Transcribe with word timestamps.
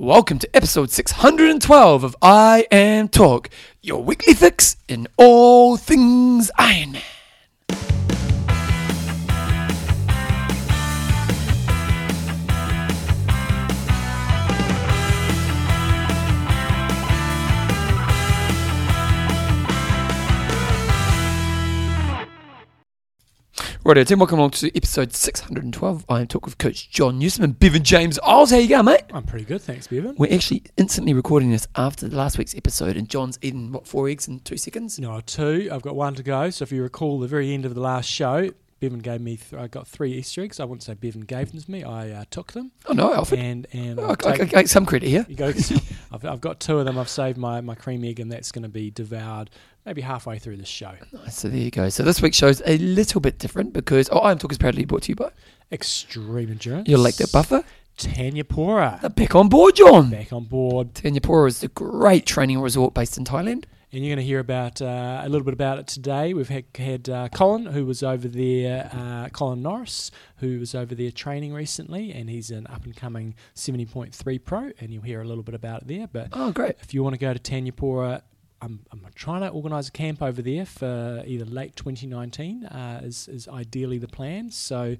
Welcome 0.00 0.38
to 0.38 0.48
episode 0.54 0.92
612 0.92 2.04
of 2.04 2.14
I 2.22 2.68
Am 2.70 3.08
Talk, 3.08 3.50
your 3.82 4.00
weekly 4.00 4.32
fix 4.32 4.76
in 4.86 5.08
all 5.16 5.76
things 5.76 6.52
Iron 6.56 6.92
Man. 6.92 7.02
Righto, 23.88 24.04
team, 24.04 24.18
welcome 24.18 24.38
along 24.38 24.50
to 24.50 24.76
episode 24.76 25.14
612 25.14 26.04
I 26.10 26.20
Am 26.20 26.26
Talk 26.26 26.44
with 26.44 26.58
Coach 26.58 26.90
John 26.90 27.18
Newsom 27.18 27.42
and 27.42 27.58
Bevan 27.58 27.82
James 27.82 28.18
Oz. 28.22 28.50
How 28.50 28.58
you 28.58 28.68
going, 28.68 28.84
mate? 28.84 29.04
I'm 29.14 29.22
pretty 29.22 29.46
good, 29.46 29.62
thanks, 29.62 29.86
Bevan. 29.86 30.14
We're 30.18 30.34
actually 30.34 30.64
instantly 30.76 31.14
recording 31.14 31.50
this 31.50 31.66
after 31.74 32.06
last 32.06 32.36
week's 32.36 32.54
episode, 32.54 32.98
and 32.98 33.08
John's 33.08 33.38
eaten, 33.40 33.72
what, 33.72 33.86
four 33.86 34.06
eggs 34.10 34.28
in 34.28 34.40
two 34.40 34.58
seconds? 34.58 34.98
No, 34.98 35.22
two. 35.22 35.70
I've 35.72 35.80
got 35.80 35.96
one 35.96 36.14
to 36.16 36.22
go. 36.22 36.50
So 36.50 36.64
if 36.64 36.70
you 36.70 36.82
recall 36.82 37.18
the 37.18 37.28
very 37.28 37.54
end 37.54 37.64
of 37.64 37.74
the 37.74 37.80
last 37.80 38.10
show, 38.10 38.50
Bevan 38.78 38.98
gave 38.98 39.22
me. 39.22 39.38
Th- 39.38 39.60
I 39.60 39.68
got 39.68 39.88
three 39.88 40.12
Easter 40.12 40.42
eggs. 40.42 40.60
I 40.60 40.64
wouldn't 40.64 40.82
say 40.82 40.92
Bevan 40.92 41.22
gave 41.22 41.50
them 41.52 41.60
to 41.62 41.70
me. 41.70 41.82
I 41.82 42.10
uh, 42.10 42.24
took 42.30 42.52
them. 42.52 42.72
Oh, 42.86 42.92
no, 42.92 43.14
Alfred. 43.14 43.40
And 43.40 43.66
and 43.72 43.98
I, 43.98 44.02
I'll 44.02 44.16
I, 44.26 44.32
I 44.32 44.36
take- 44.36 44.50
get 44.50 44.68
some 44.68 44.84
credit 44.84 45.08
here. 45.08 45.24
you 45.30 45.34
go. 45.34 45.48
I've, 46.12 46.24
I've 46.26 46.40
got 46.42 46.60
two 46.60 46.78
of 46.78 46.84
them. 46.84 46.98
I've 46.98 47.08
saved 47.08 47.38
my, 47.38 47.62
my 47.62 47.74
cream 47.74 48.04
egg, 48.04 48.20
and 48.20 48.30
that's 48.30 48.52
going 48.52 48.62
to 48.64 48.68
be 48.68 48.90
devoured 48.90 49.48
maybe 49.88 50.02
halfway 50.02 50.38
through 50.38 50.58
the 50.58 50.66
show. 50.66 50.92
Nice, 51.12 51.38
so 51.38 51.48
there 51.48 51.58
you 51.58 51.70
go. 51.70 51.88
So 51.88 52.02
this 52.02 52.20
week's 52.20 52.36
show's 52.36 52.60
a 52.66 52.76
little 52.78 53.20
bit 53.22 53.38
different 53.38 53.72
because, 53.72 54.08
oh, 54.12 54.18
I 54.18 54.30
Am 54.32 54.38
Talk 54.38 54.52
is 54.52 54.58
proudly 54.58 54.84
brought 54.84 55.02
to 55.04 55.08
you 55.12 55.16
by 55.16 55.30
Extreme 55.72 56.50
endurance. 56.50 56.88
your 56.88 56.98
Lake 56.98 57.16
That 57.16 57.32
Buffer. 57.32 57.64
Thanyapura 57.96 59.00
They're 59.00 59.10
back 59.10 59.34
on 59.34 59.48
board, 59.48 59.74
John. 59.76 60.10
back 60.10 60.32
on 60.32 60.44
board, 60.44 60.94
Thanyapura 60.94 61.48
is 61.48 61.60
the 61.60 61.68
great 61.68 62.26
training 62.26 62.60
resort 62.60 62.92
based 62.94 63.16
in 63.18 63.24
Thailand. 63.24 63.64
and 63.92 64.04
you're 64.04 64.14
going 64.14 64.18
to 64.18 64.22
hear 64.24 64.38
about 64.40 64.80
uh, 64.82 65.22
a 65.24 65.28
little 65.28 65.44
bit 65.44 65.54
about 65.54 65.78
it 65.78 65.86
today. 65.86 66.34
We've 66.34 66.48
had, 66.48 66.64
had 66.76 67.08
uh, 67.08 67.28
Colin, 67.30 67.66
who 67.66 67.86
was 67.86 68.02
over 68.02 68.28
there, 68.28 68.90
uh, 68.92 69.28
Colin 69.30 69.62
Norris, 69.62 70.10
who 70.36 70.58
was 70.60 70.74
over 70.74 70.94
there 70.94 71.10
training 71.10 71.54
recently, 71.54 72.12
and 72.12 72.28
he's 72.28 72.50
an 72.50 72.66
up 72.68 72.84
and 72.84 72.94
coming 72.94 73.34
70.3 73.56 74.44
pro, 74.44 74.70
and 74.78 74.90
you'll 74.90 75.02
hear 75.02 75.22
a 75.22 75.26
little 75.26 75.42
bit 75.42 75.54
about 75.54 75.82
it 75.82 75.88
there. 75.88 76.06
But 76.06 76.28
Oh, 76.32 76.52
great. 76.52 76.76
if 76.82 76.92
you 76.94 77.02
want 77.02 77.14
to 77.14 77.18
go 77.18 77.32
to 77.32 77.40
Thanyapura, 77.40 78.22
I'm, 78.60 78.80
I'm 78.90 79.06
trying 79.14 79.42
to 79.42 79.48
organise 79.48 79.88
a 79.88 79.92
camp 79.92 80.22
over 80.22 80.42
there 80.42 80.66
for 80.66 81.22
either 81.26 81.44
late 81.44 81.76
2019 81.76 82.66
uh, 82.66 83.00
is, 83.04 83.28
is 83.28 83.48
ideally 83.48 83.98
the 83.98 84.08
plan. 84.08 84.50
So 84.50 84.96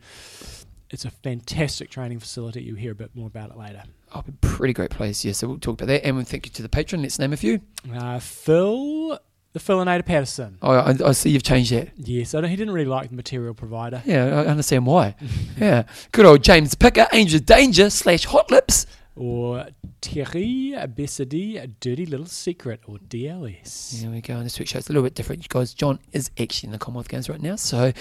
it's 0.91 1.05
a 1.05 1.11
fantastic 1.11 1.91
training 1.91 2.21
facility. 2.21 2.63
You'll 2.63 2.77
hear 2.77 2.93
a 2.93 2.97
bit 2.97 3.11
more 3.15 3.27
about 3.27 3.51
it 3.51 3.57
later. 3.57 3.83
Oh, 4.15 4.23
a 4.27 4.33
pretty 4.41 4.73
great 4.73 4.91
place, 4.91 5.25
yeah. 5.25 5.33
So 5.33 5.49
we'll 5.49 5.59
talk 5.59 5.75
about 5.75 5.87
that. 5.89 6.05
And 6.05 6.27
thank 6.27 6.47
you 6.47 6.53
to 6.53 6.63
the 6.63 6.69
patron. 6.69 7.03
Let's 7.03 7.19
name 7.19 7.33
a 7.33 7.37
few. 7.37 7.61
Uh, 7.93 8.19
Phil, 8.21 9.19
the 9.53 9.59
Philinator 9.61 10.05
Patterson. 10.05 10.59
Oh, 10.63 10.73
I, 10.73 10.95
I 11.05 11.13
see 11.13 11.31
you've 11.31 11.43
changed 11.43 11.73
that. 11.73 11.91
Yes, 11.97 12.35
I 12.35 12.41
don't, 12.41 12.51
he 12.51 12.57
didn't 12.57 12.73
really 12.73 12.89
like 12.89 13.11
the 13.11 13.17
material 13.17 13.55
provider. 13.55 14.03
Yeah, 14.07 14.25
I 14.27 14.47
understand 14.47 14.87
why. 14.87 15.15
yeah. 15.59 15.85
Good 16.13 16.27
old 16.27 16.43
James 16.43 16.75
Picker, 16.75 17.07
Angel 17.13 17.41
Danger 17.41 17.91
slash 17.91 18.25
Hot 18.25 18.51
Lips. 18.51 18.87
Or 19.19 19.67
Thierry 20.01 20.75
Bessadi, 20.77 21.75
Dirty 21.81 22.07
Little 22.07 22.27
Secret, 22.27 22.81
or 22.87 22.99
DLS. 22.99 24.01
There 24.01 24.11
we 24.11 24.21
go. 24.21 24.37
And 24.37 24.47
this 24.47 24.59
week's 24.59 24.71
show 24.71 24.79
is 24.79 24.89
a 24.89 24.93
little 24.93 25.03
bit 25.03 25.17
different, 25.17 25.43
you 25.43 25.49
guys. 25.49 25.75
John 25.75 25.99
is 26.13 26.31
actually 26.39 26.69
in 26.69 26.73
the 26.73 26.79
Commonwealth 26.79 27.09
Games 27.09 27.29
right 27.29 27.43
now. 27.43 27.57
So 27.57 27.93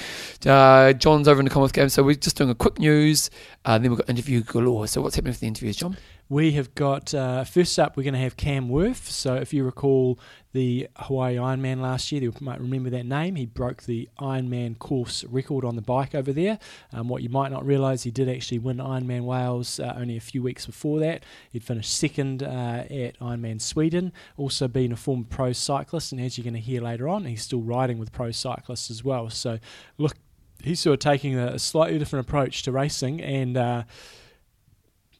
uh, 0.45 0.93
John's 0.93 1.27
over 1.27 1.39
in 1.39 1.45
the 1.45 1.49
Commonwealth 1.49 1.73
Games. 1.73 1.93
So 1.93 2.03
we're 2.03 2.15
just 2.15 2.37
doing 2.37 2.51
a 2.51 2.55
quick 2.55 2.77
news. 2.77 3.31
Uh, 3.65 3.79
then 3.79 3.89
we've 3.89 3.97
got 3.97 4.09
interview 4.09 4.43
galore. 4.43 4.87
So 4.87 5.01
what's 5.01 5.15
happening 5.15 5.31
with 5.31 5.39
the 5.39 5.47
interviews, 5.47 5.77
John? 5.77 5.97
We 6.29 6.51
have 6.51 6.75
got, 6.75 7.13
uh, 7.13 7.45
first 7.45 7.79
up, 7.79 7.97
we're 7.97 8.03
going 8.03 8.13
to 8.13 8.19
have 8.19 8.37
Cam 8.37 8.69
Wurf. 8.69 8.97
So 8.97 9.35
if 9.35 9.53
you 9.53 9.63
recall 9.63 10.19
the 10.57 10.87
Hawaii 10.95 11.35
Ironman 11.35 11.81
last 11.81 12.11
year, 12.11 12.23
you 12.23 12.33
might 12.39 12.59
remember 12.59 12.89
that 12.89 13.05
name. 13.05 13.35
He 13.35 13.45
broke 13.45 13.83
the 13.83 14.09
Ironman 14.19 14.79
course 14.79 15.23
record 15.25 15.63
on 15.63 15.75
the 15.75 15.83
bike 15.83 16.15
over 16.15 16.33
there. 16.33 16.57
Um, 16.91 17.09
what 17.09 17.21
you 17.21 17.29
might 17.29 17.51
not 17.51 17.63
realise, 17.63 18.01
he 18.01 18.09
did 18.09 18.27
actually 18.27 18.57
win 18.57 18.77
Ironman 18.77 19.21
Wales 19.21 19.79
uh, 19.79 19.93
only 19.95 20.17
a 20.17 20.19
few 20.19 20.41
weeks 20.41 20.65
before 20.65 20.99
that. 21.01 21.21
He'd 21.51 21.63
finished 21.63 21.95
second 21.95 22.41
uh, 22.41 22.85
at 22.89 23.19
Ironman 23.19 23.61
Sweden, 23.61 24.11
also 24.35 24.67
been 24.67 24.91
a 24.91 24.95
former 24.95 25.25
pro 25.29 25.53
cyclist, 25.53 26.11
and 26.11 26.19
as 26.19 26.39
you're 26.39 26.43
going 26.43 26.55
to 26.55 26.59
hear 26.59 26.81
later 26.81 27.07
on, 27.07 27.25
he's 27.25 27.43
still 27.43 27.61
riding 27.61 27.99
with 27.99 28.11
pro 28.11 28.31
cyclists 28.31 28.89
as 28.89 29.03
well. 29.03 29.29
So 29.29 29.59
look, 29.99 30.15
he's 30.63 30.79
sort 30.79 30.95
of 30.95 30.99
taking 31.01 31.37
a, 31.37 31.49
a 31.49 31.59
slightly 31.59 31.99
different 31.99 32.27
approach 32.27 32.63
to 32.63 32.71
racing, 32.71 33.21
and 33.21 33.55
uh, 33.57 33.83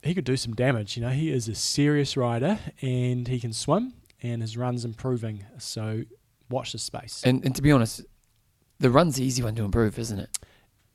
he 0.02 0.16
could 0.16 0.26
do 0.26 0.36
some 0.36 0.56
damage. 0.56 0.97
You 0.97 1.03
know, 1.03 1.09
he 1.09 1.31
is 1.31 1.47
a 1.47 1.53
serious 1.53 2.18
rider, 2.18 2.58
and 2.81 3.28
he 3.28 3.40
can 3.40 3.53
swim, 3.53 3.94
and 4.22 4.41
his 4.41 4.57
run's 4.57 4.85
improving. 4.85 5.45
So 5.57 6.03
watch 6.50 6.72
the 6.72 6.78
space. 6.79 7.22
And, 7.25 7.44
and 7.45 7.55
to 7.55 7.61
be 7.61 7.72
honest, 7.72 8.03
the 8.79 8.89
run's 8.89 9.16
the 9.16 9.23
easy 9.23 9.44
one 9.44 9.55
to 9.55 9.63
improve, 9.63 9.97
isn't 10.00 10.19
it? 10.19 10.29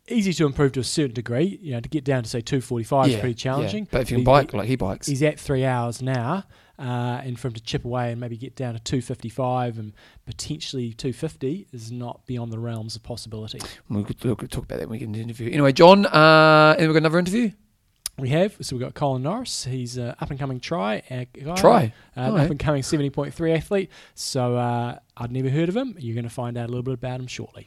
Easy 0.08 0.32
to 0.32 0.46
improve 0.46 0.72
to 0.72 0.80
a 0.80 0.84
certain 0.84 1.14
degree. 1.14 1.58
You 1.62 1.74
know, 1.74 1.80
to 1.80 1.88
get 1.88 2.04
down 2.04 2.24
to 2.24 2.28
say 2.28 2.40
245 2.40 3.08
is 3.08 3.16
pretty 3.20 3.34
challenging. 3.34 3.84
Yeah. 3.84 3.88
But 3.92 4.00
if 4.02 4.10
you 4.10 4.16
can 4.16 4.20
He- 4.22 4.24
bike 4.24 4.52
like 4.52 4.66
he 4.68 4.76
bikes, 4.76 5.06
He's 5.06 5.22
at 5.22 5.38
three 5.38 5.64
hours 5.64 6.02
now, 6.02 6.44
uh, 6.76 7.20
and 7.24 7.38
for 7.38 7.48
him 7.48 7.54
to 7.54 7.62
chip 7.62 7.84
away 7.84 8.10
and 8.10 8.20
maybe 8.20 8.36
get 8.36 8.56
down 8.56 8.74
to 8.74 8.80
255 8.80 9.78
and 9.78 9.92
potentially 10.26 10.92
250 10.92 11.68
is 11.72 11.92
not 11.92 12.26
beyond 12.26 12.52
the 12.52 12.58
realms 12.58 12.96
of 12.96 13.04
possibility. 13.04 13.60
we 13.88 14.02
could 14.02 14.24
look, 14.24 14.40
talk 14.50 14.64
about 14.64 14.80
that 14.80 14.88
when 14.88 14.96
we 14.96 14.98
get 14.98 15.04
into 15.06 15.18
the 15.18 15.22
interview. 15.22 15.50
Anyway, 15.52 15.72
John, 15.72 16.04
uh, 16.06 16.74
and 16.76 16.88
we've 16.88 16.94
got 16.94 16.98
another 17.02 17.20
interview. 17.20 17.52
We 18.18 18.28
have 18.28 18.56
so 18.60 18.76
we've 18.76 18.82
got 18.84 18.94
Colin 18.94 19.22
Norris. 19.22 19.64
He's 19.64 19.96
an 19.96 20.14
up 20.20 20.30
and 20.30 20.38
coming 20.38 20.60
try 20.60 21.02
uh, 21.10 21.24
guy. 21.32 21.54
Try. 21.54 21.94
uh, 22.16 22.34
up 22.34 22.50
and 22.50 22.58
coming 22.60 22.82
70.3 22.82 23.56
athlete. 23.56 23.90
So 24.14 24.54
uh, 24.56 24.98
I'd 25.16 25.32
never 25.32 25.48
heard 25.48 25.68
of 25.70 25.76
him. 25.76 25.96
You're 25.98 26.14
going 26.14 26.24
to 26.24 26.30
find 26.30 26.58
out 26.58 26.66
a 26.66 26.68
little 26.68 26.82
bit 26.82 26.94
about 26.94 27.20
him 27.20 27.26
shortly. 27.26 27.66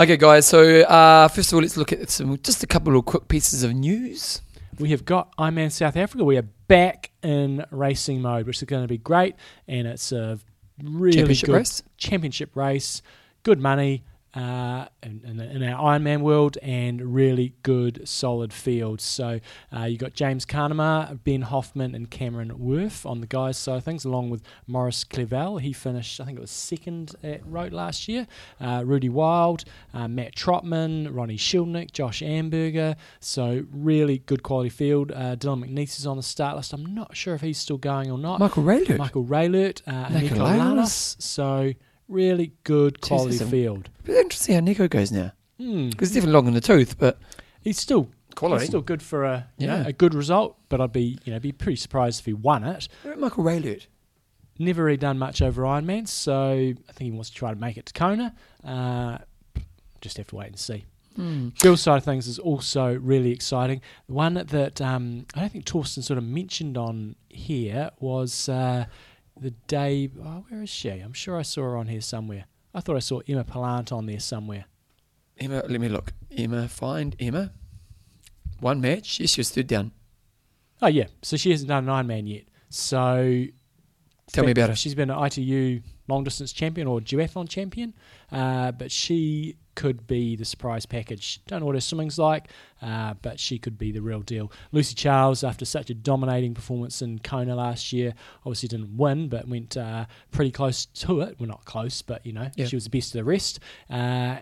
Okay, 0.00 0.16
guys. 0.16 0.46
So 0.46 0.80
uh, 0.82 1.28
first 1.28 1.52
of 1.52 1.56
all, 1.56 1.62
let's 1.62 1.76
look 1.76 1.92
at 1.92 2.08
some 2.10 2.38
just 2.38 2.62
a 2.62 2.66
couple 2.66 2.96
of 2.96 3.04
quick 3.04 3.28
pieces 3.28 3.62
of 3.62 3.74
news. 3.74 4.40
We 4.78 4.90
have 4.90 5.04
got 5.04 5.36
Ironman 5.36 5.70
South 5.70 5.96
Africa. 5.96 6.24
We 6.24 6.38
are 6.38 6.42
back 6.68 7.10
in 7.22 7.64
racing 7.70 8.22
mode, 8.22 8.46
which 8.46 8.56
is 8.56 8.62
going 8.64 8.82
to 8.82 8.88
be 8.88 8.96
great, 8.98 9.36
and 9.68 9.86
it's 9.86 10.10
a 10.10 10.38
really 10.82 11.12
Championship 11.18 11.46
good 11.46 11.56
race. 11.56 11.82
championship 11.98 12.56
race. 12.56 13.02
Good 13.42 13.60
money. 13.60 14.04
Uh, 14.34 14.86
in, 15.02 15.20
in, 15.26 15.40
in 15.40 15.62
our 15.62 15.98
Ironman 15.98 16.22
world, 16.22 16.56
and 16.62 17.14
really 17.14 17.52
good, 17.62 18.08
solid 18.08 18.50
fields. 18.50 19.04
So 19.04 19.40
uh, 19.76 19.84
you 19.84 19.98
got 19.98 20.14
James 20.14 20.46
Cunnama, 20.46 21.18
Ben 21.22 21.42
Hoffman, 21.42 21.94
and 21.94 22.10
Cameron 22.10 22.52
Wurf 22.58 23.04
on 23.04 23.20
the 23.20 23.26
guys' 23.26 23.58
side 23.58 23.76
of 23.76 23.84
things, 23.84 24.06
along 24.06 24.30
with 24.30 24.42
Maurice 24.66 25.04
Clavel. 25.04 25.58
He 25.58 25.74
finished, 25.74 26.18
I 26.18 26.24
think 26.24 26.38
it 26.38 26.40
was 26.40 26.50
second 26.50 27.14
at 27.22 27.46
Roth 27.46 27.72
last 27.72 28.08
year. 28.08 28.26
Uh, 28.58 28.80
Ruedi 28.80 29.10
Wild, 29.10 29.64
uh, 29.92 30.08
Matt 30.08 30.34
Trotman, 30.34 31.12
Ronnie 31.12 31.36
Schildknecht, 31.36 31.92
Josh 31.92 32.22
Amberger. 32.22 32.96
So 33.20 33.66
really 33.70 34.20
good 34.20 34.42
quality 34.42 34.70
field. 34.70 35.12
Uh, 35.12 35.36
Dylan 35.36 35.62
McNeice 35.62 35.98
is 35.98 36.06
on 36.06 36.16
the 36.16 36.22
start 36.22 36.56
list. 36.56 36.72
I'm 36.72 36.94
not 36.94 37.14
sure 37.14 37.34
if 37.34 37.42
he's 37.42 37.58
still 37.58 37.76
going 37.76 38.10
or 38.10 38.16
not. 38.16 38.40
Michael 38.40 38.62
Raelert. 38.62 38.96
Michael 38.96 39.24
Raelert, 39.24 39.82
uh, 39.86 40.06
Lalas. 40.06 40.38
Lalas. 40.38 41.22
So 41.22 41.72
really 42.08 42.52
good 42.64 43.00
quality 43.00 43.32
Jesus, 43.32 43.50
field. 43.50 43.90
But 44.04 44.16
interesting 44.16 44.54
how 44.54 44.60
Nico 44.60 44.88
goes 44.88 45.10
now 45.12 45.32
Hmm. 45.58 45.90
because 45.90 46.08
he's 46.08 46.14
definitely 46.16 46.32
long 46.34 46.46
in 46.48 46.54
the 46.54 46.60
tooth, 46.60 46.98
but 46.98 47.18
He's 47.62 47.78
still 47.78 48.08
quality. 48.34 48.62
he's 48.62 48.68
still 48.70 48.80
good 48.82 49.02
for 49.02 49.24
a 49.24 49.46
you 49.58 49.66
know, 49.66 49.76
Yeah. 49.76 49.86
a 49.88 49.92
good 49.92 50.14
result. 50.14 50.56
But 50.68 50.80
I'd 50.80 50.92
be 50.92 51.18
you 51.24 51.32
know 51.32 51.38
be 51.38 51.52
pretty 51.52 51.76
surprised 51.76 52.20
if 52.20 52.26
he 52.26 52.32
won 52.32 52.64
it. 52.64 52.88
Where 53.02 53.12
about 53.14 53.20
Michael 53.22 53.44
Raelert. 53.44 53.86
Never 54.58 54.84
really 54.84 54.96
done 54.98 55.18
much 55.18 55.40
over 55.40 55.62
Ironman, 55.62 56.06
so 56.06 56.50
I 56.52 56.92
think 56.92 57.10
he 57.10 57.10
wants 57.10 57.30
to 57.30 57.36
try 57.36 57.52
to 57.54 57.58
make 57.58 57.76
it 57.78 57.86
to 57.86 57.92
Kona. 57.92 58.34
Uh, 58.64 59.18
just 60.00 60.16
have 60.18 60.26
to 60.28 60.36
wait 60.36 60.48
and 60.48 60.58
see. 60.58 60.84
Hmm. 61.16 61.48
Girls' 61.60 61.80
side 61.82 61.98
of 61.98 62.04
things 62.04 62.26
is 62.26 62.38
also 62.38 62.94
really 62.98 63.30
exciting. 63.32 63.80
The 64.08 64.14
one 64.14 64.34
that 64.34 64.80
um, 64.80 65.26
I 65.34 65.40
don't 65.40 65.52
think 65.52 65.64
Torsten 65.64 66.02
sort 66.02 66.18
of 66.18 66.24
mentioned 66.24 66.76
on 66.78 67.16
here 67.28 67.90
was 68.00 68.48
uh, 68.48 68.86
the 69.42 69.50
day. 69.50 70.10
Oh, 70.22 70.44
where 70.48 70.62
is 70.62 70.70
she? 70.70 70.90
I'm 70.90 71.12
sure 71.12 71.36
I 71.36 71.42
saw 71.42 71.62
her 71.62 71.76
on 71.76 71.88
here 71.88 72.00
somewhere. 72.00 72.46
I 72.74 72.80
thought 72.80 72.96
I 72.96 73.00
saw 73.00 73.20
Emma 73.28 73.44
Pallant 73.44 73.92
on 73.92 74.06
there 74.06 74.20
somewhere. 74.20 74.64
Emma, 75.38 75.62
let 75.68 75.80
me 75.80 75.88
look. 75.88 76.12
Emma, 76.30 76.68
find 76.68 77.16
Emma. 77.20 77.52
One 78.60 78.80
match. 78.80 79.20
Yes, 79.20 79.30
she 79.30 79.40
was 79.40 79.50
third 79.50 79.66
down. 79.66 79.92
Oh 80.80 80.86
yeah, 80.86 81.06
so 81.22 81.36
she 81.36 81.50
hasn't 81.50 81.68
done 81.68 81.88
an 81.88 82.06
Ironman 82.06 82.28
yet. 82.28 82.44
So 82.68 83.46
Tell 84.32 84.44
me 84.44 84.52
about 84.52 84.70
her. 84.70 84.76
She's 84.76 84.94
been 84.94 85.10
an 85.10 85.24
ITU 85.24 85.80
long 86.08 86.24
distance 86.24 86.52
champion 86.52 86.86
or 86.86 87.00
duathlon 87.00 87.48
champion, 87.48 87.92
uh, 88.30 88.72
but 88.72 88.90
she 88.90 89.56
could 89.74 90.06
be 90.06 90.36
the 90.36 90.44
surprise 90.44 90.84
package. 90.86 91.40
Don't 91.46 91.60
know 91.60 91.66
what 91.66 91.74
her 91.74 91.80
swimming's 91.80 92.18
like, 92.18 92.48
uh, 92.82 93.14
but 93.22 93.40
she 93.40 93.58
could 93.58 93.78
be 93.78 93.90
the 93.92 94.00
real 94.00 94.20
deal. 94.20 94.50
Lucy 94.70 94.94
Charles, 94.94 95.42
after 95.42 95.64
such 95.64 95.90
a 95.90 95.94
dominating 95.94 96.54
performance 96.54 97.02
in 97.02 97.18
Kona 97.18 97.54
last 97.56 97.92
year, 97.92 98.14
obviously 98.44 98.68
didn't 98.68 98.96
win, 98.96 99.28
but 99.28 99.48
went 99.48 99.76
uh, 99.76 100.06
pretty 100.30 100.50
close 100.50 100.86
to 100.86 101.20
it. 101.22 101.36
Well, 101.38 101.48
not 101.48 101.64
close, 101.64 102.00
but 102.02 102.24
you 102.26 102.32
know, 102.32 102.50
Yeah. 102.56 102.66
she 102.66 102.76
was 102.76 102.84
the 102.84 102.90
best 102.90 103.14
of 103.14 103.18
the 103.18 103.24
rest. 103.24 103.60
Uh, 103.90 103.94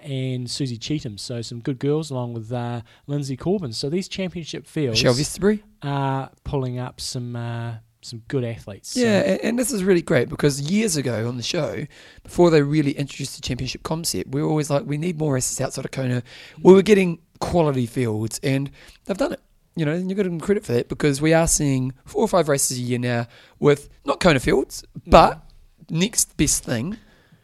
and 0.02 0.50
Susie 0.50 0.78
Cheetham, 0.78 1.18
so 1.18 1.42
some 1.42 1.60
good 1.60 1.78
girls 1.78 2.10
along 2.10 2.32
with 2.32 2.52
uh, 2.52 2.82
Lindsay 3.06 3.36
Corbin. 3.36 3.72
So 3.72 3.88
these 3.88 4.08
championship 4.08 4.66
fields 4.66 4.98
Michelle 5.02 5.14
Vesterby. 5.14 5.62
are 5.82 6.30
pulling 6.44 6.78
up 6.78 7.00
some 7.00 7.36
uh, 7.36 7.74
some 8.02 8.22
good 8.28 8.44
athletes. 8.44 8.90
So- 8.90 9.00
Yeah, 9.00 9.20
and, 9.20 9.40
and 9.40 9.58
this 9.58 9.72
is 9.72 9.84
really 9.84 10.02
great 10.02 10.28
because 10.28 10.60
years 10.60 10.96
ago 10.96 11.28
on 11.28 11.36
the 11.36 11.42
show, 11.42 11.86
before 12.22 12.50
they 12.50 12.62
really 12.62 12.92
introduced 12.92 13.36
the 13.36 13.42
championship 13.42 13.82
concept, 13.82 14.30
we 14.30 14.42
were 14.42 14.48
always 14.48 14.70
like, 14.70 14.84
we 14.84 14.96
need 14.98 15.18
more 15.18 15.34
races 15.34 15.60
outside 15.60 15.84
of 15.84 15.90
Kona. 15.90 16.22
Mm. 16.22 16.24
We 16.62 16.72
were 16.74 16.82
getting 16.82 17.18
quality 17.40 17.86
fields, 17.86 18.40
and 18.42 18.70
they've 19.04 19.16
done 19.16 19.32
it. 19.32 19.40
You 19.76 19.84
know, 19.86 19.92
and 19.92 20.10
you 20.10 20.16
got 20.16 20.24
to 20.24 20.28
give 20.28 20.38
them 20.38 20.40
credit 20.40 20.64
for 20.64 20.72
that 20.72 20.88
because 20.88 21.22
we 21.22 21.32
are 21.32 21.46
seeing 21.46 21.94
four 22.04 22.22
or 22.22 22.28
five 22.28 22.48
races 22.48 22.76
a 22.76 22.80
year 22.80 22.98
now 22.98 23.28
with 23.60 23.88
not 24.04 24.18
Kona 24.20 24.40
fields, 24.40 24.82
mm. 24.98 25.10
but 25.10 25.42
next 25.88 26.36
best 26.36 26.64
thing, 26.64 26.96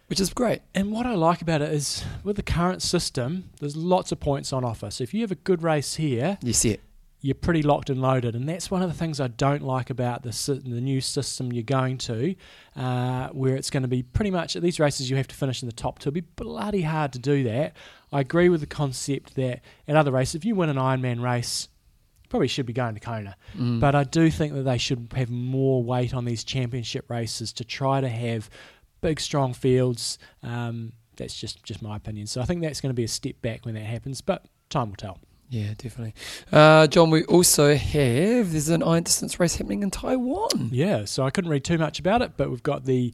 which 0.08 0.20
is 0.20 0.32
great. 0.35 0.62
And 0.75 0.91
what 0.93 1.06
I 1.06 1.14
like 1.14 1.41
about 1.41 1.62
it 1.62 1.73
is 1.73 2.05
with 2.25 2.37
the 2.37 2.43
current 2.43 2.82
system, 2.82 3.50
there's 3.61 3.76
lots 3.76 4.11
of 4.12 4.20
points 4.20 4.53
on 4.53 4.64
offer. 4.64 4.91
So 4.91 5.03
if 5.05 5.14
you 5.14 5.20
have 5.23 5.31
a 5.31 5.37
good 5.37 5.62
race 5.62 5.94
here, 5.94 6.37
You 6.43 6.53
see 6.53 6.70
it. 6.70 6.81
You're 7.26 7.34
pretty 7.34 7.62
locked 7.62 7.90
and 7.90 8.00
loaded. 8.00 8.37
And 8.37 8.49
that's 8.49 8.70
one 8.70 8.82
of 8.82 8.88
the 8.88 8.94
things 8.94 9.19
I 9.19 9.26
don't 9.26 9.62
like 9.62 9.90
about 9.90 10.23
the 10.23 10.62
the 10.64 10.81
new 10.81 11.00
system 11.00 11.52
you're 11.52 11.64
going 11.64 11.99
to, 11.99 12.37
uh, 12.76 13.28
where 13.31 13.56
it's 13.56 13.69
going 13.69 13.82
to 13.82 13.88
be 13.88 14.05
pretty 14.05 14.31
much 14.31 14.55
at 14.55 14.62
these 14.62 14.78
races 14.78 15.11
you 15.11 15.17
have 15.17 15.26
to 15.26 15.34
finish 15.34 15.61
in 15.61 15.67
the 15.67 15.75
top 15.75 15.99
two. 15.99 16.11
It'll 16.11 16.14
be 16.14 16.20
bloody 16.20 16.82
hard 16.82 17.12
to 17.14 17.19
do 17.19 17.43
that. 17.43 17.75
I 18.12 18.20
agree 18.20 18.49
with 18.49 18.61
the 18.61 18.67
concept 18.69 19.34
that 19.34 19.62
at 19.88 19.96
other 19.96 20.12
races, 20.12 20.37
if 20.37 20.44
you 20.44 20.55
win 20.55 20.69
an 20.69 20.76
Ironman 20.76 21.20
race, 21.20 21.69
you 22.23 22.28
probably 22.28 22.46
should 22.46 22.64
be 22.64 22.73
going 22.73 22.94
to 22.94 23.00
Kona. 23.00 23.37
Mm. 23.56 23.81
But 23.81 23.96
I 23.96 24.05
do 24.05 24.31
think 24.31 24.55
that 24.55 24.62
they 24.62 24.79
should 24.79 25.08
have 25.17 25.29
more 25.29 25.82
weight 25.82 26.14
on 26.14 26.26
these 26.26 26.44
championship 26.44 27.11
races 27.11 27.52
to 27.55 27.64
try 27.64 28.00
to 28.00 28.08
have 28.08 28.49
big, 29.00 29.19
strong 29.19 29.52
fields. 29.52 30.19
Um, 30.44 30.93
that's 31.17 31.37
just, 31.37 31.64
just 31.64 31.82
my 31.82 31.96
opinion. 31.96 32.29
So 32.29 32.40
I 32.40 32.44
think 32.44 32.62
that's 32.62 32.81
going 32.81 32.90
to 32.90 32.94
be 32.94 33.05
a 33.05 33.08
step 33.08 33.43
back 33.43 33.67
when 33.67 33.75
that 33.75 33.84
happens, 33.84 34.20
but 34.20 34.46
time 34.70 34.90
will 34.90 34.96
tell. 34.96 35.19
Yeah, 35.48 35.75
definitely. 35.78 36.14
Uh, 36.50 36.87
John, 36.88 37.10
we 37.10 37.25
also 37.25 37.75
have 37.76 38.52
there's 38.52 38.69
an 38.69 38.82
iron 38.82 39.04
distance 39.04 39.38
race 39.38 39.56
happening 39.56 39.82
in 39.82 39.90
Taiwan. 39.90 40.70
Yeah, 40.72 41.04
so 41.04 41.25
I 41.25 41.31
couldn't 41.31 41.50
read 41.50 41.64
too 41.64 41.78
much 41.78 41.98
about 42.00 42.22
it, 42.22 42.32
but 42.37 42.50
we've 42.50 42.62
got 42.62 42.84
the 42.84 43.12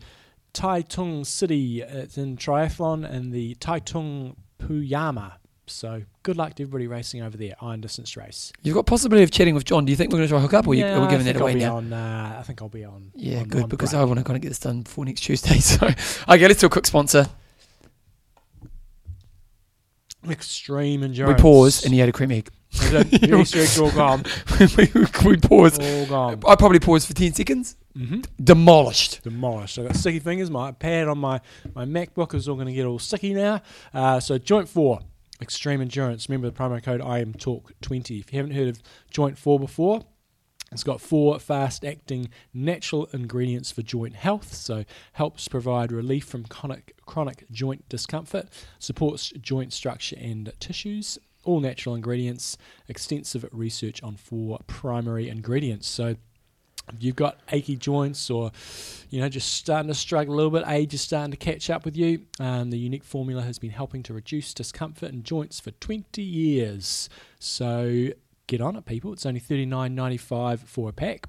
Taitung 0.54 1.26
City. 1.26 1.82
It's 1.82 2.16
in 2.18 2.36
triathlon 2.36 3.08
and 3.08 3.32
the 3.32 3.54
Taitung 3.56 4.36
Puyama. 4.58 5.32
So 5.66 6.02
good 6.22 6.36
luck 6.36 6.54
to 6.54 6.62
everybody 6.64 6.86
racing 6.86 7.22
over 7.22 7.36
there, 7.36 7.54
iron 7.60 7.80
distance 7.80 8.16
race. 8.16 8.52
You've 8.62 8.74
got 8.74 8.84
possibility 8.84 9.22
of 9.22 9.30
chatting 9.30 9.54
with 9.54 9.64
John. 9.64 9.84
Do 9.84 9.90
you 9.92 9.96
think 9.96 10.12
we're 10.12 10.18
going 10.18 10.28
to 10.28 10.32
try 10.32 10.40
hook 10.40 10.54
up, 10.54 10.66
or 10.66 10.74
you, 10.74 10.84
Yeah, 10.84 10.98
are 10.98 11.02
we 11.02 11.08
giving 11.08 11.24
that 11.26 11.40
away 11.40 11.54
now? 11.54 11.76
On, 11.76 11.92
uh, 11.92 12.36
I 12.38 12.42
think 12.42 12.60
I'll 12.60 12.68
be 12.68 12.84
on. 12.84 13.12
Yeah, 13.14 13.40
on- 13.40 13.48
good 13.48 13.62
on 13.64 13.68
because 13.68 13.90
break. 13.92 14.00
I 14.00 14.04
want 14.04 14.18
to 14.18 14.24
kind 14.24 14.36
of 14.36 14.42
get 14.42 14.48
this 14.48 14.58
done 14.58 14.82
before 14.82 15.04
next 15.04 15.20
Tuesday. 15.20 15.58
So, 15.60 15.86
okay, 15.86 16.48
let's 16.48 16.60
do 16.60 16.66
a 16.66 16.70
quick 16.70 16.86
sponsor. 16.86 17.26
Extreme 20.28 21.02
endurance. 21.02 21.38
We 21.38 21.42
pause, 21.42 21.84
and 21.84 21.92
he 21.92 22.00
had 22.00 22.08
a 22.08 22.12
cream 22.12 22.30
egg. 22.30 22.50
the 22.72 23.38
Easter 23.40 23.60
eggs 23.60 23.78
are 23.78 23.84
all 23.84 23.92
gone. 23.92 24.24
we, 24.60 24.90
we 25.24 25.36
paused. 25.36 25.82
All 25.82 26.06
gone. 26.06 26.42
I 26.46 26.56
probably 26.56 26.80
paused 26.80 27.06
for 27.06 27.14
ten 27.14 27.32
seconds. 27.32 27.76
Mm-hmm. 27.96 28.20
Demolished. 28.42 29.22
Demolished. 29.22 29.78
I 29.78 29.84
got 29.84 29.96
sticky 29.96 30.20
fingers. 30.20 30.50
My 30.50 30.72
pad 30.72 31.08
on 31.08 31.18
my, 31.18 31.40
my 31.74 31.84
MacBook 31.84 32.34
is 32.34 32.48
all 32.48 32.54
going 32.54 32.68
to 32.68 32.72
get 32.72 32.86
all 32.86 32.98
sticky 32.98 33.34
now. 33.34 33.60
Uh, 33.92 34.18
so 34.20 34.38
Joint 34.38 34.68
4, 34.68 35.00
Extreme 35.40 35.82
Endurance. 35.82 36.28
Remember 36.28 36.48
the 36.48 36.56
promo 36.56 36.82
code 36.82 37.00
I 37.00 37.18
am 37.18 37.34
talk 37.34 37.72
20. 37.82 38.18
If 38.18 38.32
you 38.32 38.38
haven't 38.38 38.54
heard 38.54 38.68
of 38.68 38.82
Joint 39.10 39.36
4 39.38 39.58
before, 39.60 40.02
it's 40.72 40.82
got 40.82 41.00
four 41.00 41.38
fast 41.38 41.84
acting 41.84 42.30
natural 42.54 43.08
ingredients 43.12 43.70
for 43.70 43.82
joint 43.82 44.16
health. 44.16 44.54
So, 44.54 44.84
helps 45.12 45.48
provide 45.48 45.92
relief 45.92 46.24
from 46.24 46.44
chronic, 46.44 46.94
chronic 47.06 47.44
joint 47.50 47.88
discomfort, 47.88 48.48
supports 48.78 49.30
joint 49.40 49.72
structure 49.72 50.16
and 50.18 50.52
tissues. 50.58 51.18
All 51.44 51.60
natural 51.60 51.94
ingredients, 51.94 52.56
extensive 52.88 53.44
research 53.52 54.02
on 54.02 54.16
four 54.16 54.60
primary 54.66 55.28
ingredients. 55.28 55.88
So, 55.88 56.16
you've 56.98 57.16
got 57.16 57.38
achy 57.52 57.76
joints 57.76 58.28
or 58.28 58.50
you 59.08 59.20
know 59.20 59.28
just 59.28 59.52
starting 59.52 59.88
to 59.88 59.94
struggle 59.94 60.34
a 60.34 60.36
little 60.36 60.50
bit 60.50 60.64
age 60.66 60.92
is 60.92 61.00
starting 61.00 61.30
to 61.30 61.36
catch 61.36 61.70
up 61.70 61.84
with 61.84 61.96
you 61.96 62.20
um, 62.40 62.70
the 62.70 62.78
unique 62.78 63.04
formula 63.04 63.40
has 63.40 63.56
been 63.56 63.70
helping 63.70 64.02
to 64.02 64.12
reduce 64.12 64.52
discomfort 64.52 65.12
in 65.12 65.22
joints 65.22 65.60
for 65.60 65.70
20 65.70 66.20
years 66.20 67.08
so 67.38 68.08
get 68.46 68.60
on 68.60 68.76
it 68.76 68.84
people 68.84 69.12
it's 69.12 69.26
only 69.26 69.40
$39.95 69.40 70.60
for 70.60 70.88
a 70.88 70.92
pack 70.92 71.28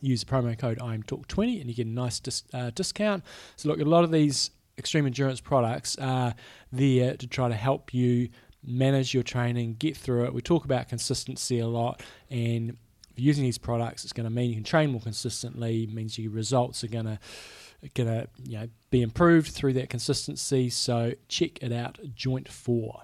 use 0.00 0.24
the 0.24 0.30
promo 0.30 0.58
code 0.58 0.78
IMTalk20 0.78 1.60
and 1.60 1.70
you 1.70 1.74
get 1.74 1.86
a 1.86 1.90
nice 1.90 2.20
dis- 2.20 2.44
uh, 2.52 2.70
discount 2.70 3.24
so 3.56 3.68
look 3.68 3.80
a 3.80 3.84
lot 3.84 4.04
of 4.04 4.10
these 4.10 4.50
extreme 4.78 5.06
endurance 5.06 5.40
products 5.40 5.96
are 5.98 6.34
there 6.72 7.16
to 7.16 7.26
try 7.26 7.48
to 7.48 7.54
help 7.54 7.94
you 7.94 8.28
manage 8.64 9.12
your 9.12 9.22
training 9.22 9.74
get 9.74 9.96
through 9.96 10.24
it 10.24 10.32
we 10.32 10.40
talk 10.40 10.64
about 10.64 10.88
consistency 10.88 11.58
a 11.58 11.66
lot 11.66 12.02
and 12.30 12.76
using 13.16 13.44
these 13.44 13.58
products, 13.58 14.04
it's 14.04 14.12
going 14.12 14.24
to 14.24 14.30
mean 14.30 14.50
you 14.50 14.56
can 14.56 14.64
train 14.64 14.90
more 14.90 15.00
consistently. 15.00 15.86
Means 15.86 16.18
your 16.18 16.32
results 16.32 16.82
are 16.84 16.88
going 16.88 17.04
to 17.06 17.18
going 17.94 18.08
to 18.08 18.28
you 18.44 18.58
know 18.58 18.68
be 18.90 19.02
improved 19.02 19.52
through 19.52 19.72
that 19.74 19.90
consistency. 19.90 20.70
So 20.70 21.12
check 21.28 21.62
it 21.62 21.72
out. 21.72 21.98
Joint 22.14 22.48
Four. 22.48 23.02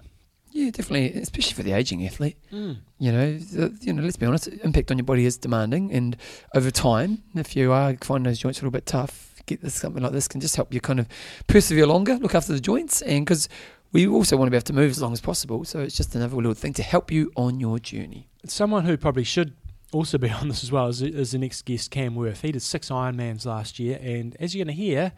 Yeah, 0.51 0.71
definitely, 0.71 1.13
especially 1.21 1.53
for 1.53 1.63
the 1.63 1.73
aging 1.73 2.05
athlete. 2.05 2.37
Mm. 2.51 2.77
You 2.97 3.11
know, 3.11 3.37
the, 3.37 3.77
you 3.81 3.93
know. 3.93 4.01
Let's 4.03 4.17
be 4.17 4.25
honest, 4.25 4.47
impact 4.47 4.91
on 4.91 4.97
your 4.97 5.05
body 5.05 5.25
is 5.25 5.37
demanding, 5.37 5.91
and 5.91 6.17
over 6.55 6.71
time, 6.71 7.23
if 7.35 7.55
you 7.55 7.71
are 7.71 7.95
finding 8.01 8.29
those 8.29 8.39
joints 8.39 8.59
a 8.59 8.61
little 8.61 8.71
bit 8.71 8.85
tough, 8.85 9.41
get 9.45 9.61
this 9.61 9.75
something 9.75 10.01
like 10.03 10.11
this 10.11 10.27
can 10.27 10.41
just 10.41 10.55
help 10.55 10.73
you 10.73 10.81
kind 10.81 10.99
of 10.99 11.07
persevere 11.47 11.85
longer, 11.85 12.15
look 12.15 12.35
after 12.35 12.53
the 12.53 12.59
joints, 12.59 13.01
and 13.01 13.25
because 13.25 13.47
we 13.91 14.07
also 14.07 14.37
want 14.37 14.47
to 14.47 14.51
be 14.51 14.57
able 14.57 14.65
to 14.65 14.73
move 14.73 14.91
as 14.91 15.01
long 15.01 15.13
as 15.13 15.21
possible, 15.21 15.63
so 15.65 15.79
it's 15.79 15.97
just 15.97 16.15
another 16.15 16.35
little 16.35 16.53
thing 16.53 16.73
to 16.73 16.83
help 16.83 17.11
you 17.11 17.31
on 17.35 17.59
your 17.59 17.79
journey. 17.79 18.27
Someone 18.45 18.85
who 18.85 18.97
probably 18.97 19.23
should 19.23 19.53
also 19.91 20.17
be 20.17 20.29
on 20.41 20.47
this 20.47 20.63
as 20.63 20.71
well 20.71 20.87
is, 20.87 21.01
is 21.01 21.31
the 21.31 21.37
next 21.37 21.63
guest, 21.65 21.91
Cam 21.91 22.15
Wurf. 22.15 22.41
He 22.41 22.51
did 22.51 22.61
six 22.61 22.89
Ironmans 22.89 23.45
last 23.45 23.79
year, 23.79 23.99
and 24.01 24.35
as 24.39 24.53
you're 24.53 24.65
going 24.65 24.75
to 24.75 24.81
hear, 24.81 25.13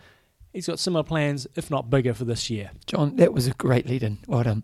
he's 0.53 0.67
got 0.67 0.79
similar 0.79 1.03
plans, 1.03 1.47
if 1.55 1.69
not 1.69 1.89
bigger, 1.89 2.13
for 2.13 2.25
this 2.25 2.49
year. 2.49 2.71
John, 2.85 3.15
that 3.17 3.33
was 3.33 3.47
a 3.47 3.51
great 3.51 3.87
lead-in. 3.87 4.19
Well 4.27 4.43
done. 4.43 4.63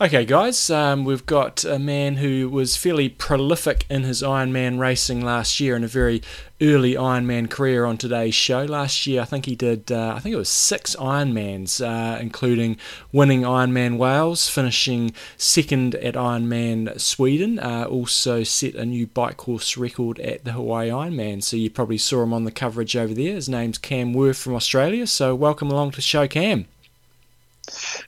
Okay, 0.00 0.24
guys, 0.24 0.70
um, 0.70 1.04
we've 1.04 1.26
got 1.26 1.64
a 1.64 1.76
man 1.76 2.18
who 2.18 2.48
was 2.48 2.76
fairly 2.76 3.08
prolific 3.08 3.84
in 3.90 4.04
his 4.04 4.22
Ironman 4.22 4.78
racing 4.78 5.24
last 5.24 5.58
year 5.58 5.74
and 5.74 5.84
a 5.84 5.88
very 5.88 6.22
early 6.62 6.94
Ironman 6.94 7.50
career 7.50 7.84
on 7.84 7.96
today's 7.96 8.36
show. 8.36 8.62
Last 8.62 9.08
year, 9.08 9.20
I 9.20 9.24
think 9.24 9.46
he 9.46 9.56
did, 9.56 9.90
uh, 9.90 10.12
I 10.14 10.20
think 10.20 10.34
it 10.34 10.38
was 10.38 10.48
six 10.48 10.94
Ironmans, 10.94 11.84
uh, 11.84 12.16
including 12.20 12.76
winning 13.10 13.40
Ironman 13.40 13.96
Wales, 13.96 14.48
finishing 14.48 15.14
second 15.36 15.96
at 15.96 16.14
Ironman 16.14 17.00
Sweden, 17.00 17.58
uh, 17.58 17.86
also 17.90 18.44
set 18.44 18.76
a 18.76 18.86
new 18.86 19.08
bike 19.08 19.36
course 19.36 19.76
record 19.76 20.20
at 20.20 20.44
the 20.44 20.52
Hawaii 20.52 20.90
Ironman. 20.90 21.42
So 21.42 21.56
you 21.56 21.70
probably 21.70 21.98
saw 21.98 22.22
him 22.22 22.32
on 22.32 22.44
the 22.44 22.52
coverage 22.52 22.94
over 22.94 23.14
there. 23.14 23.34
His 23.34 23.48
name's 23.48 23.78
Cam 23.78 24.14
Wurf 24.14 24.40
from 24.40 24.54
Australia. 24.54 25.08
So 25.08 25.34
welcome 25.34 25.72
along 25.72 25.90
to 25.90 25.96
the 25.96 26.02
show, 26.02 26.28
Cam. 26.28 26.66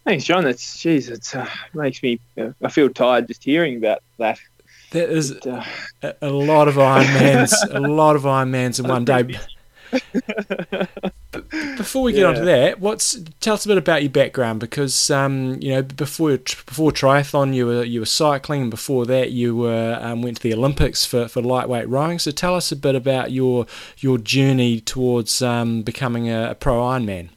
Thanks, 0.05 0.25
John. 0.25 0.45
That's 0.45 0.77
jeez, 0.77 1.11
it 1.11 1.37
uh, 1.37 1.47
makes 1.75 2.03
me. 2.03 2.21
Uh, 2.39 2.51
I 2.63 2.69
feel 2.69 2.89
tired 2.89 3.29
just 3.29 3.45
hearing 3.45 3.77
about 3.77 4.03
that. 4.19 4.39
That 4.93 5.11
is 5.11 5.33
uh, 5.33 5.65
a, 6.03 6.15
a 6.23 6.31
lot 6.31 6.69
of 6.69 6.75
Ironmans, 6.75 7.53
a 7.71 7.81
lot 7.81 8.17
of 8.17 8.23
Ironmans 8.23 8.81
in 8.81 8.89
one 8.89 9.05
day. 9.05 9.39
Before 11.77 12.03
we 12.03 12.13
get 12.13 12.27
on 12.27 12.35
to 12.35 12.45
that, 12.45 12.81
what's 12.81 13.19
tell 13.41 13.55
us 13.55 13.65
a 13.65 13.69
bit 13.69 13.79
about 13.79 14.03
your 14.03 14.11
background 14.11 14.61
because 14.61 15.11
um, 15.11 15.59
you 15.61 15.71
know 15.71 15.83
before 15.83 16.37
before 16.39 16.93
triathlon 16.93 17.55
you 17.55 17.67
were 17.67 17.85
you 17.85 18.01
were 18.01 18.07
cycling 18.07 18.63
and 18.63 18.71
before 18.71 19.07
that 19.07 19.31
you 19.31 19.57
were 19.57 19.99
um, 20.01 20.23
went 20.23 20.37
to 20.37 20.43
the 20.43 20.55
Olympics 20.55 21.05
for, 21.05 21.29
for 21.29 21.43
lightweight 21.43 21.89
rowing. 21.89 22.19
So 22.19 22.31
tell 22.31 22.55
us 22.55 22.71
a 22.71 22.77
bit 22.77 22.95
about 22.95 23.33
your 23.33 23.67
your 23.99 24.19
journey 24.19 24.81
towards 24.81 25.43
um, 25.43 25.83
becoming 25.83 26.29
a, 26.29 26.51
a 26.51 26.55
pro 26.55 26.81
Ironman. 26.81 27.31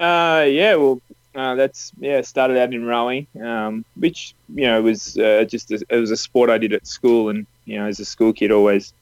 Uh, 0.00 0.44
yeah, 0.48 0.74
well, 0.74 1.00
uh, 1.34 1.54
that's 1.54 1.92
yeah. 1.98 2.20
Started 2.22 2.56
out 2.58 2.72
in 2.72 2.84
rowing, 2.84 3.26
um, 3.42 3.84
which 3.94 4.34
you 4.54 4.66
know 4.66 4.82
was 4.82 5.16
uh, 5.18 5.44
just 5.46 5.70
a, 5.70 5.84
it 5.88 5.96
was 5.96 6.10
a 6.10 6.16
sport 6.16 6.50
I 6.50 6.58
did 6.58 6.72
at 6.72 6.86
school, 6.86 7.28
and 7.28 7.46
you 7.64 7.78
know 7.78 7.86
as 7.86 8.00
a 8.00 8.04
school 8.04 8.32
kid 8.32 8.50
always 8.50 8.92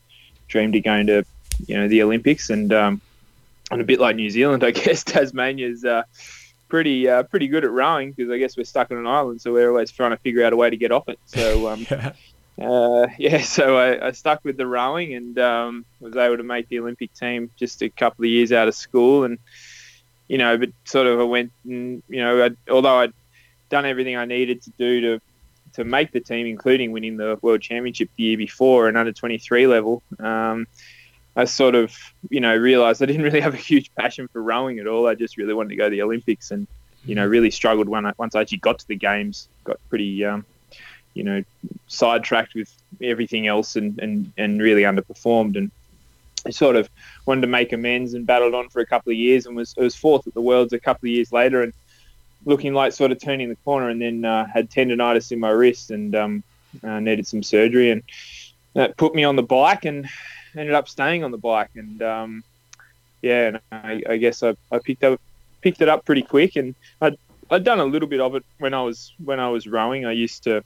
dreamed 0.48 0.74
of 0.76 0.82
going 0.82 1.06
to 1.06 1.24
you 1.66 1.76
know 1.76 1.88
the 1.88 2.02
Olympics, 2.02 2.50
and 2.50 2.72
um, 2.72 3.00
and 3.70 3.80
a 3.80 3.84
bit 3.84 4.00
like 4.00 4.16
New 4.16 4.30
Zealand, 4.30 4.64
I 4.64 4.70
guess 4.70 5.04
Tasmania's 5.04 5.84
uh, 5.84 6.02
pretty 6.68 7.08
uh, 7.08 7.22
pretty 7.24 7.48
good 7.48 7.64
at 7.64 7.70
rowing 7.70 8.12
because 8.12 8.30
I 8.30 8.38
guess 8.38 8.56
we're 8.56 8.64
stuck 8.64 8.90
on 8.90 8.98
an 8.98 9.06
island, 9.06 9.40
so 9.40 9.52
we're 9.52 9.68
always 9.68 9.90
trying 9.90 10.10
to 10.10 10.18
figure 10.18 10.44
out 10.44 10.52
a 10.52 10.56
way 10.56 10.70
to 10.70 10.76
get 10.76 10.92
off 10.92 11.08
it. 11.08 11.18
So 11.26 11.68
um, 11.72 11.86
Uh, 12.60 13.08
yeah, 13.18 13.40
so 13.42 13.76
I, 13.76 14.08
I 14.08 14.12
stuck 14.12 14.44
with 14.44 14.56
the 14.56 14.66
rowing 14.66 15.14
and 15.14 15.38
um, 15.38 15.84
was 16.00 16.16
able 16.16 16.36
to 16.36 16.42
make 16.42 16.68
the 16.68 16.78
Olympic 16.78 17.12
team 17.14 17.50
just 17.56 17.82
a 17.82 17.88
couple 17.88 18.24
of 18.24 18.30
years 18.30 18.52
out 18.52 18.68
of 18.68 18.74
school. 18.74 19.24
And, 19.24 19.38
you 20.28 20.38
know, 20.38 20.56
but 20.56 20.70
sort 20.84 21.06
of 21.06 21.20
I 21.20 21.24
went, 21.24 21.52
and, 21.64 22.02
you 22.08 22.20
know, 22.22 22.44
I, 22.44 22.70
although 22.70 22.98
I'd 23.00 23.12
done 23.68 23.86
everything 23.86 24.16
I 24.16 24.24
needed 24.24 24.62
to 24.62 24.70
do 24.78 25.00
to 25.00 25.20
to 25.74 25.84
make 25.84 26.12
the 26.12 26.20
team, 26.20 26.46
including 26.46 26.92
winning 26.92 27.16
the 27.16 27.36
World 27.42 27.60
Championship 27.60 28.08
the 28.16 28.22
year 28.22 28.38
before 28.38 28.86
and 28.86 28.96
under 28.96 29.12
23 29.12 29.66
level, 29.66 30.02
um, 30.20 30.68
I 31.36 31.44
sort 31.46 31.74
of, 31.74 31.96
you 32.30 32.40
know, 32.40 32.54
realised 32.56 33.02
I 33.02 33.06
didn't 33.06 33.22
really 33.22 33.40
have 33.40 33.54
a 33.54 33.58
huge 33.58 33.92
passion 33.96 34.28
for 34.28 34.40
rowing 34.40 34.78
at 34.78 34.86
all. 34.86 35.08
I 35.08 35.16
just 35.16 35.36
really 35.36 35.52
wanted 35.52 35.70
to 35.70 35.76
go 35.76 35.84
to 35.84 35.90
the 35.90 36.02
Olympics 36.02 36.52
and, 36.52 36.68
you 37.04 37.16
know, 37.16 37.26
really 37.26 37.50
struggled 37.50 37.88
when 37.88 38.06
I, 38.06 38.12
once 38.18 38.36
I 38.36 38.40
actually 38.40 38.58
got 38.58 38.78
to 38.78 38.88
the 38.88 38.94
games, 38.94 39.48
got 39.64 39.80
pretty, 39.88 40.24
um, 40.24 40.44
you 41.14 41.24
know, 41.24 41.42
sidetracked 41.88 42.54
with 42.54 42.72
everything 43.02 43.48
else 43.48 43.74
and, 43.74 43.98
and, 43.98 44.32
and 44.38 44.62
really 44.62 44.82
underperformed. 44.82 45.56
And 45.56 45.72
I 46.46 46.50
sort 46.50 46.76
of 46.76 46.88
wanted 47.26 47.42
to 47.42 47.46
make 47.46 47.72
amends 47.72 48.14
and 48.14 48.26
battled 48.26 48.54
on 48.54 48.68
for 48.68 48.80
a 48.80 48.86
couple 48.86 49.10
of 49.10 49.18
years 49.18 49.46
and 49.46 49.56
was, 49.56 49.74
was 49.76 49.94
fourth 49.94 50.26
at 50.26 50.34
the 50.34 50.40
Worlds 50.40 50.72
a 50.72 50.78
couple 50.78 51.06
of 51.06 51.12
years 51.12 51.32
later 51.32 51.62
and 51.62 51.72
looking 52.44 52.74
like 52.74 52.92
sort 52.92 53.12
of 53.12 53.20
turning 53.20 53.48
the 53.48 53.56
corner 53.56 53.88
and 53.88 54.00
then 54.00 54.24
uh, 54.24 54.46
had 54.46 54.70
tendonitis 54.70 55.32
in 55.32 55.40
my 55.40 55.50
wrist 55.50 55.90
and 55.90 56.14
um, 56.14 56.42
uh, 56.82 57.00
needed 57.00 57.26
some 57.26 57.42
surgery. 57.42 57.90
And 57.90 58.02
that 58.74 58.96
put 58.96 59.14
me 59.14 59.24
on 59.24 59.36
the 59.36 59.42
bike 59.42 59.84
and 59.84 60.08
ended 60.56 60.74
up 60.74 60.88
staying 60.88 61.24
on 61.24 61.30
the 61.30 61.38
bike. 61.38 61.70
And 61.74 62.02
um, 62.02 62.44
yeah, 63.22 63.46
and 63.48 63.60
I, 63.72 64.02
I 64.10 64.16
guess 64.18 64.42
I, 64.42 64.54
I 64.70 64.78
picked 64.78 65.04
up 65.04 65.20
picked 65.62 65.80
it 65.80 65.88
up 65.88 66.04
pretty 66.04 66.20
quick 66.20 66.56
and 66.56 66.74
I'd, 67.00 67.16
I'd 67.50 67.64
done 67.64 67.80
a 67.80 67.86
little 67.86 68.06
bit 68.06 68.20
of 68.20 68.34
it 68.34 68.44
when 68.58 68.74
I 68.74 68.82
was 68.82 69.12
when 69.24 69.40
I 69.40 69.48
was 69.48 69.66
rowing. 69.66 70.04
I 70.04 70.12
used 70.12 70.44
to 70.44 70.62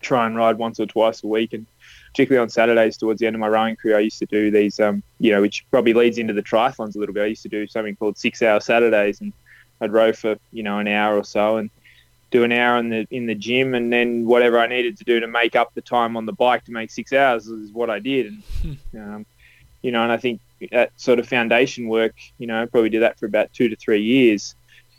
try 0.00 0.26
and 0.26 0.36
ride 0.36 0.58
once 0.58 0.78
or 0.78 0.86
twice 0.86 1.22
a 1.22 1.26
week, 1.26 1.52
and 1.52 1.66
particularly 2.12 2.42
on 2.42 2.48
Saturdays 2.48 2.96
towards 2.96 3.20
the 3.20 3.26
end 3.26 3.36
of 3.36 3.40
my 3.40 3.48
rowing 3.48 3.76
career, 3.76 3.96
I 3.96 4.00
used 4.00 4.18
to 4.20 4.26
do 4.26 4.50
these, 4.50 4.80
um, 4.80 5.02
you 5.18 5.30
know, 5.32 5.40
which 5.40 5.64
probably 5.70 5.92
leads 5.94 6.18
into 6.18 6.32
the 6.32 6.42
triathlons 6.42 6.96
a 6.96 6.98
little 6.98 7.14
bit. 7.14 7.22
I 7.24 7.26
used 7.26 7.42
to 7.42 7.48
do 7.48 7.66
something 7.66 7.96
called 7.96 8.16
six-hour 8.18 8.60
Saturdays, 8.60 9.20
and 9.20 9.32
I'd 9.80 9.92
row 9.92 10.12
for 10.12 10.36
you 10.52 10.62
know 10.62 10.78
an 10.78 10.88
hour 10.88 11.16
or 11.16 11.24
so, 11.24 11.58
and 11.58 11.70
do 12.30 12.42
an 12.44 12.52
hour 12.52 12.78
in 12.78 12.88
the 12.88 13.06
in 13.10 13.26
the 13.26 13.34
gym, 13.34 13.74
and 13.74 13.92
then 13.92 14.24
whatever 14.26 14.58
I 14.58 14.66
needed 14.66 14.96
to 14.98 15.04
do 15.04 15.20
to 15.20 15.26
make 15.26 15.54
up 15.54 15.74
the 15.74 15.82
time 15.82 16.16
on 16.16 16.26
the 16.26 16.32
bike 16.32 16.64
to 16.64 16.72
make 16.72 16.90
six 16.90 17.12
hours 17.12 17.46
is 17.46 17.70
what 17.72 17.90
I 17.90 17.98
did, 17.98 18.26
and 18.26 18.42
Hmm. 18.62 18.98
um, 18.98 19.26
you 19.82 19.92
know, 19.92 20.02
and 20.02 20.10
I 20.10 20.16
think 20.16 20.40
that 20.72 20.90
sort 20.96 21.18
of 21.18 21.28
foundation 21.28 21.86
work, 21.88 22.14
you 22.38 22.46
know, 22.46 22.60
I 22.62 22.66
probably 22.66 22.88
did 22.90 23.02
that 23.02 23.18
for 23.18 23.26
about 23.26 23.52
two 23.52 23.68
to 23.68 23.76
three 23.76 24.02
years. 24.02 24.54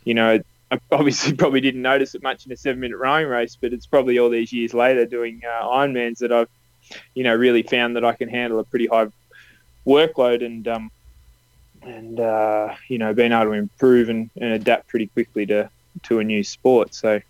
You 0.06 0.14
know, 0.14 0.40
I 0.72 0.80
obviously 0.92 1.34
probably 1.34 1.62
didn't 1.62 1.82
notice 1.82 2.16
it 2.16 2.22
much 2.24 2.46
in 2.46 2.52
a 2.52 2.58
seven 2.58 2.80
minute 2.80 2.98
rowing 2.98 3.28
race, 3.28 3.58
but 3.60 3.74
it's 3.74 3.86
probably 3.88 4.20
all 4.20 4.30
these 4.30 4.54
years 4.54 4.74
later 4.74 5.06
doing 5.06 5.42
uh, 5.46 5.66
Ironmans 5.66 6.20
that 6.20 6.32
I've, 6.32 6.50
you 7.14 7.24
know, 7.24 7.34
really 7.36 7.64
found 7.64 7.96
that 7.96 8.06
I 8.06 8.14
can 8.14 8.30
handle 8.30 8.60
a 8.60 8.64
pretty 8.64 8.88
high 8.88 9.08
workload 9.86 10.46
and, 10.46 10.68
um, 10.68 10.92
and, 11.82 12.20
uh, 12.20 12.76
you 12.88 12.98
know, 12.98 13.14
being 13.14 13.32
able 13.32 13.46
to 13.46 13.52
improve 13.54 14.10
and, 14.10 14.30
and 14.36 14.54
adapt 14.54 14.88
pretty 14.88 15.08
quickly 15.08 15.46
to, 15.48 15.70
to 16.04 16.20
a 16.20 16.24
new 16.24 16.44
sport. 16.44 16.94
So, 16.94 17.22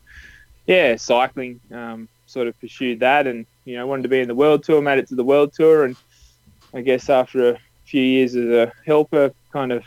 yeah, 0.65 0.95
cycling, 0.95 1.59
um, 1.71 2.07
sort 2.25 2.47
of 2.47 2.59
pursued 2.59 2.99
that 2.99 3.27
and, 3.27 3.45
you 3.65 3.75
know, 3.75 3.87
wanted 3.87 4.03
to 4.03 4.09
be 4.09 4.19
in 4.19 4.27
the 4.27 4.35
world 4.35 4.63
tour, 4.63 4.81
made 4.81 4.99
it 4.99 5.07
to 5.09 5.15
the 5.15 5.23
world 5.23 5.53
tour. 5.53 5.85
And 5.85 5.95
I 6.73 6.81
guess 6.81 7.09
after 7.09 7.51
a 7.51 7.59
few 7.85 8.01
years 8.01 8.35
as 8.35 8.49
a 8.49 8.73
helper, 8.85 9.33
kind 9.51 9.71
of 9.71 9.83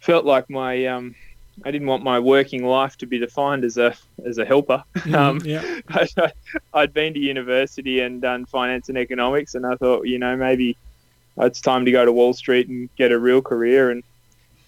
felt 0.00 0.24
like 0.24 0.50
my, 0.50 0.86
um, 0.86 1.14
I 1.64 1.70
didn't 1.70 1.88
want 1.88 2.04
my 2.04 2.20
working 2.20 2.64
life 2.64 2.96
to 2.98 3.06
be 3.06 3.18
defined 3.18 3.64
as 3.64 3.78
a 3.78 3.94
as 4.24 4.38
a 4.38 4.44
helper. 4.44 4.84
Um, 5.14 5.40
yeah. 5.44 5.80
I'd 6.74 6.92
been 6.92 7.14
to 7.14 7.20
university 7.20 8.00
and 8.00 8.20
done 8.20 8.44
finance 8.44 8.88
and 8.88 8.98
economics, 8.98 9.54
and 9.54 9.64
I 9.64 9.76
thought, 9.76 10.06
you 10.06 10.18
know, 10.18 10.36
maybe 10.36 10.76
it's 11.38 11.60
time 11.60 11.84
to 11.84 11.92
go 11.92 12.04
to 12.04 12.12
Wall 12.12 12.32
Street 12.32 12.68
and 12.68 12.94
get 12.96 13.12
a 13.12 13.18
real 13.18 13.40
career. 13.40 13.90
And 13.90 14.02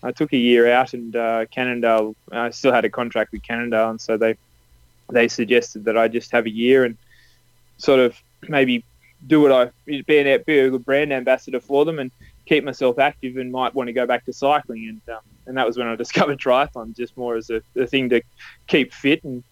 I 0.02 0.12
took 0.12 0.32
a 0.32 0.38
year 0.38 0.70
out, 0.70 0.94
and 0.94 1.14
uh, 1.14 1.46
Cannondale. 1.50 2.14
I 2.32 2.50
still 2.50 2.72
had 2.72 2.84
a 2.84 2.90
contract 2.90 3.32
with 3.32 3.42
Cannondale, 3.42 3.90
and 3.90 4.00
so 4.00 4.16
they 4.16 4.36
they 5.10 5.28
suggested 5.28 5.84
that 5.84 5.98
I 5.98 6.08
just 6.08 6.30
have 6.32 6.46
a 6.46 6.50
year 6.50 6.84
and 6.84 6.96
sort 7.78 8.00
of 8.00 8.20
maybe 8.48 8.84
do 9.26 9.40
what 9.40 9.52
I 9.52 9.70
be, 9.86 10.18
an, 10.18 10.42
be 10.46 10.58
a 10.60 10.70
good 10.70 10.84
brand 10.84 11.12
ambassador 11.12 11.60
for 11.60 11.84
them 11.84 11.98
and 11.98 12.10
keep 12.48 12.64
myself 12.64 12.98
active 12.98 13.36
and 13.36 13.52
might 13.52 13.74
want 13.74 13.88
to 13.88 13.92
go 13.92 14.06
back 14.06 14.24
to 14.24 14.32
cycling 14.32 14.88
and 14.88 15.14
um, 15.14 15.22
and 15.46 15.56
that 15.56 15.66
was 15.66 15.76
when 15.78 15.86
I 15.88 15.96
discovered 16.04 16.38
triathlon 16.38 16.96
just 16.96 17.16
more 17.16 17.36
as 17.36 17.50
a, 17.50 17.60
a 17.76 17.86
thing 17.86 18.08
to 18.10 18.22
keep 18.66 18.92
fit 18.92 19.22
and 19.24 19.44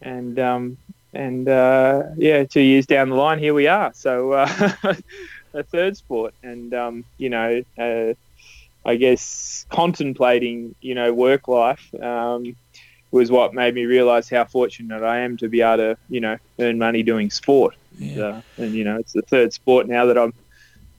and 0.00 0.38
um, 0.38 0.78
and 1.12 1.48
uh, 1.48 2.02
yeah 2.16 2.44
two 2.44 2.60
years 2.60 2.86
down 2.86 3.10
the 3.10 3.16
line 3.16 3.38
here 3.38 3.54
we 3.54 3.66
are 3.66 3.92
so 3.94 4.32
uh, 4.32 4.48
a 5.54 5.62
third 5.64 5.96
sport 5.96 6.34
and 6.42 6.72
um, 6.74 7.04
you 7.18 7.28
know 7.28 7.62
uh, 7.78 8.14
I 8.84 8.96
guess 8.96 9.66
contemplating 9.70 10.74
you 10.80 10.94
know 10.94 11.12
work 11.12 11.48
life 11.48 11.86
um, 12.02 12.56
was 13.12 13.30
what 13.30 13.52
made 13.54 13.74
me 13.74 13.84
realize 13.84 14.30
how 14.30 14.44
fortunate 14.46 15.02
I 15.02 15.20
am 15.20 15.36
to 15.38 15.48
be 15.48 15.60
able 15.60 15.76
to 15.78 15.96
you 16.08 16.20
know 16.20 16.36
earn 16.58 16.78
money 16.78 17.02
doing 17.02 17.30
sport 17.30 17.74
Yeah. 17.98 18.22
uh, 18.24 18.40
and 18.56 18.72
you 18.72 18.84
know 18.84 18.96
it's 18.98 19.12
the 19.12 19.22
third 19.22 19.52
sport 19.52 19.88
now 19.88 20.06
that 20.06 20.16
I'm 20.16 20.32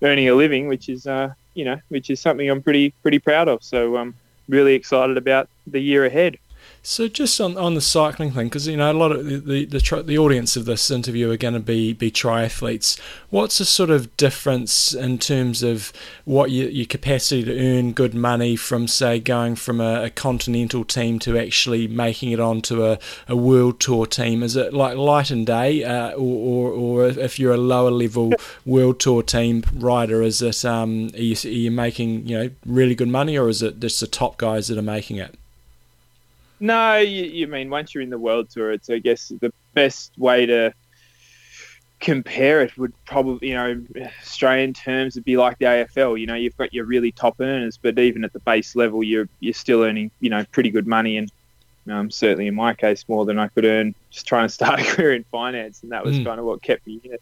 earning 0.01 0.29
a 0.29 0.35
living, 0.35 0.67
which 0.67 0.89
is 0.89 1.07
uh, 1.07 1.33
you 1.53 1.65
know 1.65 1.79
which 1.89 2.09
is 2.09 2.19
something 2.19 2.49
I'm 2.49 2.61
pretty 2.61 2.91
pretty 3.01 3.19
proud 3.19 3.47
of. 3.47 3.63
So 3.63 3.97
I'm 3.97 4.15
really 4.47 4.73
excited 4.73 5.17
about 5.17 5.49
the 5.67 5.79
year 5.79 6.05
ahead. 6.05 6.37
So 6.83 7.07
just 7.07 7.39
on, 7.39 7.57
on 7.57 7.75
the 7.75 7.81
cycling 7.81 8.31
thing, 8.31 8.47
because 8.47 8.67
you 8.67 8.75
know 8.75 8.91
a 8.91 8.93
lot 8.93 9.11
of 9.11 9.23
the 9.23 9.37
the, 9.37 9.65
the, 9.65 9.79
tri- 9.79 10.01
the 10.01 10.17
audience 10.17 10.57
of 10.57 10.65
this 10.65 10.89
interview 10.89 11.29
are 11.29 11.37
going 11.37 11.53
to 11.53 11.59
be 11.59 11.93
be 11.93 12.09
triathletes. 12.09 12.99
What's 13.29 13.59
the 13.59 13.65
sort 13.65 13.91
of 13.91 14.17
difference 14.17 14.91
in 14.91 15.19
terms 15.19 15.61
of 15.61 15.93
what 16.25 16.49
your, 16.49 16.69
your 16.69 16.87
capacity 16.87 17.43
to 17.43 17.59
earn 17.59 17.93
good 17.93 18.15
money 18.15 18.55
from, 18.55 18.87
say, 18.87 19.19
going 19.19 19.57
from 19.57 19.79
a, 19.79 20.05
a 20.05 20.09
continental 20.09 20.83
team 20.83 21.19
to 21.19 21.37
actually 21.37 21.87
making 21.87 22.31
it 22.31 22.39
onto 22.39 22.83
a, 22.83 22.97
a 23.27 23.35
world 23.35 23.79
tour 23.79 24.07
team? 24.07 24.41
Is 24.41 24.55
it 24.55 24.73
like 24.73 24.97
light 24.97 25.29
and 25.29 25.45
day, 25.45 25.83
uh, 25.83 26.13
or, 26.13 26.71
or 26.71 26.71
or 26.71 27.05
if 27.05 27.37
you're 27.37 27.53
a 27.53 27.57
lower 27.57 27.91
level 27.91 28.33
world 28.65 28.99
tour 28.99 29.21
team 29.21 29.63
rider, 29.75 30.23
is 30.23 30.41
it 30.41 30.65
um 30.65 31.11
are 31.13 31.19
you, 31.19 31.35
are 31.45 31.47
you 31.47 31.69
making 31.69 32.25
you 32.25 32.39
know 32.39 32.49
really 32.65 32.95
good 32.95 33.07
money, 33.07 33.37
or 33.37 33.49
is 33.49 33.61
it 33.61 33.79
just 33.79 33.99
the 33.99 34.07
top 34.07 34.37
guys 34.37 34.67
that 34.67 34.79
are 34.79 34.81
making 34.81 35.17
it? 35.17 35.35
No, 36.61 36.97
you, 36.97 37.23
you 37.25 37.47
mean 37.47 37.69
once 37.69 37.93
you're 37.93 38.03
in 38.03 38.09
the 38.11 38.19
world 38.19 38.49
tour, 38.49 38.71
it's 38.71 38.89
I 38.89 38.99
guess 38.99 39.29
the 39.41 39.51
best 39.73 40.17
way 40.17 40.45
to 40.45 40.73
compare 41.99 42.61
it 42.61 42.75
would 42.77 42.93
probably 43.05 43.49
you 43.49 43.53
know 43.53 43.83
Australian 44.21 44.73
terms 44.73 45.15
would 45.15 45.23
be 45.25 45.37
like 45.37 45.57
the 45.59 45.65
AFL. 45.65 46.19
You 46.19 46.27
know, 46.27 46.35
you've 46.35 46.55
got 46.57 46.73
your 46.73 46.85
really 46.85 47.11
top 47.11 47.35
earners, 47.41 47.77
but 47.77 47.97
even 47.99 48.23
at 48.23 48.31
the 48.31 48.39
base 48.39 48.75
level, 48.75 49.03
you're 49.03 49.27
you're 49.39 49.53
still 49.53 49.81
earning 49.83 50.11
you 50.19 50.29
know 50.29 50.45
pretty 50.51 50.69
good 50.69 50.87
money 50.87 51.17
and. 51.17 51.31
Um, 51.89 52.11
certainly, 52.11 52.45
in 52.45 52.53
my 52.53 52.75
case, 52.75 53.05
more 53.09 53.25
than 53.25 53.39
I 53.39 53.47
could 53.47 53.65
earn 53.65 53.95
just 54.11 54.27
trying 54.27 54.45
to 54.47 54.53
start 54.53 54.79
a 54.79 54.83
career 54.95 55.15
in 55.15 55.23
finance, 55.23 55.81
and 55.81 55.91
that 55.91 56.05
was 56.05 56.15
Mm. 56.19 56.25
kind 56.25 56.39
of 56.39 56.45
what 56.45 56.61
kept 56.61 56.85
me 56.85 57.01
in 57.03 57.13
it. 57.13 57.21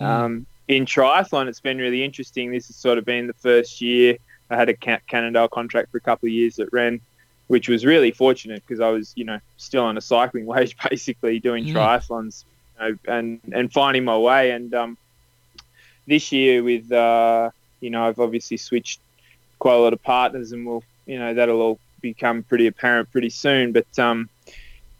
Mm. 0.00 0.06
Um, 0.06 0.46
in 0.68 0.86
triathlon, 0.86 1.48
it's 1.48 1.58
been 1.58 1.78
really 1.78 2.04
interesting. 2.04 2.52
This 2.52 2.68
has 2.68 2.76
sort 2.76 2.98
of 2.98 3.04
been 3.04 3.26
the 3.26 3.32
first 3.32 3.80
year 3.80 4.16
I 4.50 4.56
had 4.56 4.68
a 4.68 4.74
Can- 4.74 5.00
Cannondale 5.08 5.48
contract 5.48 5.90
for 5.90 5.96
a 5.98 6.00
couple 6.00 6.28
of 6.28 6.32
years 6.32 6.54
that 6.56 6.72
ran, 6.72 7.00
which 7.48 7.68
was 7.68 7.84
really 7.84 8.10
fortunate 8.12 8.62
because 8.66 8.80
I 8.80 8.90
was, 8.90 9.12
you 9.16 9.24
know, 9.24 9.40
still 9.56 9.84
on 9.84 9.98
a 9.98 10.00
cycling 10.00 10.46
wage, 10.52 10.76
basically 10.88 11.40
doing 11.40 11.64
Mm. 11.66 11.72
triathlons 11.74 12.44
you 12.80 12.88
know, 12.88 12.98
and 13.08 13.40
and 13.52 13.72
finding 13.72 14.04
my 14.04 14.16
way. 14.16 14.52
And 14.52 14.72
um, 14.74 14.96
this 16.06 16.30
year, 16.32 16.62
with 16.62 16.90
uh, 16.92 17.50
you 17.80 17.90
know, 17.90 18.06
I've 18.06 18.20
obviously 18.20 18.56
switched 18.56 19.00
quite 19.58 19.74
a 19.74 19.78
lot 19.78 19.92
of 19.92 20.02
partners, 20.02 20.52
and 20.52 20.66
we'll, 20.66 20.84
you 21.06 21.18
know, 21.18 21.34
that'll 21.34 21.60
all 21.60 21.78
become 22.00 22.44
pretty 22.44 22.66
apparent 22.68 23.10
pretty 23.10 23.30
soon. 23.30 23.72
But 23.72 23.98
um, 23.98 24.28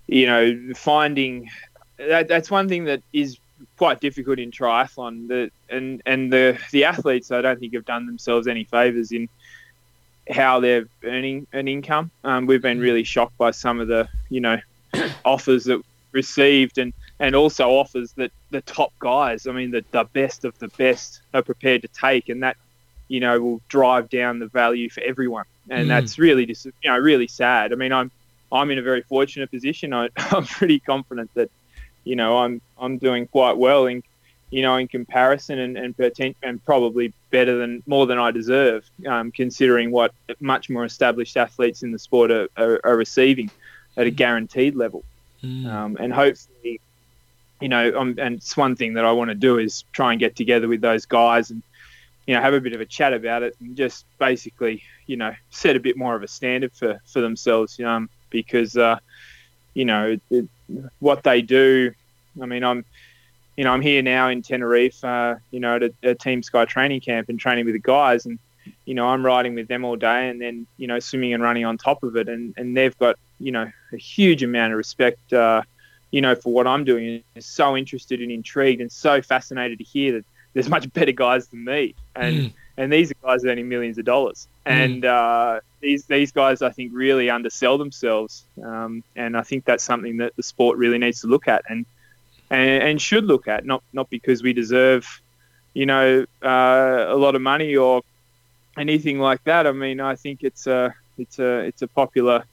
you 0.07 0.27
know, 0.27 0.73
finding 0.75 1.51
that, 1.99 2.29
that's 2.29 2.51
one 2.51 2.69
thing 2.69 2.85
that 2.85 3.03
is 3.13 3.39
quite 3.77 4.01
difficult 4.01 4.39
in 4.39 4.51
triathlon. 4.51 5.29
The, 5.29 5.51
and 5.69 6.03
and 6.07 6.33
the 6.33 6.59
the 6.73 6.85
athletes, 6.85 7.31
I 7.31 7.41
don't 7.43 7.59
think 7.61 7.75
have 7.75 7.85
done 7.85 8.07
themselves 8.07 8.47
any 8.49 8.65
favors 8.65 9.13
in 9.13 9.29
how 10.31 10.61
they're 10.61 10.87
earning 11.05 11.47
an 11.53 11.69
income. 11.69 12.11
Um, 12.25 12.47
we've 12.47 12.63
been 12.63 12.81
really 12.81 13.05
shocked 13.05 13.37
by 13.39 13.51
some 13.51 13.81
of 13.81 13.89
the 13.89 14.09
you 14.29 14.41
know 14.41 14.59
offers 15.25 15.65
that 15.65 15.81
received 16.13 16.79
and 16.79 16.93
and 17.21 17.35
also 17.35 17.69
offers 17.71 18.13
that 18.13 18.31
the 18.51 18.61
top 18.63 18.93
guys, 18.99 19.47
I 19.47 19.53
mean 19.53 19.71
the, 19.71 19.85
the 19.91 20.05
best 20.13 20.45
of 20.45 20.59
the 20.59 20.69
best 20.69 21.21
are 21.35 21.43
prepared 21.43 21.83
to 21.83 21.89
take 21.89 22.29
and 22.29 22.43
that 22.43 22.57
you 23.09 23.21
know 23.21 23.41
will 23.41 23.61
drive 23.69 24.09
down 24.09 24.39
the 24.39 24.49
value 24.49 24.89
for 24.91 25.03
everyone. 25.03 25.45
And 25.71 25.85
Mm. 25.85 25.89
that's 25.89 26.19
really 26.19 26.47
just 26.47 26.65
you 26.67 26.73
know 26.85 26.99
really 26.99 27.27
sad. 27.27 27.73
I 27.73 27.77
mean 27.77 27.93
I'm 27.93 28.11
I'm 28.51 28.71
in 28.71 28.79
a 28.79 28.83
very 28.83 29.03
fortunate 29.03 29.51
position. 29.51 29.93
I, 29.93 30.09
I'm 30.17 30.45
pretty 30.47 30.81
confident 30.81 31.31
that 31.35 31.51
you 32.05 32.17
know 32.17 32.39
I'm 32.39 32.61
I'm 32.79 32.99
doing 32.99 33.27
quite 33.27 33.57
well 33.57 33.87
in 33.87 34.03
you 34.51 34.63
know 34.63 34.77
in 34.77 34.89
comparison 34.89 35.59
and 35.59 35.77
and, 35.77 35.97
poten- 35.97 36.35
and 36.43 36.65
probably 36.65 37.13
better 37.31 37.59
than 37.59 37.83
more 37.87 38.07
than 38.07 38.19
I 38.19 38.31
deserve, 38.31 38.89
um, 39.07 39.31
considering 39.31 39.91
what 39.91 40.13
much 40.41 40.71
more 40.71 40.85
established 40.85 41.37
athletes 41.37 41.83
in 41.83 41.93
the 41.93 41.99
sport 41.99 42.31
are, 42.31 42.49
are, 42.57 42.81
are 42.85 42.97
receiving 42.97 43.51
at 43.97 44.07
a 44.07 44.11
guaranteed 44.11 44.75
level. 44.75 45.05
Mm. 45.43 45.67
Um, 45.67 45.97
and 46.01 46.13
hopefully, 46.13 46.81
you 47.61 47.69
know, 47.69 47.99
um, 47.99 48.17
and 48.19 48.37
it's 48.37 48.57
one 48.57 48.77
thing 48.77 48.95
that 48.95 49.05
I 49.05 49.13
want 49.13 49.29
to 49.29 49.35
do 49.35 49.59
is 49.59 49.85
try 49.93 50.13
and 50.13 50.21
get 50.21 50.37
together 50.37 50.69
with 50.69 50.81
those 50.81 51.07
guys 51.07 51.51
and 51.51 51.63
you 52.29 52.35
know 52.35 52.43
have 52.43 52.55
a 52.55 52.61
bit 52.61 52.75
of 52.75 52.81
a 52.81 52.87
chat 52.87 53.15
about 53.15 53.43
it 53.43 53.57
and 53.59 53.75
just 53.75 54.05
basically 54.19 54.83
you 55.07 55.17
know 55.17 55.35
set 55.51 55.77
a 55.77 55.81
bit 55.81 55.97
more 55.97 56.15
of 56.15 56.23
a 56.23 56.29
standard 56.29 56.73
for 56.75 57.01
for 57.07 57.21
themselves 57.23 57.81
um, 57.81 58.09
because 58.29 58.77
uh, 58.77 58.99
you 59.73 59.87
know 59.87 60.19
it, 60.31 60.49
what 61.01 61.23
they 61.23 61.41
do 61.41 61.93
I 62.41 62.47
mean 62.47 62.63
I'm 62.63 62.85
you 63.59 63.65
know 63.65 63.73
I'm 63.73 63.83
here 63.83 64.01
now 64.01 64.29
in 64.29 64.41
Tenerife 64.41 65.05
uh, 65.05 65.35
you 65.51 65.61
know 65.61 65.77
at 65.77 65.93
a, 66.03 66.15
Team 66.15 66.43
Sky 66.43 66.65
training 66.65 67.03
camp 67.03 67.29
and 67.29 67.39
training 67.39 67.67
with 67.67 67.75
the 67.75 67.81
guys 67.81 68.25
and 68.25 68.39
you 68.87 68.95
know 68.95 69.07
I'm 69.09 69.25
riding 69.25 69.55
with 69.55 69.69
them 69.69 69.85
all 69.85 69.97
day 69.97 70.31
and 70.31 70.41
then 70.41 70.67
you 70.79 70.87
know 70.87 70.99
swimming 70.99 71.35
and 71.35 71.43
running 71.43 71.67
on 71.67 71.77
top 71.77 72.03
of 72.03 72.17
it 72.17 72.29
and 72.29 72.55
and 72.57 72.75
they've 72.77 72.97
got 72.99 73.17
you 73.39 73.53
know 73.53 73.71
a 73.93 73.97
huge 73.97 74.43
amount 74.43 74.73
of 74.73 74.79
respect 74.79 75.33
uh, 75.33 75.63
you 76.11 76.21
know, 76.21 76.35
for 76.35 76.53
what 76.53 76.67
I'm 76.67 76.85
doing, 76.85 77.23
is 77.35 77.47
so 77.47 77.77
interested 77.77 78.21
and 78.21 78.33
intrigued 78.33 78.81
and 78.81 78.91
so 78.91 79.21
fascinated 79.21 79.79
to 79.79 79.85
hear 79.85 80.13
that 80.13 80.25
there's 80.55 80.69
much 80.69 80.91
better 80.93 81.13
guys 81.13 81.49
than 81.49 81.65
me, 81.65 81.95
and 82.17 82.37
mm. 82.37 82.53
and 82.77 82.93
these 82.93 83.11
are 83.11 83.15
guys 83.23 83.45
earning 83.45 83.69
millions 83.69 83.99
of 83.99 84.05
dollars, 84.05 84.49
mm. 84.67 84.73
and 84.73 85.05
uh, 85.05 85.61
these 85.81 86.05
these 86.07 86.33
guys 86.33 86.63
I 86.63 86.71
think 86.71 86.93
really 86.95 87.29
undersell 87.29 87.77
themselves, 87.77 88.45
um, 88.65 89.05
and 89.17 89.37
I 89.37 89.43
think 89.43 89.65
that's 89.65 89.85
something 89.85 90.17
that 90.19 90.35
the 90.37 90.43
sport 90.43 90.79
really 90.79 90.99
needs 90.99 91.21
to 91.21 91.27
look 91.27 91.47
at 91.47 91.65
and 91.69 91.85
and, 92.51 92.83
and 92.83 93.03
should 93.03 93.25
look 93.25 93.49
at, 93.49 93.65
not 93.65 93.83
not 93.93 94.09
because 94.11 94.43
we 94.43 94.53
deserve, 94.53 95.07
you 95.75 95.87
know, 95.87 96.25
uh, 96.43 97.07
a 97.09 97.17
lot 97.17 97.35
of 97.35 97.43
money 97.43 97.77
or 97.77 98.03
anything 98.77 99.19
like 99.19 99.43
that. 99.45 99.67
I 99.67 99.73
mean, 99.73 100.01
I 100.01 100.15
think 100.15 100.43
it's 100.43 100.67
a 100.67 100.95
it's 101.19 101.39
a 101.39 101.61
it's 101.61 101.83
a 101.83 101.89
popular 101.89 102.45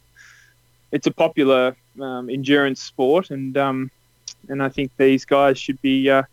it's 0.92 1.08
a 1.08 1.12
popular 1.12 1.76
um, 2.02 2.30
endurance 2.30 2.82
sport, 2.82 3.30
and 3.32 3.58
um, 3.58 3.92
and 4.50 4.62
I 4.62 4.70
think 4.70 4.92
these 4.98 5.26
guys 5.26 5.58
should 5.58 5.82
be 5.82 6.10
uh, 6.10 6.24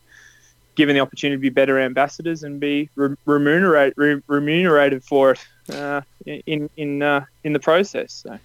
given 0.75 0.95
the 0.95 1.01
opportunity 1.01 1.37
to 1.37 1.41
be 1.41 1.51
better 1.51 1.81
ambassadors 1.81 2.43
and 2.43 2.61
be 2.61 2.89
re- 2.97 3.17
remunerated 3.25 3.95
re- 3.97 4.23
remunerated 4.27 5.05
for 5.05 5.33
it 5.33 5.47
uh, 5.75 6.01
in 6.27 6.69
in 6.77 7.03
uh, 7.03 7.25
in 7.45 7.53
the 7.53 7.61
process. 7.61 8.13
So. 8.13 8.39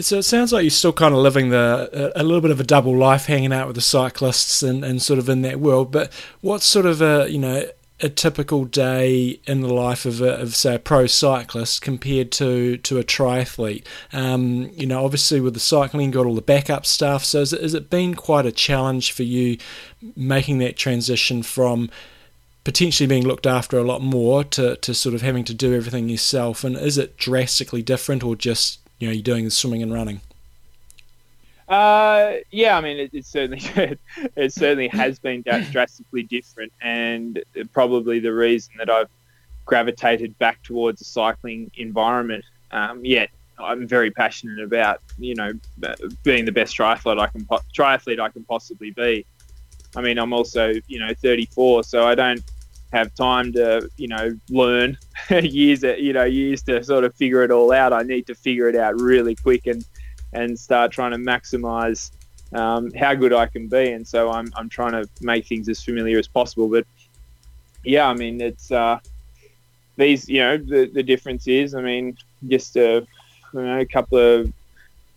So 0.00 0.18
it 0.18 0.22
sounds 0.22 0.52
like 0.52 0.62
you're 0.62 0.70
still 0.70 0.92
kind 0.92 1.14
of 1.14 1.20
living 1.20 1.50
the 1.50 2.12
a, 2.14 2.22
little 2.22 2.40
bit 2.40 2.50
of 2.50 2.60
a 2.60 2.64
double 2.64 2.96
life, 2.96 3.26
hanging 3.26 3.52
out 3.52 3.66
with 3.66 3.76
the 3.76 3.82
cyclists 3.82 4.62
and, 4.62 4.84
and 4.84 5.02
sort 5.02 5.18
of 5.18 5.28
in 5.28 5.42
that 5.42 5.60
world. 5.60 5.90
But 5.90 6.12
what's 6.40 6.64
sort 6.64 6.86
of 6.86 7.02
a 7.02 7.28
you 7.28 7.38
know 7.38 7.64
a 8.00 8.08
typical 8.08 8.64
day 8.64 9.40
in 9.46 9.60
the 9.60 9.72
life 9.72 10.04
of, 10.04 10.20
a, 10.20 10.34
of 10.40 10.54
say 10.54 10.74
a 10.74 10.78
pro 10.78 11.06
cyclist 11.06 11.80
compared 11.80 12.32
to, 12.32 12.76
to 12.78 12.98
a 12.98 13.04
triathlete? 13.04 13.84
Um, 14.12 14.70
you 14.74 14.86
know, 14.86 15.04
obviously 15.04 15.40
with 15.40 15.54
the 15.54 15.60
cycling, 15.60 16.10
got 16.10 16.26
all 16.26 16.34
the 16.34 16.42
backup 16.42 16.86
stuff. 16.86 17.24
So 17.24 17.38
has 17.38 17.52
it, 17.52 17.62
has 17.62 17.74
it 17.74 17.90
been 17.90 18.14
quite 18.14 18.46
a 18.46 18.52
challenge 18.52 19.12
for 19.12 19.22
you 19.22 19.58
making 20.16 20.58
that 20.58 20.76
transition 20.76 21.42
from 21.42 21.88
potentially 22.64 23.06
being 23.06 23.24
looked 23.24 23.46
after 23.46 23.78
a 23.78 23.84
lot 23.84 24.02
more 24.02 24.42
to, 24.42 24.76
to 24.76 24.92
sort 24.92 25.14
of 25.14 25.22
having 25.22 25.44
to 25.44 25.54
do 25.54 25.74
everything 25.74 26.08
yourself? 26.08 26.64
And 26.64 26.76
is 26.76 26.98
it 26.98 27.16
drastically 27.16 27.82
different, 27.82 28.24
or 28.24 28.34
just 28.34 28.80
you 28.98 29.08
know 29.08 29.12
you're 29.12 29.22
doing 29.22 29.44
the 29.44 29.50
swimming 29.50 29.82
and 29.82 29.92
running? 29.92 30.20
Uh, 31.68 32.34
yeah, 32.50 32.76
I 32.76 32.80
mean, 32.80 32.98
it, 32.98 33.10
it 33.12 33.24
certainly 33.24 33.62
it 34.36 34.52
certainly 34.52 34.88
has 34.88 35.18
been 35.18 35.42
drastically 35.70 36.22
different, 36.22 36.72
and 36.80 37.42
probably 37.72 38.20
the 38.20 38.32
reason 38.32 38.74
that 38.78 38.90
I've 38.90 39.08
gravitated 39.64 40.38
back 40.38 40.62
towards 40.62 41.00
a 41.00 41.04
cycling 41.04 41.70
environment. 41.76 42.44
Um, 42.70 43.04
yet 43.04 43.30
I'm 43.58 43.86
very 43.86 44.10
passionate 44.10 44.62
about, 44.62 45.00
you 45.18 45.34
know, 45.34 45.52
being 46.22 46.44
the 46.44 46.52
best 46.52 46.76
triathlete 46.76 47.20
I 47.20 47.26
can 47.28 47.44
triathlete 47.44 48.20
I 48.20 48.28
can 48.28 48.44
possibly 48.44 48.90
be. 48.90 49.24
I 49.96 50.00
mean, 50.00 50.18
I'm 50.18 50.32
also, 50.32 50.72
you 50.88 50.98
know, 50.98 51.14
34, 51.14 51.84
so 51.84 52.06
I 52.06 52.14
don't 52.14 52.42
have 52.94 53.14
time 53.14 53.52
to, 53.52 53.88
you 53.96 54.08
know, 54.08 54.38
learn 54.48 54.96
years, 55.30 55.82
you 55.82 56.12
know, 56.12 56.24
years 56.24 56.62
to 56.62 56.82
sort 56.82 57.04
of 57.04 57.14
figure 57.14 57.42
it 57.42 57.50
all 57.50 57.72
out. 57.72 57.92
I 57.92 58.02
need 58.02 58.26
to 58.28 58.34
figure 58.34 58.68
it 58.68 58.76
out 58.76 59.00
really 59.00 59.34
quick 59.34 59.66
and 59.66 59.84
and 60.32 60.58
start 60.58 60.90
trying 60.90 61.12
to 61.12 61.18
maximize 61.18 62.10
um, 62.54 62.92
how 62.92 63.14
good 63.14 63.32
I 63.32 63.46
can 63.46 63.68
be. 63.68 63.92
And 63.92 64.06
so 64.06 64.30
I'm, 64.30 64.52
I'm 64.56 64.68
trying 64.68 64.92
to 64.92 65.08
make 65.20 65.46
things 65.46 65.68
as 65.68 65.82
familiar 65.82 66.18
as 66.18 66.26
possible. 66.26 66.68
But 66.68 66.86
yeah, 67.84 68.08
I 68.08 68.14
mean, 68.14 68.40
it's 68.40 68.70
uh, 68.72 68.98
these, 69.96 70.28
you 70.28 70.40
know, 70.40 70.56
the, 70.56 70.86
the 70.86 71.02
difference 71.02 71.46
is, 71.46 71.74
I 71.74 71.82
mean, 71.82 72.16
just 72.48 72.76
a, 72.76 73.06
you 73.52 73.60
know, 73.60 73.78
a 73.78 73.86
couple 73.86 74.18
of 74.18 74.52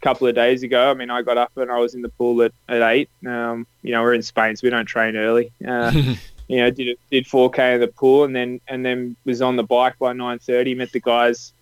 couple 0.02 0.28
of 0.28 0.36
days 0.36 0.62
ago. 0.62 0.92
I 0.92 0.94
mean, 0.94 1.10
I 1.10 1.24
got 1.24 1.38
up 1.40 1.58
and 1.58 1.72
I 1.72 1.80
was 1.80 1.96
in 1.96 2.04
the 2.04 2.10
pool 2.10 2.44
at, 2.44 2.52
at 2.70 2.82
eight. 2.84 3.10
Um, 3.26 3.66
you 3.82 3.92
know, 3.92 4.04
we're 4.04 4.14
in 4.14 4.22
Spain, 4.22 4.56
so 4.56 4.66
we 4.66 4.70
don't 4.70 4.86
train 4.86 5.18
early. 5.18 5.52
Uh, 5.68 5.92
you 6.48 6.58
know, 6.58 6.70
did 6.70 6.98
did 7.12 7.26
4k 7.26 7.76
in 7.76 7.82
the 7.82 7.88
pool, 7.88 8.24
and 8.24 8.36
then 8.36 8.62
and 8.68 8.86
then 8.86 9.16
was 9.26 9.42
on 9.42 9.56
the 9.56 9.64
bike 9.64 9.98
by 10.00 10.14
9:30. 10.14 10.76
Met 10.78 10.92
the 10.92 11.00
guys, 11.00 11.54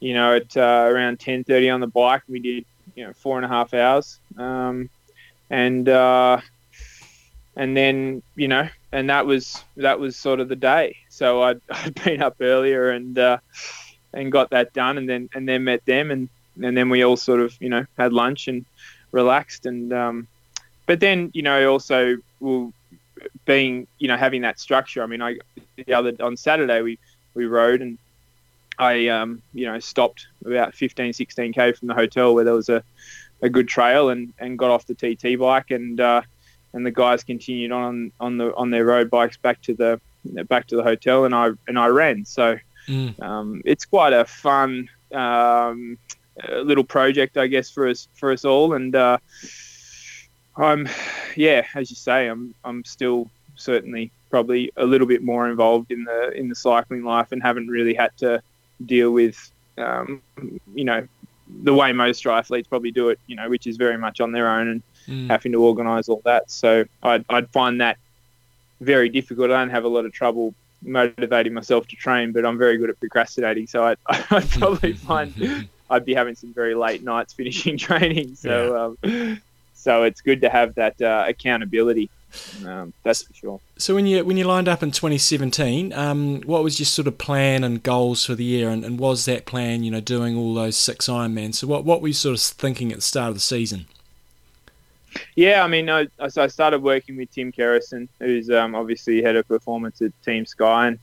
you 0.00 0.14
know, 0.14 0.34
at 0.34 0.56
uh, 0.56 0.86
around 0.88 1.18
10:30 1.18 1.72
on 1.72 1.80
the 1.80 1.86
bike. 1.86 2.22
We 2.28 2.40
did 2.40 2.64
you 2.94 3.06
know 3.06 3.12
four 3.12 3.36
and 3.36 3.44
a 3.44 3.48
half 3.48 3.74
hours, 3.74 4.18
um, 4.36 4.90
and 5.50 5.88
uh, 5.88 6.40
and 7.56 7.76
then 7.76 8.22
you 8.36 8.48
know, 8.48 8.68
and 8.92 9.10
that 9.10 9.26
was 9.26 9.62
that 9.76 10.00
was 10.00 10.16
sort 10.16 10.40
of 10.40 10.48
the 10.48 10.56
day. 10.56 10.96
So 11.08 11.42
I'd, 11.42 11.60
I'd 11.70 11.94
been 12.04 12.22
up 12.22 12.36
earlier 12.40 12.90
and 12.90 13.18
uh, 13.18 13.38
and 14.12 14.32
got 14.32 14.50
that 14.50 14.72
done, 14.72 14.98
and 14.98 15.08
then 15.08 15.28
and 15.34 15.48
then 15.48 15.64
met 15.64 15.84
them, 15.84 16.10
and 16.10 16.28
and 16.62 16.76
then 16.76 16.88
we 16.88 17.02
all 17.04 17.16
sort 17.16 17.40
of 17.40 17.56
you 17.60 17.68
know 17.68 17.86
had 17.98 18.12
lunch 18.12 18.48
and 18.48 18.64
relaxed, 19.12 19.66
and 19.66 19.92
um, 19.92 20.28
but 20.86 21.00
then 21.00 21.30
you 21.34 21.42
know 21.42 21.70
also 21.70 22.16
well, 22.40 22.72
being 23.44 23.86
you 23.98 24.08
know 24.08 24.16
having 24.16 24.42
that 24.42 24.58
structure. 24.58 25.02
I 25.02 25.06
mean, 25.06 25.22
I 25.22 25.38
the 25.76 25.94
other 25.94 26.12
on 26.20 26.36
Saturday 26.36 26.82
we 26.82 26.98
we 27.34 27.46
rode 27.46 27.82
and 27.82 27.98
I, 28.78 29.08
um, 29.08 29.42
you 29.52 29.66
know, 29.66 29.78
stopped 29.78 30.26
about 30.44 30.74
15, 30.74 31.12
16k 31.12 31.76
from 31.76 31.88
the 31.88 31.94
hotel 31.94 32.34
where 32.34 32.44
there 32.44 32.54
was 32.54 32.68
a, 32.68 32.82
a 33.42 33.48
good 33.48 33.68
trail 33.68 34.08
and, 34.08 34.32
and 34.38 34.58
got 34.58 34.70
off 34.70 34.86
the 34.86 34.94
TT 34.94 35.38
bike 35.38 35.70
and 35.70 36.00
uh, 36.00 36.22
and 36.72 36.84
the 36.84 36.90
guys 36.90 37.22
continued 37.22 37.70
on 37.70 38.10
on 38.18 38.36
the 38.36 38.54
on 38.56 38.70
their 38.70 38.84
road 38.84 39.10
bikes 39.10 39.36
back 39.36 39.62
to 39.62 39.74
the 39.74 40.00
back 40.48 40.66
to 40.68 40.76
the 40.76 40.82
hotel 40.82 41.24
and 41.24 41.34
I 41.34 41.50
and 41.68 41.78
I 41.78 41.86
ran. 41.88 42.24
So 42.24 42.58
mm. 42.88 43.22
um, 43.22 43.62
it's 43.64 43.84
quite 43.84 44.12
a 44.12 44.24
fun 44.24 44.88
um, 45.12 45.98
little 46.52 46.84
project, 46.84 47.36
I 47.36 47.46
guess, 47.46 47.70
for 47.70 47.88
us 47.88 48.08
for 48.14 48.32
us 48.32 48.44
all. 48.44 48.72
And 48.72 48.96
uh, 48.96 49.18
I'm, 50.56 50.88
yeah, 51.36 51.66
as 51.74 51.90
you 51.90 51.96
say, 51.96 52.28
I'm 52.28 52.54
I'm 52.64 52.84
still 52.84 53.30
certainly 53.56 54.10
probably 54.30 54.72
a 54.76 54.84
little 54.84 55.06
bit 55.06 55.22
more 55.22 55.48
involved 55.48 55.90
in 55.90 56.04
the 56.04 56.30
in 56.32 56.48
the 56.48 56.54
cycling 56.54 57.04
life 57.04 57.32
and 57.32 57.42
haven't 57.42 57.68
really 57.68 57.94
had 57.94 58.16
to 58.18 58.42
deal 58.84 59.10
with, 59.10 59.50
um, 59.78 60.22
you 60.74 60.84
know, 60.84 61.06
the 61.62 61.74
way 61.74 61.92
most 61.92 62.24
triathletes 62.24 62.68
probably 62.68 62.90
do 62.90 63.08
it, 63.08 63.18
you 63.26 63.36
know, 63.36 63.48
which 63.48 63.66
is 63.66 63.76
very 63.76 63.98
much 63.98 64.20
on 64.20 64.32
their 64.32 64.48
own 64.48 64.68
and 64.68 64.82
mm. 65.06 65.30
having 65.30 65.52
to 65.52 65.62
organise 65.62 66.08
all 66.08 66.22
that. 66.24 66.50
So 66.50 66.84
I'd, 67.02 67.24
I'd 67.28 67.48
find 67.50 67.80
that 67.80 67.98
very 68.80 69.08
difficult. 69.08 69.50
I 69.50 69.60
don't 69.60 69.70
have 69.70 69.84
a 69.84 69.88
lot 69.88 70.04
of 70.04 70.12
trouble 70.12 70.54
motivating 70.82 71.54
myself 71.54 71.86
to 71.88 71.96
train, 71.96 72.32
but 72.32 72.44
I'm 72.44 72.58
very 72.58 72.76
good 72.76 72.90
at 72.90 72.98
procrastinating. 73.00 73.66
So 73.66 73.84
I'd, 73.84 73.98
I'd 74.08 74.50
probably 74.50 74.92
find 75.10 75.68
I'd 75.90 76.04
be 76.04 76.14
having 76.14 76.34
some 76.34 76.52
very 76.52 76.74
late 76.74 77.02
nights 77.02 77.32
finishing 77.32 77.76
training. 77.78 78.34
So, 78.34 78.96
yeah. 79.02 79.10
um, 79.10 79.40
so 79.84 80.02
it's 80.02 80.22
good 80.22 80.40
to 80.40 80.48
have 80.48 80.74
that 80.76 81.00
uh, 81.02 81.26
accountability. 81.28 82.08
Um, 82.66 82.94
that's 83.02 83.22
for 83.22 83.34
sure. 83.34 83.60
So 83.76 83.94
when 83.94 84.06
you 84.06 84.24
when 84.24 84.38
you 84.38 84.44
lined 84.44 84.66
up 84.66 84.82
in 84.82 84.90
2017, 84.90 85.92
um, 85.92 86.40
what 86.40 86.64
was 86.64 86.80
your 86.80 86.86
sort 86.86 87.06
of 87.06 87.18
plan 87.18 87.62
and 87.62 87.82
goals 87.82 88.24
for 88.24 88.34
the 88.34 88.44
year, 88.44 88.70
and, 88.70 88.82
and 88.84 88.98
was 88.98 89.26
that 89.26 89.44
plan, 89.44 89.84
you 89.84 89.90
know, 89.90 90.00
doing 90.00 90.36
all 90.36 90.54
those 90.54 90.76
six 90.76 91.06
Ironmans? 91.06 91.56
So 91.56 91.66
what 91.66 91.84
what 91.84 92.00
were 92.00 92.08
you 92.08 92.14
sort 92.14 92.34
of 92.34 92.42
thinking 92.42 92.90
at 92.90 92.96
the 92.96 93.02
start 93.02 93.28
of 93.28 93.34
the 93.34 93.40
season? 93.40 93.86
Yeah, 95.36 95.62
I 95.62 95.68
mean, 95.68 95.88
I, 95.88 96.08
so 96.28 96.42
I 96.42 96.48
started 96.48 96.82
working 96.82 97.16
with 97.16 97.30
Tim 97.30 97.52
Kerrison, 97.52 98.08
who's 98.18 98.50
um, 98.50 98.74
obviously 98.74 99.22
head 99.22 99.36
of 99.36 99.46
performance 99.46 100.02
at 100.02 100.10
Team 100.24 100.44
Sky, 100.44 100.88
and 100.88 100.98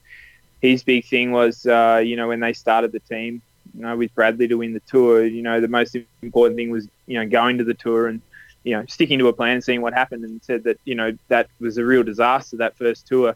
his 0.61 0.83
big 0.83 1.05
thing 1.05 1.31
was, 1.31 1.65
uh, 1.65 2.01
you 2.03 2.17
know, 2.17 2.27
when 2.27 2.41
they 2.41 2.51
started 2.51 2.91
the 2.91 2.99
team, 2.99 3.41
you 3.73 3.83
know, 3.83 3.95
with 3.95 4.13
Bradley 4.13 4.49
to 4.49 4.55
win 4.55 4.73
the 4.73 4.81
tour, 4.81 5.23
you 5.23 5.41
know, 5.41 5.61
the 5.61 5.69
most 5.69 5.95
important 6.21 6.57
thing 6.57 6.71
was, 6.71 6.89
you 7.07 7.17
know, 7.17 7.29
going 7.29 7.57
to 7.59 7.63
the 7.63 7.73
tour 7.73 8.07
and 8.07 8.21
you 8.63 8.75
know, 8.75 8.85
sticking 8.87 9.19
to 9.19 9.27
a 9.27 9.33
plan 9.33 9.55
and 9.55 9.63
seeing 9.63 9.81
what 9.81 9.93
happened, 9.93 10.23
and 10.23 10.41
said 10.43 10.63
that 10.63 10.79
you 10.85 10.95
know 10.95 11.17
that 11.27 11.49
was 11.59 11.77
a 11.77 11.85
real 11.85 12.03
disaster 12.03 12.57
that 12.57 12.77
first 12.77 13.07
tour. 13.07 13.35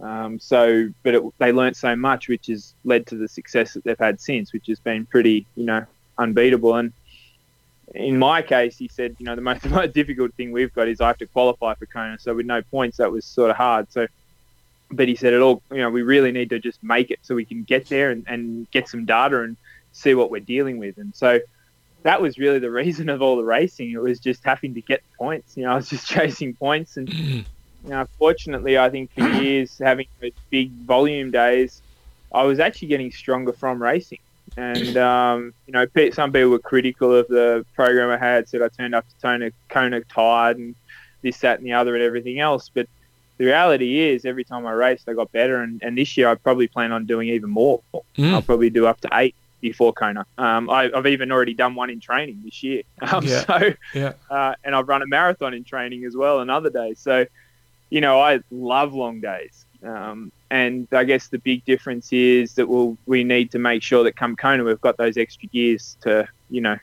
Um, 0.00 0.38
so, 0.38 0.88
but 1.02 1.14
it, 1.14 1.22
they 1.38 1.52
learnt 1.52 1.76
so 1.76 1.96
much, 1.96 2.28
which 2.28 2.46
has 2.48 2.74
led 2.84 3.06
to 3.08 3.16
the 3.16 3.28
success 3.28 3.74
that 3.74 3.84
they've 3.84 3.98
had 3.98 4.20
since, 4.20 4.52
which 4.52 4.66
has 4.66 4.78
been 4.78 5.06
pretty, 5.06 5.46
you 5.56 5.64
know, 5.64 5.86
unbeatable. 6.18 6.74
And 6.74 6.92
in 7.94 8.18
my 8.18 8.42
case, 8.42 8.76
he 8.76 8.88
said, 8.88 9.16
you 9.18 9.24
know, 9.24 9.34
the 9.34 9.40
most, 9.40 9.62
the 9.62 9.70
most 9.70 9.94
difficult 9.94 10.34
thing 10.34 10.52
we've 10.52 10.74
got 10.74 10.88
is 10.88 11.00
I 11.00 11.08
have 11.08 11.18
to 11.18 11.26
qualify 11.26 11.74
for 11.74 11.86
Kona. 11.86 12.18
So 12.18 12.34
with 12.34 12.46
no 12.46 12.62
points, 12.62 12.98
that 12.98 13.10
was 13.10 13.24
sort 13.24 13.50
of 13.50 13.56
hard. 13.56 13.90
So, 13.90 14.06
but 14.90 15.08
he 15.08 15.16
said 15.16 15.32
it 15.32 15.40
all, 15.40 15.62
you 15.70 15.78
know, 15.78 15.90
we 15.90 16.02
really 16.02 16.30
need 16.30 16.50
to 16.50 16.58
just 16.58 16.82
make 16.82 17.10
it 17.10 17.18
so 17.22 17.34
we 17.34 17.44
can 17.44 17.64
get 17.64 17.88
there 17.88 18.10
and, 18.10 18.24
and 18.28 18.70
get 18.70 18.88
some 18.88 19.04
data 19.04 19.42
and 19.42 19.56
see 19.92 20.14
what 20.14 20.30
we're 20.30 20.40
dealing 20.40 20.78
with. 20.78 20.98
And 20.98 21.14
so 21.14 21.40
that 22.06 22.22
was 22.22 22.38
really 22.38 22.60
the 22.60 22.70
reason 22.70 23.08
of 23.08 23.20
all 23.20 23.36
the 23.36 23.44
racing. 23.44 23.90
It 23.90 24.00
was 24.00 24.20
just 24.20 24.44
having 24.44 24.74
to 24.74 24.80
get 24.80 25.02
points. 25.18 25.56
You 25.56 25.64
know, 25.64 25.72
I 25.72 25.74
was 25.74 25.88
just 25.88 26.06
chasing 26.16 26.54
points, 26.54 26.96
and 26.96 27.12
you 27.12 27.44
know, 27.84 28.06
fortunately, 28.16 28.78
I 28.78 28.88
think 28.90 29.12
for 29.12 29.28
years 29.28 29.76
having 29.78 30.06
those 30.20 30.30
big 30.48 30.70
volume 30.70 31.32
days, 31.32 31.82
I 32.32 32.44
was 32.44 32.60
actually 32.60 32.88
getting 32.88 33.10
stronger 33.10 33.52
from 33.52 33.82
racing. 33.82 34.20
And 34.56 34.96
um, 34.96 35.52
you 35.66 35.72
know, 35.72 35.84
some 36.12 36.32
people 36.32 36.50
were 36.50 36.60
critical 36.60 37.12
of 37.12 37.26
the 37.26 37.66
program 37.74 38.08
I 38.08 38.24
had. 38.24 38.48
Said 38.48 38.62
I 38.62 38.68
turned 38.68 38.94
up 38.94 39.04
to 39.08 39.14
Kona, 39.20 39.50
Kona 39.68 40.00
tired 40.02 40.58
and 40.58 40.76
this, 41.22 41.40
that, 41.40 41.58
and 41.58 41.66
the 41.66 41.72
other, 41.72 41.96
and 41.96 42.04
everything 42.04 42.38
else. 42.38 42.70
But 42.72 42.88
the 43.38 43.46
reality 43.46 43.98
is, 43.98 44.24
every 44.24 44.44
time 44.44 44.64
I 44.64 44.72
raced, 44.72 45.08
I 45.08 45.14
got 45.14 45.32
better. 45.32 45.60
And, 45.60 45.82
and 45.82 45.98
this 45.98 46.16
year, 46.16 46.28
I 46.28 46.36
probably 46.36 46.68
plan 46.68 46.92
on 46.92 47.04
doing 47.04 47.30
even 47.30 47.50
more. 47.50 47.82
Mm. 48.16 48.32
I'll 48.32 48.42
probably 48.42 48.70
do 48.70 48.86
up 48.86 49.00
to 49.00 49.08
eight 49.14 49.34
before 49.60 49.92
Kona. 49.92 50.26
Um, 50.38 50.68
I, 50.70 50.90
have 50.94 51.06
even 51.06 51.32
already 51.32 51.54
done 51.54 51.74
one 51.74 51.90
in 51.90 52.00
training 52.00 52.42
this 52.44 52.62
year. 52.62 52.82
Um, 53.02 53.24
Yeah. 53.24 53.44
So, 53.46 53.72
Yeah. 53.94 54.12
uh, 54.30 54.54
and 54.64 54.74
I've 54.74 54.88
run 54.88 55.02
a 55.02 55.06
marathon 55.06 55.54
in 55.54 55.64
training 55.64 56.04
as 56.04 56.16
well 56.16 56.40
another 56.40 56.70
day. 56.70 56.94
So, 56.94 57.26
you 57.90 58.00
know, 58.00 58.20
I 58.20 58.40
love 58.50 58.94
long 58.94 59.20
days. 59.20 59.64
Um, 59.82 60.32
and 60.50 60.88
I 60.92 61.04
guess 61.04 61.28
the 61.28 61.38
big 61.38 61.64
difference 61.64 62.12
is 62.12 62.54
that 62.54 62.68
we'll, 62.68 62.96
we 63.06 63.24
need 63.24 63.50
to 63.52 63.58
make 63.58 63.82
sure 63.82 64.04
that 64.04 64.16
come 64.16 64.36
Kona 64.36 64.64
we've 64.64 64.80
got 64.80 64.96
those 64.96 65.16
extra 65.16 65.48
gears 65.48 65.96
to, 66.02 66.28
you 66.50 66.60
know, 66.60 66.76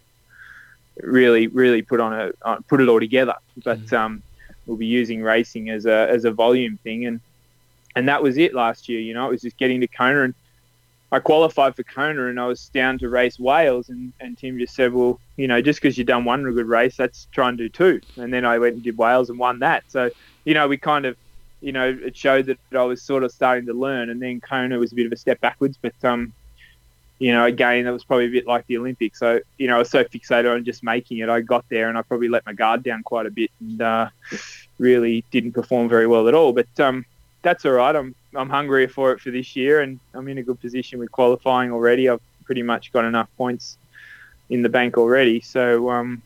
really, 1.01 1.47
really 1.47 1.81
put 1.81 1.99
on 1.99 2.13
a 2.13 2.31
uh, 2.43 2.57
put 2.67 2.81
it 2.81 2.89
all 2.89 2.99
together. 2.99 3.35
But 3.63 3.91
um, 3.93 4.21
we'll 4.65 4.77
be 4.77 4.85
using 4.85 5.21
racing 5.21 5.69
as 5.69 5.85
a 5.85 6.07
as 6.09 6.25
a 6.25 6.31
volume 6.31 6.77
thing, 6.83 7.05
and 7.05 7.19
and 7.95 8.07
that 8.07 8.21
was 8.21 8.37
it 8.37 8.53
last 8.53 8.89
year. 8.89 8.99
You 8.99 9.13
know, 9.13 9.27
it 9.27 9.31
was 9.31 9.41
just 9.41 9.57
getting 9.57 9.81
to 9.81 9.87
Kona, 9.87 10.23
and 10.23 10.35
I 11.13 11.19
qualified 11.19 11.75
for 11.75 11.83
Kona, 11.83 12.25
and 12.25 12.39
I 12.39 12.47
was 12.47 12.69
down 12.69 12.97
to 12.99 13.07
race 13.07 13.39
Wales, 13.39 13.89
and, 13.89 14.11
and 14.19 14.37
Tim 14.37 14.57
just 14.57 14.75
said, 14.75 14.93
well, 14.93 15.19
you 15.37 15.47
know, 15.47 15.61
just 15.61 15.79
because 15.79 15.97
you've 15.97 16.07
done 16.07 16.25
one 16.25 16.43
good 16.43 16.65
race, 16.65 16.97
let's 16.97 17.27
try 17.31 17.49
and 17.49 17.57
do 17.57 17.69
two. 17.69 18.01
And 18.17 18.33
then 18.33 18.45
I 18.45 18.57
went 18.57 18.73
and 18.75 18.83
did 18.83 18.97
Wales 18.97 19.29
and 19.29 19.37
won 19.37 19.59
that. 19.59 19.83
So 19.87 20.09
you 20.43 20.53
know, 20.53 20.67
we 20.67 20.77
kind 20.77 21.05
of 21.05 21.15
you 21.61 21.71
know, 21.71 21.97
it 22.03 22.17
showed 22.17 22.47
that 22.47 22.57
I 22.73 22.83
was 22.83 23.01
sort 23.01 23.23
of 23.23 23.31
starting 23.31 23.67
to 23.67 23.73
learn, 23.73 24.09
and 24.09 24.21
then 24.21 24.41
Kona 24.41 24.77
was 24.77 24.91
a 24.91 24.95
bit 24.95 25.05
of 25.05 25.13
a 25.13 25.15
step 25.15 25.39
backwards, 25.39 25.77
but 25.81 25.93
um, 26.03 26.33
you 27.19 27.31
know, 27.31 27.45
again, 27.45 27.85
that 27.85 27.93
was 27.93 28.03
probably 28.03 28.25
a 28.25 28.31
bit 28.31 28.45
like 28.45 28.67
the 28.67 28.77
Olympics. 28.77 29.19
So, 29.19 29.39
you 29.57 29.67
know, 29.67 29.77
I 29.77 29.79
was 29.79 29.89
so 29.89 30.03
fixated 30.03 30.53
on 30.53 30.65
just 30.65 30.83
making 30.83 31.19
it. 31.19 31.29
I 31.29 31.39
got 31.39 31.63
there 31.69 31.87
and 31.87 31.97
I 31.97 32.01
probably 32.01 32.27
let 32.27 32.45
my 32.45 32.51
guard 32.51 32.83
down 32.83 33.01
quite 33.03 33.25
a 33.25 33.31
bit 33.31 33.49
and 33.61 33.81
uh, 33.81 34.09
really 34.77 35.23
didn't 35.31 35.53
perform 35.53 35.87
very 35.87 36.05
well 36.05 36.27
at 36.27 36.33
all. 36.33 36.51
But 36.51 36.67
um, 36.81 37.05
that's 37.41 37.65
all 37.65 37.71
right. 37.71 37.95
I'm 37.95 38.13
I'm 38.35 38.49
hungrier 38.49 38.87
for 38.87 39.11
it 39.11 39.19
for 39.19 39.31
this 39.31 39.55
year, 39.55 39.81
and 39.81 39.99
I'm 40.13 40.27
in 40.27 40.37
a 40.37 40.43
good 40.43 40.59
position 40.59 40.99
with 40.99 41.11
qualifying 41.11 41.71
already. 41.71 42.09
I've 42.09 42.21
pretty 42.45 42.63
much 42.63 42.91
got 42.91 43.05
enough 43.05 43.29
points 43.37 43.77
in 44.49 44.61
the 44.61 44.69
bank 44.69 44.97
already, 44.97 45.39
so 45.41 45.89
um, 45.89 46.21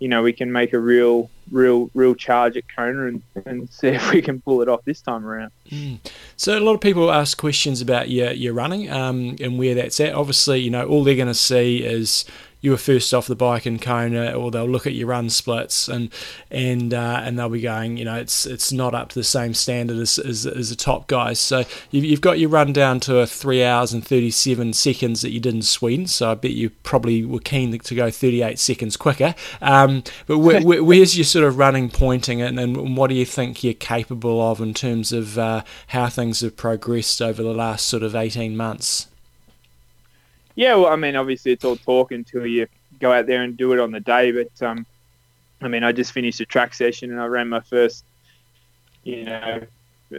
you 0.00 0.08
know, 0.08 0.22
we 0.22 0.32
can 0.32 0.50
make 0.50 0.72
a 0.72 0.78
real, 0.78 1.30
real, 1.52 1.90
real 1.94 2.14
charge 2.14 2.56
at 2.56 2.64
Kona 2.74 3.06
and, 3.06 3.22
and 3.44 3.70
see 3.72 3.88
if 3.88 4.10
we 4.10 4.20
can 4.22 4.40
pull 4.40 4.62
it 4.62 4.68
off 4.68 4.84
this 4.84 5.00
time 5.00 5.26
around. 5.26 5.52
Mm. 5.68 5.98
So 6.36 6.58
a 6.58 6.60
lot 6.60 6.74
of 6.74 6.80
people 6.80 7.12
ask 7.12 7.38
questions 7.38 7.80
about 7.80 8.08
your 8.08 8.32
your 8.32 8.54
running 8.54 8.90
um, 8.90 9.36
and 9.40 9.58
where 9.58 9.74
that's 9.74 10.00
at. 10.00 10.14
Obviously, 10.14 10.60
you 10.60 10.70
know, 10.70 10.86
all 10.86 11.04
they're 11.04 11.14
going 11.14 11.28
to 11.28 11.34
see 11.34 11.84
is 11.84 12.24
you 12.60 12.70
were 12.70 12.76
first 12.76 13.14
off 13.14 13.26
the 13.26 13.36
bike 13.36 13.66
in 13.66 13.78
Kona, 13.78 14.32
or 14.32 14.50
they'll 14.50 14.68
look 14.68 14.86
at 14.86 14.94
your 14.94 15.08
run 15.08 15.30
splits 15.30 15.88
and 15.88 16.10
and 16.50 16.92
uh, 16.92 17.22
and 17.24 17.38
they'll 17.38 17.48
be 17.48 17.60
going, 17.60 17.96
you 17.96 18.04
know, 18.04 18.16
it's 18.16 18.46
it's 18.46 18.72
not 18.72 18.94
up 18.94 19.10
to 19.10 19.14
the 19.14 19.24
same 19.24 19.54
standard 19.54 19.96
as 19.96 20.18
as, 20.18 20.46
as 20.46 20.70
the 20.70 20.76
top 20.76 21.06
guys. 21.06 21.40
So 21.40 21.64
you've, 21.90 22.04
you've 22.04 22.20
got 22.20 22.38
your 22.38 22.50
run 22.50 22.72
down 22.72 23.00
to 23.00 23.18
a 23.18 23.26
three 23.26 23.64
hours 23.64 23.92
and 23.92 24.06
thirty 24.06 24.30
seven 24.30 24.72
seconds 24.72 25.22
that 25.22 25.30
you 25.30 25.40
did 25.40 25.54
in 25.54 25.62
Sweden. 25.62 26.06
So 26.06 26.30
I 26.30 26.34
bet 26.34 26.52
you 26.52 26.70
probably 26.70 27.24
were 27.24 27.40
keen 27.40 27.76
to 27.78 27.94
go 27.94 28.10
thirty 28.10 28.42
eight 28.42 28.58
seconds 28.58 28.96
quicker. 28.96 29.34
Um, 29.62 30.04
but 30.26 30.38
where, 30.38 30.60
where, 30.64 30.84
where's 30.84 31.16
your 31.16 31.24
sort 31.24 31.46
of 31.46 31.56
running 31.58 31.88
pointing, 31.90 32.42
and, 32.42 32.58
and 32.58 32.96
what 32.96 33.08
do 33.08 33.14
you 33.14 33.26
think 33.26 33.64
you're 33.64 33.74
capable 33.74 34.40
of 34.50 34.60
in 34.60 34.74
terms 34.74 35.12
of 35.12 35.38
uh, 35.38 35.62
how 35.88 36.08
things 36.08 36.40
have 36.40 36.56
progressed 36.56 37.22
over 37.22 37.42
the 37.42 37.54
last 37.54 37.86
sort 37.86 38.02
of 38.02 38.14
eighteen 38.14 38.56
months? 38.56 39.06
Yeah, 40.54 40.74
well, 40.76 40.86
I 40.86 40.96
mean, 40.96 41.16
obviously 41.16 41.52
it's 41.52 41.64
all 41.64 41.76
talk 41.76 42.12
until 42.12 42.46
you 42.46 42.66
go 42.98 43.12
out 43.12 43.26
there 43.26 43.42
and 43.42 43.56
do 43.56 43.72
it 43.72 43.80
on 43.80 43.90
the 43.92 44.00
day. 44.00 44.32
But 44.32 44.62
um, 44.66 44.86
I 45.60 45.68
mean, 45.68 45.84
I 45.84 45.92
just 45.92 46.12
finished 46.12 46.40
a 46.40 46.46
track 46.46 46.74
session 46.74 47.10
and 47.10 47.20
I 47.20 47.26
ran 47.26 47.48
my 47.48 47.60
first, 47.60 48.04
you 49.04 49.24
know, 49.24 49.62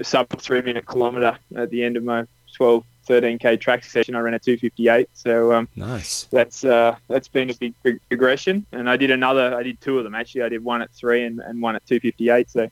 sub 0.01 0.29
three 0.29 0.61
minute 0.61 0.85
kilometre 0.85 1.37
at 1.55 1.69
the 1.69 1.83
end 1.83 1.97
of 1.97 2.03
my 2.03 2.25
12, 2.55 2.83
13k 3.07 3.59
track 3.59 3.83
session. 3.83 4.15
I 4.15 4.19
ran 4.19 4.33
a 4.33 4.39
258. 4.39 5.09
So 5.13 5.53
um, 5.53 5.67
Nice. 5.75 6.27
that's 6.31 6.63
uh, 6.63 6.95
that's 7.07 7.27
been 7.27 7.49
a 7.49 7.53
big 7.55 7.73
big 7.83 7.99
progression. 8.07 8.65
And 8.71 8.89
I 8.89 8.97
did 8.97 9.11
another. 9.11 9.55
I 9.55 9.63
did 9.63 9.81
two 9.81 9.97
of 9.97 10.03
them 10.03 10.15
actually. 10.15 10.43
I 10.43 10.49
did 10.49 10.63
one 10.63 10.81
at 10.81 10.91
three 10.91 11.25
and, 11.25 11.39
and 11.39 11.61
one 11.61 11.75
at 11.75 11.85
258. 11.87 12.49
So 12.49 12.69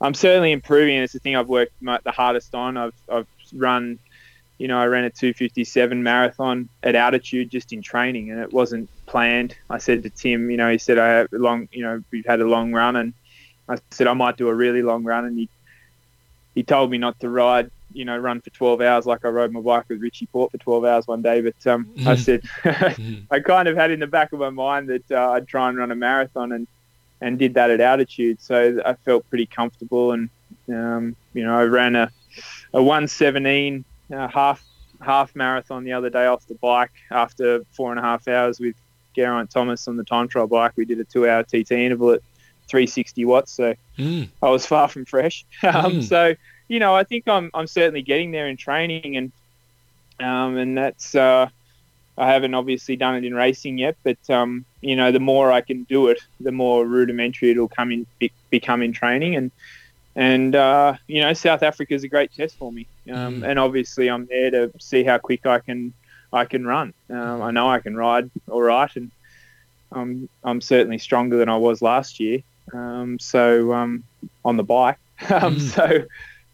I'm 0.00 0.14
certainly 0.14 0.52
improving. 0.52 0.96
It's 0.98 1.12
the 1.12 1.18
thing 1.18 1.36
I've 1.36 1.48
worked 1.48 1.72
my, 1.80 1.98
the 2.04 2.12
hardest 2.12 2.54
on. 2.54 2.76
I've 2.76 2.94
I've 3.10 3.26
run 3.54 3.98
you 4.60 4.68
know, 4.68 4.78
I 4.78 4.84
ran 4.88 5.04
a 5.04 5.10
257 5.10 6.02
marathon 6.02 6.68
at 6.82 6.94
altitude 6.94 7.50
just 7.50 7.72
in 7.72 7.80
training, 7.80 8.30
and 8.30 8.38
it 8.38 8.52
wasn't 8.52 8.90
planned. 9.06 9.56
I 9.70 9.78
said 9.78 10.02
to 10.02 10.10
Tim, 10.10 10.50
you 10.50 10.58
know, 10.58 10.70
he 10.70 10.76
said 10.76 10.98
I 10.98 11.08
have 11.08 11.32
a 11.32 11.38
long, 11.38 11.66
you 11.72 11.82
know, 11.82 12.04
we've 12.10 12.26
had 12.26 12.42
a 12.42 12.44
long 12.44 12.70
run, 12.70 12.94
and 12.96 13.14
I 13.70 13.78
said 13.90 14.06
I 14.06 14.12
might 14.12 14.36
do 14.36 14.48
a 14.48 14.54
really 14.54 14.82
long 14.82 15.02
run, 15.02 15.24
and 15.24 15.38
he 15.38 15.48
he 16.54 16.62
told 16.62 16.90
me 16.90 16.98
not 16.98 17.18
to 17.20 17.30
ride, 17.30 17.70
you 17.94 18.04
know, 18.04 18.18
run 18.18 18.42
for 18.42 18.50
12 18.50 18.82
hours 18.82 19.06
like 19.06 19.24
I 19.24 19.28
rode 19.28 19.50
my 19.50 19.60
bike 19.60 19.86
with 19.88 20.02
Richie 20.02 20.26
Porte 20.26 20.50
for 20.50 20.58
12 20.58 20.84
hours 20.84 21.06
one 21.06 21.22
day. 21.22 21.40
But 21.40 21.66
um, 21.66 21.88
I 22.04 22.16
said 22.16 22.42
I 23.30 23.40
kind 23.40 23.66
of 23.66 23.78
had 23.78 23.90
in 23.90 24.00
the 24.00 24.06
back 24.06 24.34
of 24.34 24.40
my 24.40 24.50
mind 24.50 24.90
that 24.90 25.10
uh, 25.10 25.30
I'd 25.30 25.48
try 25.48 25.70
and 25.70 25.78
run 25.78 25.90
a 25.90 25.96
marathon, 25.96 26.52
and 26.52 26.66
and 27.22 27.38
did 27.38 27.54
that 27.54 27.70
at 27.70 27.80
altitude, 27.80 28.42
so 28.42 28.78
I 28.84 28.92
felt 28.92 29.26
pretty 29.30 29.46
comfortable, 29.46 30.12
and 30.12 30.28
um, 30.68 31.16
you 31.32 31.44
know, 31.44 31.58
I 31.58 31.64
ran 31.64 31.96
a 31.96 32.10
a 32.74 32.82
117 32.82 33.86
uh, 34.12 34.28
half 34.28 34.64
half 35.00 35.34
marathon 35.34 35.84
the 35.84 35.92
other 35.92 36.10
day 36.10 36.26
off 36.26 36.46
the 36.46 36.54
bike 36.56 36.92
after 37.10 37.64
four 37.72 37.90
and 37.90 37.98
a 37.98 38.02
half 38.02 38.28
hours 38.28 38.60
with 38.60 38.74
Geraint 39.16 39.50
Thomas 39.50 39.88
on 39.88 39.96
the 39.96 40.04
time 40.04 40.28
trial 40.28 40.46
bike. 40.46 40.72
We 40.76 40.84
did 40.84 41.00
a 41.00 41.04
two 41.04 41.28
hour 41.28 41.42
TT 41.42 41.72
interval 41.72 42.12
at 42.12 42.20
360 42.68 43.24
watts, 43.24 43.52
so 43.52 43.74
Mm. 43.98 44.28
I 44.42 44.48
was 44.48 44.64
far 44.66 44.88
from 44.88 45.04
fresh. 45.04 45.44
Um, 45.62 46.00
Mm. 46.00 46.02
So 46.04 46.34
you 46.68 46.78
know, 46.78 46.94
I 46.94 47.04
think 47.04 47.26
I'm 47.26 47.50
I'm 47.54 47.66
certainly 47.66 48.02
getting 48.02 48.30
there 48.30 48.46
in 48.46 48.56
training, 48.56 49.16
and 49.16 49.32
um, 50.20 50.56
and 50.56 50.76
that's 50.78 51.14
uh, 51.14 51.48
I 52.16 52.26
haven't 52.32 52.54
obviously 52.54 52.96
done 52.96 53.16
it 53.16 53.24
in 53.24 53.34
racing 53.34 53.78
yet, 53.78 53.96
but 54.04 54.18
um, 54.30 54.64
you 54.80 54.94
know, 54.94 55.10
the 55.10 55.20
more 55.20 55.50
I 55.50 55.62
can 55.62 55.84
do 55.84 56.08
it, 56.08 56.20
the 56.38 56.52
more 56.52 56.86
rudimentary 56.86 57.50
it'll 57.50 57.68
come 57.68 57.90
in 57.90 58.06
be, 58.18 58.30
become 58.50 58.82
in 58.82 58.92
training, 58.92 59.34
and 59.36 59.50
and 60.16 60.54
uh, 60.54 60.94
you 61.06 61.20
know, 61.22 61.32
South 61.32 61.62
Africa 61.62 61.94
is 61.94 62.04
a 62.04 62.08
great 62.08 62.32
test 62.32 62.56
for 62.56 62.70
me, 62.72 62.86
um, 63.10 63.40
Mm. 63.42 63.48
and 63.50 63.58
obviously 63.58 64.08
I'm 64.08 64.26
there 64.26 64.50
to 64.50 64.70
see 64.78 65.04
how 65.04 65.18
quick 65.18 65.46
I 65.46 65.58
can 65.60 65.92
I 66.32 66.44
can 66.44 66.66
run. 66.66 66.92
Um, 67.08 67.42
I 67.42 67.50
know 67.50 67.68
I 67.68 67.80
can 67.80 67.96
ride 67.96 68.30
all 68.48 68.62
right, 68.62 68.90
and 68.96 69.10
I'm 69.92 70.28
I'm 70.44 70.60
certainly 70.60 70.98
stronger 70.98 71.36
than 71.36 71.48
I 71.48 71.56
was 71.56 71.82
last 71.82 72.20
year. 72.20 72.40
Um, 72.72 73.18
so 73.18 73.72
um, 73.72 74.04
on 74.44 74.56
the 74.56 74.62
bike, 74.64 74.98
um, 75.30 75.56
Mm. 75.56 75.60
so 75.60 76.04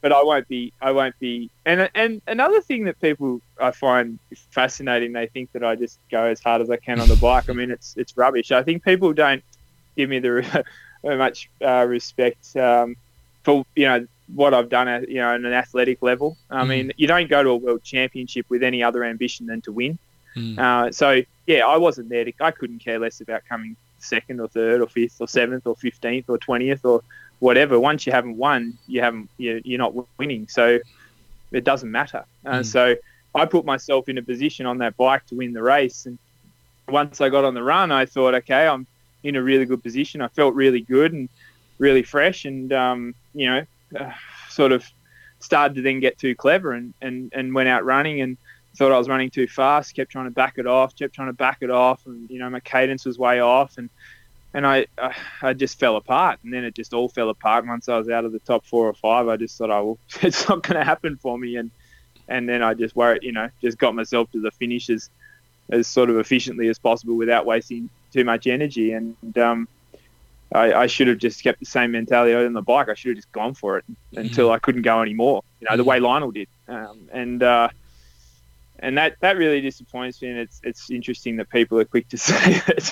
but 0.03 0.13
I 0.13 0.23
won't 0.23 0.47
be 0.49 0.73
I 0.81 0.93
won't 0.93 1.19
be. 1.19 1.51
And 1.65 1.91
and 1.95 2.23
another 2.27 2.61
thing 2.61 2.85
that 2.85 3.01
people 3.01 3.41
I 3.61 3.71
find 3.73 4.19
fascinating, 4.51 5.13
they 5.13 5.27
think 5.27 5.51
that 5.53 5.65
I 5.65 5.75
just 5.75 5.99
go 6.11 6.25
as 6.25 6.41
hard 6.41 6.63
as 6.63 6.71
I 6.71 6.77
can 6.77 7.01
on 7.01 7.09
the 7.09 7.17
bike. 7.17 7.49
I 7.51 7.53
mean, 7.55 7.71
it's 7.71 7.95
it's 7.97 8.17
rubbish. 8.17 8.53
I 8.53 8.63
think 8.63 8.85
people 8.85 9.13
don't 9.13 9.43
give 9.97 10.09
me 10.11 10.19
the 10.19 10.65
much 11.05 11.49
uh, 11.65 11.85
respect 11.89 12.57
um, 12.57 12.97
for 13.47 13.65
you 13.77 13.87
know 13.89 14.07
what 14.35 14.53
I've 14.53 14.69
done 14.69 14.89
at 14.89 15.09
you 15.09 15.21
know 15.23 15.29
on 15.35 15.45
an 15.47 15.53
athletic 15.53 15.99
level. 16.03 16.37
I 16.51 16.63
Mm. 16.65 16.69
mean, 16.69 16.93
you 17.01 17.07
don't 17.07 17.31
go 17.31 17.41
to 17.43 17.51
a 17.51 17.57
world 17.65 17.83
championship 17.85 18.45
with 18.49 18.63
any 18.71 18.83
other 18.83 19.03
ambition 19.05 19.47
than 19.47 19.61
to 19.67 19.73
win. 19.81 19.99
Mm. 20.37 20.59
Uh, 20.59 20.93
so 20.93 21.23
yeah, 21.47 21.61
I 21.75 21.77
wasn't 21.87 22.09
there. 22.09 22.25
To, 22.27 22.33
I 22.41 22.51
couldn't 22.51 22.81
care 22.81 22.99
less 22.99 23.21
about 23.21 23.43
coming 23.49 23.77
second 23.99 24.41
or 24.41 24.49
third 24.49 24.81
or 24.83 24.89
fifth 24.89 25.21
or 25.21 25.29
seventh 25.29 25.65
or 25.67 25.77
fifteenth 25.77 26.27
or 26.29 26.39
twentieth 26.39 26.85
or 26.85 27.03
whatever. 27.39 27.75
Once 27.91 28.01
you 28.07 28.13
haven't 28.13 28.37
won, 28.37 28.77
you 28.89 29.01
haven't. 29.01 29.31
You're, 29.39 29.61
you're 29.69 29.79
not 29.79 29.93
winning. 30.19 30.49
So 30.49 30.65
it 31.53 31.65
doesn't 31.65 31.91
matter. 32.01 32.25
Uh, 32.45 32.51
Mm. 32.61 32.67
So 32.67 32.83
I 33.35 33.45
put 33.47 33.65
myself 33.65 34.09
in 34.09 34.19
a 34.19 34.23
position 34.23 34.67
on 34.67 34.79
that 34.79 34.97
bike 34.97 35.25
to 35.27 35.35
win 35.37 35.53
the 35.53 35.63
race. 35.63 36.07
And 36.07 36.19
once 36.89 37.21
I 37.21 37.29
got 37.29 37.45
on 37.45 37.55
the 37.55 37.63
run, 37.63 37.93
I 37.93 38.07
thought, 38.07 38.35
okay, 38.43 38.67
I'm 38.67 38.87
in 39.23 39.37
a 39.37 39.43
really 39.51 39.67
good 39.67 39.83
position. 39.89 40.21
I 40.21 40.29
felt 40.29 40.53
really 40.65 40.81
good 40.97 41.13
and 41.13 41.29
really 41.79 42.03
fresh, 42.03 42.45
and 42.45 42.73
um, 42.73 43.15
you 43.35 43.47
know, 43.47 43.67
uh, 43.99 44.13
sort 44.49 44.73
of 44.73 44.85
started 45.39 45.75
to 45.75 45.83
then 45.83 46.01
get 46.01 46.19
too 46.19 46.35
clever 46.35 46.73
and, 46.73 46.95
and, 47.01 47.33
and 47.35 47.55
went 47.55 47.69
out 47.69 47.85
running 47.85 48.21
and 48.21 48.37
thought 48.77 48.93
I 48.93 48.99
was 48.99 49.09
running 49.09 49.31
too 49.31 49.47
fast, 49.47 49.95
kept 49.95 50.11
trying 50.11 50.27
to 50.27 50.31
back 50.31 50.59
it 50.59 50.67
off, 50.67 50.95
kept 50.95 51.15
trying 51.15 51.29
to 51.29 51.33
back 51.33 51.59
it 51.61 51.71
off, 51.71 52.07
and 52.07 52.29
you 52.31 52.39
know 52.39 52.51
my 52.51 52.61
cadence 52.61 53.05
was 53.05 53.19
way 53.19 53.41
off, 53.41 53.79
and 53.79 53.89
and 54.53 54.67
I 54.67 54.87
I, 54.99 55.15
I 55.43 55.53
just 55.55 55.79
fell 55.79 55.97
apart, 55.97 56.41
and 56.45 56.53
then 56.53 56.65
it 56.65 56.75
just 56.75 56.93
all 56.93 57.09
fell 57.09 57.31
apart 57.31 57.67
once 57.67 57.89
I 57.89 57.97
was 57.97 58.09
out 58.09 58.25
of 58.25 58.33
the 58.33 58.39
top 58.41 58.67
four 58.67 58.87
or 58.87 58.95
five. 58.95 59.29
I 59.29 59.37
just 59.37 59.57
thought, 59.57 59.71
oh 59.71 59.85
well, 59.85 59.99
it's 60.23 60.49
not 60.49 60.63
going 60.63 60.79
to 60.79 60.85
happen 60.85 61.17
for 61.17 61.39
me, 61.39 61.57
and 61.57 61.71
and 62.29 62.49
then 62.49 62.63
I 62.63 62.75
just 62.75 62.95
worried, 62.95 63.23
you 63.23 63.33
know, 63.33 63.49
just 63.63 63.79
got 63.79 63.95
myself 63.95 64.31
to 64.33 64.41
the 64.41 64.51
finishes 64.51 65.11
as 65.71 65.87
sort 65.87 66.11
of 66.11 66.19
efficiently 66.19 66.69
as 66.69 66.79
possible 66.79 67.17
without 67.17 67.47
wasting 67.47 67.89
too 68.13 68.25
much 68.25 68.47
energy, 68.47 68.93
and 68.93 69.17
um. 69.39 69.69
I, 70.55 70.73
I 70.73 70.87
should 70.87 71.09
have 71.09 71.19
just 71.19 71.43
kept 71.43 71.59
the 71.61 71.67
same 71.67 71.91
mentality 71.93 72.35
on 72.35 72.53
the 72.53 72.63
bike. 72.63 72.89
I 72.89 72.95
should 72.95 73.11
have 73.11 73.17
just 73.17 73.33
gone 73.33 73.55
for 73.55 73.79
it 73.79 73.85
until 74.15 74.51
I 74.53 74.59
couldn't 74.59 74.83
go 74.83 75.03
anymore. 75.03 75.43
You 75.61 75.67
know, 75.71 75.77
the 75.77 75.85
way 75.85 75.99
Lionel 76.01 76.31
did, 76.31 76.49
um, 76.69 77.09
and 77.13 77.43
uh, 77.43 77.69
and 78.79 78.99
that 78.99 79.17
that 79.21 79.37
really 79.37 79.61
disappoints 79.61 80.21
me. 80.23 80.29
And 80.29 80.39
it's 80.39 80.61
it's 80.63 80.91
interesting 80.91 81.37
that 81.37 81.51
people 81.51 81.79
are 81.81 81.85
quick 81.85 82.09
to 82.11 82.19
say 82.29 82.35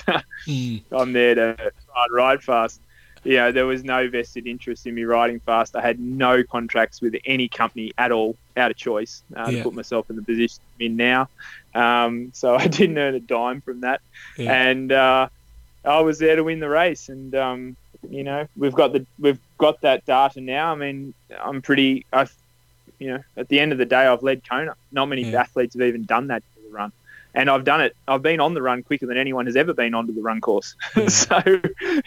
that 0.07 0.23
Mm. 0.47 0.83
I'm 0.91 1.13
there 1.13 1.35
to 1.35 1.71
ride 2.11 2.43
fast. 2.43 2.79
you 3.23 3.37
know, 3.37 3.51
there 3.51 3.65
was 3.65 3.83
no 3.83 4.07
vested 4.09 4.45
interest 4.45 4.85
in 4.85 4.93
me 4.93 5.03
riding 5.03 5.39
fast. 5.39 5.75
I 5.75 5.81
had 5.81 5.99
no 5.99 6.43
contracts 6.43 7.01
with 7.01 7.15
any 7.25 7.47
company 7.49 7.91
at 7.97 8.11
all, 8.11 8.37
out 8.57 8.69
of 8.69 8.77
choice, 8.77 9.23
uh, 9.35 9.49
Yeah. 9.49 9.57
to 9.57 9.63
put 9.63 9.73
myself 9.73 10.07
in 10.09 10.15
the 10.17 10.21
position 10.21 10.59
I'm 10.79 10.85
in 10.85 10.95
now. 10.97 11.27
Um, 11.73 12.31
so 12.33 12.55
I 12.63 12.67
didn't 12.67 12.97
earn 12.97 13.15
a 13.15 13.19
dime 13.19 13.61
from 13.61 13.81
that, 13.81 14.01
Yeah. 14.37 14.53
and 14.53 14.91
uh, 14.91 15.29
I 15.85 16.01
was 16.01 16.19
there 16.19 16.35
to 16.35 16.43
win 16.43 16.59
the 16.59 16.69
race. 16.69 17.09
And 17.09 17.33
um, 17.35 17.75
you 18.09 18.23
know, 18.23 18.47
we've 18.57 18.73
got 18.73 18.93
the 18.93 19.05
we've 19.19 19.39
got 19.57 19.81
that 19.81 20.05
data 20.05 20.41
now. 20.41 20.71
I 20.71 20.75
mean, 20.75 21.13
I'm 21.39 21.61
pretty. 21.61 22.05
I, 22.11 22.27
you 22.99 23.09
know, 23.09 23.23
at 23.35 23.49
the 23.49 23.59
end 23.59 23.71
of 23.71 23.77
the 23.77 23.85
day, 23.85 24.05
I've 24.05 24.23
led 24.23 24.47
Kona. 24.47 24.75
Not 24.91 25.07
many 25.07 25.23
Yeah. 25.23 25.41
athletes 25.41 25.75
have 25.75 25.81
even 25.81 26.03
done 26.05 26.27
that 26.27 26.43
run. 26.69 26.91
And 27.33 27.49
I've 27.49 27.65
done 27.65 27.81
it. 27.81 27.93
I've 28.07 28.21
been 28.21 28.39
on 28.39 28.53
the 28.53 28.61
run 28.61 28.81
quicker 28.81 29.05
than 29.05 29.17
anyone 29.17 29.45
has 29.45 29.57
ever 29.57 29.73
been 29.73 29.93
onto 29.93 30.13
the 30.13 30.21
run 30.21 30.39
course. 30.39 30.73
Yeah. 30.95 31.07
so 31.09 31.41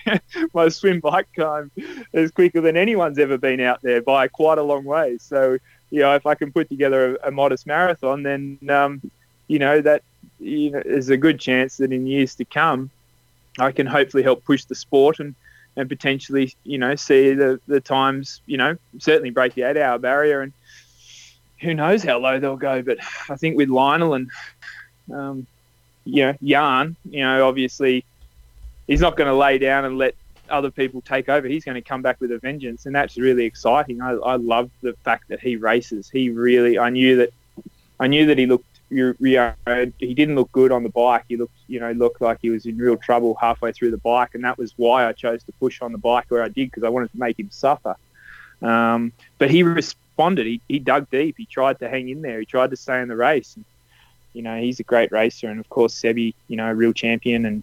my 0.54 0.68
swim 0.70 1.00
bike 1.00 1.28
time 1.36 1.70
is 2.14 2.30
quicker 2.30 2.62
than 2.62 2.78
anyone's 2.78 3.18
ever 3.18 3.36
been 3.36 3.60
out 3.60 3.82
there 3.82 4.00
by 4.00 4.28
quite 4.28 4.56
a 4.56 4.62
long 4.62 4.84
way. 4.84 5.18
So 5.18 5.58
you 5.90 6.00
know, 6.00 6.14
if 6.14 6.26
I 6.26 6.34
can 6.34 6.52
put 6.52 6.68
together 6.68 7.16
a, 7.16 7.28
a 7.28 7.30
modest 7.30 7.66
marathon, 7.66 8.22
then 8.22 8.58
um, 8.70 9.02
you 9.48 9.58
know 9.58 9.80
that 9.82 10.02
you 10.40 10.70
know 10.70 10.82
there's 10.84 11.08
a 11.10 11.16
good 11.16 11.38
chance 11.38 11.76
that 11.78 11.92
in 11.92 12.06
years 12.06 12.34
to 12.36 12.44
come, 12.46 12.90
I 13.60 13.72
can 13.72 13.86
hopefully 13.86 14.22
help 14.22 14.44
push 14.44 14.64
the 14.64 14.74
sport 14.74 15.20
and 15.20 15.34
and 15.76 15.88
potentially 15.88 16.54
you 16.64 16.78
know 16.78 16.94
see 16.96 17.34
the 17.34 17.60
the 17.66 17.80
times 17.80 18.40
you 18.46 18.56
know 18.56 18.76
certainly 18.98 19.30
break 19.30 19.54
the 19.54 19.62
eight 19.62 19.76
hour 19.76 19.98
barrier 19.98 20.40
and 20.42 20.52
who 21.60 21.74
knows 21.74 22.02
how 22.04 22.18
low 22.18 22.38
they'll 22.38 22.56
go. 22.56 22.82
But 22.82 22.98
I 23.28 23.36
think 23.36 23.56
with 23.56 23.68
Lionel 23.68 24.14
and 24.14 24.30
um, 25.12 25.46
you 26.04 26.26
know 26.26 26.34
Jan, 26.42 26.96
you 27.08 27.20
know 27.20 27.46
obviously 27.46 28.04
he's 28.86 29.00
not 29.00 29.16
going 29.16 29.28
to 29.28 29.34
lay 29.34 29.58
down 29.58 29.84
and 29.84 29.98
let 29.98 30.14
other 30.50 30.70
people 30.70 31.00
take 31.00 31.28
over. 31.28 31.46
He's 31.46 31.64
going 31.64 31.76
to 31.76 31.82
come 31.82 32.02
back 32.02 32.20
with 32.20 32.32
a 32.32 32.38
vengeance, 32.38 32.86
and 32.86 32.94
that's 32.94 33.16
really 33.16 33.44
exciting. 33.44 34.00
I, 34.00 34.12
I 34.12 34.36
love 34.36 34.70
the 34.82 34.94
fact 35.04 35.28
that 35.28 35.40
he 35.40 35.56
races. 35.56 36.08
He 36.10 36.30
really, 36.30 36.78
I 36.78 36.90
knew 36.90 37.16
that, 37.16 37.30
I 38.00 38.06
knew 38.06 38.26
that 38.26 38.38
he 38.38 38.46
looked, 38.46 38.67
you 38.90 39.14
know, 39.20 39.92
he 39.98 40.14
didn't 40.14 40.34
look 40.34 40.50
good 40.52 40.72
on 40.72 40.82
the 40.82 40.88
bike. 40.88 41.24
He 41.28 41.36
looked, 41.36 41.56
you 41.66 41.80
know, 41.80 41.92
looked 41.92 42.20
like 42.20 42.38
he 42.40 42.50
was 42.50 42.66
in 42.66 42.78
real 42.78 42.96
trouble 42.96 43.36
halfway 43.40 43.72
through 43.72 43.90
the 43.90 43.98
bike, 43.98 44.34
and 44.34 44.44
that 44.44 44.58
was 44.58 44.72
why 44.76 45.06
I 45.06 45.12
chose 45.12 45.42
to 45.44 45.52
push 45.52 45.82
on 45.82 45.92
the 45.92 45.98
bike 45.98 46.26
where 46.28 46.42
I 46.42 46.48
did 46.48 46.70
because 46.70 46.84
I 46.84 46.88
wanted 46.88 47.12
to 47.12 47.18
make 47.18 47.38
him 47.38 47.50
suffer. 47.50 47.96
Um, 48.62 49.12
but 49.38 49.50
he 49.50 49.62
responded. 49.62 50.46
He, 50.46 50.60
he 50.68 50.78
dug 50.78 51.10
deep. 51.10 51.36
He 51.38 51.46
tried 51.46 51.78
to 51.80 51.88
hang 51.88 52.08
in 52.08 52.22
there. 52.22 52.40
He 52.40 52.46
tried 52.46 52.70
to 52.70 52.76
stay 52.76 53.00
in 53.00 53.08
the 53.08 53.16
race. 53.16 53.54
And, 53.56 53.64
you 54.32 54.42
know, 54.42 54.60
he's 54.60 54.80
a 54.80 54.84
great 54.84 55.12
racer, 55.12 55.48
and 55.48 55.60
of 55.60 55.68
course 55.68 55.94
Sebi, 55.94 56.34
you 56.48 56.56
know, 56.56 56.70
a 56.70 56.74
real 56.74 56.92
champion 56.92 57.46
and 57.46 57.62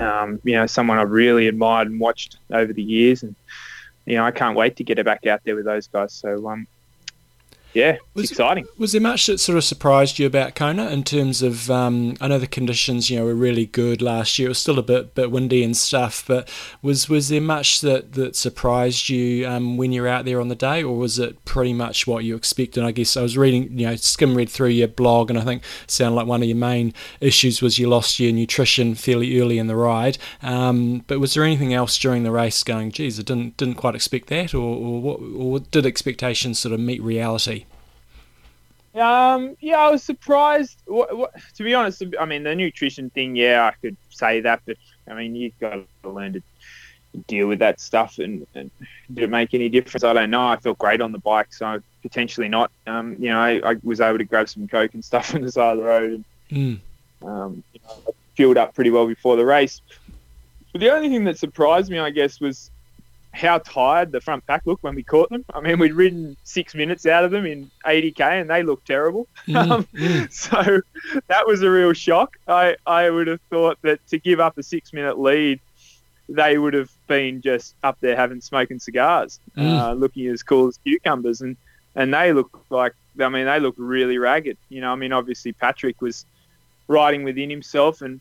um, 0.00 0.40
you 0.44 0.54
know, 0.54 0.66
someone 0.66 0.98
I've 0.98 1.10
really 1.10 1.46
admired 1.46 1.88
and 1.88 2.00
watched 2.00 2.38
over 2.50 2.72
the 2.72 2.82
years. 2.82 3.22
And, 3.22 3.34
you 4.06 4.16
know, 4.16 4.24
I 4.24 4.30
can't 4.30 4.56
wait 4.56 4.76
to 4.76 4.84
get 4.84 5.02
back 5.04 5.26
out 5.26 5.42
there 5.44 5.54
with 5.54 5.66
those 5.66 5.86
guys. 5.86 6.12
So, 6.12 6.48
um, 6.48 6.66
yeah, 7.74 7.92
it's 7.92 8.02
Was- 8.14 8.30
exciting. 8.30 8.66
Was 8.78 8.92
there 8.92 9.00
much 9.00 9.26
that 9.26 9.38
sort 9.38 9.58
of 9.58 9.64
surprised 9.64 10.18
you 10.18 10.26
about 10.26 10.54
Kona 10.54 10.88
in 10.90 11.04
terms 11.04 11.42
of? 11.42 11.70
Um, 11.70 12.16
I 12.20 12.28
know 12.28 12.38
the 12.38 12.46
conditions, 12.46 13.10
you 13.10 13.18
know, 13.18 13.24
were 13.24 13.34
really 13.34 13.66
good 13.66 14.02
last 14.02 14.38
year. 14.38 14.46
It 14.46 14.50
was 14.50 14.58
still 14.58 14.78
a 14.78 14.82
bit 14.82 15.14
bit 15.14 15.30
windy 15.30 15.62
and 15.62 15.76
stuff, 15.76 16.24
but 16.26 16.48
was 16.82 17.08
was 17.08 17.28
there 17.28 17.40
much 17.40 17.80
that 17.80 18.14
that 18.14 18.36
surprised 18.36 19.08
you 19.08 19.46
um, 19.46 19.76
when 19.76 19.92
you're 19.92 20.08
out 20.08 20.24
there 20.24 20.40
on 20.40 20.48
the 20.48 20.54
day, 20.54 20.82
or 20.82 20.96
was 20.96 21.18
it 21.18 21.44
pretty 21.44 21.72
much 21.72 22.06
what 22.06 22.24
you 22.24 22.34
expected? 22.36 22.82
I 22.84 22.90
guess 22.90 23.16
I 23.16 23.22
was 23.22 23.36
reading, 23.36 23.78
you 23.78 23.86
know, 23.86 23.96
skim 23.96 24.34
read 24.34 24.48
through 24.50 24.68
your 24.68 24.88
blog, 24.88 25.30
and 25.30 25.38
I 25.38 25.42
think 25.42 25.62
it 25.84 25.90
sounded 25.90 26.16
like 26.16 26.26
one 26.26 26.42
of 26.42 26.48
your 26.48 26.56
main 26.56 26.92
issues 27.20 27.62
was 27.62 27.78
you 27.78 27.88
lost 27.88 28.18
your 28.18 28.32
nutrition 28.32 28.94
fairly 28.94 29.40
early 29.40 29.58
in 29.58 29.66
the 29.66 29.76
ride. 29.76 30.18
Um, 30.42 31.04
but 31.06 31.20
was 31.20 31.34
there 31.34 31.44
anything 31.44 31.72
else 31.74 31.98
during 31.98 32.22
the 32.22 32.30
race 32.30 32.62
going? 32.64 32.90
Geez, 32.90 33.18
I 33.18 33.22
didn't 33.22 33.56
didn't 33.56 33.74
quite 33.76 33.94
expect 33.94 34.28
that, 34.28 34.54
or 34.54 34.60
or, 34.60 35.00
what, 35.00 35.20
or 35.20 35.60
did 35.60 35.86
expectations 35.86 36.58
sort 36.58 36.72
of 36.72 36.80
meet 36.80 37.02
reality? 37.02 37.64
Um, 38.94 39.56
yeah, 39.60 39.78
I 39.78 39.90
was 39.90 40.02
surprised. 40.02 40.78
What, 40.86 41.16
what, 41.16 41.32
to 41.56 41.62
be 41.62 41.74
honest, 41.74 42.02
I 42.18 42.24
mean, 42.24 42.42
the 42.42 42.54
nutrition 42.54 43.10
thing, 43.10 43.36
yeah, 43.36 43.64
I 43.66 43.72
could 43.80 43.96
say 44.10 44.40
that, 44.40 44.62
but 44.66 44.76
I 45.08 45.14
mean, 45.14 45.34
you've 45.36 45.58
got 45.60 45.84
to 46.02 46.08
learn 46.08 46.32
to 46.34 46.42
deal 47.26 47.46
with 47.46 47.60
that 47.60 47.80
stuff. 47.80 48.18
And, 48.18 48.46
and 48.54 48.70
did 49.12 49.24
it 49.24 49.30
make 49.30 49.54
any 49.54 49.68
difference? 49.68 50.04
I 50.04 50.12
don't 50.12 50.30
know. 50.30 50.46
I 50.46 50.56
felt 50.56 50.78
great 50.78 51.00
on 51.00 51.12
the 51.12 51.18
bike, 51.18 51.52
so 51.52 51.80
potentially 52.02 52.48
not. 52.48 52.70
Um, 52.86 53.16
you 53.18 53.28
know, 53.30 53.38
I, 53.40 53.60
I 53.72 53.76
was 53.82 54.00
able 54.00 54.18
to 54.18 54.24
grab 54.24 54.48
some 54.48 54.66
coke 54.66 54.94
and 54.94 55.04
stuff 55.04 55.34
on 55.34 55.42
the 55.42 55.52
side 55.52 55.72
of 55.72 55.78
the 55.78 55.84
road, 55.84 56.24
Mm. 56.50 56.80
and 57.20 57.28
um, 57.30 57.62
you 57.72 57.80
know, 57.84 57.94
I 58.08 58.10
fueled 58.34 58.56
up 58.56 58.74
pretty 58.74 58.90
well 58.90 59.06
before 59.06 59.36
the 59.36 59.44
race. 59.44 59.82
But 60.72 60.80
the 60.80 60.92
only 60.92 61.08
thing 61.08 61.22
that 61.24 61.38
surprised 61.38 61.90
me, 61.92 62.00
I 62.00 62.10
guess, 62.10 62.40
was 62.40 62.72
how 63.32 63.58
tired 63.58 64.10
the 64.12 64.20
front 64.20 64.44
pack 64.46 64.62
looked 64.66 64.82
when 64.82 64.94
we 64.94 65.02
caught 65.02 65.30
them. 65.30 65.44
I 65.54 65.60
mean, 65.60 65.78
we'd 65.78 65.92
ridden 65.92 66.36
six 66.42 66.74
minutes 66.74 67.06
out 67.06 67.24
of 67.24 67.30
them 67.30 67.46
in 67.46 67.70
80k, 67.86 68.40
and 68.40 68.50
they 68.50 68.62
looked 68.62 68.86
terrible. 68.86 69.28
Mm, 69.46 69.70
Um, 69.70 69.84
mm. 69.94 70.32
so 70.32 70.80
that 71.28 71.46
was 71.46 71.62
a 71.62 71.70
real 71.70 71.92
shock. 71.92 72.36
I, 72.48 72.76
I 72.86 73.08
would 73.08 73.28
have 73.28 73.40
thought 73.50 73.78
that 73.82 74.04
to 74.08 74.18
give 74.18 74.40
up 74.40 74.58
a 74.58 74.62
six 74.62 74.92
minute 74.92 75.18
lead, 75.18 75.60
they 76.28 76.58
would 76.58 76.74
have 76.74 76.90
been 77.06 77.40
just 77.40 77.74
up 77.82 77.98
there 78.00 78.16
having 78.16 78.40
smoking 78.40 78.78
cigars, 78.80 79.38
Mm. 79.56 79.78
uh, 79.80 79.92
looking 79.92 80.26
as 80.28 80.42
cool 80.42 80.68
as 80.68 80.78
cucumbers, 80.78 81.40
and 81.40 81.56
and 81.96 82.12
they 82.14 82.32
look 82.32 82.64
like 82.70 82.94
I 83.20 83.28
mean 83.28 83.46
they 83.46 83.58
look 83.60 83.74
really 83.76 84.18
ragged. 84.18 84.56
You 84.68 84.80
know, 84.80 84.92
I 84.92 84.96
mean 84.96 85.12
obviously 85.12 85.52
Patrick 85.52 86.00
was 86.00 86.24
riding 86.88 87.24
within 87.24 87.50
himself, 87.50 88.00
and 88.02 88.20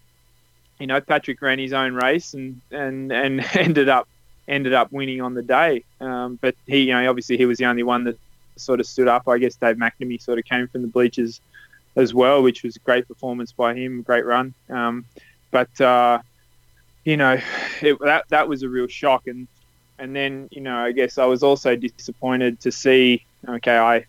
you 0.79 0.87
know 0.87 1.01
Patrick 1.01 1.41
ran 1.41 1.59
his 1.59 1.73
own 1.73 1.93
race 1.93 2.33
and 2.33 2.61
and 2.71 3.11
and 3.11 3.45
ended 3.55 3.89
up 3.89 4.07
ended 4.49 4.73
up 4.73 4.91
winning 4.91 5.21
on 5.21 5.33
the 5.33 5.41
day. 5.41 5.83
Um, 6.01 6.37
but 6.41 6.55
he, 6.67 6.79
you 6.81 6.93
know, 6.93 7.09
obviously 7.09 7.37
he 7.37 7.45
was 7.45 7.57
the 7.57 7.65
only 7.65 7.83
one 7.83 8.03
that 8.05 8.17
sort 8.57 8.79
of 8.79 8.87
stood 8.87 9.07
up. 9.07 9.27
I 9.27 9.37
guess 9.37 9.55
Dave 9.55 9.77
McNamee 9.77 10.21
sort 10.21 10.39
of 10.39 10.45
came 10.45 10.67
from 10.67 10.81
the 10.81 10.87
bleachers 10.87 11.39
as 11.95 12.13
well, 12.13 12.41
which 12.41 12.63
was 12.63 12.75
a 12.75 12.79
great 12.79 13.07
performance 13.07 13.51
by 13.51 13.73
him, 13.73 14.01
great 14.01 14.25
run. 14.25 14.53
Um, 14.69 15.05
but 15.51 15.79
uh, 15.79 16.19
you 17.05 17.17
know, 17.17 17.39
it, 17.81 17.97
that 17.99 18.25
that 18.29 18.47
was 18.49 18.63
a 18.63 18.69
real 18.69 18.87
shock, 18.87 19.27
and 19.27 19.47
and 19.97 20.15
then 20.15 20.49
you 20.51 20.61
know, 20.61 20.77
I 20.77 20.91
guess 20.91 21.17
I 21.17 21.25
was 21.25 21.43
also 21.43 21.75
disappointed 21.75 22.59
to 22.61 22.71
see. 22.71 23.25
Okay, 23.47 23.77
I 23.77 24.05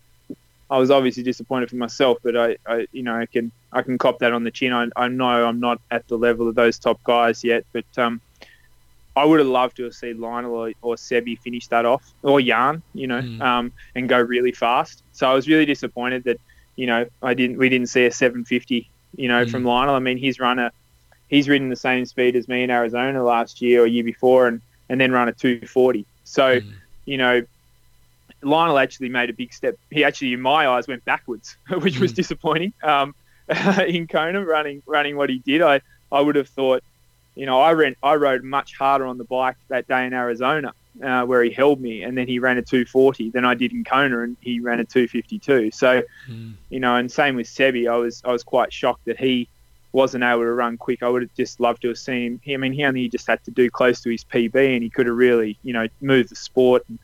I 0.69 0.77
was 0.77 0.91
obviously 0.91 1.23
disappointed 1.23 1.69
for 1.69 1.75
myself, 1.75 2.17
but 2.23 2.35
I, 2.35 2.57
I 2.65 2.87
you 2.91 3.03
know 3.03 3.15
I 3.15 3.25
can 3.25 3.51
I 3.71 3.81
can 3.81 3.97
cop 3.97 4.19
that 4.19 4.33
on 4.33 4.43
the 4.43 4.51
chin. 4.51 4.73
I, 4.73 4.87
I 4.95 5.07
know 5.07 5.45
I'm 5.45 5.59
not 5.59 5.79
at 5.91 6.07
the 6.07 6.17
level 6.17 6.47
of 6.47 6.55
those 6.55 6.79
top 6.79 7.01
guys 7.03 7.43
yet, 7.43 7.65
but 7.73 7.85
um, 7.97 8.21
I 9.15 9.25
would 9.25 9.39
have 9.39 9.47
loved 9.47 9.75
to 9.77 9.83
have 9.83 9.93
seen 9.93 10.19
Lionel 10.21 10.53
or, 10.53 10.71
or 10.81 10.95
Sebi 10.95 11.37
finish 11.37 11.67
that 11.67 11.85
off, 11.85 12.03
or 12.23 12.39
Jan, 12.41 12.81
you 12.93 13.07
know, 13.07 13.21
Mm. 13.21 13.41
um, 13.41 13.73
and 13.95 14.07
go 14.07 14.19
really 14.19 14.53
fast. 14.53 15.03
So 15.11 15.29
I 15.29 15.33
was 15.33 15.47
really 15.47 15.65
disappointed 15.65 16.23
that 16.25 16.39
you 16.77 16.87
know 16.87 17.05
I 17.21 17.33
didn't 17.33 17.57
we 17.57 17.67
didn't 17.69 17.87
see 17.89 18.05
a 18.05 18.11
750, 18.11 18.89
you 19.17 19.27
know, 19.27 19.45
from 19.45 19.63
Lionel. 19.65 19.95
I 19.95 19.99
mean, 19.99 20.17
he's 20.17 20.39
run 20.39 20.59
a 20.59 20.71
he's 21.27 21.49
ridden 21.49 21.69
the 21.69 21.75
same 21.75 22.05
speed 22.05 22.35
as 22.35 22.47
me 22.47 22.63
in 22.63 22.69
Arizona 22.71 23.23
last 23.23 23.61
year 23.61 23.83
or 23.83 23.87
year 23.87 24.03
before, 24.03 24.47
and 24.47 24.61
and 24.89 24.99
then 24.99 25.11
run 25.11 25.27
a 25.27 25.33
240. 25.33 26.05
So 26.23 26.61
Mm. 26.61 26.73
you 27.05 27.17
know, 27.17 27.41
Lionel 28.43 28.79
actually 28.79 29.09
made 29.09 29.29
a 29.29 29.33
big 29.33 29.53
step. 29.53 29.75
He 29.89 30.03
actually, 30.03 30.33
in 30.33 30.41
my 30.41 30.67
eyes, 30.67 30.87
went 30.87 31.03
backwards, 31.05 31.57
which 31.81 31.99
was 31.99 32.13
Mm. 32.13 32.15
disappointing. 32.15 32.73
Um, 32.83 33.13
in 33.87 34.07
Kona, 34.07 34.43
running 34.45 34.81
running 34.87 35.17
what 35.17 35.29
he 35.29 35.39
did, 35.39 35.61
I, 35.61 35.81
I 36.11 36.21
would 36.21 36.35
have 36.35 36.47
thought, 36.49 36.81
you 37.41 37.47
know, 37.47 37.59
I 37.59 37.73
ran 37.73 37.95
I 38.03 38.13
rode 38.17 38.43
much 38.43 38.73
harder 38.77 39.07
on 39.07 39.17
the 39.17 39.23
bike 39.23 39.55
that 39.69 39.87
day 39.87 40.05
in 40.05 40.13
Arizona, 40.13 40.73
uh, 41.03 41.23
where 41.23 41.43
he 41.43 41.49
held 41.49 41.81
me, 41.81 42.03
and 42.03 42.15
then 42.15 42.27
he 42.27 42.37
ran 42.37 42.59
a 42.59 42.61
240 42.61 43.31
than 43.31 43.45
I 43.45 43.55
did 43.55 43.71
in 43.71 43.83
Kona, 43.83 44.19
and 44.19 44.37
he 44.41 44.59
ran 44.59 44.79
a 44.79 44.85
252. 44.85 45.71
So, 45.71 46.03
Mm. 46.29 46.53
you 46.69 46.79
know, 46.79 46.95
and 46.97 47.11
same 47.11 47.35
with 47.35 47.47
Sebi, 47.47 47.89
I 47.91 47.97
was 47.97 48.21
I 48.23 48.31
was 48.31 48.43
quite 48.43 48.71
shocked 48.71 49.05
that 49.07 49.19
he 49.19 49.49
wasn't 49.91 50.23
able 50.23 50.43
to 50.43 50.53
run 50.53 50.77
quick. 50.77 51.01
I 51.01 51.09
would 51.09 51.23
have 51.23 51.33
just 51.35 51.59
loved 51.59 51.81
to 51.81 51.87
have 51.87 51.97
seen 51.97 52.39
him. 52.43 52.61
I 52.61 52.61
mean, 52.61 52.73
he 52.73 52.85
only 52.85 53.09
just 53.09 53.25
had 53.25 53.43
to 53.45 53.51
do 53.51 53.71
close 53.71 54.01
to 54.01 54.11
his 54.11 54.23
PB, 54.23 54.75
and 54.75 54.83
he 54.83 54.91
could 54.91 55.07
have 55.07 55.15
really, 55.15 55.57
you 55.63 55.73
know, 55.73 55.87
moved 55.99 56.29
the 56.29 56.35
sport. 56.35 56.83
And 56.89 56.99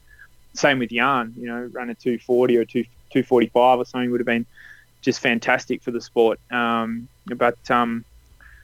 same 0.53 0.77
with 0.77 0.91
Jan, 0.91 1.33
you 1.35 1.47
know, 1.47 1.61
run 1.73 1.89
a 1.89 1.95
240 1.95 2.57
or 2.57 2.65
2, 2.65 2.83
245 3.11 3.79
or 3.79 3.85
something 3.85 4.11
would 4.11 4.19
have 4.19 4.27
been 4.27 4.45
just 5.01 5.19
fantastic 5.19 5.81
for 5.81 5.89
the 5.89 5.99
sport. 5.99 6.39
Um, 6.51 7.09
but 7.25 7.57
um, 7.71 8.05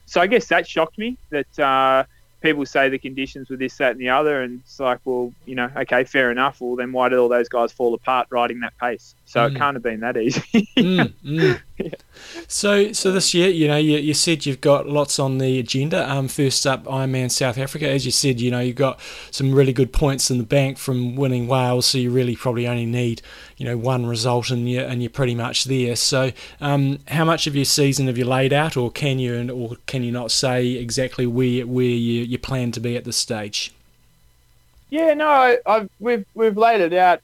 so 0.06 0.20
I 0.20 0.26
guess 0.26 0.46
that 0.48 0.66
shocked 0.66 0.98
me 0.98 1.18
that 1.30 1.58
uh, 1.58 2.04
people 2.44 2.64
say 2.66 2.88
the 2.90 2.98
conditions 2.98 3.48
were 3.50 3.56
this, 3.56 3.76
that, 3.78 3.92
and 3.92 4.00
the 4.00 4.10
other, 4.10 4.42
and 4.42 4.60
it's 4.60 4.78
like, 4.78 5.00
well, 5.04 5.32
you 5.46 5.54
know, 5.54 5.68
okay, 5.78 6.04
fair 6.04 6.30
enough. 6.30 6.60
Well, 6.60 6.76
then 6.76 6.92
why 6.92 7.08
did 7.08 7.18
all 7.18 7.28
those 7.28 7.48
guys 7.48 7.72
fall 7.72 7.94
apart 7.94 8.28
riding 8.30 8.60
that 8.60 8.76
pace? 8.78 9.14
So 9.24 9.40
Mm. 9.40 9.48
it 9.56 9.58
can't 9.58 9.74
have 9.74 9.82
been 9.82 10.00
that 10.00 10.16
easy. 10.16 10.42
Mm, 10.76 11.12
mm. 11.24 11.60
So, 12.46 12.92
so 12.92 13.10
this 13.10 13.34
year, 13.34 13.48
you 13.48 13.66
know, 13.66 13.76
you, 13.76 13.98
you 13.98 14.14
said 14.14 14.46
you've 14.46 14.60
got 14.60 14.86
lots 14.88 15.18
on 15.18 15.38
the 15.38 15.58
agenda. 15.58 16.08
Um, 16.08 16.28
first 16.28 16.66
up, 16.66 16.84
Ironman 16.84 17.30
South 17.30 17.58
Africa. 17.58 17.88
As 17.88 18.04
you 18.04 18.12
said, 18.12 18.40
you 18.40 18.50
know, 18.50 18.60
you've 18.60 18.76
got 18.76 19.00
some 19.30 19.52
really 19.52 19.72
good 19.72 19.92
points 19.92 20.30
in 20.30 20.38
the 20.38 20.44
bank 20.44 20.78
from 20.78 21.16
winning 21.16 21.48
Wales, 21.48 21.86
so 21.86 21.98
you 21.98 22.10
really 22.10 22.36
probably 22.36 22.68
only 22.68 22.86
need, 22.86 23.22
you 23.56 23.64
know, 23.64 23.76
one 23.76 24.06
result, 24.06 24.50
and 24.50 24.68
you 24.68 24.80
and 24.80 25.02
you're 25.02 25.10
pretty 25.10 25.34
much 25.34 25.64
there. 25.64 25.96
So, 25.96 26.30
um, 26.60 27.00
how 27.08 27.24
much 27.24 27.46
of 27.48 27.56
your 27.56 27.64
season 27.64 28.06
have 28.06 28.18
you 28.18 28.24
laid 28.26 28.52
out, 28.52 28.76
or 28.76 28.90
can 28.90 29.18
you, 29.18 29.34
and 29.34 29.50
or 29.50 29.76
can 29.86 30.02
you 30.04 30.12
not 30.12 30.30
say 30.30 30.66
exactly 30.72 31.26
where 31.26 31.66
where 31.66 31.84
you, 31.84 32.22
you 32.34 32.38
plan 32.38 32.70
to 32.72 32.80
be 32.80 32.96
at 32.96 33.04
this 33.04 33.16
stage? 33.16 33.72
Yeah, 34.90 35.14
no, 35.14 35.56
I've, 35.66 35.88
we've 35.98 36.26
we've 36.34 36.56
laid 36.56 36.80
it 36.80 36.92
out 36.92 37.20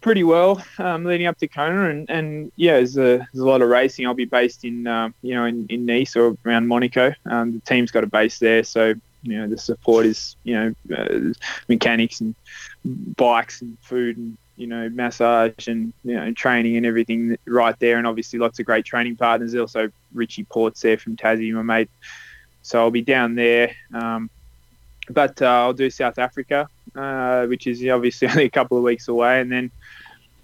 pretty 0.00 0.24
well 0.24 0.62
um, 0.78 1.04
leading 1.04 1.26
up 1.26 1.38
to 1.38 1.48
Kona, 1.48 1.90
and, 1.90 2.08
and 2.10 2.52
yeah, 2.56 2.74
there's 2.74 2.96
a, 2.96 3.18
there's 3.18 3.42
a 3.42 3.46
lot 3.46 3.62
of 3.62 3.68
racing. 3.68 4.06
I'll 4.06 4.14
be 4.14 4.24
based 4.24 4.64
in 4.64 4.86
uh, 4.86 5.10
you 5.22 5.34
know 5.34 5.44
in, 5.46 5.66
in 5.68 5.86
Nice 5.86 6.16
or 6.16 6.36
around 6.44 6.68
Monaco. 6.68 7.14
Um, 7.26 7.52
the 7.52 7.60
team's 7.60 7.90
got 7.90 8.04
a 8.04 8.06
base 8.06 8.38
there, 8.38 8.62
so 8.64 8.94
you 9.22 9.38
know 9.38 9.48
the 9.48 9.58
support 9.58 10.06
is 10.06 10.36
you 10.44 10.54
know 10.54 10.96
uh, 10.96 11.32
mechanics 11.68 12.20
and 12.20 12.34
bikes 13.16 13.62
and 13.62 13.76
food 13.80 14.16
and 14.16 14.36
you 14.56 14.66
know 14.66 14.88
massage 14.90 15.68
and 15.68 15.92
you 16.04 16.14
know 16.14 16.32
training 16.32 16.76
and 16.76 16.86
everything 16.86 17.36
right 17.46 17.78
there, 17.78 17.98
and 17.98 18.06
obviously 18.06 18.38
lots 18.38 18.58
of 18.58 18.66
great 18.66 18.84
training 18.84 19.16
partners. 19.16 19.54
Also 19.54 19.90
Richie 20.12 20.44
Porte's 20.44 20.80
there 20.80 20.98
from 20.98 21.16
Tassie, 21.16 21.52
my 21.52 21.62
mate. 21.62 21.90
So 22.62 22.80
I'll 22.80 22.90
be 22.90 23.02
down 23.02 23.34
there. 23.34 23.74
Um, 23.92 24.30
but 25.08 25.40
uh, 25.42 25.46
I'll 25.46 25.72
do 25.72 25.90
South 25.90 26.18
Africa, 26.18 26.68
uh, 26.94 27.46
which 27.46 27.66
is 27.66 27.84
obviously 27.86 28.28
only 28.30 28.44
a 28.44 28.50
couple 28.50 28.76
of 28.76 28.84
weeks 28.84 29.08
away, 29.08 29.40
and 29.40 29.50
then 29.50 29.70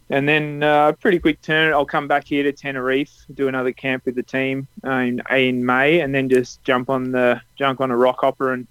and 0.08 0.28
then 0.28 0.62
uh, 0.62 0.92
pretty 0.92 1.18
quick 1.18 1.42
turn. 1.42 1.72
I'll 1.72 1.86
come 1.86 2.06
back 2.06 2.26
here 2.26 2.42
to 2.44 2.52
Tenerife, 2.52 3.24
do 3.34 3.48
another 3.48 3.72
camp 3.72 4.04
with 4.04 4.14
the 4.14 4.22
team 4.22 4.68
uh, 4.84 4.90
in, 4.90 5.22
in 5.30 5.66
May, 5.66 6.00
and 6.00 6.14
then 6.14 6.28
just 6.28 6.62
jump 6.62 6.90
on 6.90 7.10
the 7.10 7.40
jump 7.56 7.80
on 7.80 7.90
a 7.90 7.96
rock 7.96 8.20
hopper 8.20 8.52
and, 8.52 8.66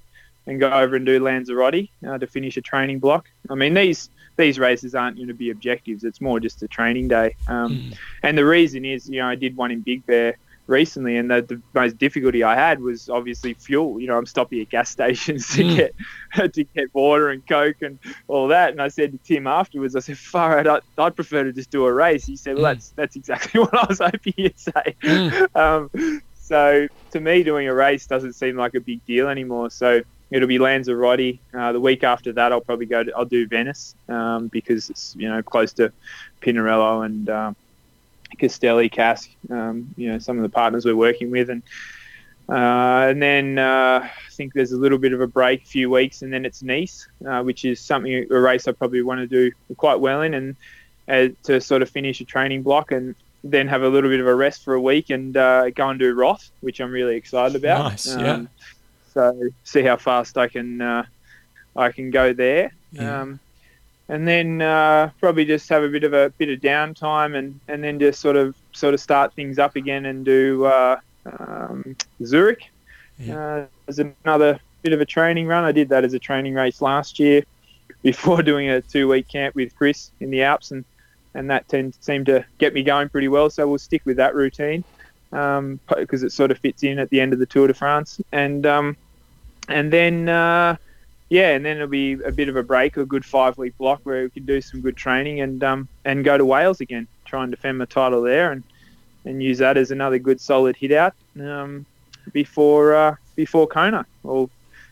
and 0.48 0.60
go 0.60 0.72
over 0.72 0.96
and 0.96 1.06
do 1.06 1.20
Lanzarote 1.20 1.90
uh, 2.08 2.18
to 2.18 2.28
finish 2.28 2.58
a 2.58 2.62
training 2.62 3.00
block. 3.00 3.28
I 3.50 3.56
mean 3.56 3.74
these 3.74 4.10
these 4.38 4.60
races 4.60 4.96
aren't 4.96 5.18
going 5.18 5.28
to 5.28 5.34
be 5.34 5.50
objectives. 5.50 6.04
It's 6.04 6.20
more 6.20 6.40
just 6.40 6.62
a 6.64 6.68
training 6.68 7.08
day. 7.08 7.36
Um, 7.48 7.78
mm. 7.78 7.98
And 8.22 8.38
the 8.38 8.46
reason 8.46 8.84
is, 8.84 9.10
you 9.10 9.20
know, 9.22 9.28
I 9.28 9.36
did 9.36 9.56
one 9.56 9.72
in 9.72 9.80
Big 9.80 10.06
Bear 10.06 10.38
recently, 10.68 11.18
and 11.18 11.30
the, 11.30 11.42
the, 11.42 11.62
most 11.74 11.98
difficulty 11.98 12.44
I 12.44 12.56
had 12.56 12.80
was 12.80 13.10
obviously 13.10 13.54
fuel. 13.54 14.00
You 14.00 14.08
know, 14.08 14.18
I'm 14.18 14.26
stopping 14.26 14.62
at 14.62 14.70
gas 14.70 14.90
stations 14.98 15.48
to 15.56 15.64
mm. 15.64 15.76
get 15.76 16.54
to 16.54 16.64
get 16.64 16.94
water 16.94 17.30
and 17.30 17.46
coke 17.46 17.82
and 17.82 18.00
all 18.28 18.48
that. 18.50 18.72
And 18.72 18.82
I 18.82 18.88
said 18.88 19.12
to 19.12 19.18
Tim 19.20 19.48
afterwards, 19.48 19.96
I 19.96 20.00
said, 20.00 20.18
"Far 20.18 20.60
out, 20.60 20.68
I'd, 20.68 21.02
I'd 21.02 21.16
prefer 21.16 21.44
to 21.44 21.54
just 21.54 21.70
do 21.70 21.86
a 21.86 21.94
race." 21.94 22.26
He 22.26 22.36
said, 22.36 22.56
"Well, 22.56 22.64
mm. 22.64 22.76
that's 22.76 22.90
that's 22.90 23.16
exactly 23.16 23.60
what 23.62 23.74
I 23.74 23.86
was 23.88 24.00
hoping 24.00 24.34
you'd 24.38 24.60
say." 24.60 24.96
Mm. 25.02 25.46
Um, 25.56 26.22
so 26.36 26.88
to 27.12 27.20
me, 27.20 27.44
doing 27.44 27.68
a 27.68 27.74
race 27.74 28.06
doesn't 28.08 28.34
seem 28.34 28.56
like 28.56 28.76
a 28.76 28.80
big 28.80 29.04
deal 29.06 29.30
anymore. 29.30 29.70
So 29.70 30.02
it'll 30.30 30.48
be 30.48 30.60
Lanzarote. 30.60 31.40
Uh, 31.54 31.72
the 31.72 31.80
week 31.80 32.04
after 32.04 32.34
that, 32.34 32.52
I'll 32.52 32.62
probably 32.62 32.86
go. 32.86 33.04
To, 33.04 33.12
I'll 33.16 33.26
do 33.26 33.48
Venice 33.48 33.96
um, 34.10 34.48
because 34.48 34.90
it's 34.90 35.16
you 35.18 35.30
know 35.30 35.42
close 35.42 35.74
to 35.74 35.92
Pinarello 36.42 37.06
and. 37.06 37.30
Um, 37.30 37.56
Castelli, 38.36 38.90
Kask, 38.90 39.30
um, 39.50 39.94
you 39.98 40.12
know, 40.12 40.20
some 40.20 40.38
of 40.38 40.44
the 40.44 40.50
partners 40.50 40.86
we're 40.86 40.96
working 40.96 41.32
with, 41.32 41.50
and 41.50 41.64
uh, 42.48 43.08
and 43.10 43.22
then 43.22 43.58
uh, 43.58 44.02
I 44.04 44.32
think 44.32 44.54
there's 44.54 44.72
a 44.72 44.78
little 44.78 44.98
bit 44.98 45.14
of 45.14 45.22
a 45.22 45.28
break, 45.28 45.64
a 45.64 45.66
few 45.66 45.90
weeks, 45.90 46.22
and 46.22 46.32
then 46.32 46.46
it's 46.46 46.62
Nice, 46.62 47.08
uh, 47.28 47.42
which 47.42 47.66
is 47.66 47.80
something 47.80 48.28
a 48.30 48.40
race 48.40 48.68
I 48.68 48.72
probably 48.72 49.02
want 49.02 49.20
to 49.22 49.28
do 49.28 49.52
quite 49.78 50.00
well 50.00 50.22
in, 50.22 50.34
and 50.34 50.56
uh, 51.08 51.28
to 51.44 51.60
sort 51.60 51.82
of 51.82 51.90
finish 51.90 52.22
a 52.22 52.26
training 52.26 52.62
block, 52.62 52.92
and 52.92 53.16
then 53.44 53.68
have 53.68 53.84
a 53.84 53.90
little 53.90 54.10
bit 54.10 54.20
of 54.20 54.28
a 54.28 54.36
rest 54.36 54.64
for 54.64 54.74
a 54.74 54.82
week, 54.82 55.10
and 55.10 55.36
uh, 55.38 55.70
go 55.72 55.90
and 55.90 56.00
do 56.00 56.14
Roth, 56.14 56.52
which 56.62 56.80
I'm 56.80 56.92
really 56.92 57.16
excited 57.16 57.56
about. 57.56 57.92
Nice, 57.92 58.14
um, 58.14 58.20
yeah. 58.22 58.46
So 59.14 59.50
see 59.64 59.82
how 59.82 59.98
fast 59.98 60.38
I 60.38 60.48
can 60.48 60.82
uh, 60.82 61.06
I 61.76 61.92
can 61.92 62.12
go 62.12 62.34
there. 62.34 62.74
Yeah. 62.92 63.22
Um, 63.22 63.40
and 64.10 64.28
then 64.28 64.62
uh, 64.62 65.10
probably 65.20 65.46
just 65.46 65.68
have 65.70 65.84
a 65.84 65.90
bit 65.90 66.04
of 66.04 66.14
a 66.14 66.30
bit 66.38 66.50
of 66.50 66.60
downtime 66.60 67.36
and, 67.36 67.60
and 67.68 67.84
then 67.84 68.00
just 68.00 68.20
sort 68.20 68.36
of 68.36 68.56
sort 68.72 68.94
of 68.94 69.00
start 69.00 69.34
things 69.34 69.58
up 69.58 69.76
again 69.76 70.06
and 70.06 70.26
do 70.26 70.66
uh, 70.66 71.00
um, 71.40 71.96
Zurich 72.24 72.70
yeah. 73.18 73.38
uh, 73.38 73.66
as 73.88 74.00
another 74.00 74.60
bit 74.84 74.94
of 74.94 75.02
a 75.02 75.06
training 75.06 75.48
run. 75.48 75.64
I 75.64 75.72
did 75.72 75.90
that 75.90 76.04
as 76.04 76.14
a 76.14 76.20
training 76.20 76.54
race 76.54 76.82
last 76.82 77.20
year 77.20 77.44
before 78.04 78.44
doing 78.44 78.70
a 78.70 78.82
two 78.82 79.08
week 79.08 79.28
camp 79.28 79.56
with 79.56 79.76
Chris 79.76 80.12
in 80.20 80.30
the 80.30 80.44
Alps 80.44 80.72
and 80.72 80.86
and 81.34 81.50
that 81.50 81.68
tend, 81.68 81.94
seemed 82.00 82.28
to 82.28 82.46
get 82.60 82.74
me 82.74 82.82
going 82.82 83.10
pretty 83.10 83.28
well. 83.28 83.50
So 83.50 83.68
we'll 83.68 83.78
stick 83.78 84.02
with 84.06 84.16
that 84.18 84.36
routine 84.36 84.86
because 85.32 85.60
um, 85.60 85.80
it 85.90 86.32
sort 86.32 86.50
of 86.50 86.60
fits 86.60 86.84
in 86.84 86.98
at 86.98 87.10
the 87.10 87.20
end 87.20 87.34
of 87.34 87.40
the 87.40 87.46
Tour 87.46 87.68
de 87.68 87.74
France 87.74 88.22
and 88.32 88.66
um, 88.66 88.96
and 89.68 89.92
then 89.92 90.30
uh, 90.30 90.78
yeah, 91.30 91.52
and 91.52 91.66
then 91.66 91.78
it'll 91.78 91.88
be 91.88 92.14
a 92.14 92.32
bit 92.32 92.50
of 92.50 92.56
a 92.56 92.64
break, 92.64 92.98
a 92.98 93.06
good 93.06 93.26
five 93.26 93.58
week 93.58 93.78
block 93.78 94.02
where 94.04 94.24
we 94.24 94.30
can 94.30 94.46
do 94.46 94.62
some 94.62 94.82
good 94.82 94.96
training 94.96 95.42
and 95.42 95.64
um, 95.64 95.88
and 96.04 96.24
go 96.24 96.38
to 96.38 96.46
Wales 96.46 96.82
again, 96.82 97.08
try 97.26 97.44
and 97.44 97.52
defend 97.52 97.78
my 97.78 97.86
title 97.86 98.22
there, 98.22 98.52
and 98.52 98.64
and 99.26 99.42
use 99.42 99.58
that 99.58 99.78
as 99.78 99.92
another 99.92 100.20
good 100.20 100.40
solid 100.40 100.76
hit 100.76 100.92
out 100.92 101.14
um, 101.40 101.86
before 102.32 102.96
uh, 102.96 103.16
before 103.36 103.68
Kona. 103.68 104.06
All 104.24 104.50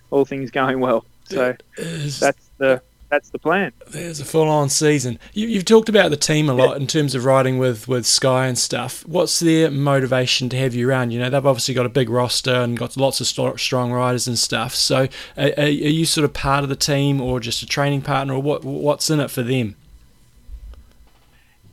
all 0.10 0.26
things 0.26 0.52
going 0.52 0.80
well. 0.80 1.06
So 1.26 1.56
that's 1.78 2.50
the 2.58 2.82
that's 3.14 3.30
the 3.30 3.38
plan. 3.38 3.72
There's 3.90 4.20
a 4.20 4.26
full 4.26 4.50
on 4.50 4.70
season. 4.70 5.20
You, 5.34 5.54
have 5.54 5.66
talked 5.66 5.88
about 5.88 6.10
the 6.10 6.18
team 6.18 6.50
a 6.50 6.54
lot 6.54 6.78
in 6.78 6.88
terms 6.88 7.14
of 7.14 7.26
riding 7.26 7.60
with, 7.60 7.88
with 7.88 8.08
Sky 8.08 8.48
and 8.48 8.58
stuff. 8.58 9.06
What's 9.06 9.40
their 9.40 9.70
motivation 9.70 10.50
to 10.50 10.58
have 10.58 10.74
you 10.74 10.90
around? 10.90 11.12
You 11.12 11.20
know, 11.20 11.30
they've 11.30 11.46
obviously 11.46 11.76
got 11.76 11.86
a 11.86 11.90
big 11.90 12.10
roster 12.10 12.56
and 12.56 12.76
got 12.76 12.98
lots 12.98 13.22
of 13.22 13.28
st- 13.28 13.60
strong 13.60 13.92
riders 13.92 14.28
and 14.28 14.40
stuff. 14.40 14.74
So, 14.74 15.08
are, 15.38 15.52
are, 15.58 15.68
you 15.68 16.06
sort 16.06 16.26
of 16.26 16.34
part 16.34 16.64
of 16.64 16.70
the 16.70 16.76
team 16.76 17.22
or 17.22 17.40
just 17.40 17.62
a 17.62 17.68
training 17.68 18.02
partner, 18.02 18.34
or 18.34 18.42
what? 18.42 18.66
What's 18.66 19.12
in 19.12 19.20
it 19.20 19.30
for 19.30 19.44
them? 19.44 19.76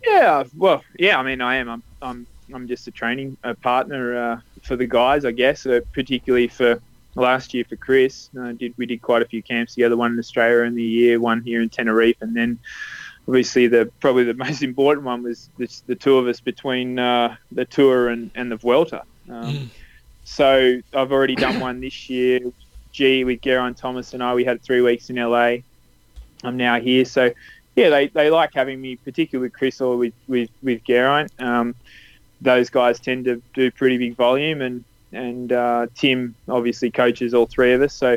Yeah, 0.05 0.45
well, 0.55 0.85
yeah. 0.99 1.19
I 1.19 1.23
mean, 1.23 1.41
I 1.41 1.57
am. 1.57 1.71
I'm. 1.71 1.83
I'm, 2.03 2.27
I'm 2.53 2.69
just 2.69 2.87
a 2.87 2.91
training 2.91 3.37
a 3.45 3.55
partner 3.55 4.17
uh, 4.17 4.41
for 4.63 4.77
the 4.77 4.87
guys, 4.87 5.25
I 5.25 5.31
guess, 5.31 5.65
uh, 5.65 5.81
particularly 5.95 6.49
for 6.49 6.83
last 7.15 7.55
year 7.55 7.65
for 7.69 7.77
Chris. 7.77 8.31
Uh, 8.39 8.53
did 8.53 8.75
we 8.77 8.87
did 8.87 9.03
quite 9.03 9.23
a 9.23 9.25
few 9.27 9.43
camps 9.43 9.75
together, 9.75 9.97
one 9.97 10.13
in 10.13 10.19
Australia 10.19 10.65
in 10.65 10.75
the 10.75 10.83
year, 10.83 11.21
one 11.21 11.43
here 11.43 11.61
in 11.63 11.69
Tenerife, 11.69 12.21
and 12.21 12.37
then 12.37 12.59
obviously 13.27 13.67
the 13.67 13.91
probably 14.01 14.25
the 14.25 14.35
most 14.47 14.63
important 14.63 15.07
one 15.07 15.23
was 15.23 15.51
the, 15.59 15.69
the 15.87 15.95
two 15.95 16.19
of 16.19 16.27
us 16.27 16.41
between 16.41 16.99
uh, 16.99 17.37
the 17.53 17.65
tour 17.65 18.09
and, 18.09 18.31
and 18.35 18.51
the 18.51 18.57
Vuelta. 18.57 19.03
Um, 19.29 19.55
mm. 19.55 19.69
So 20.25 20.81
I've 20.95 21.13
already 21.13 21.35
done 21.35 21.61
one 21.61 21.81
this 21.81 22.09
year. 22.09 22.41
G 22.93 23.23
with 23.23 23.41
Geraint 23.41 23.77
Thomas 23.77 24.15
and 24.15 24.23
I, 24.23 24.35
we 24.35 24.45
had 24.45 24.63
three 24.63 24.81
weeks 24.81 25.11
in 25.11 25.17
LA. 25.17 25.59
I'm 26.43 26.57
now 26.57 26.81
here, 26.81 27.05
so 27.05 27.31
yeah, 27.77 27.89
they, 27.89 28.09
they 28.09 28.31
like 28.31 28.53
having 28.53 28.81
me, 28.81 28.97
particularly 28.97 29.47
with 29.47 29.53
Chris 29.53 29.81
or 29.81 29.97
with 29.97 30.15
with 30.27 30.51
with 30.63 30.83
Geraint. 30.85 31.31
Um, 31.39 31.75
those 32.41 32.71
guys 32.71 32.99
tend 32.99 33.27
to 33.27 33.41
do 33.55 33.71
pretty 33.71 33.99
big 33.99 34.17
volume, 34.17 34.61
and 34.61 34.85
and 35.13 35.53
uh, 35.53 35.87
Tim 35.95 36.35
obviously 36.49 36.91
coaches 36.91 37.35
all 37.35 37.47
three 37.47 37.73
of 37.73 37.83
us. 37.83 37.95
So 37.95 38.17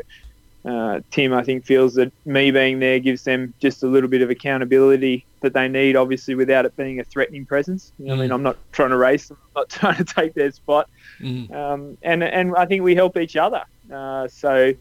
uh, 0.65 1.01
Tim, 1.11 1.33
I 1.33 1.43
think, 1.43 1.65
feels 1.65 1.95
that 1.95 2.11
me 2.25 2.51
being 2.51 2.79
there 2.79 2.99
gives 2.99 3.23
them 3.23 3.53
just 3.59 3.83
a 3.83 3.87
little 3.87 4.09
bit 4.09 4.21
of 4.21 4.29
accountability 4.29 5.25
that 5.41 5.53
they 5.53 5.67
need, 5.67 5.97
obviously, 5.97 6.35
without 6.35 6.65
it 6.65 6.75
being 6.77 6.99
a 7.01 7.03
threatening 7.03 7.45
presence. 7.45 7.91
Mm. 7.99 8.11
I 8.11 8.15
mean, 8.15 8.29
mm. 8.29 8.33
I'm 8.33 8.43
not 8.43 8.57
trying 8.71 8.91
to 8.91 8.97
race 8.97 9.27
them, 9.27 9.37
I'm 9.55 9.61
not 9.61 9.69
trying 9.69 9.97
to 9.97 10.05
take 10.05 10.33
their 10.33 10.51
spot. 10.51 10.89
Mm. 11.19 11.51
Um, 11.53 11.97
and 12.01 12.23
and 12.23 12.55
I 12.55 12.65
think 12.65 12.83
we 12.83 12.95
help 12.95 13.17
each 13.17 13.35
other. 13.35 13.63
Uh, 13.91 14.27
so, 14.29 14.73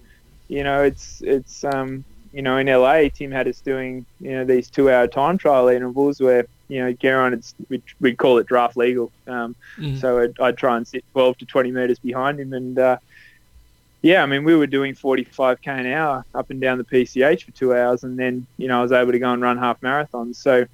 you 0.49 0.63
know, 0.63 0.83
it's 0.83 1.21
it's 1.23 1.65
um, 1.65 2.05
you 2.33 2.43
know 2.43 2.59
in 2.59 2.69
LA, 2.69 3.09
Tim 3.13 3.33
had 3.33 3.49
us 3.49 3.61
doing 3.61 4.07
you 4.21 4.33
know 4.33 4.45
these 4.45 4.71
two-hour 4.71 5.09
time 5.09 5.37
trial 5.37 5.67
intervals 5.67 6.21
where 6.21 6.47
you 6.73 6.83
know, 6.83 6.93
Geraint, 6.93 7.35
it's, 7.35 7.55
we'd, 7.69 7.83
we'd, 8.01 8.17
call 8.17 8.39
it 8.39 8.47
draft 8.47 8.79
legal. 8.79 9.13
Um, 9.27 9.55
mm. 9.77 10.01
So 10.01 10.21
I'd, 10.21 10.41
I'd, 10.41 10.57
try 10.57 10.79
and 10.79 10.89
sit 10.89 11.05
12 11.13 11.39
to 11.39 11.45
20 11.45 11.71
metres 11.71 11.99
behind 11.99 12.41
him. 12.41 12.55
And 12.55 12.79
uh, 12.79 12.97
yeah, 14.01 14.23
I 14.23 14.27
mean, 14.27 14.43
we 14.43 14.57
were 14.57 14.67
doing 14.67 14.95
45k 14.95 15.67
an 15.67 15.87
hour 15.87 16.25
up 16.35 16.49
and 16.49 16.63
down 16.63 16.79
the 16.79 16.85
PCH 16.85 17.45
for 17.45 17.51
two 17.51 17.77
hours. 17.77 18.05
And 18.05 18.19
then, 18.19 18.47
you 18.57 18.69
know, 18.69 18.79
I 18.79 18.83
was 18.83 18.91
able 18.91 19.13
to 19.13 19.19
go 19.19 19.31
and 19.35 19.43
run 19.43 19.59
half 19.59 19.83
marathons. 19.83 20.37
So, 20.37 20.65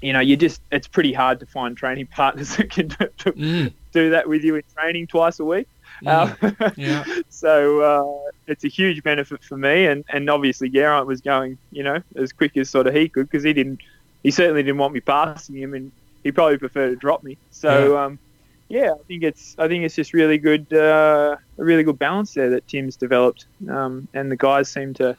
you 0.00 0.12
know, 0.12 0.20
you 0.20 0.36
just, 0.36 0.60
it's 0.70 0.86
pretty 0.86 1.12
hard 1.12 1.40
to 1.40 1.46
find 1.46 1.76
training 1.76 2.06
partners 2.14 2.56
that 2.56 2.70
can 2.70 2.86
do, 2.86 3.06
mm. 3.32 3.72
do 3.92 4.10
that 4.10 4.28
with 4.28 4.44
you 4.44 4.54
in 4.54 4.62
training 4.76 5.08
twice 5.08 5.40
a 5.40 5.44
week. 5.44 5.66
Mm. 6.04 6.52
Uh, 6.62 6.70
yeah. 6.76 7.04
so 7.30 7.80
uh, 7.80 8.30
it's 8.46 8.64
a 8.64 8.68
huge 8.68 9.02
benefit 9.02 9.42
for 9.42 9.56
me, 9.56 9.86
and, 9.86 10.04
and 10.08 10.30
obviously 10.30 10.68
Geraint 10.68 11.06
was 11.06 11.20
going, 11.20 11.58
you 11.72 11.82
know, 11.82 12.00
as 12.14 12.32
quick 12.32 12.56
as 12.56 12.70
sort 12.70 12.86
of 12.86 12.94
he 12.94 13.08
could 13.08 13.28
because 13.28 13.42
he 13.42 13.52
didn't 13.52 13.80
he 14.22 14.30
certainly 14.30 14.62
didn't 14.62 14.78
want 14.78 14.94
me 14.94 15.00
passing 15.00 15.56
him, 15.56 15.74
and 15.74 15.92
he 16.22 16.32
probably 16.32 16.58
preferred 16.58 16.90
to 16.90 16.96
drop 16.96 17.22
me. 17.22 17.36
So 17.50 17.94
yeah, 17.94 18.04
um, 18.04 18.18
yeah 18.68 18.92
I 18.92 19.02
think 19.06 19.22
it's 19.22 19.56
I 19.58 19.68
think 19.68 19.84
it's 19.84 19.94
just 19.94 20.12
really 20.12 20.38
good 20.38 20.72
uh, 20.72 21.36
a 21.58 21.64
really 21.64 21.82
good 21.82 21.98
balance 21.98 22.34
there 22.34 22.50
that 22.50 22.66
Tim's 22.68 22.96
developed, 22.96 23.46
um, 23.68 24.08
and 24.14 24.30
the 24.30 24.36
guys 24.36 24.68
seem 24.68 24.94
to. 24.94 25.16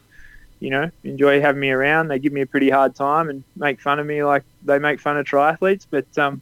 You 0.59 0.71
know, 0.71 0.89
enjoy 1.03 1.39
having 1.39 1.61
me 1.61 1.69
around. 1.69 2.07
They 2.07 2.17
give 2.17 2.33
me 2.33 2.41
a 2.41 2.47
pretty 2.47 2.71
hard 2.71 2.95
time 2.95 3.29
and 3.29 3.43
make 3.55 3.79
fun 3.79 3.99
of 3.99 4.07
me 4.07 4.23
like 4.23 4.43
they 4.65 4.79
make 4.79 4.99
fun 4.99 5.15
of 5.15 5.23
triathletes. 5.27 5.85
But 5.87 6.07
um, 6.17 6.41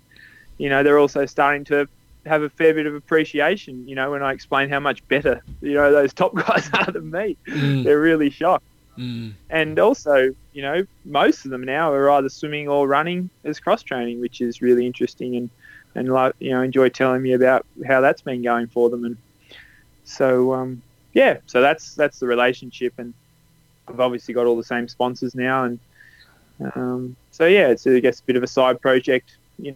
you 0.58 0.70
know, 0.70 0.84
they're 0.84 0.99
also 0.99 1.26
starting 1.26 1.66
to 1.66 1.89
have 2.26 2.41
a 2.41 2.49
fair 2.49 2.74
bit 2.74 2.86
of 2.86 2.95
appreciation. 2.95 3.88
You 3.88 3.95
know, 3.95 4.12
when 4.12 4.24
I 4.24 4.32
explain 4.32 4.70
how 4.70 4.80
much 4.80 5.06
better 5.08 5.43
you 5.62 5.74
know 5.74 5.91
those 5.91 6.14
top 6.22 6.34
guys 6.34 6.70
are 6.74 6.91
than 6.91 7.12
me, 7.12 7.38
mm. 7.47 7.84
they're 7.84 7.99
really 7.99 8.30
shocked. 8.30 8.66
Mm. 8.98 9.34
And 9.50 9.80
also, 9.80 10.34
you 10.54 10.62
know, 10.62 10.86
most 11.04 11.46
of 11.46 11.52
them 11.52 11.64
now 11.64 11.91
are 11.91 12.10
either 12.12 12.30
swimming 12.30 12.68
or 12.68 12.88
running 12.88 13.30
as 13.43 13.60
cross 13.60 13.84
training, 13.84 14.22
which 14.22 14.41
is 14.41 14.62
really 14.62 14.86
interesting 14.86 15.36
and 15.36 15.50
and 15.96 16.08
you 16.39 16.52
know 16.52 16.62
enjoy 16.62 16.89
telling 16.89 17.22
me 17.22 17.34
about 17.34 17.66
how 17.88 18.02
that's 18.02 18.22
been 18.22 18.43
going 18.43 18.68
for 18.68 18.89
them. 18.89 19.06
And 19.06 19.18
so 20.04 20.54
um, 20.54 20.82
yeah, 21.14 21.38
so 21.48 21.62
that's 21.62 21.96
that's 21.96 22.20
the 22.20 22.28
relationship, 22.28 22.93
and 22.98 23.14
I've 23.88 24.00
obviously 24.00 24.34
got 24.34 24.46
all 24.46 24.58
the 24.58 24.64
same 24.64 24.88
sponsors 24.88 25.34
now, 25.34 25.64
and 25.64 25.80
um, 26.76 27.16
so 27.32 27.46
yeah, 27.46 27.70
it's 27.70 27.88
I 27.88 28.00
guess 28.00 28.20
a 28.20 28.24
bit 28.24 28.36
of 28.36 28.43
a 28.43 28.48
side 28.48 28.82
project, 28.82 29.38
you 29.58 29.76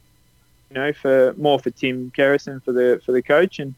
know, 0.72 0.94
for 0.94 1.34
more 1.38 1.60
for 1.60 1.72
Tim 1.72 2.12
Kerrison 2.16 2.64
for 2.64 2.74
the 2.74 3.02
for 3.06 3.14
the 3.14 3.22
coach, 3.22 3.60
and 3.60 3.74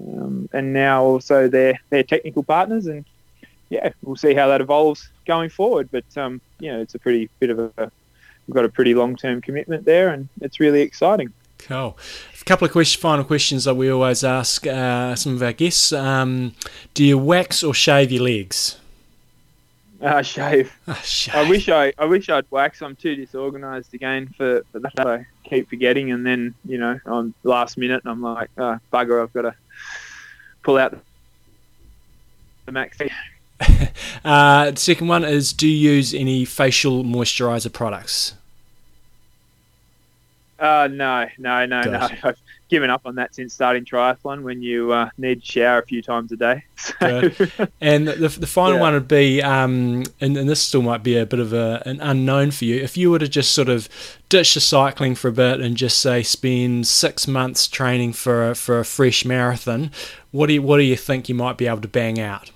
um, 0.00 0.48
and 0.52 0.72
now 0.72 1.04
also 1.04 1.48
their 1.48 1.80
their 1.90 2.02
technical 2.02 2.42
partners, 2.42 2.86
and 2.86 3.04
yeah, 3.70 3.90
we'll 4.02 4.16
see 4.16 4.34
how 4.34 4.48
that 4.48 4.60
evolves 4.60 5.08
going 5.26 5.48
forward. 5.48 5.88
But 5.90 6.04
um, 6.16 6.40
you 6.58 6.70
know, 6.70 6.80
it's 6.80 6.94
a 6.94 6.98
pretty 6.98 7.30
bit 7.38 7.50
of 7.50 7.58
a 7.58 7.90
we've 8.46 8.54
got 8.54 8.64
a 8.64 8.68
pretty 8.68 8.94
long 8.94 9.16
term 9.16 9.40
commitment 9.40 9.84
there, 9.84 10.10
and 10.10 10.28
it's 10.40 10.60
really 10.60 10.82
exciting. 10.82 11.32
Cool. 11.58 11.96
A 12.40 12.44
couple 12.44 12.66
of 12.66 12.72
question, 12.72 13.00
final 13.00 13.24
questions 13.24 13.64
that 13.64 13.74
we 13.74 13.90
always 13.90 14.24
ask 14.24 14.66
uh, 14.66 15.14
some 15.14 15.34
of 15.34 15.42
our 15.42 15.52
guests. 15.52 15.92
Um, 15.92 16.54
do 16.94 17.04
you 17.04 17.18
wax 17.18 17.62
or 17.62 17.74
shave 17.74 18.10
your 18.10 18.24
legs? 18.24 18.78
Uh, 20.00 20.22
shave. 20.22 20.72
Oh, 20.88 20.94
shave. 21.04 21.34
I 21.34 21.48
wish 21.48 21.68
I, 21.68 21.92
I 21.98 22.06
wish 22.06 22.28
I'd 22.28 22.46
wax. 22.50 22.82
I'm 22.82 22.96
too 22.96 23.14
disorganised 23.14 23.94
again 23.94 24.34
for, 24.36 24.64
for 24.72 24.80
that. 24.80 25.06
I 25.06 25.26
keep 25.44 25.68
forgetting, 25.68 26.10
and 26.10 26.26
then 26.26 26.54
you 26.64 26.78
know, 26.78 26.98
on 27.06 27.34
last 27.44 27.76
minute, 27.76 28.02
I'm 28.04 28.22
like, 28.22 28.50
oh, 28.58 28.78
bugger, 28.92 29.22
I've 29.22 29.32
got 29.32 29.42
to 29.42 29.54
pull 30.62 30.78
out 30.78 30.98
the 32.66 32.72
max. 32.72 32.98
uh, 34.24 34.70
the 34.70 34.80
second 34.80 35.08
one 35.08 35.24
is: 35.24 35.52
Do 35.52 35.68
you 35.68 35.92
use 35.92 36.14
any 36.14 36.44
facial 36.44 37.04
moisturizer 37.04 37.72
products? 37.72 38.34
Uh, 40.58 40.88
no, 40.92 41.26
no, 41.38 41.64
no, 41.64 41.82
Gotcha. 41.82 42.14
no. 42.14 42.18
I've 42.30 42.36
given 42.68 42.90
up 42.90 43.02
on 43.06 43.14
that 43.14 43.34
since 43.34 43.54
starting 43.54 43.84
triathlon. 43.84 44.42
When 44.42 44.60
you 44.62 44.92
uh, 44.92 45.08
need 45.16 45.40
to 45.42 45.46
shower 45.46 45.78
a 45.78 45.86
few 45.86 46.02
times 46.02 46.32
a 46.32 46.36
day. 46.36 46.64
So, 47.00 47.22
And 47.80 48.08
the, 48.08 48.28
the 48.28 48.46
final 48.46 48.74
Yeah. 48.74 48.80
one 48.80 48.92
would 48.94 49.08
be, 49.08 49.42
um, 49.42 50.04
and, 50.20 50.36
and 50.36 50.48
this 50.48 50.60
still 50.62 50.82
might 50.82 51.02
be 51.02 51.16
a 51.16 51.24
bit 51.26 51.38
of 51.40 51.52
a, 51.54 51.82
an 51.86 51.98
unknown 52.00 52.50
for 52.50 52.64
you. 52.66 52.76
If 52.76 52.96
you 52.96 53.10
were 53.10 53.18
to 53.18 53.28
just 53.28 53.52
sort 53.52 53.68
of 53.70 53.88
ditch 54.28 54.54
the 54.54 54.60
cycling 54.60 55.14
for 55.14 55.28
a 55.28 55.32
bit 55.32 55.60
and 55.60 55.76
just 55.76 55.98
say 55.98 56.22
spend 56.22 56.86
six 56.86 57.26
months 57.26 57.66
training 57.68 58.12
for 58.14 58.50
a, 58.50 58.54
for 58.54 58.78
a 58.80 58.84
fresh 58.84 59.24
marathon, 59.24 59.90
what 60.30 60.46
do 60.48 60.54
you 60.54 60.62
what 60.62 60.76
do 60.76 60.82
you 60.84 60.96
think 60.96 61.28
you 61.28 61.34
might 61.34 61.56
be 61.58 61.66
able 61.66 61.80
to 61.80 61.88
bang 61.88 62.20
out? 62.20 62.50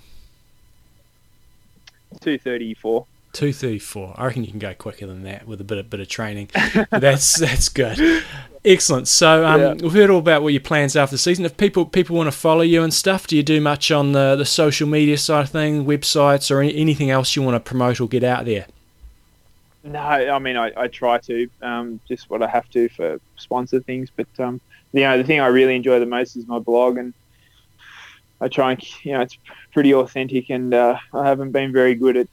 Two 2.21 2.37
thirty 2.37 2.73
four. 2.73 3.05
Two 3.33 3.51
thirty 3.51 3.79
four. 3.79 4.13
I 4.17 4.25
reckon 4.27 4.43
you 4.43 4.49
can 4.51 4.59
go 4.59 4.73
quicker 4.73 5.05
than 5.07 5.23
that 5.23 5.47
with 5.47 5.59
a 5.61 5.63
bit 5.63 5.77
of 5.77 5.89
bit 5.89 5.99
of 5.99 6.07
training. 6.07 6.49
That's 6.89 7.37
that's 7.39 7.69
good. 7.69 8.23
Excellent. 8.63 9.07
So 9.07 9.45
um, 9.45 9.61
Yeah. 9.61 9.73
we've 9.73 9.93
heard 9.93 10.09
all 10.09 10.19
about 10.19 10.41
what 10.41 10.53
your 10.53 10.61
plans 10.61 10.95
are 10.95 11.05
for 11.05 11.13
the 11.13 11.17
season. 11.19 11.45
If 11.45 11.55
people 11.57 11.85
people 11.85 12.15
want 12.15 12.27
to 12.27 12.37
follow 12.37 12.61
you 12.61 12.81
and 12.83 12.93
stuff, 12.93 13.27
do 13.27 13.35
you 13.35 13.43
do 13.43 13.59
much 13.61 13.91
on 13.91 14.13
the, 14.13 14.35
the 14.35 14.45
social 14.45 14.87
media 14.87 15.17
side 15.17 15.41
of 15.45 15.49
thing, 15.49 15.85
websites, 15.85 16.49
or 16.49 16.61
any, 16.61 16.75
anything 16.75 17.09
else 17.11 17.35
you 17.35 17.41
want 17.43 17.55
to 17.55 17.59
promote 17.59 17.99
or 18.01 18.07
get 18.07 18.23
out 18.23 18.45
there? 18.45 18.65
No, 19.83 19.99
I 19.99 20.39
mean 20.39 20.57
I, 20.57 20.71
I 20.75 20.87
try 20.87 21.19
to 21.19 21.47
um, 21.61 21.99
just 22.07 22.29
what 22.29 22.41
I 22.41 22.47
have 22.47 22.67
to 22.71 22.89
for 22.89 23.19
sponsor 23.35 23.79
things, 23.81 24.09
but 24.15 24.27
um, 24.39 24.59
you 24.93 25.01
know 25.01 25.17
the 25.17 25.23
thing 25.23 25.39
I 25.39 25.47
really 25.47 25.75
enjoy 25.75 25.99
the 25.99 26.07
most 26.07 26.35
is 26.35 26.47
my 26.47 26.57
blog, 26.57 26.97
and 26.97 27.13
I 28.41 28.47
try 28.47 28.71
and 28.71 29.05
you 29.05 29.13
know 29.13 29.21
it's 29.21 29.37
pretty 29.73 29.93
authentic, 29.93 30.49
and 30.49 30.73
uh, 30.73 30.97
I 31.13 31.27
haven't 31.27 31.51
been 31.51 31.71
very 31.71 31.95
good 31.95 32.17
at 32.17 32.27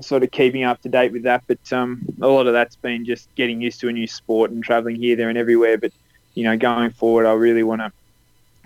sort 0.00 0.22
of 0.22 0.30
keeping 0.30 0.64
up 0.64 0.82
to 0.82 0.88
date 0.88 1.12
with 1.12 1.22
that, 1.22 1.44
but 1.46 1.72
um, 1.72 2.02
a 2.20 2.28
lot 2.28 2.46
of 2.46 2.52
that's 2.52 2.76
been 2.76 3.04
just 3.04 3.34
getting 3.34 3.60
used 3.60 3.80
to 3.80 3.88
a 3.88 3.92
new 3.92 4.06
sport 4.06 4.50
and 4.50 4.62
traveling 4.62 4.96
here, 4.96 5.16
there, 5.16 5.28
and 5.28 5.38
everywhere. 5.38 5.78
But 5.78 5.92
you 6.34 6.44
know, 6.44 6.56
going 6.56 6.90
forward, 6.90 7.26
I 7.26 7.32
really 7.32 7.62
want 7.62 7.80
to 7.80 7.92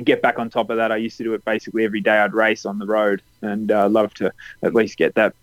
get 0.03 0.20
back 0.20 0.39
on 0.39 0.51
top 0.51 0.70
of 0.70 0.76
that. 0.78 0.91
I 0.91 0.97
used 0.97 1.16
to 1.18 1.24
do 1.24 1.35
it 1.35 1.45
basically 1.45 1.85
every 1.85 2.01
day. 2.01 2.18
I'd 2.18 2.35
race 2.35 2.66
on 2.66 2.78
the 2.78 2.87
road, 2.87 3.22
and 3.41 3.70
uh, 3.70 3.89
love 3.89 4.12
to 4.14 4.33
at 4.62 4.74
least 4.74 4.97
get 4.97 5.14
that 5.14 5.35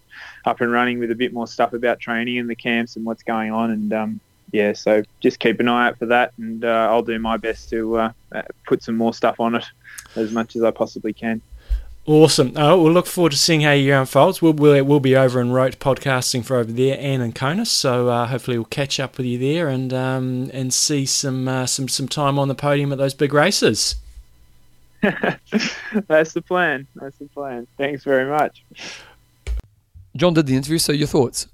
up 0.46 0.60
and 0.62 0.72
running 0.72 1.00
with 1.00 1.12
a 1.12 1.16
bit 1.16 1.32
more 1.34 1.48
stuff 1.48 1.74
about 1.74 2.00
training 2.00 2.38
and 2.38 2.50
the 2.50 2.56
camps 2.56 2.96
and 2.96 3.06
what's 3.06 3.24
going 3.24 3.52
on. 3.52 3.72
And 3.72 3.94
um, 3.94 4.20
yeah, 4.52 4.74
so 4.74 5.04
just 5.20 5.39
keep 5.39 5.60
an 5.60 5.68
eye 5.68 5.88
out 5.88 5.97
for 5.97 6.06
that, 6.08 6.34
and 6.38 6.64
uh, 6.64 6.88
I'll 6.89 7.04
do 7.04 7.20
my 7.20 7.38
best 7.38 7.70
to 7.70 7.97
uh, 7.97 8.12
uh, 8.32 8.41
put 8.68 8.84
some 8.84 8.95
more 8.95 9.14
stuff 9.14 9.39
on 9.39 9.56
it 9.56 9.66
as 10.16 10.32
much 10.32 10.56
as 10.56 10.64
I 10.64 10.72
possibly 10.72 11.14
can. 11.14 11.41
Awesome. 12.06 12.58
Uh, 12.58 12.76
we'll 12.76 12.91
look 12.91 13.06
forward 13.06 13.34
to 13.34 13.38
seeing 13.38 13.62
how 13.62 13.72
you 13.72 13.93
unfolds. 13.93 14.41
We'll, 14.41 14.54
we'll, 14.54 14.84
we'll 14.84 15.00
be 15.00 15.16
over 15.16 15.39
in 15.39 15.52
Roth 15.52 15.78
podcasting 15.78 16.43
for 16.43 16.58
over 16.58 16.72
there 16.72 16.97
and 17.00 17.22
in 17.22 17.34
Kona, 17.34 17.66
so 17.66 18.08
uh, 18.08 18.26
hopefully 18.26 18.58
we'll 18.58 18.66
catch 18.66 19.00
up 19.00 19.18
with 19.18 19.28
you 19.28 19.38
there 19.38 19.68
and 19.68 19.93
um, 19.93 20.50
and 20.52 20.74
see 20.74 21.06
some 21.06 21.47
uh, 21.47 21.68
some 21.68 21.88
some 21.88 22.08
time 22.08 22.39
on 22.39 22.47
the 22.47 22.56
podium 22.56 22.91
at 22.91 22.97
those 22.97 23.14
big 23.14 23.34
races. 23.34 23.95
That's 25.02 26.34
the 26.34 26.41
plan. 26.41 26.88
That's 26.95 27.18
the 27.18 27.26
plan. 27.26 27.68
Thanks 27.78 28.04
very 28.04 28.30
much. 28.30 28.64
John 30.16 30.34
did 30.34 30.47
the 30.47 30.56
interview, 30.56 30.80
so 30.80 30.91
your 30.91 31.08
thoughts? 31.08 31.47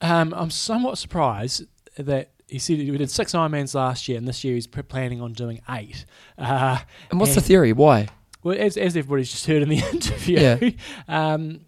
Um, 0.00 0.34
I'm 0.36 0.50
somewhat 0.50 0.98
surprised 0.98 1.64
that 1.96 2.30
he 2.48 2.58
said 2.58 2.78
we 2.78 2.96
did 2.96 3.10
six 3.10 3.32
Ironmans 3.32 3.74
last 3.74 4.06
year, 4.08 4.18
and 4.18 4.26
this 4.28 4.44
year 4.44 4.54
he's 4.54 4.66
planning 4.66 5.20
on 5.20 5.32
doing 5.32 5.60
eight. 5.70 6.04
Uh, 6.38 6.78
And 7.10 7.18
what's 7.20 7.34
the 7.34 7.40
theory? 7.40 7.72
Why? 7.72 8.08
well, 8.44 8.56
as, 8.58 8.76
as 8.76 8.96
everybody's 8.96 9.30
just 9.32 9.46
heard 9.46 9.62
in 9.62 9.68
the 9.68 9.78
interview, 9.92 10.38
Yeah. 10.38 10.70
um, 11.08 11.62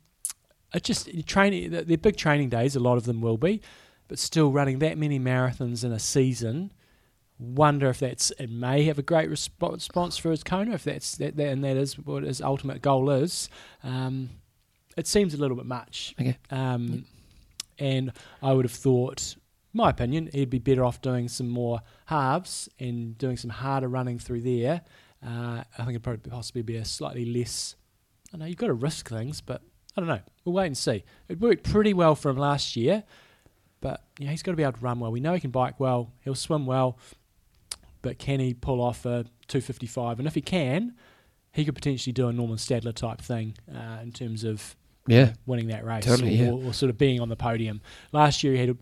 it 0.72 0.84
just 0.84 1.08
training. 1.26 1.70
They're 1.70 1.96
big 1.96 2.16
training 2.16 2.50
days. 2.50 2.76
A 2.76 2.80
lot 2.80 2.96
of 2.98 3.04
them 3.04 3.20
will 3.20 3.38
be, 3.38 3.60
but 4.06 4.18
still 4.18 4.52
running 4.52 4.78
that 4.80 4.96
many 4.98 5.18
marathons 5.18 5.82
in 5.82 5.92
a 5.92 5.98
season. 5.98 6.72
Wonder 7.40 7.88
if 7.88 8.00
that's 8.00 8.30
it 8.32 8.50
may 8.50 8.82
have 8.84 8.98
a 8.98 9.02
great 9.02 9.30
respo- 9.30 9.72
response 9.72 10.16
for 10.18 10.30
his 10.32 10.42
Kona 10.42 10.72
if 10.74 10.84
that's 10.84 11.16
that, 11.18 11.36
that 11.36 11.48
and 11.48 11.62
that 11.64 11.76
is 11.76 11.96
what 11.98 12.22
his 12.24 12.40
ultimate 12.42 12.82
goal 12.82 13.10
is. 13.10 13.48
Um, 13.84 14.30
it 14.96 15.06
seems 15.06 15.34
a 15.34 15.36
little 15.36 15.56
bit 15.56 15.66
much. 15.66 16.14
Okay. 16.20 16.36
Um, 16.50 17.04
And 17.78 18.12
I 18.42 18.52
would 18.52 18.64
have 18.64 18.72
thought, 18.72 19.36
my 19.72 19.90
opinion, 19.90 20.30
he'd 20.32 20.50
be 20.50 20.58
better 20.58 20.84
off 20.84 21.00
doing 21.02 21.28
some 21.28 21.48
more 21.48 21.80
halves 22.06 22.68
and 22.78 23.16
doing 23.18 23.36
some 23.36 23.50
harder 23.50 23.88
running 23.88 24.18
through 24.18 24.40
there. 24.42 24.82
Uh, 25.24 25.62
I 25.76 25.78
think 25.78 25.90
it'd 25.90 26.02
probably 26.02 26.30
possibly 26.30 26.62
be 26.62 26.76
a 26.76 26.84
slightly 26.84 27.24
less. 27.24 27.74
I 28.32 28.36
know 28.38 28.44
you've 28.46 28.56
got 28.56 28.68
to 28.68 28.74
risk 28.74 29.08
things, 29.08 29.40
but 29.40 29.62
I 29.96 30.00
don't 30.00 30.08
know. 30.08 30.20
We'll 30.44 30.54
wait 30.54 30.66
and 30.66 30.76
see. 30.76 31.04
It 31.28 31.40
worked 31.40 31.64
pretty 31.64 31.92
well 31.94 32.14
for 32.14 32.30
him 32.30 32.36
last 32.36 32.76
year, 32.76 33.02
but 33.80 34.04
you 34.18 34.26
know, 34.26 34.30
he's 34.30 34.42
got 34.42 34.52
to 34.52 34.56
be 34.56 34.62
able 34.62 34.72
to 34.74 34.80
run 34.80 35.00
well. 35.00 35.10
We 35.10 35.20
know 35.20 35.34
he 35.34 35.40
can 35.40 35.50
bike 35.50 35.78
well, 35.80 36.12
he'll 36.22 36.34
swim 36.34 36.66
well, 36.66 36.98
but 38.02 38.18
can 38.18 38.40
he 38.40 38.54
pull 38.54 38.80
off 38.80 39.04
a 39.04 39.24
255? 39.48 40.18
And 40.18 40.28
if 40.28 40.34
he 40.34 40.40
can, 40.40 40.94
he 41.52 41.64
could 41.64 41.74
potentially 41.74 42.12
do 42.12 42.28
a 42.28 42.32
Normann 42.32 42.58
Stadler 42.58 42.94
type 42.94 43.20
thing 43.20 43.54
uh, 43.74 43.98
in 44.02 44.12
terms 44.12 44.44
of 44.44 44.76
Yeah. 45.06 45.32
winning 45.46 45.68
that 45.68 45.84
race 45.84 46.04
Totally, 46.04 46.40
or, 46.40 46.44
yeah. 46.44 46.50
or, 46.52 46.64
or 46.66 46.72
sort 46.72 46.90
of 46.90 46.98
being 46.98 47.20
on 47.20 47.28
the 47.28 47.36
podium. 47.36 47.80
Last 48.12 48.44
year 48.44 48.52
he 48.52 48.60
had 48.60 48.78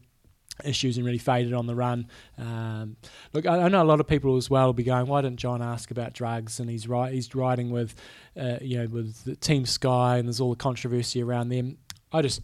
issues 0.64 0.96
and 0.96 1.06
really 1.06 1.18
faded 1.18 1.52
on 1.52 1.66
the 1.66 1.74
run. 1.74 2.08
Um, 2.38 2.96
look, 3.32 3.46
I, 3.46 3.62
I 3.62 3.68
know 3.68 3.82
a 3.82 3.84
lot 3.84 4.00
of 4.00 4.06
people 4.06 4.36
as 4.36 4.48
well 4.48 4.66
will 4.66 4.72
be 4.72 4.84
going, 4.84 5.06
why 5.06 5.20
didn't 5.22 5.38
John 5.38 5.62
ask 5.62 5.90
about 5.90 6.12
drugs? 6.12 6.60
And 6.60 6.70
he's 6.70 6.88
right, 6.88 7.12
he's 7.12 7.34
riding 7.34 7.70
with, 7.70 7.94
uh, 8.40 8.58
you 8.60 8.78
know, 8.78 8.86
with 8.86 9.24
the 9.24 9.36
Team 9.36 9.66
Sky, 9.66 10.18
and 10.18 10.28
there's 10.28 10.40
all 10.40 10.50
the 10.50 10.56
controversy 10.56 11.22
around 11.22 11.48
them. 11.48 11.78
I 12.12 12.22
just 12.22 12.42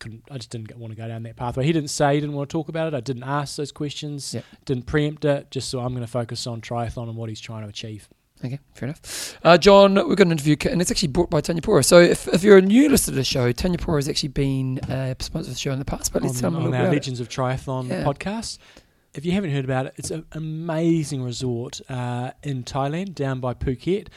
couldn't, 0.00 0.24
I 0.30 0.38
just 0.38 0.50
didn't 0.50 0.76
want 0.76 0.92
to 0.92 0.96
go 0.96 1.06
down 1.06 1.22
that 1.22 1.36
pathway. 1.36 1.64
He 1.64 1.72
didn't 1.72 1.90
say 1.90 2.14
he 2.14 2.20
didn't 2.20 2.34
want 2.34 2.50
to 2.50 2.52
talk 2.52 2.68
about 2.68 2.88
it. 2.88 2.94
I 2.94 3.00
didn't 3.00 3.24
ask 3.24 3.56
those 3.56 3.72
questions. 3.72 4.34
Yep. 4.34 4.44
Didn't 4.64 4.86
preempt 4.86 5.24
it. 5.24 5.50
Just 5.50 5.68
so 5.68 5.80
I'm 5.80 5.92
going 5.92 6.04
to 6.04 6.10
focus 6.10 6.46
on 6.46 6.60
triathlon 6.60 7.08
and 7.08 7.16
what 7.16 7.28
he's 7.28 7.40
trying 7.40 7.62
to 7.62 7.68
achieve. 7.68 8.08
Okay, 8.44 8.58
fair 8.74 8.88
enough. 8.88 9.38
Uh, 9.44 9.56
John, 9.56 9.94
we've 10.08 10.16
got 10.16 10.26
an 10.26 10.32
interview, 10.32 10.56
and 10.68 10.80
it's 10.80 10.90
actually 10.90 11.08
brought 11.08 11.30
by 11.30 11.40
Thanyapura. 11.40 11.84
So 11.84 12.00
if, 12.00 12.26
if 12.28 12.42
you're 12.42 12.58
a 12.58 12.62
new 12.62 12.88
listener 12.88 13.12
to 13.12 13.16
the 13.16 13.24
show, 13.24 13.52
Thanyapura 13.52 13.96
has 13.96 14.08
actually 14.08 14.30
been 14.30 14.80
a 14.88 15.14
sponsor 15.20 15.50
of 15.50 15.54
the 15.54 15.60
show 15.60 15.70
in 15.72 15.78
the 15.78 15.84
past, 15.84 16.12
but 16.12 16.22
let's 16.22 16.36
on, 16.36 16.40
tell 16.40 16.50
them 16.50 16.62
on 16.66 16.74
our 16.74 16.80
about 16.80 16.92
it. 16.92 16.96
Legends 16.96 17.20
of 17.20 17.28
Triathlon 17.28 17.88
Yeah. 17.88 18.02
podcast. 18.04 18.58
If 19.14 19.24
you 19.24 19.32
haven't 19.32 19.50
heard 19.52 19.64
about 19.64 19.86
it, 19.86 19.94
it's 19.96 20.10
an 20.10 20.24
amazing 20.32 21.22
resort 21.22 21.80
uh, 21.88 22.32
in 22.42 22.64
Thailand, 22.64 23.14
down 23.14 23.40
by 23.40 23.54
Phuket. 23.54 24.08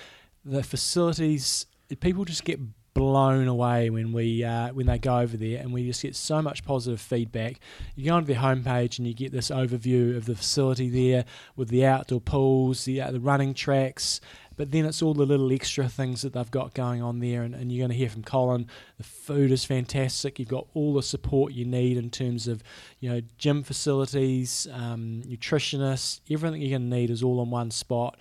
The 0.43 0.63
facilities, 0.63 1.65
people 1.99 2.23
just 2.25 2.45
get 2.45 2.59
blown 2.95 3.47
away 3.47 3.91
when 3.91 4.11
we 4.11 4.43
uh, 4.43 4.73
when 4.73 4.87
they 4.87 4.97
go 4.97 5.19
over 5.19 5.37
there, 5.37 5.59
and 5.59 5.71
we 5.71 5.85
just 5.85 6.01
get 6.01 6.15
so 6.15 6.41
much 6.41 6.65
positive 6.65 6.99
feedback. 6.99 7.59
You 7.95 8.05
go 8.05 8.15
onto 8.15 8.33
their 8.33 8.41
homepage 8.41 8.97
and 8.97 9.07
you 9.07 9.13
get 9.13 9.31
this 9.31 9.51
overview 9.51 10.17
of 10.17 10.25
the 10.25 10.35
facility 10.35 10.89
there 10.89 11.25
with 11.55 11.69
the 11.69 11.85
outdoor 11.85 12.21
pools, 12.21 12.85
the 12.85 13.01
uh, 13.01 13.11
the 13.11 13.19
running 13.19 13.53
tracks. 13.53 14.19
But 14.57 14.71
then 14.71 14.85
it's 14.85 15.01
all 15.01 15.13
the 15.13 15.25
little 15.25 15.51
extra 15.51 15.89
things 15.89 16.21
that 16.21 16.31
they've 16.31 16.49
got 16.49 16.73
going 16.73 17.03
on 17.03 17.19
there, 17.19 17.43
and, 17.43 17.53
and 17.53 17.69
you're 17.69 17.81
going 17.81 17.91
to 17.91 17.97
hear 17.97 18.07
from 18.07 18.23
Colin. 18.23 18.67
The 18.97 19.03
food 19.03 19.51
is 19.51 19.65
fantastic. 19.65 20.39
You've 20.39 20.47
got 20.47 20.67
all 20.73 20.93
the 20.93 21.03
support 21.03 21.51
you 21.51 21.65
need 21.65 21.97
in 21.97 22.09
terms 22.09 22.47
of, 22.47 22.63
you 23.01 23.09
know, 23.09 23.19
gym 23.37 23.63
facilities, 23.63 24.65
um, 24.71 25.23
nutritionists, 25.27 26.21
everything 26.31 26.61
you're 26.61 26.79
going 26.79 26.89
to 26.89 26.95
need 26.95 27.09
is 27.09 27.21
all 27.21 27.43
in 27.43 27.49
one 27.49 27.69
spot. 27.69 28.15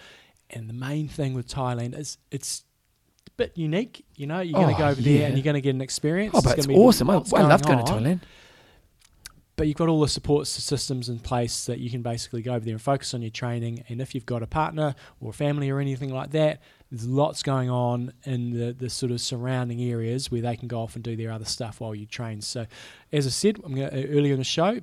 And 0.51 0.69
the 0.69 0.75
main 0.75 1.07
thing 1.07 1.35
with 1.35 1.47
Thailand 1.47 1.97
is 1.97 2.19
it's 2.33 2.65
bit 3.37 3.53
unique. 3.57 4.05
You 4.17 4.27
know, 4.27 4.41
you're 4.41 4.55
going 4.61 4.75
Oh, 4.75 4.79
to 4.79 4.83
go 4.83 4.89
over 4.89 5.01
yeah. 5.01 5.19
there 5.19 5.27
and 5.29 5.37
you're 5.37 5.45
going 5.45 5.55
to 5.55 5.61
get 5.61 5.75
an 5.75 5.81
experience. 5.81 6.35
Oh, 6.37 6.43
but 6.43 6.57
it's 6.59 6.67
be 6.67 6.75
awesome. 6.75 7.11
I, 7.11 7.15
I 7.15 7.43
love 7.43 7.63
going 7.63 7.79
on. 7.81 7.85
to 7.87 7.93
Thailand. 7.93 8.21
but 9.57 9.67
you've 9.69 9.77
got 9.77 9.89
all 9.89 10.01
the 10.01 10.09
support 10.09 10.47
systems 10.49 11.09
in 11.09 11.19
place 11.21 11.67
that 11.67 11.79
you 11.79 11.89
can 11.91 12.03
basically 12.03 12.43
go 12.43 12.55
over 12.55 12.65
there 12.65 12.75
and 12.75 12.83
focus 12.83 13.15
on 13.15 13.23
your 13.23 13.31
training. 13.31 13.85
And 13.89 14.01
if 14.01 14.15
you've 14.15 14.27
got 14.27 14.43
a 14.43 14.47
partner 14.49 14.95
or 15.21 15.33
family 15.33 15.71
or 15.71 15.79
anything 15.81 16.13
like 16.13 16.31
that, 16.33 16.61
there's 16.91 17.07
lots 17.07 17.43
going 17.43 17.71
on 17.71 18.13
in 18.25 18.51
the, 18.59 18.73
the 18.73 18.91
sort 18.91 19.13
of 19.13 19.21
surrounding 19.21 19.81
areas 19.83 20.31
where 20.31 20.41
they 20.43 20.57
can 20.57 20.67
go 20.69 20.81
off 20.81 20.95
and 20.97 21.05
do 21.05 21.17
their 21.17 21.31
other 21.33 21.45
stuff 21.45 21.81
while 21.81 21.95
you 21.95 22.07
train. 22.07 22.41
So, 22.41 22.67
as 23.13 23.27
I 23.27 23.31
said, 23.31 23.61
I'm 23.65 23.75
gonna, 23.75 23.91
earlier 23.93 24.33
in 24.33 24.39
the 24.39 24.45
show, 24.45 24.79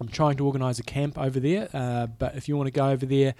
I'm 0.00 0.08
trying 0.08 0.36
to 0.38 0.46
organise 0.46 0.78
a 0.78 0.82
camp 0.82 1.16
over 1.18 1.38
there. 1.40 1.68
Uh, 1.72 2.06
but 2.06 2.34
if 2.36 2.48
you 2.48 2.56
want 2.56 2.66
to 2.66 2.72
go 2.72 2.88
over 2.88 3.06
there, 3.06 3.34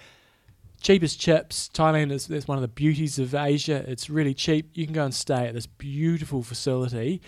cheap 0.81 1.03
as 1.03 1.15
chips. 1.15 1.69
Thailand 1.73 2.11
is 2.11 2.27
that's 2.27 2.47
one 2.47 2.57
of 2.57 2.61
the 2.61 2.67
beauties 2.67 3.19
of 3.19 3.33
Asia. 3.33 3.83
It's 3.87 4.09
really 4.09 4.33
cheap. 4.33 4.71
You 4.73 4.85
can 4.85 4.93
go 4.93 5.05
and 5.05 5.13
stay 5.13 5.47
at 5.47 5.53
this 5.53 5.67
beautiful 5.67 6.43
facility 6.43 7.21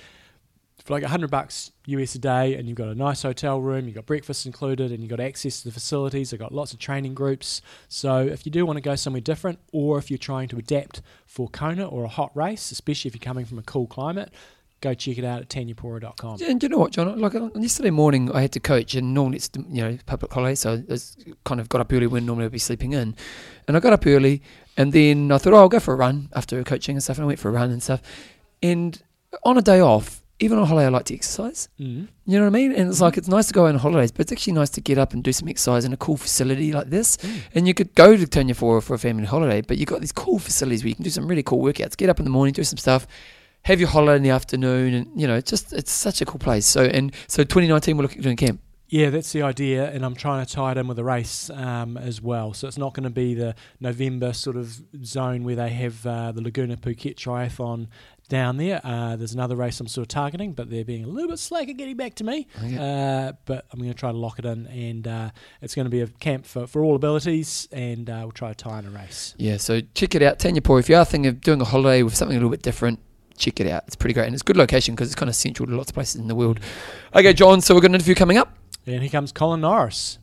for 0.84 0.93
like 0.93 1.04
100 1.04 1.30
bucks 1.30 1.72
US 1.88 2.16
a 2.16 2.20
day, 2.20 2.56
and 2.56 2.68
you've 2.68 2.78
got 2.78 2.88
a 2.88 2.95
nice 2.95 3.24
hotel 3.24 3.60
room, 3.60 3.86
you've 3.86 3.95
got 3.95 4.06
breakfast 4.06 4.45
included, 4.45 4.91
and 4.91 5.02
you've 5.02 5.10
got 5.10 5.20
access 5.20 5.60
to 5.62 5.68
the 5.68 5.74
facilities. 5.74 6.30
They've 6.30 6.39
got 6.39 6.54
lots 6.54 6.72
of 6.72 6.80
training 6.80 7.14
groups. 7.14 7.62
So 7.89 8.20
if 8.20 8.45
you 8.45 8.52
do 8.52 8.66
want 8.66 8.78
to 8.78 8.82
go 8.82 8.95
somewhere 8.95 9.22
different, 9.22 9.60
or 9.74 9.98
if 9.98 10.10
you're 10.10 10.18
trying 10.18 10.48
to 10.50 10.58
adapt 10.58 11.02
for 11.26 11.50
Kona 11.50 11.86
or 11.86 12.06
a 12.06 12.08
hot 12.08 12.36
race, 12.36 12.72
especially 12.72 13.10
if 13.10 13.16
you're 13.16 13.20
coming 13.20 13.45
from 13.45 13.60
a 13.60 13.64
cool 13.64 13.88
climate, 13.88 14.34
go 14.82 14.93
check 14.93 15.17
it 15.17 15.25
out 15.25 15.41
at 15.41 15.49
thanyapura.com. 15.49 16.39
And 16.43 16.61
you 16.61 16.69
know 16.69 16.78
what, 16.78 16.91
John? 16.91 17.19
Like 17.19 17.36
on 17.36 17.51
yesterday 17.61 17.89
morning, 17.89 18.32
I 18.32 18.41
had 18.41 18.51
to 18.53 18.59
coach, 18.59 18.95
and 18.95 19.13
normally 19.13 19.38
it's 19.38 19.49
you 19.55 19.82
know 19.82 19.97
public 20.05 20.32
holiday, 20.32 20.55
so 20.55 20.84
I 20.89 20.97
kind 21.45 21.59
of 21.59 21.69
got 21.69 21.82
up 21.82 21.91
early 21.91 22.07
when 22.07 22.25
normally 22.25 22.45
I'd 22.45 22.51
be 22.51 22.59
sleeping 22.59 22.93
in, 22.93 23.15
and 23.67 23.78
I 23.78 23.80
got 23.80 23.93
up 23.93 24.05
early, 24.05 24.41
and 24.75 24.93
then 24.93 25.32
I 25.32 25.38
thought, 25.38 25.53
oh, 25.53 25.57
I'll 25.57 25.69
go 25.69 25.80
for 25.80 25.93
a 25.93 25.97
run 25.97 26.30
after 26.34 26.63
coaching 26.63 26.95
and 26.95 27.03
stuff, 27.03 27.17
and 27.17 27.23
I 27.23 27.28
went 27.28 27.39
for 27.39 27.49
a 27.49 27.51
run 27.51 27.71
and 27.71 27.82
stuff, 27.82 28.01
and 28.61 29.01
on 29.43 29.57
a 29.57 29.61
day 29.61 29.80
off. 29.80 30.21
Even 30.39 30.59
on 30.59 30.67
holiday, 30.67 30.86
I 30.86 30.89
like 30.89 31.05
to 31.05 31.15
exercise. 31.15 31.67
Mm. 31.80 32.09
You 32.28 32.38
know 32.38 32.41
what 32.41 32.49
I 32.55 32.59
mean? 32.59 32.71
And 32.71 32.91
it's 32.91 33.01
like 33.01 33.17
it's 33.17 33.28
nice 33.28 33.47
to 33.47 33.55
go 33.55 33.65
on 33.65 33.75
holidays, 33.75 34.11
but 34.11 34.21
it's 34.21 34.32
actually 34.32 34.53
nice 34.53 34.69
to 34.69 34.82
get 34.82 34.99
up 34.99 35.13
and 35.13 35.23
do 35.23 35.34
some 35.34 35.47
exercise 35.47 35.84
in 35.84 35.93
a 35.93 35.97
cool 35.97 36.15
facility 36.15 36.71
like 36.71 36.91
this. 36.91 37.17
Mm. 37.17 37.39
And 37.55 37.67
you 37.67 37.73
could 37.73 37.95
go 37.95 38.15
to 38.15 38.23
Thanyapura 38.23 38.84
for 38.84 38.93
a 38.93 38.99
family 38.99 39.25
holiday, 39.25 39.61
but 39.61 39.80
you've 39.80 39.89
got 39.89 39.99
these 39.99 40.11
cool 40.11 40.38
facilities 40.38 40.84
where 40.84 40.89
you 40.89 40.95
can 40.95 41.03
do 41.03 41.09
some 41.09 41.28
really 41.28 41.41
cool 41.41 41.63
workouts. 41.63 41.97
Get 41.97 42.11
up 42.11 42.19
in 42.19 42.23
the 42.23 42.30
morning, 42.30 42.53
do 42.53 42.63
some 42.63 42.78
stuff, 42.78 43.07
have 43.68 43.82
your 43.82 43.89
holiday 43.89 44.15
in 44.15 44.24
the 44.24 44.30
afternoon, 44.30 44.93
and 44.93 45.22
you 45.22 45.28
know, 45.28 45.36
it's 45.36 45.49
just 45.49 45.74
it's 45.74 45.91
such 45.91 46.22
a 46.22 46.26
cool 46.26 46.39
place. 46.39 46.65
So 46.65 46.84
and 46.84 47.13
so, 47.28 47.43
2019 47.43 47.97
we're 47.97 48.03
looking 48.03 48.20
at 48.20 48.24
doing 48.24 48.38
camp. 48.38 48.61
Yeah, 48.89 49.09
that's 49.09 49.34
the 49.34 49.41
idea, 49.41 49.91
and 49.91 50.05
I'm 50.05 50.15
trying 50.15 50.45
to 50.45 50.49
tie 50.49 50.72
it 50.72 50.78
in 50.78 50.88
with 50.88 50.97
a 50.97 51.03
race 51.03 51.49
um, 51.49 51.97
as 51.97 52.22
well. 52.22 52.53
So 52.53 52.70
it's 52.70 52.78
not 52.78 52.93
going 52.93 53.03
to 53.03 53.09
be 53.09 53.34
the 53.34 53.53
November 53.82 54.32
sort 54.32 54.55
of 54.55 54.82
zone 55.03 55.43
where 55.43 55.57
they 55.57 55.70
have 55.72 56.07
uh, 56.07 56.32
the 56.32 56.41
Laguna 56.41 56.78
Phuket 56.78 57.15
Triathlon 57.15 57.88
down 58.30 58.55
there. 58.55 58.80
Uh, 58.86 59.18
there's 59.18 59.34
another 59.34 59.57
race 59.57 59.82
I'm 59.82 59.88
sort 59.89 60.03
of 60.03 60.07
targeting, 60.07 60.53
but 60.53 60.70
they're 60.70 60.86
being 60.86 61.03
a 61.03 61.07
little 61.07 61.32
bit 61.32 61.39
slack 61.39 61.68
at 61.68 61.76
getting 61.76 61.97
back 61.97 62.13
to 62.15 62.24
me. 62.24 62.47
Okay. 62.63 62.78
Uh, 62.78 63.34
but 63.43 63.65
I'm 63.74 63.80
going 63.80 63.91
to 63.91 63.97
try 63.97 64.13
to 64.13 64.18
lock 64.18 64.39
it 64.39 64.45
in, 64.45 64.68
and 64.68 65.05
uh, 65.05 65.32
it's 65.61 65.76
going 65.76 65.86
to 65.86 65.91
be 65.91 65.99
a 65.99 66.07
camp 66.07 66.45
for, 66.45 66.65
for 66.65 66.82
all 66.82 66.95
abilities, 66.95 67.68
and 67.74 68.09
uh, 68.09 68.20
we'll 68.22 68.32
try 68.32 68.53
to 68.53 68.55
tie 68.55 68.80
in 68.80 68.86
a 68.86 68.89
race. 68.89 69.36
Yeah, 69.38 69.57
so 69.57 69.82
check 69.95 70.15
it 70.15 70.22
out, 70.22 70.39
Thanyapura. 70.39 70.80
If 70.80 70.88
you 70.88 70.95
are 70.95 71.03
thinking 71.03 71.28
of 71.28 71.41
doing 71.41 71.59
a 71.59 71.65
holiday 71.65 72.03
with 72.03 72.15
something 72.15 72.38
a 72.38 72.39
little 72.39 72.51
bit 72.51 72.61
different, 72.61 73.01
check 73.38 73.59
it 73.59 73.67
out. 73.67 73.83
It's 73.88 73.95
pretty 73.95 74.13
great, 74.13 74.25
and 74.25 74.33
it's 74.33 74.41
a 74.41 74.45
good 74.45 74.57
location 74.57 74.95
because 74.95 75.07
it's 75.07 75.15
kind 75.15 75.29
of 75.29 75.35
central 75.35 75.67
to 75.67 75.75
lots 75.75 75.91
of 75.91 75.93
places 75.93 76.19
in 76.19 76.27
the 76.27 76.35
world. 76.35 76.59
Okay, 77.15 77.33
John. 77.33 77.61
So 77.61 77.73
we've 77.73 77.81
got 77.81 77.91
an 77.91 77.95
interview 77.95 78.15
coming 78.15 78.38
up. 78.38 78.53
And 78.85 79.01
here 79.01 79.09
comes 79.09 79.31
Colin 79.31 79.61
Norris. 79.61 80.17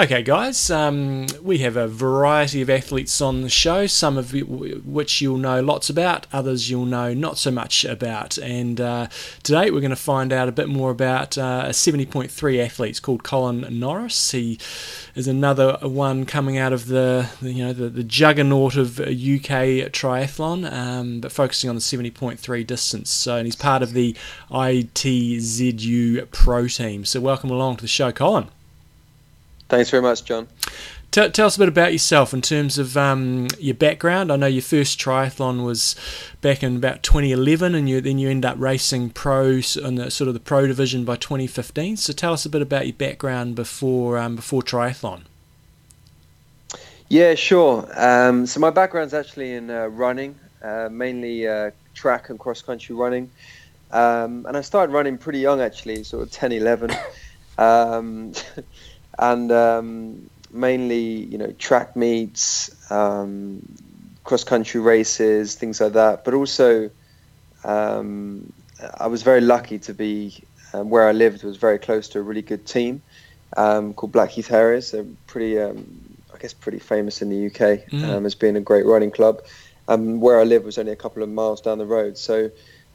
Okay, 0.00 0.22
guys, 0.22 0.70
um, 0.70 1.26
we 1.42 1.58
have 1.58 1.76
a 1.76 1.86
variety 1.86 2.62
of 2.62 2.70
athletes 2.70 3.20
on 3.20 3.42
the 3.42 3.50
show, 3.50 3.86
some 3.86 4.16
of 4.16 4.32
which 4.32 5.20
you'll 5.20 5.36
know 5.36 5.60
lots 5.60 5.90
about, 5.90 6.26
others 6.32 6.70
you'll 6.70 6.86
know 6.86 7.12
not 7.12 7.36
so 7.36 7.50
much 7.50 7.84
about. 7.84 8.38
And 8.38 8.80
uh, 8.80 9.08
today 9.42 9.70
we're 9.70 9.82
going 9.82 9.90
to 9.90 9.96
find 9.96 10.32
out 10.32 10.48
a 10.48 10.52
bit 10.52 10.66
more 10.66 10.90
about 10.90 11.36
uh, 11.36 11.64
a 11.66 11.72
70.3 11.72 12.64
athlete 12.64 13.02
called 13.02 13.22
Colin 13.22 13.66
Norris. 13.78 14.30
He 14.30 14.58
is 15.14 15.28
another 15.28 15.76
one 15.82 16.24
coming 16.24 16.56
out 16.56 16.72
of 16.72 16.86
the, 16.86 17.28
you 17.42 17.62
know 17.62 17.74
the, 17.74 17.90
the 17.90 18.02
juggernaut 18.02 18.76
of 18.76 18.98
UK 18.98 19.92
triathlon, 19.92 20.72
um, 20.72 21.20
but 21.20 21.32
focusing 21.32 21.68
on 21.68 21.76
the 21.76 21.82
70.3 21.82 22.66
distance. 22.66 23.10
So, 23.10 23.36
and 23.36 23.46
he's 23.46 23.56
part 23.56 23.82
of 23.82 23.92
the 23.92 24.16
ITZU 24.50 26.30
Pro 26.30 26.66
team. 26.66 27.04
So, 27.04 27.20
welcome 27.20 27.50
along 27.50 27.76
to 27.76 27.82
the 27.82 27.88
show, 27.88 28.10
Colin. 28.10 28.48
Thanks 29.72 29.88
very 29.88 30.02
much, 30.02 30.26
John. 30.26 30.48
Tell, 31.12 31.30
tell 31.30 31.46
us 31.46 31.56
a 31.56 31.58
bit 31.58 31.68
about 31.68 31.92
yourself 31.92 32.34
in 32.34 32.42
terms 32.42 32.76
of 32.76 32.94
um, 32.94 33.48
your 33.58 33.74
background. 33.74 34.30
I 34.30 34.36
know 34.36 34.46
your 34.46 34.60
first 34.60 35.00
triathlon 35.00 35.64
was 35.64 35.96
back 36.42 36.62
in 36.62 36.76
about 36.76 37.02
2011, 37.02 37.74
and 37.74 37.88
you, 37.88 38.02
then 38.02 38.18
you 38.18 38.28
end 38.28 38.44
up 38.44 38.56
racing 38.58 39.08
pros 39.08 39.78
in 39.78 39.94
the 39.94 40.10
sort 40.10 40.28
of 40.28 40.34
the 40.34 40.40
pro 40.40 40.66
division 40.66 41.06
by 41.06 41.16
2015. 41.16 41.96
So 41.96 42.12
tell 42.12 42.34
us 42.34 42.44
a 42.44 42.50
bit 42.50 42.60
about 42.60 42.86
your 42.86 42.92
background 42.92 43.54
before 43.54 44.18
um, 44.18 44.36
before 44.36 44.60
triathlon. 44.60 45.22
Yeah, 47.08 47.34
sure. 47.34 47.88
Um, 47.96 48.44
so 48.44 48.60
my 48.60 48.68
background's 48.68 49.14
actually 49.14 49.54
in 49.54 49.70
uh, 49.70 49.86
running, 49.86 50.38
uh, 50.62 50.90
mainly 50.92 51.48
uh, 51.48 51.70
track 51.94 52.28
and 52.28 52.38
cross 52.38 52.60
country 52.60 52.94
running, 52.94 53.30
um, 53.90 54.44
and 54.44 54.54
I 54.54 54.60
started 54.60 54.92
running 54.92 55.16
pretty 55.16 55.38
young, 55.38 55.62
actually, 55.62 56.04
sort 56.04 56.24
of 56.24 56.30
10, 56.30 56.52
11. 56.52 56.90
Um, 59.18 59.42
and 59.42 59.52
um, 59.52 60.30
mainly 60.50 61.02
you 61.24 61.38
know 61.38 61.52
track 61.52 61.96
meets, 61.96 62.70
um, 62.90 63.62
cross 64.24 64.44
country 64.44 64.80
races, 64.80 65.54
things 65.54 65.80
like 65.80 65.94
that. 65.94 66.24
But 66.24 66.34
also, 66.34 66.90
um, 67.64 68.52
I 68.98 69.06
was 69.06 69.22
very 69.22 69.40
lucky 69.40 69.78
to 69.80 69.94
be 69.94 70.42
um, 70.72 70.90
where 70.90 71.08
I 71.08 71.12
lived 71.12 71.44
was 71.44 71.56
very 71.56 71.78
close 71.78 72.08
to 72.10 72.18
a 72.18 72.22
really 72.22 72.42
good 72.42 72.66
team 72.66 73.02
um, 73.56 73.94
called 73.94 74.12
Blackheath 74.12 74.48
Harriers. 74.48 74.90
They're 74.90 75.04
pretty, 75.26 75.58
um, 75.58 75.84
I 76.34 76.38
guess, 76.38 76.54
pretty 76.54 76.78
famous 76.78 77.22
in 77.22 77.28
the 77.30 77.46
UK 77.46 77.86
Mm. 77.90 78.26
as 78.26 78.34
being 78.34 78.56
a 78.56 78.60
great 78.60 78.86
running 78.86 79.10
club. 79.10 79.42
Um, 79.88 80.20
where 80.20 80.38
I 80.40 80.44
live 80.44 80.64
was 80.64 80.78
only 80.78 80.92
a 80.92 80.96
couple 80.96 81.22
of 81.22 81.28
miles 81.28 81.60
down 81.60 81.78
the 81.78 81.86
road, 81.86 82.16
so 82.16 82.50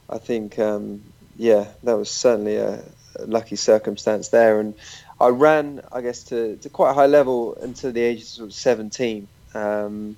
I 0.09 0.17
think 0.19 0.57
yeah, 0.57 1.65
that 1.83 1.97
was 1.97 2.09
certainly 2.09 2.55
a, 2.55 2.81
a 3.19 3.25
lucky 3.25 3.55
circumstance 3.55 4.29
there 4.29 4.59
and. 4.59 4.73
I 5.19 5.29
ran, 5.29 5.81
I 5.91 6.01
guess, 6.01 6.23
to, 6.25 6.57
to 6.57 6.69
quite 6.69 6.91
a 6.91 6.93
high 6.93 7.07
level 7.07 7.55
until 7.61 7.91
the 7.91 8.01
age 8.01 8.21
of, 8.21 8.27
sort 8.27 8.49
of 8.49 8.53
17. 8.53 9.27
Um, 9.53 10.17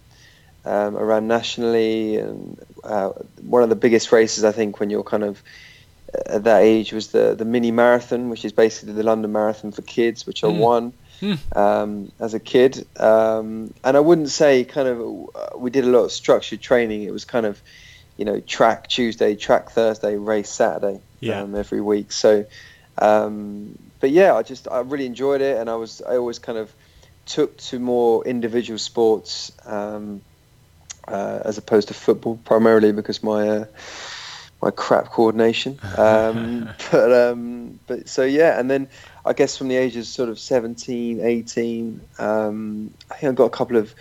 um, 0.65 0.97
I 0.97 1.01
ran 1.01 1.27
nationally, 1.27 2.17
and 2.17 2.59
uh, 2.83 3.09
one 3.41 3.63
of 3.63 3.69
the 3.69 3.75
biggest 3.75 4.11
races 4.11 4.43
I 4.43 4.51
think 4.51 4.79
when 4.79 4.89
you're 4.89 5.03
kind 5.03 5.23
of 5.23 5.41
at 6.25 6.43
that 6.45 6.63
age 6.63 6.91
was 6.91 7.09
the 7.09 7.35
the 7.35 7.45
mini 7.45 7.71
marathon, 7.71 8.29
which 8.29 8.43
is 8.43 8.51
basically 8.51 8.93
the 8.93 9.03
London 9.03 9.31
Marathon 9.31 9.71
for 9.71 9.83
kids, 9.83 10.25
which 10.25 10.43
I 10.43 10.47
Mm. 10.47 10.57
won 10.57 10.93
Hmm. 11.19 11.33
um, 11.55 12.11
as 12.19 12.33
a 12.33 12.39
kid. 12.39 12.85
Um, 12.99 13.73
and 13.83 13.95
I 13.95 13.99
wouldn't 13.99 14.29
say 14.29 14.63
kind 14.63 14.87
of 14.87 14.99
uh, 15.35 15.57
we 15.57 15.69
did 15.69 15.85
a 15.85 15.89
lot 15.89 16.05
of 16.05 16.11
structured 16.11 16.61
training. 16.61 17.03
It 17.03 17.11
was 17.13 17.25
kind 17.25 17.45
of 17.45 17.61
you 18.17 18.25
know 18.25 18.39
track 18.41 18.89
Tuesday, 18.89 19.35
track 19.35 19.69
Thursday, 19.71 20.15
race 20.17 20.49
Saturday 20.49 20.99
Yeah. 21.21 21.41
um, 21.41 21.55
every 21.55 21.79
week. 21.81 22.11
So 22.11 22.45
um, 22.97 23.77
but 23.99 24.11
yeah, 24.11 24.35
I 24.35 24.43
just 24.43 24.67
I 24.69 24.79
really 24.79 25.05
enjoyed 25.05 25.41
it, 25.41 25.57
and 25.57 25.69
I 25.69 25.75
was 25.75 26.01
I 26.01 26.17
always 26.17 26.39
kind 26.39 26.57
of 26.57 26.73
took 27.25 27.57
to 27.57 27.79
more 27.79 28.25
individual 28.25 28.79
sports 28.79 29.51
um, 29.65 30.21
uh, 31.07 31.39
as 31.45 31.57
opposed 31.57 31.87
to 31.89 31.93
football, 31.93 32.39
primarily 32.43 32.91
because 32.91 33.21
my 33.23 33.49
uh, 33.49 33.65
my 34.61 34.71
crap 34.71 35.05
coordination. 35.05 35.79
Um, 35.97 36.69
but 36.91 37.11
um, 37.11 37.79
but 37.87 38.09
so 38.09 38.23
yeah, 38.23 38.59
and 38.59 38.69
then 38.69 38.89
I 39.25 39.33
guess 39.33 39.57
from 39.57 39.67
the 39.67 39.75
ages 39.75 40.09
sort 40.09 40.29
of 40.29 40.39
17, 40.39 41.21
18, 41.21 42.01
um, 42.19 42.93
I 43.09 43.15
think 43.15 43.31
I 43.31 43.33
got 43.33 43.45
a 43.45 43.49
couple 43.49 43.77
of. 43.77 43.93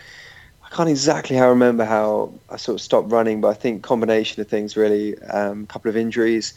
I 0.64 0.74
can't 0.74 0.90
exactly 0.90 1.34
how 1.34 1.48
remember 1.48 1.86
how 1.86 2.34
I 2.50 2.58
sort 2.58 2.74
of 2.74 2.82
stopped 2.82 3.10
running, 3.10 3.40
but 3.40 3.48
I 3.48 3.54
think 3.54 3.82
combination 3.82 4.42
of 4.42 4.48
things 4.48 4.76
really. 4.76 5.18
Um, 5.22 5.62
a 5.62 5.66
couple 5.66 5.88
of 5.88 5.96
injuries, 5.96 6.54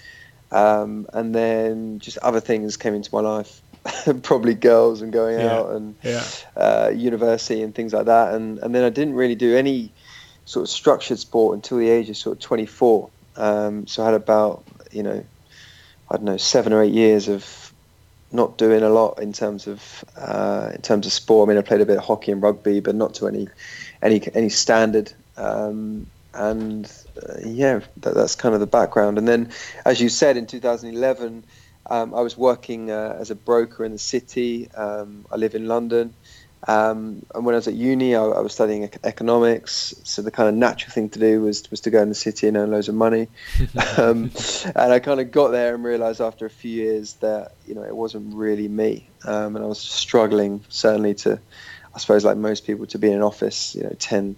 um, 0.51 1.07
and 1.13 1.33
then 1.33 1.99
just 1.99 2.17
other 2.19 2.39
things 2.39 2.77
came 2.77 2.93
into 2.93 3.09
my 3.13 3.21
life. 3.21 3.61
Probably 4.23 4.53
girls 4.53 5.01
and 5.01 5.11
going 5.11 5.39
Yeah. 5.39 5.55
out 5.57 5.71
and 5.71 5.95
Yeah. 6.03 6.23
uh, 6.55 6.91
university 6.95 7.63
and 7.63 7.73
things 7.73 7.93
like 7.93 8.05
that. 8.05 8.33
And 8.33 8.59
and 8.59 8.75
then 8.75 8.83
I 8.83 8.89
didn't 8.89 9.15
really 9.15 9.35
do 9.35 9.55
any 9.57 9.93
sort 10.45 10.63
of 10.63 10.69
structured 10.69 11.19
sport 11.19 11.55
until 11.55 11.77
the 11.77 11.89
age 11.89 12.09
of 12.09 12.17
sort 12.17 12.37
of 12.37 12.41
24. 12.41 13.09
Um, 13.35 13.87
so 13.87 14.03
I 14.03 14.05
had 14.05 14.13
about 14.15 14.65
you 14.91 15.03
know 15.03 15.25
I 16.09 16.15
don't 16.17 16.25
know 16.25 16.37
seven 16.37 16.73
or 16.73 16.83
eight 16.83 16.93
years 16.93 17.27
of 17.27 17.73
not 18.31 18.57
doing 18.57 18.83
a 18.83 18.89
lot 18.89 19.21
in 19.21 19.33
terms 19.33 19.67
of 19.67 20.03
uh, 20.15 20.71
in 20.75 20.81
terms 20.81 21.05
of 21.05 21.13
sport. 21.13 21.47
I 21.47 21.49
mean, 21.49 21.57
I 21.57 21.61
played 21.61 21.81
a 21.81 21.85
bit 21.85 21.97
of 21.97 22.03
hockey 22.05 22.31
and 22.31 22.41
rugby, 22.41 22.79
but 22.79 22.95
not 22.95 23.15
to 23.15 23.27
any 23.27 23.47
any 24.01 24.21
any 24.33 24.49
standard. 24.49 25.11
Um, 25.37 26.07
and 26.33 26.89
uh, 27.17 27.33
yeah, 27.45 27.81
that, 27.97 28.13
that's 28.13 28.35
kind 28.35 28.53
of 28.53 28.59
the 28.59 28.67
background. 28.67 29.17
And 29.17 29.27
then, 29.27 29.51
as 29.85 30.01
you 30.01 30.09
said, 30.09 30.37
in 30.37 30.45
2011, 30.47 31.43
um, 31.89 32.13
I 32.13 32.21
was 32.21 32.37
working 32.37 32.91
uh, 32.91 33.17
as 33.19 33.31
a 33.31 33.35
broker 33.35 33.83
in 33.83 33.91
the 33.91 33.97
city. 33.97 34.69
Um, 34.71 35.25
I 35.31 35.35
live 35.35 35.55
in 35.55 35.67
London, 35.67 36.13
Um, 36.67 37.25
and 37.33 37.43
when 37.43 37.55
I 37.55 37.57
was 37.57 37.67
at 37.67 37.73
uni, 37.73 38.15
I, 38.15 38.21
I, 38.23 38.39
was 38.39 38.53
studying 38.53 38.87
economics. 39.03 39.95
So 40.03 40.21
the 40.21 40.29
kind 40.29 40.47
of 40.47 40.53
natural 40.53 40.91
thing 40.91 41.09
to 41.09 41.19
do 41.19 41.41
was 41.41 41.69
was 41.71 41.81
to 41.81 41.89
go 41.89 42.01
in 42.01 42.09
the 42.09 42.15
city 42.15 42.47
and 42.47 42.55
earn 42.55 42.69
loads 42.69 42.87
of 42.87 42.93
money. 42.93 43.29
um, 43.97 44.31
and 44.75 44.93
I 44.93 44.99
kind 44.99 45.19
of 45.19 45.31
got 45.31 45.49
there 45.49 45.73
and 45.73 45.83
realised 45.83 46.21
after 46.21 46.45
a 46.45 46.51
few 46.51 46.71
years 46.71 47.15
that 47.15 47.53
you 47.67 47.73
know 47.73 47.83
it 47.83 47.95
wasn't 47.95 48.35
really 48.35 48.67
me, 48.67 49.09
um, 49.25 49.55
and 49.55 49.65
I 49.65 49.67
was 49.67 49.79
struggling 49.79 50.63
certainly 50.69 51.15
to, 51.15 51.39
I 51.95 51.97
suppose 51.97 52.23
like 52.23 52.37
most 52.37 52.67
people, 52.67 52.85
to 52.87 52.99
be 52.99 53.07
in 53.07 53.15
an 53.15 53.23
office, 53.23 53.73
you 53.73 53.83
know, 53.83 53.95
10, 53.97 54.35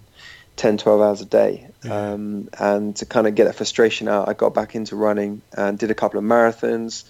10 0.56 0.78
12 0.78 1.00
hours 1.00 1.20
a 1.20 1.24
day. 1.24 1.66
Yeah. 1.84 2.12
Um, 2.12 2.48
and 2.58 2.96
to 2.96 3.06
kind 3.06 3.26
of 3.26 3.34
get 3.34 3.44
that 3.44 3.56
frustration 3.56 4.08
out, 4.08 4.28
I 4.28 4.34
got 4.34 4.54
back 4.54 4.74
into 4.74 4.96
running 4.96 5.42
and 5.56 5.78
did 5.78 5.90
a 5.90 5.94
couple 5.94 6.18
of 6.18 6.24
marathons. 6.24 7.04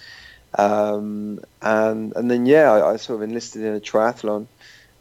Um, 0.57 1.41
and 1.61 2.15
and 2.15 2.31
then 2.31 2.47
yeah, 2.47 2.71
I, 2.71 2.93
I, 2.93 2.97
sort 2.97 3.17
of 3.17 3.29
enlisted 3.29 3.63
in 3.63 3.75
a 3.75 3.81
triathlon, 3.81 4.47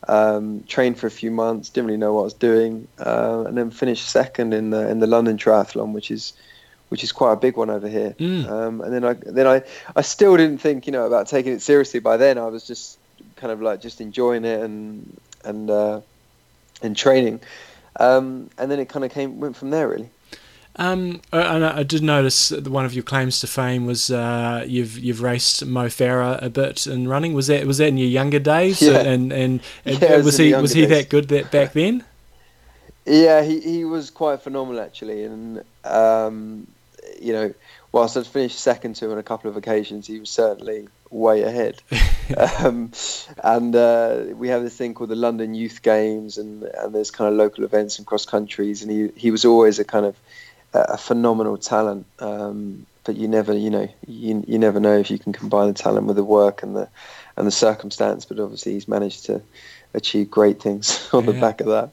um, 0.08 0.64
trained 0.68 0.98
for 0.98 1.06
a 1.06 1.12
few 1.12 1.30
months, 1.30 1.70
didn't 1.70 1.88
really 1.88 2.00
know 2.00 2.14
what 2.14 2.22
I 2.22 2.24
was 2.24 2.34
doing, 2.34 2.88
uh, 3.00 3.44
and 3.48 3.56
then 3.56 3.70
finished 3.70 4.10
second 4.10 4.54
in 4.54 4.72
the 4.72 4.90
in 4.90 5.00
the 5.00 5.06
London 5.06 5.38
Triathlon, 5.38 5.94
which 5.94 6.10
is 6.10 6.34
which 6.90 7.04
is 7.04 7.12
quite 7.12 7.34
a 7.34 7.36
big 7.36 7.56
one 7.56 7.70
over 7.70 7.88
here. 7.88 8.16
Mm. 8.20 8.50
Um, 8.50 8.82
and 8.82 8.94
then 8.94 9.04
I 9.04 9.14
then 9.14 9.46
I 9.46 9.62
I 9.96 10.02
still 10.02 10.36
didn't 10.38 10.60
think 10.60 10.88
you 10.88 10.92
know 10.92 11.06
about 11.06 11.28
taking 11.28 11.54
it 11.54 11.62
seriously. 11.62 12.00
By 12.00 12.18
then, 12.18 12.40
I 12.40 12.48
was 12.48 12.66
just 12.66 12.98
kind 13.36 13.52
of 13.52 13.62
like 13.62 13.80
just 13.80 14.02
enjoying 14.02 14.46
it 14.46 14.60
and 14.60 15.22
and 15.44 15.70
uh, 15.70 16.02
and 16.82 16.98
training. 16.98 17.42
Um, 18.00 18.50
and 18.58 18.72
then 18.72 18.80
it 18.80 18.90
kind 18.90 19.06
of 19.06 19.12
came 19.12 19.40
went 19.40 19.56
from 19.56 19.70
there 19.70 19.88
really. 19.88 20.10
Um, 20.78 21.22
and 21.32 21.64
I 21.64 21.84
did 21.84 22.02
notice 22.02 22.50
that 22.50 22.68
one 22.68 22.84
of 22.84 22.96
your 22.96 23.04
claims 23.04 23.40
to 23.42 23.48
fame 23.48 23.86
was 23.86 24.10
uh, 24.10 24.66
you've 24.68 24.98
you've 24.98 25.22
raced 25.22 25.64
Mo 25.66 25.86
Farah 25.86 26.42
a 26.42 26.50
bit 26.50 26.88
in 26.88 27.08
running. 27.08 27.36
Was 27.36 27.48
that 27.48 27.68
was 27.68 27.78
that 27.78 27.90
in 27.90 27.98
your 27.98 28.08
younger 28.08 28.40
days? 28.40 28.82
Yeah. 28.82 28.98
And 29.02 29.32
and, 29.32 29.62
and 29.86 30.02
yeah, 30.02 30.18
was, 30.18 30.26
was 30.26 30.38
he 30.38 30.54
was 30.56 30.74
he 30.74 30.82
days. 30.82 30.90
that 30.90 31.10
good 31.10 31.28
that 31.28 31.52
back 31.52 31.74
then? 31.74 32.04
Yeah, 33.06 33.44
he, 33.44 33.60
he 33.60 33.86
was 33.86 34.10
quite 34.10 34.42
phenomenal 34.42 34.82
actually, 34.82 35.26
and 35.26 35.64
um, 35.84 36.66
you 37.22 37.34
know, 37.34 37.54
whilst 37.92 38.18
I'd 38.18 38.26
finished 38.26 38.60
second 38.60 38.96
to 38.96 39.06
him 39.06 39.12
on 39.12 39.18
a 39.20 39.24
couple 39.24 39.52
of 39.52 39.58
occasions, 39.58 40.08
he 40.08 40.20
was 40.20 40.30
certainly 40.30 40.88
way 41.14 41.44
ahead. 41.44 41.82
um, 42.60 42.92
and 43.44 43.76
uh, 43.76 44.26
we 44.36 44.50
have 44.50 44.64
this 44.64 44.76
thing 44.76 44.94
called 44.94 45.10
the 45.10 45.16
London 45.16 45.54
Youth 45.54 45.82
Games, 45.82 46.38
and 46.38 46.64
and 46.64 46.94
there's 46.94 47.12
kind 47.12 47.32
of 47.32 47.38
local 47.38 47.64
events 47.64 47.98
and 47.98 48.08
cross 48.08 48.26
countries, 48.26 48.82
and 48.82 48.92
he 48.92 49.12
he 49.16 49.32
was 49.32 49.46
always 49.46 49.80
a 49.80 49.86
kind 49.86 50.06
of 50.06 50.16
a 50.74 50.98
phenomenal 50.98 51.58
talent. 51.58 52.06
Um, 52.20 52.86
but 53.04 53.16
you 53.16 53.28
never, 53.28 53.54
you 53.54 53.70
know, 53.70 53.90
you, 54.08 54.44
you 54.48 54.58
never 54.58 54.80
know 54.80 54.98
if 54.98 55.12
you 55.12 55.20
can 55.20 55.34
combine 55.34 55.68
the 55.68 55.74
talent 55.74 56.08
with 56.08 56.16
the 56.16 56.24
work 56.24 56.64
and 56.64 56.76
the 56.76 56.90
and 57.36 57.46
the 57.46 57.52
circumstance. 57.52 58.26
But 58.26 58.40
obviously, 58.40 58.74
he's 58.74 58.88
managed 58.88 59.26
to 59.26 59.42
achieve 59.94 60.32
great 60.32 60.62
things 60.62 61.10
on 61.14 61.26
yeah. 61.26 61.32
the 61.32 61.40
back 61.40 61.62
of 61.62 61.68
that. 61.68 61.92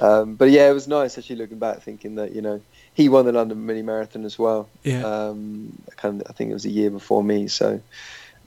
Um, 0.00 0.36
but 0.36 0.50
yeah, 0.50 0.70
it 0.70 0.72
was 0.72 0.88
nice 0.88 1.18
actually 1.18 1.36
looking 1.36 1.58
back, 1.58 1.82
thinking 1.82 2.16
that 2.16 2.34
you 2.34 2.42
know 2.42 2.60
he 2.94 3.08
won 3.08 3.24
the 3.24 3.32
London 3.32 3.64
Mini 3.64 3.82
Marathon 3.82 4.24
as 4.24 4.38
well. 4.38 4.68
Yeah. 4.82 5.04
Um, 5.04 5.78
kind 5.96 6.20
of, 6.20 6.26
I 6.30 6.32
think 6.32 6.50
it 6.50 6.54
was 6.54 6.64
a 6.64 6.70
year 6.70 6.90
before 6.90 7.22
me, 7.22 7.48
so 7.48 7.80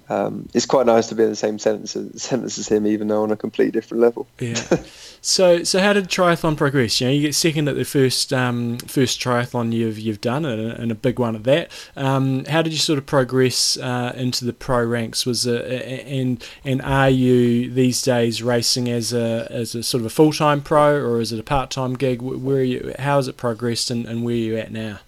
um, 0.08 0.48
it's 0.54 0.66
quite 0.66 0.86
nice 0.86 1.08
to 1.08 1.16
be 1.16 1.24
in 1.24 1.30
the 1.30 1.36
same 1.36 1.58
sentence 1.58 1.96
as, 1.96 2.22
sentence 2.22 2.58
as 2.60 2.68
him, 2.68 2.86
even 2.86 3.08
though 3.08 3.24
on 3.24 3.32
a 3.32 3.36
completely 3.36 3.72
different 3.72 4.02
level. 4.02 4.28
Yeah. 4.40 4.54
so, 5.22 5.64
so 5.64 5.80
how 5.80 5.94
did 5.94 6.10
triathlon 6.10 6.56
progress? 6.56 7.02
You 7.02 7.08
know, 7.08 7.14
you 7.14 7.22
get 7.22 7.34
second 7.34 7.68
at 7.68 7.76
the 7.76 7.86
first 7.86 8.32
um, 8.32 8.78
first 8.80 9.20
triathlon 9.20 9.74
you've 9.74 9.98
you've 9.98 10.22
done, 10.22 10.46
and 10.46 10.72
a, 10.72 10.82
and 10.82 10.92
a 10.92 10.96
big 10.96 11.18
one 11.18 11.36
at 11.36 11.44
that. 11.46 11.72
Um, 11.96 12.46
how 12.46 12.62
did 12.62 12.74
you 12.74 12.80
sort 12.80 13.00
of 13.00 13.08
progress 13.08 13.78
uh, 13.78 14.14
into 14.16 14.46
the 14.46 14.54
pro 14.54 14.84
ranks? 14.86 15.26
Was 15.26 15.48
it, 15.48 15.66
and 16.08 16.44
and 16.64 16.82
are 16.84 17.10
you 17.10 17.72
these 17.72 18.02
days 18.04 18.44
racing 18.44 18.88
as 18.90 19.12
a 19.12 19.48
as 19.50 19.74
a 19.74 19.82
sort 19.82 20.02
of 20.02 20.06
a 20.06 20.12
full 20.12 20.32
time 20.32 20.62
pro, 20.62 20.96
or 20.96 21.20
is 21.20 21.32
it 21.32 21.40
a 21.40 21.44
part 21.44 21.72
time 21.72 21.96
gig? 21.96 22.22
Where 22.22 22.58
are 22.58 22.64
you? 22.64 22.94
How 23.00 23.16
has 23.16 23.28
it 23.28 23.38
progressed, 23.38 23.90
and, 23.90 24.06
and 24.06 24.24
where 24.24 24.36
are 24.36 24.38
you 24.38 24.58
at 24.58 24.72
now? 24.72 25.00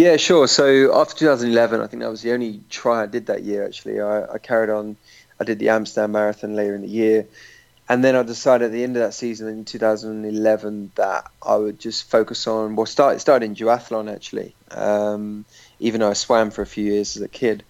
Yeah, 0.00 0.16
sure. 0.16 0.48
So 0.48 0.98
after 0.98 1.14
2011, 1.14 1.82
I 1.82 1.86
think 1.86 2.02
that 2.02 2.08
was 2.08 2.22
the 2.22 2.32
only 2.32 2.62
try 2.70 3.02
I 3.02 3.06
did 3.06 3.26
that 3.26 3.42
year. 3.42 3.66
Actually, 3.66 4.00
I, 4.00 4.32
I 4.32 4.38
carried 4.38 4.70
on. 4.70 4.96
I 5.38 5.44
did 5.44 5.58
the 5.58 5.68
Amsterdam 5.68 6.12
Marathon 6.12 6.56
later 6.56 6.74
in 6.74 6.80
the 6.80 6.88
year, 6.88 7.26
and 7.86 8.02
then 8.02 8.16
I 8.16 8.22
decided 8.22 8.64
at 8.64 8.72
the 8.72 8.82
end 8.82 8.96
of 8.96 9.02
that 9.02 9.12
season 9.12 9.48
in 9.48 9.66
2011 9.66 10.92
that 10.94 11.30
I 11.46 11.54
would 11.54 11.78
just 11.78 12.10
focus 12.10 12.46
on. 12.46 12.76
Well, 12.76 12.86
start 12.86 13.20
started 13.20 13.44
in 13.44 13.54
duathlon 13.54 14.10
actually. 14.10 14.54
Um, 14.70 15.44
even 15.80 16.00
though 16.00 16.08
I 16.08 16.14
swam 16.14 16.50
for 16.50 16.62
a 16.62 16.66
few 16.66 16.84
years 16.94 17.16
as 17.16 17.22
a 17.22 17.28
kid. 17.28 17.62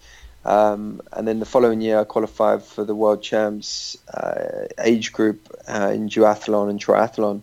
Um, 0.45 1.03
and 1.13 1.27
then 1.27 1.41
the 1.41 1.47
following 1.47 1.81
year, 1.81 1.99
I 1.99 2.05
qualified 2.05 2.63
for 2.63 2.85
the 2.85 2.95
World 2.95 3.25
Champs 3.25 3.99
uh, 4.07 4.69
age 4.79 5.13
group 5.13 5.53
uh, 5.67 5.91
in 5.93 6.09
duathlon 6.09 6.71
and 6.71 6.79
triathlon 6.81 7.43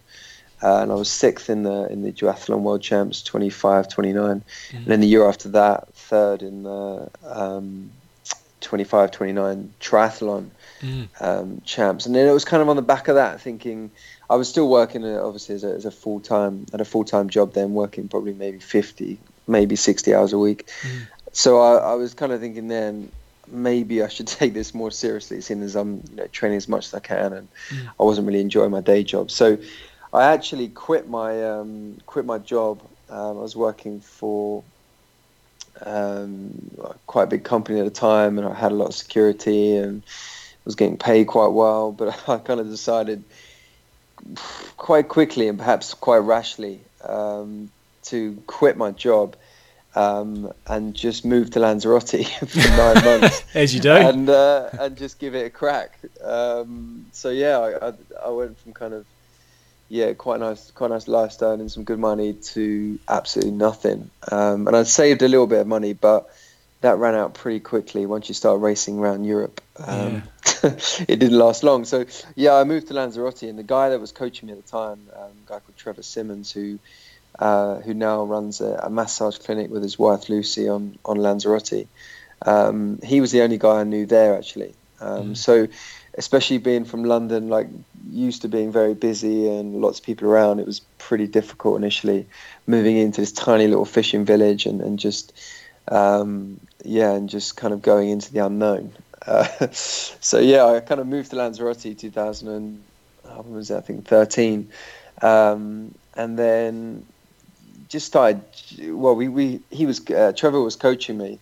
uh, 0.62 0.82
and 0.82 0.92
I 0.92 0.96
was 0.96 1.10
sixth 1.10 1.50
in 1.50 1.64
the 1.64 1.92
in 1.92 2.02
the 2.02 2.12
duathlon 2.12 2.62
world 2.62 2.82
champs 2.82 3.22
25 3.24 3.90
29 3.90 4.24
mm-hmm. 4.24 4.78
and 4.78 4.86
then 4.86 5.02
the 5.02 5.08
year 5.08 5.28
after 5.28 5.50
that 5.50 5.94
third 5.94 6.42
in 6.42 6.64
the 6.64 7.10
um, 7.24 7.92
25 8.62 9.12
29 9.12 9.74
triathlon 9.80 10.50
mm-hmm. 10.82 11.24
um, 11.24 11.62
champs 11.66 12.06
and 12.06 12.16
then 12.16 12.28
it 12.28 12.32
was 12.32 12.46
kind 12.46 12.62
of 12.62 12.70
on 12.70 12.76
the 12.76 12.82
back 12.82 13.08
of 13.08 13.16
that 13.16 13.40
thinking 13.42 13.92
I 14.30 14.36
was 14.36 14.50
still 14.50 14.70
working 14.70 15.06
uh, 15.06 15.22
obviously 15.24 15.56
as 15.56 15.64
a, 15.64 15.74
as 15.74 15.86
a 15.86 15.92
full 15.92 16.20
time 16.20 16.66
at 16.74 16.82
a 16.82 16.86
full 16.86 17.04
time 17.04 17.30
job 17.30 17.54
then 17.54 17.74
working 17.74 18.08
probably 18.08 18.34
maybe 18.34 18.60
50 18.60 19.20
maybe 19.48 19.76
60 19.76 20.14
hours 20.14 20.34
a 20.34 20.40
week 20.40 20.68
mm-hmm. 20.82 21.04
so 21.32 21.60
I, 21.60 21.92
I 21.92 21.94
was 21.96 22.14
kind 22.14 22.32
of 22.32 22.40
thinking 22.40 22.68
then 22.68 23.12
maybe 23.50 24.04
I 24.04 24.08
should 24.08 24.28
take 24.42 24.54
this 24.54 24.74
more 24.74 24.92
seriously, 24.92 25.42
seeing 25.42 25.64
as 25.64 25.76
I'm 25.76 26.04
you 26.10 26.18
know, 26.18 26.28
training 26.28 26.58
as 26.58 26.68
much 26.68 26.88
as 26.88 26.94
I 26.94 27.00
can, 27.00 27.34
and 27.34 27.48
mm. 27.70 27.88
I 28.00 28.04
wasn't 28.04 28.28
really 28.28 28.42
enjoying 28.42 28.72
my 28.72 28.82
day 28.82 29.04
job. 29.04 29.32
So 29.32 29.58
I 30.18 30.34
actually 30.34 30.70
quit 30.70 31.08
my 31.08 31.44
um, 31.44 31.98
quit 32.08 32.26
my 32.26 32.40
job. 32.40 32.82
Um, 33.10 33.38
I 33.38 33.42
was 33.42 33.56
working 33.56 34.02
for 34.02 34.64
um, 35.86 36.72
quite 37.06 37.24
a 37.24 37.28
big 37.28 37.44
company 37.44 37.80
at 37.80 37.86
the 37.86 37.92
time, 37.92 38.40
and 38.40 38.48
I 38.48 38.54
had 38.54 38.72
a 38.72 38.76
lot 38.76 38.88
of 38.88 38.96
security 38.96 39.76
and 39.76 40.02
was 40.66 40.76
getting 40.76 40.98
paid 40.98 41.28
quite 41.28 41.52
well. 41.52 41.92
But 41.92 42.08
I 42.30 42.40
kind 42.40 42.60
of 42.60 42.68
decided 42.68 43.24
quite 44.76 45.08
quickly 45.08 45.48
and 45.48 45.60
perhaps 45.60 45.94
quite 45.94 46.18
rashly 46.18 46.82
um, 47.04 47.70
to 48.04 48.42
quit 48.48 48.76
my 48.76 48.92
job. 48.92 49.36
Um, 49.96 50.54
and 50.68 50.94
just 50.94 51.26
move 51.26 51.50
to 51.52 51.60
Lanzarote 51.60 52.24
for 52.48 52.60
nine 52.60 53.04
months, 53.04 53.44
as 53.56 53.74
you 53.74 53.80
do, 53.80 53.94
and 53.94 54.30
uh, 54.30 54.70
and 54.80 54.96
just 54.96 55.18
give 55.18 55.34
it 55.34 55.48
a 55.48 55.50
crack. 55.50 55.98
Um, 56.24 57.08
so 57.14 57.30
yeah, 57.32 57.58
I, 57.58 57.88
I, 57.88 57.94
I 58.28 58.30
went 58.30 58.60
from 58.60 58.74
kind 58.74 58.94
of 58.94 59.08
yeah, 59.90 60.14
quite 60.14 60.40
nice, 60.40 60.72
quite 60.72 60.90
nice 60.90 61.08
lifestyle 61.08 61.54
and 61.54 61.72
some 61.72 61.84
good 61.84 62.00
money 62.00 62.34
to 62.34 63.00
absolutely 63.08 63.54
nothing. 63.54 64.10
Um, 64.32 64.68
and 64.68 64.76
I 64.76 64.84
saved 64.84 65.22
a 65.22 65.28
little 65.28 65.48
bit 65.48 65.60
of 65.60 65.68
money, 65.68 65.94
but 65.94 66.30
that 66.82 66.98
ran 66.98 67.16
out 67.16 67.34
pretty 67.34 67.60
quickly 67.60 68.06
once 68.06 68.28
you 68.28 68.36
start 68.36 68.62
racing 68.62 69.00
around 69.00 69.24
Europe. 69.24 69.62
Um, 69.78 70.24
yeah. 70.64 70.72
it 71.08 71.20
didn't 71.20 71.38
last 71.38 71.64
long. 71.64 71.86
So 71.86 72.06
yeah, 72.36 72.56
I 72.56 72.64
moved 72.64 72.88
to 72.88 72.94
Lanzarote, 72.94 73.44
and 73.44 73.58
the 73.58 73.64
guy 73.64 73.90
that 73.90 74.00
was 74.00 74.12
coaching 74.12 74.48
me 74.48 74.54
at 74.54 74.64
the 74.64 74.70
time, 74.70 75.08
um, 75.16 75.32
a 75.46 75.50
guy 75.50 75.60
called 75.60 75.78
Trevor 75.78 76.04
Simmons, 76.04 76.52
who 76.52 76.80
uh, 77.40 77.76
who 77.82 77.94
now 77.94 78.24
runs 78.24 78.62
a, 78.62 78.80
a, 78.84 78.90
massage 78.90 79.38
clinic 79.38 79.70
with 79.70 79.84
his 79.84 80.00
wife 80.00 80.28
Lucy 80.28 80.68
on 80.68 80.98
on 81.06 81.18
Lanzarote. 81.18 81.88
Um, 82.42 83.00
he 83.04 83.22
was 83.22 83.32
the 83.32 83.42
only 83.42 83.58
guy 83.58 83.82
I 83.82 83.84
knew 83.84 84.06
there 84.06 84.36
actually. 84.36 84.74
Um, 85.00 85.34
mm. 85.34 85.38
So 85.38 85.68
especially 86.18 86.58
being 86.58 86.84
from 86.84 87.04
London, 87.04 87.48
like 87.48 87.68
used 88.10 88.42
to 88.42 88.48
being 88.48 88.72
very 88.72 88.96
busy 88.96 89.48
and 89.48 89.80
lots 89.80 90.00
of 90.00 90.06
people 90.06 90.28
around, 90.28 90.60
it 90.60 90.66
was 90.66 90.82
pretty 90.98 91.28
difficult 91.28 91.78
initially 91.78 92.26
moving 92.66 92.98
into 92.98 93.22
this 93.22 93.32
tiny 93.32 93.68
little 93.68 93.86
fishing 93.86 94.26
village 94.26 94.66
and, 94.66 94.82
and 94.82 94.98
just, 94.98 95.32
um, 95.90 96.60
yeah, 96.84 97.14
and 97.14 97.30
just 97.30 97.56
kind 97.56 97.74
of 97.74 97.82
going 97.84 98.10
into 98.10 98.34
the 98.34 98.46
unknown. 98.46 98.92
Uh, 99.26 99.68
so 99.72 100.40
yeah, 100.40 100.64
I 100.64 100.80
kind 100.80 101.02
of 101.02 101.08
moved 101.08 101.32
to 101.32 101.36
Lanzarote 101.36 101.82
2000 101.98 102.48
and, 102.48 102.84
uh, 103.26 103.42
was 103.42 103.70
it, 103.70 103.76
I 103.76 103.82
think 103.82 104.06
13. 104.08 104.70
Um, 105.22 105.94
and 106.16 106.40
then 106.40 107.06
just 107.90 108.08
started, 108.08 108.42
well, 108.80 109.16
we, 109.16 109.28
we 109.28 109.60
he 109.70 109.86
was, 109.86 110.00
uh, 110.10 110.32
Trevor 110.34 110.62
was 110.62 110.78
coaching 110.78 111.18
me 111.18 111.40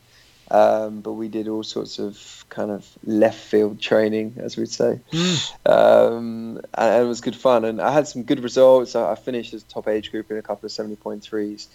um, 0.51 1.01
but 1.01 1.13
we 1.13 1.27
did 1.27 1.47
all 1.47 1.63
sorts 1.63 1.99
of 1.99 2.45
kind 2.49 2.69
of 2.69 2.87
left 3.03 3.39
field 3.39 3.79
training, 3.79 4.35
as 4.37 4.57
we'd 4.57 4.69
say, 4.69 4.99
mm. 5.11 5.69
um, 5.69 6.61
and, 6.73 7.03
it 7.03 7.07
was 7.07 7.21
good 7.21 7.35
fun. 7.35 7.65
And 7.65 7.81
I 7.81 7.91
had 7.91 8.07
some 8.07 8.23
good 8.23 8.41
results. 8.41 8.95
I, 8.95 9.11
I 9.11 9.15
finished 9.15 9.53
as 9.53 9.63
top 9.63 9.87
age 9.87 10.11
group 10.11 10.29
in 10.29 10.37
a 10.37 10.41
couple 10.41 10.65
of 10.67 10.71
seventy 10.71 10.95
point 10.95 11.23
threes, 11.23 11.67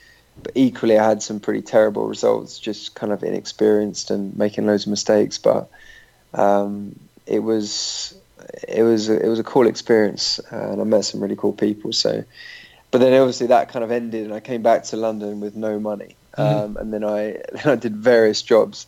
but 0.42 0.52
equally 0.54 0.98
I 0.98 1.08
had 1.08 1.22
some 1.22 1.40
pretty 1.40 1.62
terrible 1.62 2.06
results, 2.06 2.58
just 2.58 2.94
kind 2.94 3.12
of 3.12 3.22
inexperienced 3.22 4.10
and 4.10 4.36
making 4.36 4.66
loads 4.66 4.84
of 4.84 4.90
mistakes. 4.90 5.38
But 5.38 5.68
um, 6.32 6.98
it 7.26 7.40
was 7.40 8.14
it 8.68 8.82
was 8.82 9.08
it 9.08 9.28
was 9.28 9.38
a 9.38 9.44
cool 9.44 9.66
experience, 9.66 10.38
and 10.50 10.80
I 10.80 10.84
met 10.84 11.04
some 11.04 11.20
really 11.20 11.36
cool 11.36 11.52
people. 11.52 11.92
So, 11.92 12.24
but 12.90 12.98
then 12.98 13.20
obviously 13.20 13.48
that 13.48 13.68
kind 13.70 13.84
of 13.84 13.90
ended, 13.90 14.24
and 14.24 14.34
I 14.34 14.40
came 14.40 14.62
back 14.62 14.84
to 14.84 14.96
London 14.96 15.40
with 15.40 15.56
no 15.56 15.80
money. 15.80 16.16
Um, 16.36 16.76
and 16.76 16.92
then 16.92 17.04
I 17.04 17.42
then 17.52 17.66
I 17.66 17.76
did 17.76 17.96
various 17.96 18.42
jobs, 18.42 18.86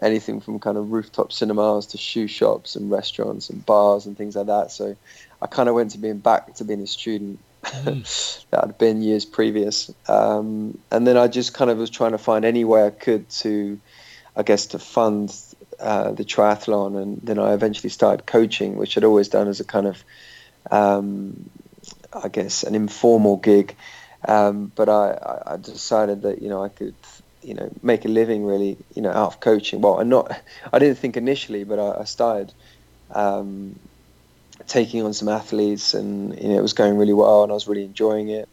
anything 0.00 0.40
from 0.40 0.58
kind 0.58 0.76
of 0.76 0.92
rooftop 0.92 1.32
cinemas 1.32 1.86
to 1.88 1.98
shoe 1.98 2.26
shops 2.26 2.76
and 2.76 2.90
restaurants 2.90 3.50
and 3.50 3.64
bars 3.64 4.06
and 4.06 4.16
things 4.16 4.36
like 4.36 4.46
that. 4.46 4.70
So 4.70 4.96
I 5.40 5.46
kind 5.46 5.68
of 5.68 5.74
went 5.74 5.92
to 5.92 5.98
being 5.98 6.18
back 6.18 6.54
to 6.54 6.64
being 6.64 6.82
a 6.82 6.86
student 6.86 7.38
mm. 7.64 8.44
that 8.50 8.64
had 8.64 8.78
been 8.78 9.02
years 9.02 9.24
previous, 9.24 9.92
um, 10.08 10.78
and 10.90 11.06
then 11.06 11.16
I 11.16 11.28
just 11.28 11.54
kind 11.54 11.70
of 11.70 11.78
was 11.78 11.90
trying 11.90 12.12
to 12.12 12.18
find 12.18 12.44
any 12.44 12.64
way 12.64 12.86
I 12.86 12.90
could 12.90 13.28
to, 13.30 13.80
I 14.36 14.42
guess, 14.42 14.66
to 14.66 14.78
fund 14.78 15.34
uh, 15.78 16.12
the 16.12 16.24
triathlon, 16.24 17.00
and 17.00 17.20
then 17.22 17.38
I 17.38 17.54
eventually 17.54 17.90
started 17.90 18.26
coaching, 18.26 18.76
which 18.76 18.96
I'd 18.96 19.04
always 19.04 19.28
done 19.28 19.48
as 19.48 19.60
a 19.60 19.64
kind 19.64 19.86
of, 19.86 20.04
um, 20.70 21.50
I 22.12 22.28
guess, 22.28 22.62
an 22.62 22.74
informal 22.74 23.36
gig. 23.36 23.76
Um, 24.26 24.72
but 24.74 24.88
I, 24.88 25.42
I 25.46 25.56
decided 25.56 26.22
that 26.22 26.42
you 26.42 26.48
know 26.48 26.62
I 26.62 26.68
could 26.68 26.94
you 27.42 27.54
know 27.54 27.70
make 27.82 28.04
a 28.04 28.08
living 28.08 28.44
really 28.44 28.78
you 28.94 29.02
know 29.02 29.10
out 29.10 29.26
of 29.26 29.40
coaching. 29.40 29.80
Well, 29.80 30.00
I'm 30.00 30.08
not. 30.08 30.40
I 30.72 30.78
didn't 30.78 30.98
think 30.98 31.16
initially, 31.16 31.64
but 31.64 31.78
I, 31.78 32.02
I 32.02 32.04
started 32.04 32.52
um, 33.10 33.78
taking 34.66 35.02
on 35.02 35.12
some 35.12 35.28
athletes, 35.28 35.94
and 35.94 36.40
you 36.40 36.48
know 36.48 36.58
it 36.58 36.62
was 36.62 36.72
going 36.72 36.96
really 36.96 37.12
well, 37.12 37.42
and 37.42 37.52
I 37.52 37.54
was 37.54 37.66
really 37.66 37.84
enjoying 37.84 38.28
it. 38.28 38.48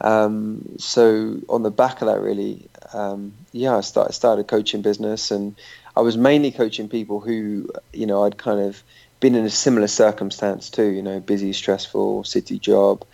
Um, 0.00 0.76
so 0.78 1.40
on 1.48 1.62
the 1.62 1.70
back 1.70 2.02
of 2.02 2.08
that, 2.08 2.20
really, 2.20 2.68
um, 2.92 3.32
yeah, 3.52 3.76
I 3.76 3.80
started 3.80 4.12
started 4.12 4.48
coaching 4.48 4.82
business, 4.82 5.30
and 5.30 5.56
I 5.96 6.00
was 6.00 6.16
mainly 6.16 6.50
coaching 6.50 6.88
people 6.88 7.20
who 7.20 7.70
you 7.92 8.06
know 8.06 8.24
I'd 8.24 8.36
kind 8.36 8.60
of 8.60 8.82
been 9.20 9.34
in 9.34 9.46
a 9.46 9.50
similar 9.50 9.88
circumstance 9.88 10.68
too. 10.68 10.86
You 10.86 11.02
know, 11.02 11.20
busy, 11.20 11.52
stressful 11.54 12.24
city 12.24 12.58
job 12.58 13.04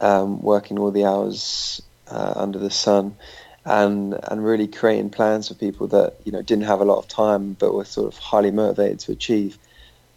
um, 0.00 0.40
working 0.42 0.78
all 0.78 0.90
the 0.90 1.04
hours 1.04 1.82
uh, 2.10 2.32
under 2.36 2.58
the 2.58 2.70
sun, 2.70 3.16
and 3.64 4.18
and 4.24 4.44
really 4.44 4.68
creating 4.68 5.10
plans 5.10 5.48
for 5.48 5.54
people 5.54 5.88
that 5.88 6.14
you 6.24 6.32
know 6.32 6.42
didn't 6.42 6.64
have 6.64 6.80
a 6.80 6.84
lot 6.84 6.98
of 6.98 7.08
time 7.08 7.54
but 7.54 7.74
were 7.74 7.84
sort 7.84 8.12
of 8.12 8.18
highly 8.18 8.50
motivated 8.50 9.00
to 9.00 9.12
achieve 9.12 9.58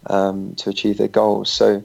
um, 0.06 0.54
to 0.56 0.70
achieve 0.70 0.98
their 0.98 1.08
goals. 1.08 1.50
So. 1.50 1.82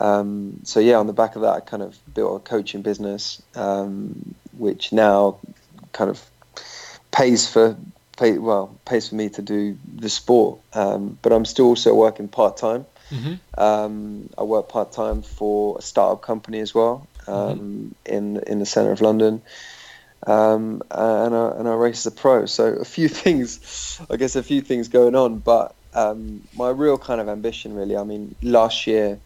Um, 0.00 0.60
so 0.64 0.80
yeah, 0.80 0.96
on 0.96 1.06
the 1.06 1.12
back 1.12 1.36
of 1.36 1.42
that, 1.42 1.50
I 1.50 1.60
kind 1.60 1.82
of 1.82 1.98
built 2.14 2.34
a 2.34 2.42
coaching 2.42 2.80
business, 2.80 3.42
um, 3.54 4.34
which 4.56 4.90
now 4.90 5.38
kind 5.92 6.08
of 6.08 6.24
pays 7.10 7.46
for 7.46 7.76
pay 8.16 8.38
well 8.38 8.78
pays 8.84 9.08
for 9.08 9.14
me 9.14 9.28
to 9.28 9.42
do 9.42 9.78
the 9.94 10.08
sport. 10.08 10.60
Um, 10.72 11.18
but 11.22 11.32
I'm 11.32 11.44
still 11.44 11.66
also 11.66 11.94
working 11.94 12.28
part 12.28 12.56
time. 12.56 12.86
Mm-hmm. 13.10 13.60
Um, 13.60 14.28
I 14.38 14.42
work 14.42 14.68
part 14.68 14.92
time 14.92 15.22
for 15.22 15.76
a 15.78 15.82
startup 15.82 16.22
company 16.22 16.60
as 16.60 16.74
well, 16.74 17.06
um, 17.26 17.94
mm-hmm. 18.06 18.14
in 18.14 18.36
in 18.46 18.58
the 18.58 18.66
centre 18.66 18.92
of 18.92 19.00
London. 19.00 19.42
Um, 20.24 20.82
and 20.90 21.34
I, 21.34 21.48
and 21.58 21.68
I 21.68 21.74
race 21.74 22.06
as 22.06 22.12
a 22.12 22.16
pro. 22.16 22.46
So 22.46 22.66
a 22.66 22.84
few 22.84 23.08
things, 23.22 24.00
I 24.10 24.16
guess, 24.16 24.36
a 24.36 24.42
few 24.42 24.60
things 24.60 24.88
going 24.88 25.14
on. 25.14 25.38
But 25.38 25.74
um, 25.94 26.42
my 26.56 26.70
real 26.70 26.98
kind 26.98 27.20
of 27.20 27.28
ambition, 27.28 27.74
really, 27.74 27.96
I 27.96 28.04
mean, 28.04 28.34
last 28.42 28.86
year 28.86 29.18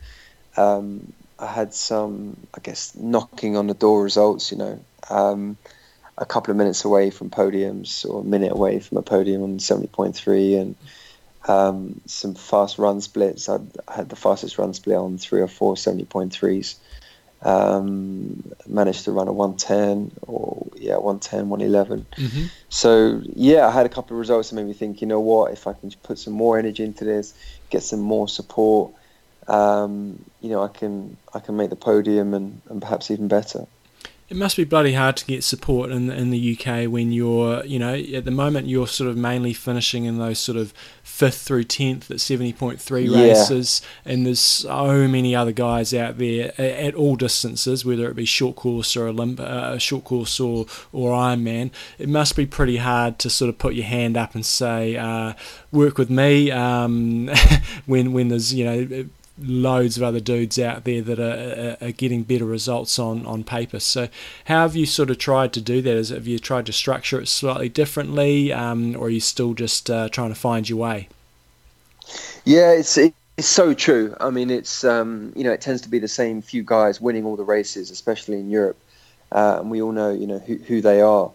um, 0.57 1.13
I 1.39 1.47
had 1.47 1.75
some, 1.75 2.37
I 2.55 2.61
guess, 2.61 2.95
knocking 2.97 3.57
on 3.57 3.67
the 3.67 3.75
door 3.75 4.03
results. 4.03 4.51
You 4.51 4.59
know, 4.59 4.85
um, 5.11 5.57
a 6.19 6.25
couple 6.25 6.51
of 6.51 6.57
minutes 6.57 6.85
away 6.85 7.11
from 7.11 7.31
podiums, 7.31 8.09
or 8.09 8.21
a 8.21 8.25
minute 8.25 8.53
away 8.53 8.81
from 8.81 8.99
a 8.99 9.03
podium 9.03 9.43
on 9.43 9.59
seventy 9.59 9.89
point 9.89 10.17
three, 10.17 10.55
and 10.55 10.77
um, 11.49 12.01
some 12.07 12.35
fast 12.35 12.79
run 12.79 13.01
splits. 13.01 13.49
I 13.49 13.59
had 13.89 14.09
the 14.09 14.17
fastest 14.17 14.59
run 14.59 14.75
split 14.75 14.97
on 14.97 15.19
three 15.19 15.41
or 15.41 15.49
four 15.49 15.75
70.3s. 15.75 16.77
Um, 17.43 18.53
managed 18.67 19.05
to 19.05 19.13
run 19.13 19.29
a 19.29 19.33
110 19.33 20.11
or 20.23 20.67
yeah 20.77 20.97
110 20.97 21.49
111 21.49 22.07
mm-hmm. 22.17 22.47
so 22.69 23.21
yeah 23.35 23.67
i 23.69 23.71
had 23.71 23.87
a 23.87 23.89
couple 23.89 24.17
of 24.17 24.21
results 24.21 24.51
that 24.51 24.57
made 24.57 24.67
me 24.67 24.73
think 24.73 25.01
you 25.01 25.07
know 25.07 25.21
what 25.21 25.53
if 25.53 25.67
i 25.67 25.73
can 25.73 25.91
put 26.03 26.19
some 26.19 26.33
more 26.33 26.59
energy 26.59 26.83
into 26.83 27.05
this 27.05 27.35
get 27.71 27.83
some 27.83 28.01
more 28.01 28.27
support 28.27 28.93
um, 29.49 30.25
you 30.41 30.49
know 30.49 30.63
i 30.63 30.69
can 30.69 31.17
i 31.35 31.39
can 31.39 31.57
make 31.57 31.71
the 31.71 31.77
podium 31.77 32.35
and, 32.35 32.61
and 32.69 32.81
perhaps 32.81 33.11
even 33.11 33.29
better 33.29 33.67
it 34.29 34.37
must 34.37 34.57
be 34.57 34.65
bloody 34.65 34.95
hard 34.95 35.17
to 35.17 35.25
get 35.25 35.45
support 35.45 35.93
in 35.93 36.11
in 36.11 36.31
the 36.31 36.59
UK 36.59 36.91
when 36.91 37.13
you're, 37.13 37.65
you 37.65 37.79
know, 37.79 37.95
at 37.95 38.25
the 38.25 38.33
moment 38.33 38.67
you're 38.67 38.89
sort 38.89 39.09
of 39.09 39.17
mainly 39.17 39.53
finishing 39.53 40.05
in 40.05 40.19
those 40.19 40.41
sort 40.41 40.59
of 40.59 40.73
fifth 41.05 41.43
through 41.43 41.63
tenth 41.63 42.11
at 42.11 42.21
seventy 42.21 42.53
point 42.53 42.81
three 42.81 43.09
races, 43.09 43.83
yeah. 44.05 44.13
and 44.13 44.27
there's 44.27 44.41
so 44.41 45.07
many 45.07 45.35
other 45.35 45.53
guys 45.53 45.95
out 45.95 46.19
there 46.19 46.53
at, 46.61 46.95
all 46.97 47.15
distances, 47.15 47.85
whether 47.85 48.09
it 48.09 48.17
be 48.17 48.25
short 48.25 48.57
course 48.57 48.97
or 48.97 49.07
Olymp- 49.09 49.39
uh, 49.39 49.79
short 49.79 50.03
course 50.03 50.41
or 50.41 50.67
or 50.93 51.13
Ironman. 51.13 51.71
It 51.99 52.09
must 52.09 52.35
be 52.35 52.47
pretty 52.47 52.79
hard 52.79 53.21
to 53.21 53.31
sort 53.31 53.49
of 53.49 53.59
put 53.59 53.75
your 53.75 53.87
hand 53.87 54.17
up 54.17 54.35
and 54.35 54.45
say, 54.45 54.97
uh, 54.97 55.35
"Work 55.71 55.99
with 55.99 56.11
me," 56.11 56.51
um, 56.51 57.31
when 57.87 58.13
when 58.13 58.29
there's 58.29 58.53
you 58.53 58.65
know 58.65 59.07
loads 59.39 59.97
of 59.97 60.03
other 60.03 60.21
dudes 60.21 60.59
out 60.59 60.85
there 60.85 61.03
that 61.03 61.19
are, 61.19 61.77
are, 61.85 61.93
getting 61.93 62.23
better 62.23 62.45
results 62.45 62.99
on, 62.99 63.27
on 63.27 63.45
paper. 63.45 63.81
So, 63.81 64.09
how 64.47 64.63
have 64.63 64.77
you 64.77 64.87
sort 64.87 65.11
of 65.11 65.19
tried 65.19 65.53
to 65.55 65.61
do 65.61 65.83
that? 65.83 65.97
Is 65.97 66.09
have 66.11 66.27
you 66.27 66.39
tried 66.39 66.67
to 66.67 66.73
structure 66.73 67.21
it 67.21 67.29
slightly 67.29 67.69
differently, 67.69 68.53
um, 68.53 68.97
or 68.97 69.07
are 69.07 69.11
you 69.11 69.21
still 69.21 69.55
just 69.55 69.91
uh, 69.91 70.09
trying 70.09 70.31
to 70.31 70.35
find 70.35 70.69
your 70.69 70.79
way? 70.79 71.09
Yeah, 72.45 72.73
it's 72.73 72.97
it's 72.97 73.49
so 73.49 73.75
true. 73.75 74.17
I 74.21 74.31
mean, 74.31 74.51
it's 74.51 74.85
um, 74.85 75.33
you 75.37 75.45
know 75.45 75.53
it 75.53 75.61
tends 75.61 75.83
to 75.83 75.89
be 75.89 75.99
the 75.99 76.09
same 76.09 76.43
few 76.43 76.63
guys 76.63 77.01
winning 77.01 77.25
all 77.25 77.37
the 77.37 77.45
races, 77.45 77.91
especially 77.91 78.39
in 78.39 78.51
Europe, 78.51 78.79
uh, 79.33 79.59
and 79.61 79.71
we 79.71 79.83
all 79.83 79.93
know 79.93 80.13
you 80.13 80.27
know 80.27 80.39
who, 80.39 80.57
who 80.57 80.81
they 80.81 81.01
are. 81.01 81.31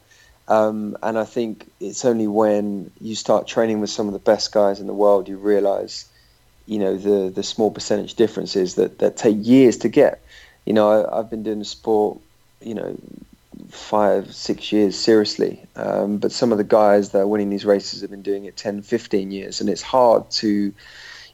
Um, 0.47 0.97
and 1.01 1.17
I 1.17 1.23
think 1.23 1.71
it's 1.79 2.03
only 2.03 2.27
when 2.27 2.91
you 2.99 3.15
start 3.15 3.47
training 3.47 3.79
with 3.79 3.89
some 3.89 4.07
of 4.07 4.13
the 4.13 4.19
best 4.19 4.51
guys 4.51 4.81
in 4.81 4.87
the 4.87 4.93
world 4.93 5.29
you 5.29 5.37
realise 5.37 6.09
you 6.71 6.79
know 6.79 6.95
the 6.95 7.29
the 7.29 7.43
small 7.43 7.69
percentage 7.69 8.13
differences 8.13 8.75
that 8.75 8.99
that 8.99 9.17
take 9.17 9.35
years 9.41 9.75
to 9.79 9.89
get. 9.89 10.21
You 10.65 10.71
know, 10.71 11.05
I, 11.05 11.17
have 11.17 11.29
been 11.29 11.43
doing 11.43 11.59
the 11.59 11.65
sport, 11.65 12.19
you 12.61 12.75
know, 12.75 12.97
five 13.69 14.33
six 14.33 14.71
years 14.71 14.97
seriously, 14.97 15.65
um, 15.75 16.17
but 16.17 16.31
some 16.31 16.53
of 16.53 16.57
the 16.57 16.63
guys 16.63 17.09
that 17.09 17.19
are 17.19 17.27
winning 17.27 17.49
these 17.49 17.65
races 17.65 17.99
have 18.01 18.09
been 18.09 18.21
doing 18.21 18.45
it 18.45 18.55
10, 18.55 18.83
15 18.83 19.31
years, 19.31 19.59
and 19.59 19.69
it's 19.69 19.81
hard 19.81 20.31
to, 20.31 20.73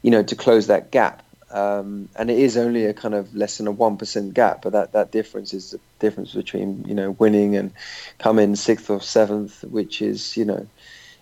you 0.02 0.10
know, 0.10 0.24
to 0.24 0.36
close 0.36 0.68
that 0.68 0.90
gap. 0.90 1.22
Um, 1.52 2.10
and 2.16 2.32
it 2.32 2.40
is 2.40 2.58
only 2.58 2.86
a 2.86 2.94
kind 2.96 3.14
of 3.14 3.36
less 3.36 3.60
than 3.60 3.68
a 3.68 3.72
one 3.72 3.98
percent 3.98 4.34
gap, 4.34 4.64
but 4.64 4.72
that, 4.72 4.94
that 4.94 5.12
difference 5.12 5.54
is 5.54 5.70
the 5.70 5.80
difference 6.00 6.34
between 6.34 6.84
you 6.88 6.96
know 6.96 7.12
winning 7.12 7.56
and 7.56 7.74
coming 8.18 8.56
sixth 8.56 8.90
or 8.90 9.02
seventh, 9.02 9.64
which 9.66 10.02
is 10.02 10.36
you 10.36 10.46
know 10.46 10.66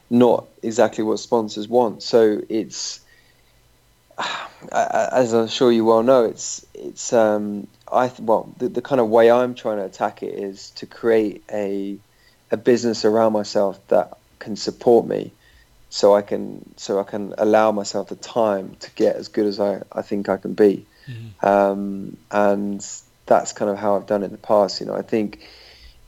not 0.09 0.45
exactly 0.63 1.03
what 1.03 1.19
sponsors 1.19 1.67
want. 1.67 2.01
So 2.01 2.41
it's 2.47 3.01
as 4.71 5.33
I'm 5.33 5.47
sure 5.47 5.71
you 5.71 5.85
well 5.85 6.03
know, 6.03 6.25
it's 6.25 6.65
it's 6.73 7.13
um, 7.13 7.67
I 7.91 8.11
well 8.19 8.53
the, 8.57 8.69
the 8.69 8.81
kind 8.81 9.01
of 9.01 9.09
way 9.09 9.31
I'm 9.31 9.55
trying 9.55 9.77
to 9.77 9.85
attack 9.85 10.23
it 10.23 10.33
is 10.33 10.71
to 10.71 10.85
create 10.85 11.43
a 11.51 11.97
a 12.51 12.57
business 12.57 13.05
around 13.05 13.33
myself 13.33 13.85
that 13.87 14.17
can 14.39 14.55
support 14.55 15.05
me, 15.05 15.31
so 15.89 16.15
I 16.15 16.21
can 16.21 16.73
so 16.77 16.99
I 16.99 17.03
can 17.03 17.33
allow 17.37 17.71
myself 17.71 18.09
the 18.09 18.15
time 18.15 18.75
to 18.81 18.91
get 18.91 19.15
as 19.15 19.27
good 19.27 19.45
as 19.45 19.59
I, 19.59 19.81
I 19.91 20.01
think 20.01 20.29
I 20.29 20.37
can 20.37 20.53
be, 20.53 20.85
mm-hmm. 21.07 21.45
um, 21.45 22.17
and 22.31 22.85
that's 23.25 23.53
kind 23.53 23.71
of 23.71 23.77
how 23.77 23.95
I've 23.95 24.05
done 24.05 24.23
it 24.23 24.27
in 24.27 24.31
the 24.31 24.37
past. 24.37 24.79
You 24.79 24.87
know, 24.87 24.95
I 24.95 25.01
think 25.01 25.47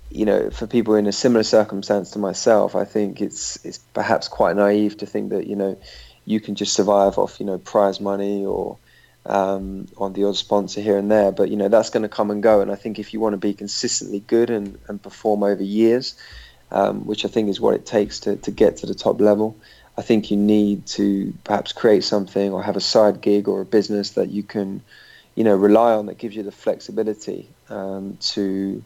you 0.09 0.25
know 0.25 0.49
for 0.49 0.67
people 0.67 0.95
in 0.95 1.07
a 1.07 1.11
similar 1.11 1.43
circumstance 1.43 2.11
to 2.11 2.19
myself, 2.19 2.75
I 2.75 2.85
think 2.85 3.21
it's 3.21 3.63
it's 3.65 3.79
perhaps 3.93 4.27
quite 4.27 4.55
naive 4.55 4.97
to 4.97 5.05
think 5.05 5.31
that 5.31 5.47
you 5.47 5.55
know 5.55 5.77
you 6.27 6.41
can 6.41 6.55
just 6.55 6.73
survive 6.73 7.17
off 7.17 7.39
you 7.39 7.45
know 7.45 7.57
prize 7.57 7.99
money 8.01 8.45
or 8.45 8.77
um, 9.25 9.87
on 9.97 10.13
the 10.13 10.25
odd 10.25 10.35
sponsor 10.35 10.81
here 10.81 10.97
and 10.97 11.09
there. 11.09 11.31
But 11.31 11.49
you 11.49 11.55
know 11.55 11.69
that's 11.69 11.89
going 11.89 12.03
to 12.03 12.09
come 12.09 12.29
and 12.29 12.43
go. 12.43 12.61
And 12.61 12.69
I 12.69 12.75
think 12.75 12.99
if 12.99 13.13
you 13.13 13.19
want 13.19 13.33
to 13.33 13.37
be 13.37 13.53
consistently 13.53 14.19
good 14.19 14.49
and, 14.49 14.77
and 14.87 15.01
perform 15.01 15.41
over 15.41 15.63
years, 15.63 16.15
um, 16.71 17.05
which 17.05 17.23
I 17.23 17.29
think 17.29 17.49
is 17.49 17.61
what 17.61 17.75
it 17.75 17.85
takes 17.85 18.19
to, 18.21 18.35
to 18.35 18.51
get 18.51 18.77
to 18.77 18.85
the 18.85 18.93
top 18.93 19.21
level, 19.21 19.55
I 19.97 20.01
think 20.01 20.29
you 20.29 20.37
need 20.37 20.85
to 20.87 21.33
perhaps 21.45 21.71
create 21.71 22.03
something 22.03 22.51
or 22.51 22.61
have 22.61 22.75
a 22.75 22.81
side 22.81 23.21
gig 23.21 23.47
or 23.47 23.61
a 23.61 23.65
business 23.65 24.11
that 24.11 24.29
you 24.29 24.43
can, 24.43 24.81
you 25.33 25.45
know, 25.45 25.55
rely 25.55 25.93
on 25.93 26.07
that 26.07 26.17
gives 26.17 26.35
you 26.35 26.43
the 26.43 26.51
flexibility 26.51 27.47
um, 27.69 28.17
to 28.33 28.83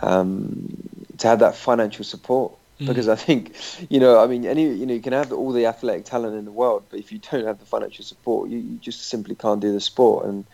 um, 0.00 0.76
to 1.18 1.26
have 1.28 1.40
that 1.40 1.56
financial 1.56 2.04
support 2.04 2.52
Mm. 2.82 2.86
Because 2.86 3.08
I 3.08 3.16
think, 3.16 3.54
you 3.88 4.00
know, 4.00 4.18
I 4.22 4.26
mean, 4.26 4.44
any, 4.44 4.64
you 4.64 4.86
know, 4.86 4.94
you 4.94 5.00
can 5.00 5.12
have 5.12 5.32
all 5.32 5.52
the 5.52 5.66
athletic 5.66 6.04
talent 6.04 6.36
in 6.36 6.44
the 6.44 6.52
world, 6.52 6.84
but 6.90 6.98
if 6.98 7.12
you 7.12 7.18
don't 7.18 7.46
have 7.46 7.58
the 7.58 7.66
financial 7.66 8.04
support, 8.04 8.50
you, 8.50 8.58
you 8.58 8.78
just 8.78 9.08
simply 9.08 9.34
can't 9.34 9.60
do 9.60 9.72
the 9.72 9.80
sport. 9.80 10.26
And, 10.26 10.44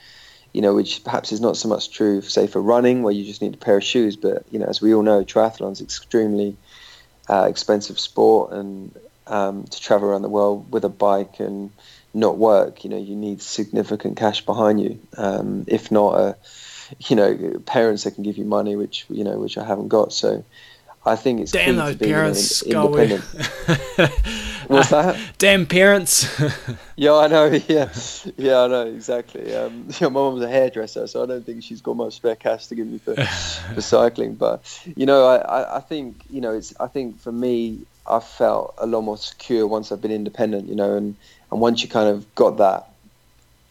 you 0.53 0.63
know, 0.63 0.75
which 0.75 1.05
perhaps 1.05 1.33
is 1.33 1.41
not 1.41 1.57
so 1.57 1.69
much 1.69 1.91
true, 1.91 2.21
say, 2.23 2.47
for 2.47 2.61
running, 2.61 3.03
where 3.03 3.13
you 3.13 3.25
just 3.25 3.43
need 3.43 3.55
a 3.55 3.59
pair 3.59 3.77
of 3.77 3.85
shoes. 3.85 4.17
But, 4.17 4.45
you 4.51 4.59
know, 4.59 4.67
as 4.67 4.81
we 4.81 4.95
all 4.95 5.03
know, 5.03 5.25
triathlon's 5.25 5.81
extremely 5.81 6.57
uh, 7.29 7.47
expensive 7.49 7.99
sport. 7.99 8.53
And 8.53 8.95
um, 9.27 9.65
to 9.65 9.81
travel 9.81 10.09
around 10.09 10.23
the 10.23 10.29
world 10.29 10.73
with 10.73 10.85
a 10.85 10.89
bike 10.89 11.41
and 11.41 11.71
not 12.15 12.39
work, 12.39 12.85
you 12.85 12.91
know, 12.91 12.99
you 12.99 13.15
need 13.15 13.43
significant 13.43 14.17
cash 14.17 14.45
behind 14.45 14.81
you. 14.81 14.99
Um, 15.17 15.65
if 15.69 15.91
not 15.91 16.19
a, 16.19 16.37
you 17.07 17.17
know, 17.17 17.61
parents 17.67 18.05
that 18.05 18.15
can 18.15 18.25
give 18.25 18.39
you 18.39 18.47
money, 18.47 18.75
which, 18.75 19.05
you 19.11 19.25
know, 19.25 19.39
which 19.39 19.59
I 19.59 19.65
haven't 19.65 19.89
got. 19.89 20.13
So, 20.13 20.43
I 21.05 21.17
think 21.17 21.41
it's 21.41 21.53
damn 21.53 21.77
those 21.77 21.97
parents. 21.97 22.63
in, 22.63 22.77
independent. 22.77 23.25
What's 24.69 24.91
that? 24.91 25.19
Damn 25.39 25.67
parents. 25.67 26.29
Yeah, 26.97 27.15
I 27.15 27.29
know. 27.29 27.45
Yeah, 27.69 27.93
yeah, 28.37 28.63
I 28.63 28.67
know 28.67 28.87
exactly. 28.87 29.55
Um, 29.55 29.87
yeah, 30.01 30.09
my 30.09 30.21
mum's 30.21 30.43
a 30.43 30.49
hairdresser, 30.49 31.07
so 31.07 31.23
I 31.23 31.27
don't 31.27 31.47
think 31.47 31.63
she's 31.63 31.81
got 31.81 31.95
much 31.95 32.15
spare 32.15 32.35
cash 32.35 32.67
to 32.67 32.75
give 32.75 32.89
me 32.89 32.99
for, 32.99 33.15
for 33.15 33.81
cycling. 33.81 34.35
But 34.35 34.83
you 34.97 35.07
know, 35.07 35.25
I, 35.25 35.37
I, 35.37 35.77
I 35.77 35.81
think 35.81 36.25
you 36.29 36.41
know, 36.41 36.53
it's. 36.53 36.75
I 36.81 36.89
think 36.89 37.21
for 37.21 37.31
me, 37.31 37.87
I 38.05 38.19
felt 38.19 38.75
a 38.79 38.87
lot 38.87 39.03
more 39.03 39.17
secure 39.17 39.65
once 39.69 39.93
I've 39.93 40.03
been 40.03 40.11
independent. 40.11 40.69
You 40.69 40.75
know, 40.75 40.97
and 40.97 41.15
and 41.53 41.61
once 41.61 41.85
you 41.85 41.89
kind 41.89 42.09
of 42.09 42.35
got 42.35 42.57
that, 42.57 42.91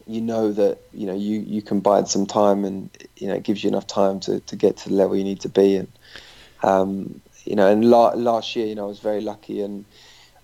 you 0.08 0.22
know 0.22 0.54
that 0.54 0.78
you 0.94 1.06
know 1.06 1.16
you 1.16 1.42
you 1.42 1.62
can 1.62 1.82
bide 1.82 2.08
some 2.08 2.26
time, 2.26 2.64
and 2.64 2.90
you 3.18 3.28
know 3.28 3.34
it 3.34 3.44
gives 3.44 3.62
you 3.62 3.70
enough 3.70 3.88
time 3.88 4.22
to 4.22 4.40
to 4.40 4.56
get 4.56 4.78
to 4.78 4.90
the 4.90 4.96
level 4.96 5.18
you 5.18 5.26
need 5.26 5.42
to 5.42 5.50
be. 5.50 5.76
And 5.76 5.90
um, 6.64 7.22
you 7.46 7.56
know, 7.56 7.68
and 7.68 7.90
la- 7.90 8.14
last 8.14 8.56
year, 8.56 8.68
you 8.68 8.76
know, 8.76 8.86
I 8.86 8.88
was 8.88 9.00
very 9.00 9.22
lucky 9.22 9.62
and. 9.62 9.86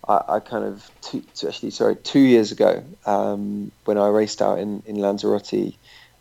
I, 0.05 0.21
I 0.27 0.39
kind 0.41 0.65
of 0.65 0.91
two, 1.01 1.23
actually 1.47 1.71
sorry 1.71 1.95
two 1.95 2.19
years 2.19 2.51
ago 2.51 2.83
um, 3.05 3.71
when 3.85 3.97
I 3.97 4.09
raced 4.09 4.41
out 4.41 4.59
in 4.59 4.83
in 4.85 4.97
Lanzarote, 4.97 5.77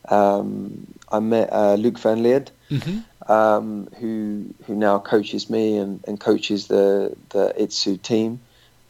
um, 0.08 0.86
I 1.10 1.20
met 1.20 1.52
uh, 1.52 1.74
Luc 1.74 1.98
Van 1.98 2.22
Lierde, 2.22 2.50
mm-hmm. 2.70 3.32
um, 3.32 3.88
who 3.98 4.46
who 4.66 4.74
now 4.74 4.98
coaches 4.98 5.48
me 5.50 5.76
and, 5.78 6.02
and 6.06 6.20
coaches 6.20 6.66
the 6.66 7.16
the 7.30 7.54
Itsu 7.58 8.00
team, 8.00 8.40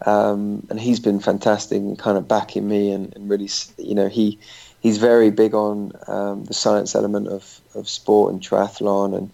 um, 0.06 0.66
and 0.70 0.80
he's 0.80 1.00
been 1.00 1.20
fantastic 1.20 1.78
and 1.78 1.98
kind 1.98 2.18
of 2.18 2.28
backing 2.28 2.66
me 2.66 2.92
and, 2.92 3.14
and 3.14 3.28
really 3.28 3.48
you 3.78 3.94
know 3.94 4.08
he 4.08 4.38
he's 4.80 4.98
very 4.98 5.30
big 5.30 5.54
on 5.54 5.92
um, 6.06 6.44
the 6.44 6.54
science 6.54 6.94
element 6.94 7.28
of, 7.28 7.60
of 7.74 7.88
sport 7.88 8.32
and 8.32 8.42
triathlon 8.42 9.16
and 9.16 9.30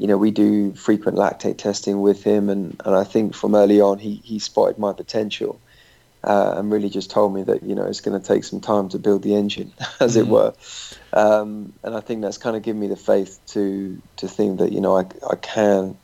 you 0.00 0.06
know, 0.08 0.18
we 0.18 0.30
do 0.32 0.74
frequent 0.74 1.18
lactate 1.18 1.58
testing 1.58 2.00
with 2.00 2.24
him, 2.24 2.48
and, 2.48 2.80
and 2.86 2.96
I 2.96 3.04
think 3.04 3.34
from 3.34 3.54
early 3.54 3.82
on 3.82 3.98
he, 3.98 4.16
he 4.24 4.38
spotted 4.38 4.78
my 4.78 4.94
potential 4.94 5.60
uh, 6.24 6.54
and 6.56 6.72
really 6.72 6.88
just 6.90 7.10
told 7.10 7.34
me 7.34 7.42
that, 7.44 7.62
you 7.62 7.74
know, 7.74 7.84
it's 7.84 8.00
going 8.00 8.20
to 8.20 8.26
take 8.26 8.44
some 8.44 8.60
time 8.62 8.88
to 8.90 8.98
build 8.98 9.22
the 9.22 9.34
engine, 9.34 9.74
as 10.00 10.16
Mhm. 10.16 10.20
it 10.20 10.28
were. 10.28 10.54
Um, 11.12 11.74
and 11.84 11.94
I 11.94 12.00
think 12.00 12.22
that's 12.22 12.38
kind 12.38 12.56
of 12.56 12.62
given 12.62 12.80
me 12.80 12.88
the 12.88 12.96
faith 12.96 13.40
to 13.48 14.02
to 14.18 14.28
think 14.28 14.60
that, 14.60 14.72
you 14.72 14.80
know, 14.80 14.96
I, 14.96 15.04
I 15.30 15.36
can, 15.36 15.98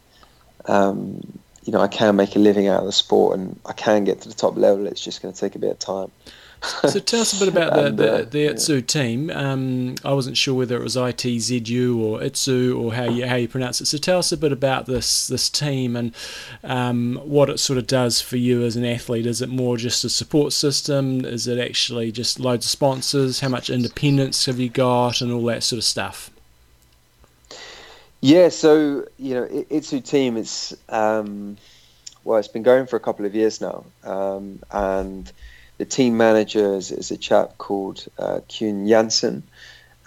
um, 0.66 1.20
you 1.62 1.72
know, 1.72 1.80
I 1.80 1.88
can 1.88 2.16
make 2.16 2.36
a 2.36 2.40
living 2.40 2.68
out 2.68 2.80
of 2.80 2.86
the 2.86 2.92
sport 2.92 3.38
and 3.38 3.60
I 3.66 3.72
can 3.72 4.04
get 4.04 4.22
to 4.22 4.28
the 4.28 4.34
top 4.34 4.56
level. 4.56 4.86
It's 4.86 5.00
just 5.04 5.22
going 5.22 5.34
to 5.34 5.40
take 5.40 5.56
a 5.56 5.60
bit 5.60 5.72
of 5.72 5.78
time. 5.78 6.12
So 6.62 6.98
tell 6.98 7.20
us 7.20 7.40
a 7.40 7.44
bit 7.44 7.48
about 7.54 7.72
the 7.74 7.86
And, 7.86 8.00
uh, 8.00 8.22
the 8.22 8.38
yeah. 8.40 8.50
Itsu 8.50 8.84
team. 8.86 9.30
Um, 9.30 9.94
I 10.04 10.12
wasn't 10.12 10.36
sure 10.36 10.54
whether 10.54 10.76
it 10.76 10.82
was 10.82 10.96
ITZU 10.96 11.96
or 11.98 12.20
Itsu 12.20 12.78
or 12.80 12.94
how 12.94 13.04
you 13.04 13.26
how 13.26 13.36
you 13.36 13.48
pronounce 13.48 13.80
it. 13.80 13.86
So 13.86 13.98
tell 13.98 14.18
us 14.18 14.32
a 14.32 14.36
bit 14.36 14.52
about 14.52 14.86
this 14.86 15.26
this 15.28 15.48
team 15.48 15.96
and 15.96 16.14
um, 16.64 17.20
what 17.24 17.50
it 17.50 17.58
sort 17.58 17.78
of 17.78 17.86
does 17.86 18.20
for 18.20 18.36
you 18.36 18.62
as 18.62 18.76
an 18.76 18.84
athlete. 18.84 19.26
Is 19.26 19.42
it 19.42 19.48
more 19.48 19.76
just 19.76 20.04
a 20.04 20.08
support 20.08 20.52
system? 20.52 21.24
Is 21.24 21.46
it 21.46 21.58
actually 21.58 22.12
just 22.12 22.40
loads 22.40 22.66
of 22.66 22.70
sponsors? 22.70 23.40
How 23.40 23.48
much 23.48 23.70
independence 23.70 24.46
have 24.46 24.58
you 24.58 24.68
got 24.68 25.20
and 25.20 25.30
all 25.32 25.44
that 25.44 25.62
sort 25.62 25.78
of 25.78 25.84
stuff? 25.84 26.30
Yeah, 28.20 28.48
so 28.48 29.06
you 29.18 29.34
know, 29.34 29.46
Itsu 29.70 30.04
team 30.04 30.36
It's 30.36 30.74
um, 30.88 31.56
well, 32.24 32.38
it's 32.38 32.48
been 32.48 32.64
going 32.64 32.86
for 32.86 32.96
a 32.96 33.00
couple 33.00 33.24
of 33.24 33.34
years 33.34 33.60
now, 33.60 33.84
um, 34.02 34.60
and 34.72 35.30
the 35.78 35.84
team 35.84 36.16
manager 36.16 36.74
is, 36.74 36.90
is 36.90 37.10
a 37.10 37.16
chap 37.16 37.58
called 37.58 38.06
uh, 38.18 38.40
Koen 38.48 38.88
Janssen, 38.88 39.42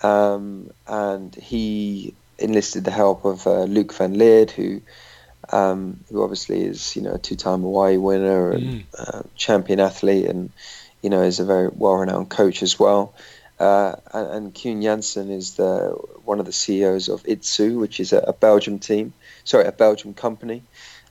um, 0.02 0.72
and 0.88 1.34
he 1.36 2.14
enlisted 2.38 2.86
the 2.86 2.92
help 2.92 3.26
of 3.26 3.46
uh, 3.46 3.64
Luc 3.64 3.94
Van 3.94 4.16
Lierde, 4.16 4.52
who 4.52 4.82
um, 5.52 6.00
who 6.10 6.22
obviously 6.24 6.62
is 6.62 6.96
you 6.96 7.02
know 7.02 7.14
a 7.14 7.18
two-time 7.18 7.62
Hawaii 7.62 7.98
winner 7.98 8.52
and 8.52 8.64
Mm. 8.70 8.84
uh, 8.98 9.22
champion 9.36 9.80
athlete, 9.80 10.26
and 10.26 10.52
you 11.02 11.10
know 11.10 11.22
is 11.22 11.40
a 11.40 11.46
very 11.46 11.70
well-renowned 11.74 12.30
coach 12.30 12.64
as 12.64 12.80
well. 12.80 13.14
Uh, 13.60 13.96
and, 14.14 14.28
and 14.32 14.56
Koen 14.56 14.82
Janssen 14.82 15.30
is 15.30 15.56
the 15.56 15.90
one 16.24 16.40
of 16.40 16.46
the 16.46 16.52
CEOs 16.54 17.10
of 17.10 17.24
Itsu, 17.24 17.78
which 17.80 18.00
is 18.00 18.14
a, 18.14 18.20
a 18.20 18.34
Belgium 18.34 18.80
team, 18.80 19.14
sorry, 19.44 19.66
a 19.66 19.72
Belgium 19.74 20.14
company, 20.14 20.62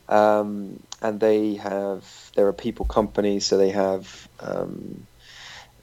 um, 0.08 0.82
and 1.02 1.20
they 1.20 1.54
have 1.56 2.27
they're 2.38 2.48
a 2.48 2.54
people 2.54 2.86
company, 2.86 3.40
so 3.40 3.56
they 3.58 3.70
have 3.70 4.28
um, 4.38 5.08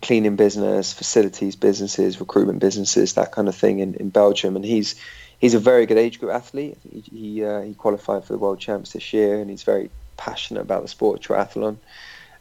cleaning 0.02 0.38
business, 0.38 0.94
facilities 0.94 1.58
businesses, 1.58 2.22
recruitment 2.22 2.60
businesses, 2.60 3.16
that 3.16 3.34
kind 3.34 3.50
of 3.50 3.56
thing 3.56 3.80
in, 3.80 3.94
in 3.96 4.10
Belgium, 4.10 4.56
and 4.56 4.64
he's 4.64 4.96
he's 5.38 5.54
a 5.54 5.60
very 5.60 5.86
good 5.86 5.98
age 5.98 6.18
group 6.18 6.32
athlete. 6.32 6.78
He 6.90 7.02
he, 7.02 7.44
uh, 7.44 7.60
he 7.60 7.74
qualified 7.74 8.24
for 8.24 8.32
the 8.32 8.40
World 8.40 8.60
Champs 8.60 8.94
this 8.94 9.12
year, 9.12 9.42
and 9.42 9.50
he's 9.50 9.64
very 9.64 9.90
passionate 10.16 10.62
about 10.62 10.82
the 10.84 10.88
sport 10.88 11.20
of 11.20 11.26
triathlon, 11.26 11.76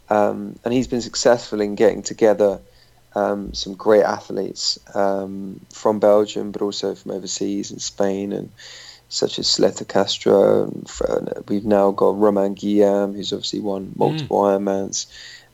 um, 0.09 0.57
and 0.65 0.73
he's 0.73 0.87
been 0.87 1.03
successful 1.03 1.61
in 1.61 1.75
getting 1.75 2.03
together 2.03 2.61
um, 3.17 3.53
some 3.53 3.75
great 3.75 4.05
athletes 4.05 4.79
um, 4.95 5.59
from 5.73 5.99
Belgium, 5.99 6.53
but 6.53 6.63
also 6.63 6.95
from 6.95 7.11
overseas 7.11 7.73
in 7.73 7.81
Spain, 7.81 8.33
and 8.33 8.53
such 9.15 9.39
as 9.39 9.47
Saleta 9.47 9.87
Castro. 9.87 10.73
We've 11.49 11.65
now 11.65 11.93
got 11.93 12.19
Romain 12.19 12.55
Guillaume, 12.55 13.15
who's 13.15 13.33
obviously 13.33 13.61
won 13.61 13.93
multiple 13.95 14.43
Ironmans 14.43 15.07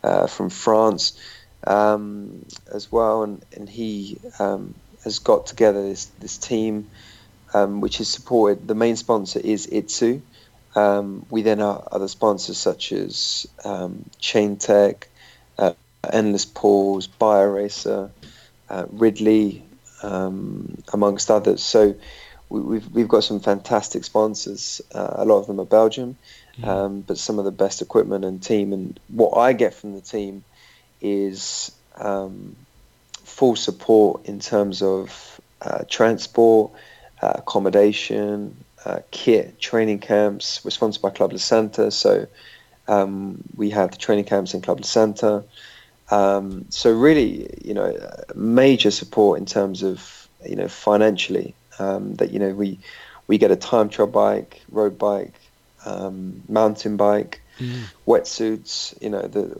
uh, 0.03 0.27
from 0.27 0.49
France 0.49 1.19
um, 1.67 2.47
as 2.73 2.91
well, 2.91 3.23
and 3.23 3.45
and 3.55 3.69
he 3.69 4.19
um, 4.39 4.75
has 5.05 5.19
got 5.19 5.47
together 5.47 5.83
this 5.83 6.07
this 6.21 6.39
team, 6.39 6.89
um, 7.53 7.83
which 7.83 8.01
is 8.01 8.09
supported. 8.09 8.67
The 8.67 8.75
main 8.75 8.97
sponsor 8.97 9.41
is 9.41 9.67
Itsu. 9.67 10.23
Um, 10.75 11.27
we 11.29 11.43
then 11.43 11.59
have 11.59 11.87
other 11.93 12.09
sponsors 12.09 12.57
such 12.57 12.93
as 12.93 13.47
um, 13.65 14.09
Chain 14.19 14.57
Tech, 14.57 15.09
uh, 15.59 15.75
Endless 16.11 16.47
Pools, 16.47 17.09
BioRacer, 17.09 18.11
uh, 18.71 18.87
Ridley, 18.89 19.65
um, 20.03 20.79
amongst 20.93 21.31
others. 21.31 21.63
So 21.63 21.97
we, 22.51 22.61
we've 22.61 22.93
we've 22.93 23.09
got 23.09 23.25
some 23.25 23.41
fantastic 23.41 24.05
sponsors. 24.05 24.83
Uh, 24.93 25.15
a 25.17 25.25
lot 25.25 25.39
of 25.39 25.47
them 25.47 25.61
are 25.61 25.65
Belgium, 25.65 26.19
um, 26.63 27.01
but 27.01 27.17
some 27.17 27.39
of 27.39 27.45
the 27.45 27.53
best 27.53 27.81
equipment 27.81 28.25
and 28.25 28.43
team. 28.43 28.73
And 28.73 29.01
what 29.09 29.39
I 29.39 29.55
get 29.55 29.73
from 29.73 29.95
the 29.95 30.01
team 30.01 30.45
is 31.01 31.73
um, 31.97 32.57
full 33.25 33.57
support 33.57 34.27
in 34.27 34.41
terms 34.41 34.83
of 34.83 35.41
uh, 35.63 35.85
transport, 35.89 36.73
uh, 37.23 37.35
accommodation, 37.37 38.57
uh, 38.85 38.99
kit, 39.11 39.61
training 39.61 40.01
camps. 40.01 40.65
We're 40.65 40.71
sponsored 40.71 41.03
by 41.03 41.11
Club 41.11 41.33
La 41.33 41.39
Santa, 41.39 41.91
so 41.91 42.27
um, 42.89 43.43
we 43.57 43.71
have 43.71 43.93
the 43.93 43.97
training 43.97 44.25
camps 44.25 44.55
in 44.55 44.61
Club 44.61 44.81
La 44.81 44.87
Santa. 44.87 45.45
Um, 46.11 46.67
so 46.71 46.93
really, 46.93 47.49
you 47.65 47.75
know, 47.75 47.97
major 48.35 48.91
support 48.91 49.39
in 49.39 49.47
terms 49.47 49.85
of 49.85 50.29
you 50.45 50.57
know 50.57 50.69
financially. 50.69 51.55
Um, 51.81 52.15
that 52.17 52.31
you 52.33 52.39
know 52.39 52.51
we 52.55 52.81
we 53.27 53.39
get 53.39 53.51
a 53.51 53.57
time 53.57 53.89
trial 53.89 54.09
bike, 54.09 54.63
road 54.71 54.99
bike, 54.99 55.35
um, 55.85 56.43
mountain 56.49 56.97
bike, 56.97 57.41
Mm. 57.59 57.85
wetsuits, 58.07 59.01
you 59.03 59.11
know, 59.11 59.21
the, 59.23 59.53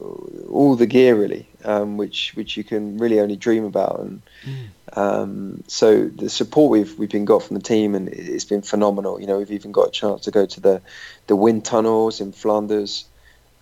all 0.49 0.75
the 0.75 0.87
gear 0.87 1.15
really, 1.15 1.47
um, 1.63 1.97
which 1.97 2.33
which 2.35 2.57
you 2.57 2.63
can 2.63 2.97
really 2.97 3.19
only 3.19 3.35
dream 3.37 3.63
about. 3.65 3.99
And 4.01 4.21
Mm. 4.43 4.97
um, 4.97 5.63
so 5.67 5.87
the 6.07 6.29
support 6.29 6.71
we've 6.71 6.97
we've 6.99 7.09
been 7.17 7.25
got 7.25 7.43
from 7.43 7.55
the 7.57 7.63
team, 7.63 7.95
and 7.95 8.09
it- 8.09 8.29
it's 8.35 8.45
been 8.45 8.61
phenomenal. 8.63 9.19
You 9.21 9.27
know, 9.27 9.37
we've 9.37 9.51
even 9.59 9.71
got 9.71 9.87
a 9.89 9.91
chance 9.91 10.21
to 10.25 10.31
go 10.31 10.45
to 10.45 10.59
the 10.59 10.81
the 11.27 11.35
wind 11.35 11.63
tunnels 11.65 12.21
in 12.21 12.31
Flanders. 12.33 13.05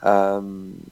Um, 0.01 0.89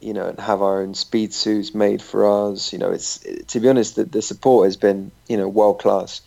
you 0.00 0.12
know, 0.12 0.26
and 0.26 0.38
have 0.38 0.60
our 0.62 0.82
own 0.82 0.94
speed 0.94 1.32
suits 1.32 1.74
made 1.74 2.02
for 2.02 2.20
us. 2.50 2.72
You 2.72 2.78
know, 2.78 2.90
it's 2.92 3.24
to 3.48 3.60
be 3.60 3.68
honest, 3.68 3.96
the, 3.96 4.04
the 4.04 4.22
support 4.22 4.66
has 4.66 4.76
been 4.76 5.10
you 5.28 5.36
know 5.36 5.48
world 5.48 5.80
class. 5.80 6.20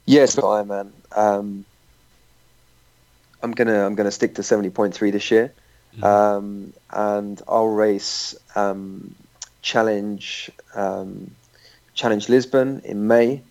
Yes, 0.05 0.35
yeah, 0.35 0.41
Ironman. 0.41 0.91
Um, 1.15 1.63
I'm 3.43 3.51
gonna 3.51 3.85
I'm 3.85 3.93
gonna 3.95 4.11
stick 4.11 4.35
to 4.35 4.41
70.3 4.41 5.11
this 5.11 5.31
year, 5.31 5.53
mm-hmm. 5.93 6.03
um, 6.03 6.73
and 6.89 7.41
I'll 7.47 7.67
race 7.67 8.35
um, 8.55 9.15
challenge 9.61 10.49
um, 10.75 11.31
challenge 11.93 12.29
Lisbon 12.29 12.81
in 12.85 13.07
May, 13.07 13.41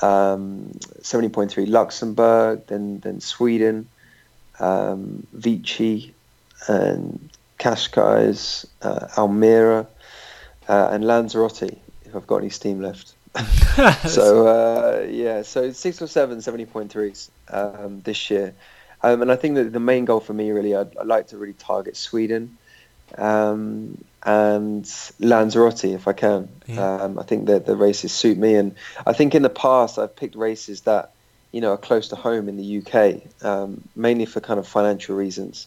um, 0.00 0.72
70.3 1.00 1.68
Luxembourg, 1.68 2.66
then 2.66 3.00
then 3.00 3.20
Sweden, 3.20 3.88
um, 4.58 5.26
Vichy, 5.32 6.14
and 6.68 7.30
Cascais, 7.58 8.66
uh, 8.82 9.06
Almere, 9.16 9.86
uh, 10.68 10.88
and 10.90 11.04
Lanzarote. 11.04 11.78
If 12.04 12.16
I've 12.16 12.26
got 12.26 12.38
any 12.38 12.50
steam 12.50 12.80
left. 12.80 13.14
so 14.08 14.46
uh, 14.46 15.06
yeah, 15.08 15.42
so 15.42 15.72
six 15.72 16.02
or 16.02 16.06
seven 16.06 16.38
70.3s 16.38 17.30
um, 17.48 18.02
this 18.02 18.30
year. 18.30 18.54
Um, 19.02 19.22
and 19.22 19.32
I 19.32 19.36
think 19.36 19.54
that 19.56 19.72
the 19.72 19.80
main 19.80 20.04
goal 20.04 20.20
for 20.20 20.34
me, 20.34 20.50
really, 20.50 20.76
I'd, 20.76 20.96
I'd 20.96 21.06
like 21.06 21.28
to 21.28 21.38
really 21.38 21.54
target 21.54 21.96
Sweden 21.96 22.58
um, 23.18 24.02
and 24.22 24.84
Lanzarote 25.18 25.84
if 25.84 26.06
I 26.06 26.12
can. 26.12 26.48
Yeah. 26.66 26.96
Um, 26.96 27.18
I 27.18 27.22
think 27.22 27.46
that 27.46 27.66
the 27.66 27.76
races 27.76 28.12
suit 28.12 28.38
me, 28.38 28.54
and 28.54 28.74
I 29.06 29.12
think 29.12 29.34
in 29.34 29.42
the 29.42 29.50
past 29.50 29.98
I've 29.98 30.14
picked 30.14 30.36
races 30.36 30.82
that 30.82 31.12
you 31.50 31.60
know 31.60 31.72
are 31.72 31.78
close 31.78 32.08
to 32.08 32.16
home 32.16 32.48
in 32.48 32.56
the 32.56 32.78
UK, 32.78 33.44
um, 33.44 33.82
mainly 33.96 34.26
for 34.26 34.40
kind 34.40 34.60
of 34.60 34.66
financial 34.66 35.16
reasons, 35.16 35.66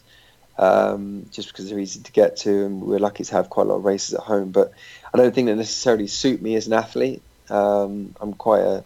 um, 0.58 1.26
just 1.32 1.50
because 1.50 1.70
they're 1.70 1.80
easy 1.80 2.02
to 2.02 2.12
get 2.12 2.38
to, 2.38 2.66
and 2.66 2.82
we're 2.82 3.00
lucky 3.00 3.24
to 3.24 3.34
have 3.34 3.50
quite 3.50 3.68
a 3.68 3.70
lot 3.70 3.78
of 3.78 3.86
races 3.86 4.14
at 4.14 4.22
home. 4.22 4.52
But 4.52 4.72
I 5.14 5.18
don't 5.18 5.34
think 5.34 5.48
they 5.48 5.56
necessarily 5.56 6.08
suit 6.08 6.42
me 6.42 6.56
as 6.56 6.68
an 6.68 6.74
athlete. 6.74 7.22
Um, 7.50 8.16
I'm 8.20 8.34
quite 8.34 8.62
a 8.62 8.84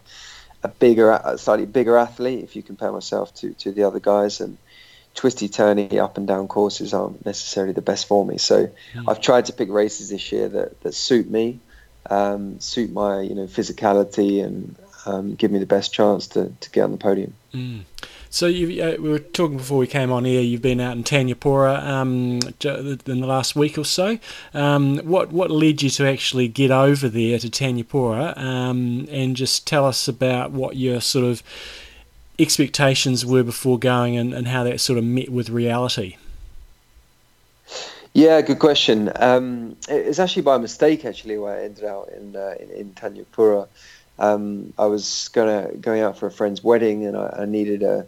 a 0.62 0.68
bigger, 0.68 1.10
a 1.10 1.38
slightly 1.38 1.66
bigger 1.66 1.96
athlete 1.96 2.44
if 2.44 2.54
you 2.54 2.62
compare 2.62 2.92
myself 2.92 3.34
to, 3.34 3.52
to 3.54 3.72
the 3.72 3.84
other 3.84 4.00
guys. 4.00 4.40
And 4.40 4.58
twisty, 5.14 5.48
turny, 5.48 5.98
up 5.98 6.16
and 6.16 6.26
down 6.26 6.48
courses 6.48 6.94
aren't 6.94 7.24
necessarily 7.24 7.72
the 7.72 7.82
best 7.82 8.06
for 8.06 8.24
me. 8.24 8.38
So 8.38 8.70
mm. 8.94 9.04
I've 9.08 9.20
tried 9.20 9.46
to 9.46 9.52
pick 9.52 9.68
races 9.70 10.10
this 10.10 10.32
year 10.32 10.48
that, 10.48 10.80
that 10.82 10.94
suit 10.94 11.30
me, 11.30 11.60
um, 12.08 12.60
suit 12.60 12.92
my 12.92 13.20
you 13.20 13.34
know 13.34 13.46
physicality, 13.46 14.44
and 14.44 14.76
um, 15.06 15.34
give 15.34 15.50
me 15.50 15.58
the 15.58 15.66
best 15.66 15.92
chance 15.92 16.26
to, 16.28 16.52
to 16.60 16.70
get 16.70 16.82
on 16.82 16.92
the 16.92 16.98
podium. 16.98 17.34
Mm. 17.54 17.82
So 18.32 18.46
you, 18.46 18.82
uh, 18.82 18.96
we 19.00 19.08
were 19.08 19.18
talking 19.18 19.56
before 19.56 19.78
we 19.78 19.88
came 19.88 20.12
on 20.12 20.24
here. 20.24 20.40
You've 20.40 20.62
been 20.62 20.80
out 20.80 20.96
in 20.96 21.02
Thanyapura 21.02 21.84
um, 21.84 22.38
in 22.62 23.20
the 23.20 23.26
last 23.26 23.56
week 23.56 23.76
or 23.76 23.84
so. 23.84 24.20
Um, 24.54 24.98
what 24.98 25.32
what 25.32 25.50
led 25.50 25.82
you 25.82 25.90
to 25.90 26.06
actually 26.06 26.46
get 26.46 26.70
over 26.70 27.08
there 27.08 27.40
to 27.40 27.48
Thanyapura? 27.48 28.38
Um, 28.38 29.08
and 29.10 29.34
just 29.34 29.66
tell 29.66 29.84
us 29.84 30.06
about 30.06 30.52
what 30.52 30.76
your 30.76 31.00
sort 31.00 31.24
of 31.24 31.42
expectations 32.40 33.24
were 33.26 33.42
before 33.42 33.78
going, 33.78 34.16
and, 34.16 34.32
and 34.32 34.48
how 34.48 34.64
that 34.64 34.80
sort 34.80 34.98
of 34.98 35.04
met 35.04 35.28
with 35.28 35.50
reality. 35.50 36.16
Yeah, 38.12 38.40
good 38.40 38.58
question. 38.58 39.12
Um, 39.14 39.76
it's 39.88 40.18
actually 40.18 40.42
by 40.42 40.58
mistake, 40.58 41.04
actually, 41.04 41.38
where 41.38 41.56
I 41.56 41.64
ended 41.64 41.84
out 41.84 42.08
in 42.08 42.34
uh, 42.34 42.54
in, 42.58 42.70
in 42.70 42.92
Thanyapura. 42.92 43.68
Um, 44.18 44.72
I 44.78 44.86
was 44.86 45.30
gonna 45.32 45.70
going 45.80 46.02
out 46.02 46.18
for 46.18 46.26
a 46.26 46.30
friend's 46.30 46.62
wedding, 46.62 47.06
and 47.06 47.16
I, 47.16 47.40
I 47.42 47.44
needed 47.44 47.82
a 47.82 48.06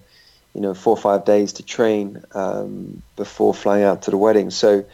you 0.55 0.61
know 0.61 0.75
four 0.75 0.95
or 0.95 1.01
five 1.01 1.25
days 1.25 1.53
to 1.55 1.63
train 1.63 2.23
um, 2.35 3.03
before 3.17 3.55
flying 3.55 3.85
out 3.85 4.03
to 4.03 4.11
the 4.11 4.17
wedding. 4.17 4.51
So, 4.51 4.85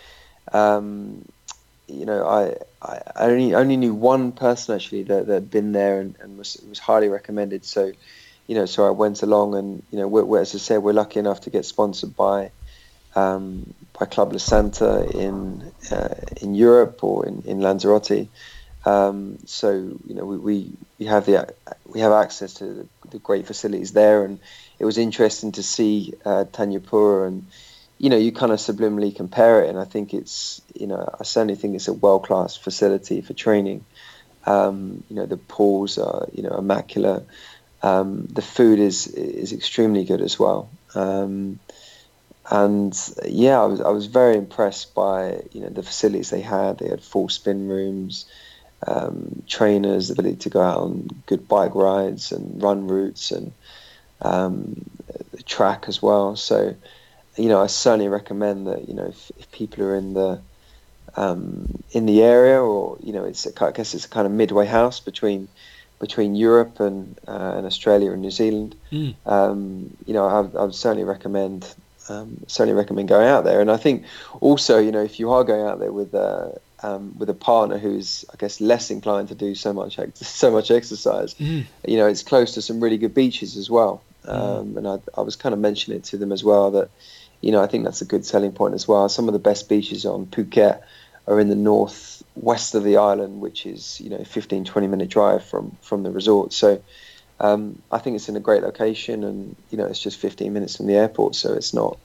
um, 0.53 1.25
you 1.87 2.05
know, 2.05 2.27
I, 2.27 2.57
I 2.83 3.01
only 3.25 3.55
only 3.55 3.79
knew 3.79 3.95
one 3.95 4.33
person 4.33 4.75
actually 4.75 5.05
that, 5.05 5.27
that 5.27 5.35
had 5.35 5.51
been 5.51 5.73
there 5.73 6.01
and, 6.01 6.17
and 6.21 6.37
was 6.37 6.63
was 6.69 6.79
highly 6.79 7.09
recommended. 7.09 7.65
So, 7.65 7.93
you 8.49 8.55
know, 8.55 8.67
so 8.67 8.87
I 8.87 8.91
went 8.91 9.23
along 9.23 9.55
and 9.55 9.83
you 9.93 9.99
know, 9.99 10.09
we're, 10.09 10.25
we're, 10.25 10.41
as 10.41 10.55
I 10.55 10.59
said, 10.59 10.79
we're 10.79 10.95
lucky 10.95 11.21
enough 11.21 11.43
to 11.43 11.51
get 11.51 11.65
sponsored 11.67 12.17
by 12.17 12.51
um, 13.15 13.75
by 13.99 14.07
Club 14.07 14.33
La 14.33 14.39
Santa 14.39 15.07
in 15.17 15.71
uh, 15.93 16.15
in 16.41 16.55
Europe 16.55 17.05
or 17.05 17.27
in, 17.27 17.43
in 17.43 17.61
Lanzarote. 17.61 18.29
Um, 18.87 19.39
so 19.45 19.71
you 19.73 20.15
know, 20.15 20.25
we, 20.25 20.37
we, 20.39 20.71
we 20.99 21.07
have 21.07 21.27
the 21.27 21.53
we 21.87 22.01
have 22.01 22.13
access 22.13 22.55
to 22.55 22.65
the, 22.65 22.89
the 23.11 23.19
great 23.19 23.47
facilities 23.47 23.93
there. 23.93 24.25
And 24.25 24.41
it 24.79 24.87
was 24.87 24.97
interesting 24.97 25.53
to 25.53 25.63
see 25.63 26.15
uh, 26.25 26.45
Thanyapura 26.51 27.29
and 27.29 27.47
you 27.99 28.09
know 28.09 28.17
you 28.17 28.33
kind 28.33 28.53
of 28.53 28.61
subliminally 28.61 29.15
compare 29.15 29.63
it. 29.63 29.69
And 29.69 29.79
I 29.79 29.85
think 29.85 30.15
it's 30.15 30.63
you 30.75 30.87
know 30.87 31.07
I 31.21 31.25
certainly 31.25 31.57
think 31.57 31.75
it's 31.75 31.89
a 31.89 31.93
world 31.93 32.25
class 32.25 32.57
facility 32.57 33.21
for 33.21 33.35
training. 33.35 33.85
Um, 34.47 35.05
you 35.11 35.17
know 35.17 35.27
the 35.27 35.37
pools 35.37 35.99
are 35.99 36.27
you 36.33 36.43
know 36.43 36.57
immaculate 36.57 37.27
um, 37.83 38.27
the 38.27 38.43
food 38.43 38.79
is 38.79 39.07
is 39.07 39.53
extremely 39.53 40.05
good 40.05 40.21
as 40.21 40.39
well 40.39 40.69
um, 40.95 41.59
and 42.51 42.97
yeah 43.27 43.61
I 43.61 43.67
was 43.67 43.81
I 43.81 43.91
was 43.91 44.07
very 44.07 44.37
impressed 44.37 44.95
by 44.95 45.43
you 45.53 45.61
know 45.61 45.69
the 45.69 45.83
facilities 45.83 46.31
they 46.31 46.41
had 46.41 46.79
they 46.79 46.89
had 46.89 47.03
full 47.03 47.29
spin 47.29 47.69
rooms 47.69 48.27
um, 48.87 49.43
trainers 49.47 50.09
the 50.09 50.15
ability 50.15 50.37
to 50.37 50.51
go 50.51 50.63
out 50.63 50.79
on 50.79 51.09
good 51.27 51.49
bike 51.49 51.75
rides 51.75 52.33
and 52.33 52.63
run 52.63 52.87
routes 52.87 53.33
and 53.33 53.53
um, 54.23 54.85
the 55.33 55.43
track 55.43 55.85
as 55.89 56.03
well. 56.03 56.37
So, 56.37 56.75
you 57.37 57.49
know, 57.49 57.61
I 57.61 57.67
certainly 57.67 58.09
recommend 58.09 58.67
that. 58.67 58.89
You 58.89 58.95
know, 58.95 59.07
if, 59.07 59.31
if 59.39 59.51
people 59.53 59.85
are 59.85 59.97
in 59.97 60.15
the 60.15 60.41
um, 61.17 61.83
in 61.93 62.07
the 62.07 62.23
area, 62.23 62.61
or 62.61 62.99
you 63.03 63.13
know, 63.13 63.25
it's 63.25 63.47
a, 63.47 63.65
I 63.65 63.73
guess 63.73 63.95
it's 63.95 64.05
a 64.05 64.09
kind 64.09 64.27
of 64.27 64.33
midway 64.33 64.67
house 64.67 65.01
between 65.01 65.49
between 65.99 66.35
Europe 66.35 66.81
and 66.81 67.19
uh, 67.27 67.55
and 67.57 67.67
Australia 67.67 68.13
and 68.13 68.23
New 68.23 68.31
Zealand. 68.31 68.77
Mm. 68.93 69.15
Um, 69.27 69.97
you 70.07 70.15
know, 70.15 70.27
I, 70.27 70.39
I, 70.59 70.65
would 70.65 70.75
certainly 70.75 71.05
recommend 71.05 71.75
um, 72.09 72.45
certainly 72.47 72.79
recommend 72.79 73.09
going 73.09 73.29
out 73.29 73.45
there. 73.45 73.61
And 73.61 73.71
I 73.71 73.77
think 73.77 74.05
also, 74.41 74.79
you 74.79 74.93
know, 74.93 75.03
if 75.03 75.19
you 75.19 75.33
are 75.33 75.45
going 75.45 75.67
out 75.67 75.79
there 75.79 75.93
with 75.93 76.15
uh, 76.15 76.51
um, 76.83 77.15
with 77.19 77.29
a 77.29 77.35
partner 77.35 77.79
who's, 77.79 78.25
I 78.33 78.37
guess, 78.37 78.61
less 78.61 78.91
inclined 78.91 79.29
to 79.29 79.35
do 79.35 79.55
so 79.55 79.73
much 79.73 79.99
so 80.15 80.51
much 80.51 80.71
exercise, 80.71 81.35
mm. 81.35 81.65
you 81.87 81.97
know, 81.97 82.07
it's 82.07 82.23
close 82.23 82.55
to 82.55 82.63
some 82.63 82.81
really 82.81 82.99
good 82.99 83.15
beaches 83.15 83.57
as 83.57 83.69
well. 83.69 84.03
Mm. 84.25 84.31
Um, 84.31 84.77
and 84.77 84.89
I, 84.89 84.99
I 85.17 85.23
was 85.23 85.37
kind 85.37 85.53
of 85.53 85.59
mentioning 85.59 85.99
it 85.99 86.05
to 86.05 86.17
them 86.17 86.33
as 86.33 86.45
well 86.45 86.73
that, 86.73 86.91
you 87.41 87.53
know, 87.53 87.63
I 87.63 87.67
think 87.67 87.85
that's 87.85 88.03
a 88.03 88.05
good 88.05 88.25
selling 88.27 88.53
point 88.53 88.75
as 88.75 88.87
well. 88.87 89.09
Some 89.09 89.29
of 89.29 89.33
the 89.33 89.39
best 89.39 89.69
beaches 89.69 90.05
on 90.05 90.27
Phuket 90.27 90.83
are 91.27 91.41
in 91.41 91.49
the 91.49 91.55
north 91.55 92.18
west 92.43 92.75
of 92.75 92.85
the 92.85 92.97
island, 92.97 93.41
which 93.41 93.67
is, 93.67 94.01
you 94.01 94.11
know, 94.11 94.23
15, 94.25 94.65
20 94.65 94.87
minute 94.87 95.09
drive 95.09 95.45
from, 95.45 95.77
from 95.83 96.03
the 96.03 96.11
resort. 96.11 96.53
So 96.53 96.83
um, 97.41 97.81
I 97.91 97.99
think 97.99 98.17
it's 98.17 98.29
in 98.29 98.37
a 98.37 98.41
great 98.41 98.63
location 98.63 99.25
and, 99.25 99.57
you 99.71 99.79
know, 99.79 99.87
it's 99.87 100.01
just 100.01 100.19
15 100.19 100.53
minutes 100.53 100.77
from 100.77 100.87
the 100.87 100.95
airport. 100.95 101.35
So 101.35 101.53
it's 101.55 101.75
not, 101.75 101.99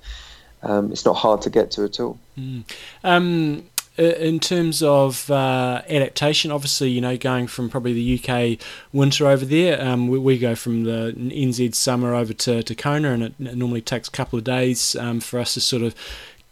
um, 0.62 0.92
it's 0.92 1.06
not 1.06 1.14
hard 1.14 1.42
to 1.44 1.50
get 1.50 1.72
to 1.72 1.84
at 1.84 2.00
all. 2.00 2.20
Mm. 2.38 2.64
Um, 3.04 3.66
in 3.98 4.40
terms 4.40 4.82
of 4.82 5.30
uh, 5.30 5.84
adaptation, 5.88 6.52
obviously, 6.52 6.90
you 6.90 7.00
know, 7.00 7.16
going 7.16 7.46
from 7.46 7.70
probably 7.70 7.94
the 7.94 8.20
UK 8.20 8.60
winter 8.92 9.28
over 9.28 9.46
there, 9.46 9.80
um, 9.86 10.08
we, 10.08 10.18
we, 10.18 10.40
go 10.40 10.56
from 10.56 10.84
the 10.84 11.14
NZ 11.16 11.76
summer 11.76 12.16
over 12.16 12.34
to, 12.34 12.64
to 12.64 12.74
Kona, 12.76 13.12
and 13.12 13.24
it, 13.24 13.40
normally 13.40 13.82
takes 13.82 14.08
a 14.08 14.12
couple 14.12 14.40
of 14.40 14.46
days 14.46 14.96
um, 14.96 15.20
for 15.20 15.40
us 15.40 15.54
to 15.54 15.62
sort 15.62 15.84
of 15.84 15.94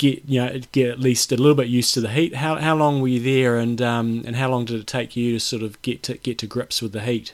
get 0.01 0.23
you 0.25 0.41
know 0.41 0.59
get 0.71 0.89
at 0.89 0.99
least 0.99 1.31
a 1.31 1.37
little 1.37 1.55
bit 1.55 1.67
used 1.67 1.93
to 1.93 2.01
the 2.01 2.09
heat. 2.09 2.35
How 2.35 2.55
how 2.55 2.75
long 2.75 3.01
were 3.01 3.07
you 3.07 3.19
there, 3.19 3.57
and 3.57 3.81
um, 3.81 4.23
and 4.25 4.35
how 4.35 4.49
long 4.49 4.65
did 4.65 4.79
it 4.79 4.87
take 4.87 5.15
you 5.15 5.33
to 5.33 5.39
sort 5.39 5.63
of 5.63 5.81
get 5.81 6.03
to 6.03 6.15
get 6.15 6.37
to 6.39 6.47
grips 6.47 6.81
with 6.81 6.91
the 6.91 7.01
heat? 7.01 7.33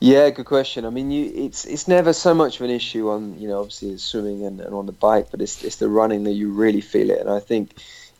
Yeah, 0.00 0.30
good 0.30 0.46
question. 0.46 0.84
I 0.84 0.90
mean, 0.90 1.10
you, 1.10 1.30
it's 1.34 1.64
it's 1.64 1.88
never 1.88 2.12
so 2.12 2.32
much 2.32 2.56
of 2.56 2.62
an 2.62 2.70
issue 2.70 3.10
on 3.10 3.38
you 3.38 3.48
know 3.48 3.60
obviously 3.60 3.96
swimming 3.98 4.44
and, 4.44 4.60
and 4.60 4.74
on 4.74 4.86
the 4.86 4.92
bike, 4.92 5.28
but 5.30 5.40
it's 5.40 5.62
it's 5.62 5.76
the 5.76 5.88
running 5.88 6.24
that 6.24 6.32
you 6.32 6.50
really 6.52 6.80
feel 6.80 7.10
it, 7.10 7.20
and 7.20 7.30
I 7.30 7.40
think 7.40 7.72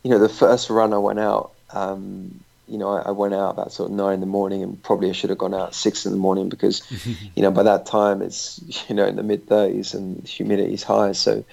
you 0.03 0.09
know, 0.09 0.19
the 0.19 0.29
first 0.29 0.69
run 0.69 0.93
I 0.93 0.97
went 0.97 1.19
out, 1.19 1.51
um, 1.71 2.39
you 2.67 2.77
know, 2.77 2.89
I, 2.89 3.09
I, 3.09 3.11
went 3.11 3.33
out 3.33 3.51
about 3.51 3.71
sort 3.71 3.89
of 3.89 3.95
nine 3.95 4.15
in 4.15 4.19
the 4.21 4.25
morning, 4.25 4.63
and 4.63 4.81
probably 4.81 5.09
I 5.09 5.13
should 5.13 5.29
have 5.29 5.39
gone 5.39 5.53
out 5.53 5.75
six 5.75 6.05
in 6.05 6.11
the 6.11 6.17
morning 6.17 6.49
because, 6.49 6.81
you 7.35 7.41
know, 7.41 7.51
by 7.51 7.63
that 7.63 7.85
time 7.85 8.21
it's 8.21 8.61
you 8.89 8.95
know 8.95 9.05
in 9.05 9.15
the 9.15 9.23
mid 9.23 9.47
thirties 9.47 9.93
and 9.93 10.25
humidity 10.27 10.73
is 10.73 10.83
high. 10.83 11.11
So 11.11 11.43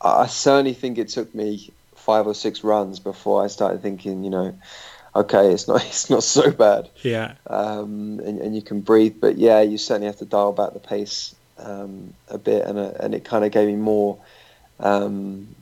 I 0.00 0.26
certainly 0.26 0.74
think 0.74 0.98
it 0.98 1.08
took 1.08 1.34
me 1.34 1.70
five 1.94 2.26
or 2.26 2.34
six 2.34 2.64
runs 2.64 2.98
before 2.98 3.44
I 3.44 3.48
started 3.48 3.82
thinking, 3.82 4.24
you 4.24 4.30
know, 4.30 4.58
okay, 5.14 5.52
it's 5.52 5.68
not 5.68 5.84
it's 5.86 6.10
not 6.10 6.22
so 6.22 6.50
bad. 6.50 6.88
Yeah. 7.02 7.34
Um, 7.46 8.20
and, 8.24 8.38
and 8.40 8.56
you 8.56 8.62
can 8.62 8.80
breathe, 8.80 9.16
but 9.20 9.36
yeah, 9.38 9.60
you 9.60 9.78
certainly 9.78 10.06
have 10.06 10.18
to 10.18 10.24
dial 10.24 10.52
back 10.52 10.72
the 10.72 10.80
pace 10.80 11.34
um, 11.58 12.14
a 12.28 12.38
bit, 12.38 12.66
and 12.66 12.78
uh, 12.78 12.92
and 13.00 13.14
it 13.14 13.24
kind 13.24 13.44
of 13.44 13.52
gave 13.52 13.68
me 13.68 13.76
more. 13.76 14.18
Um, 14.78 15.54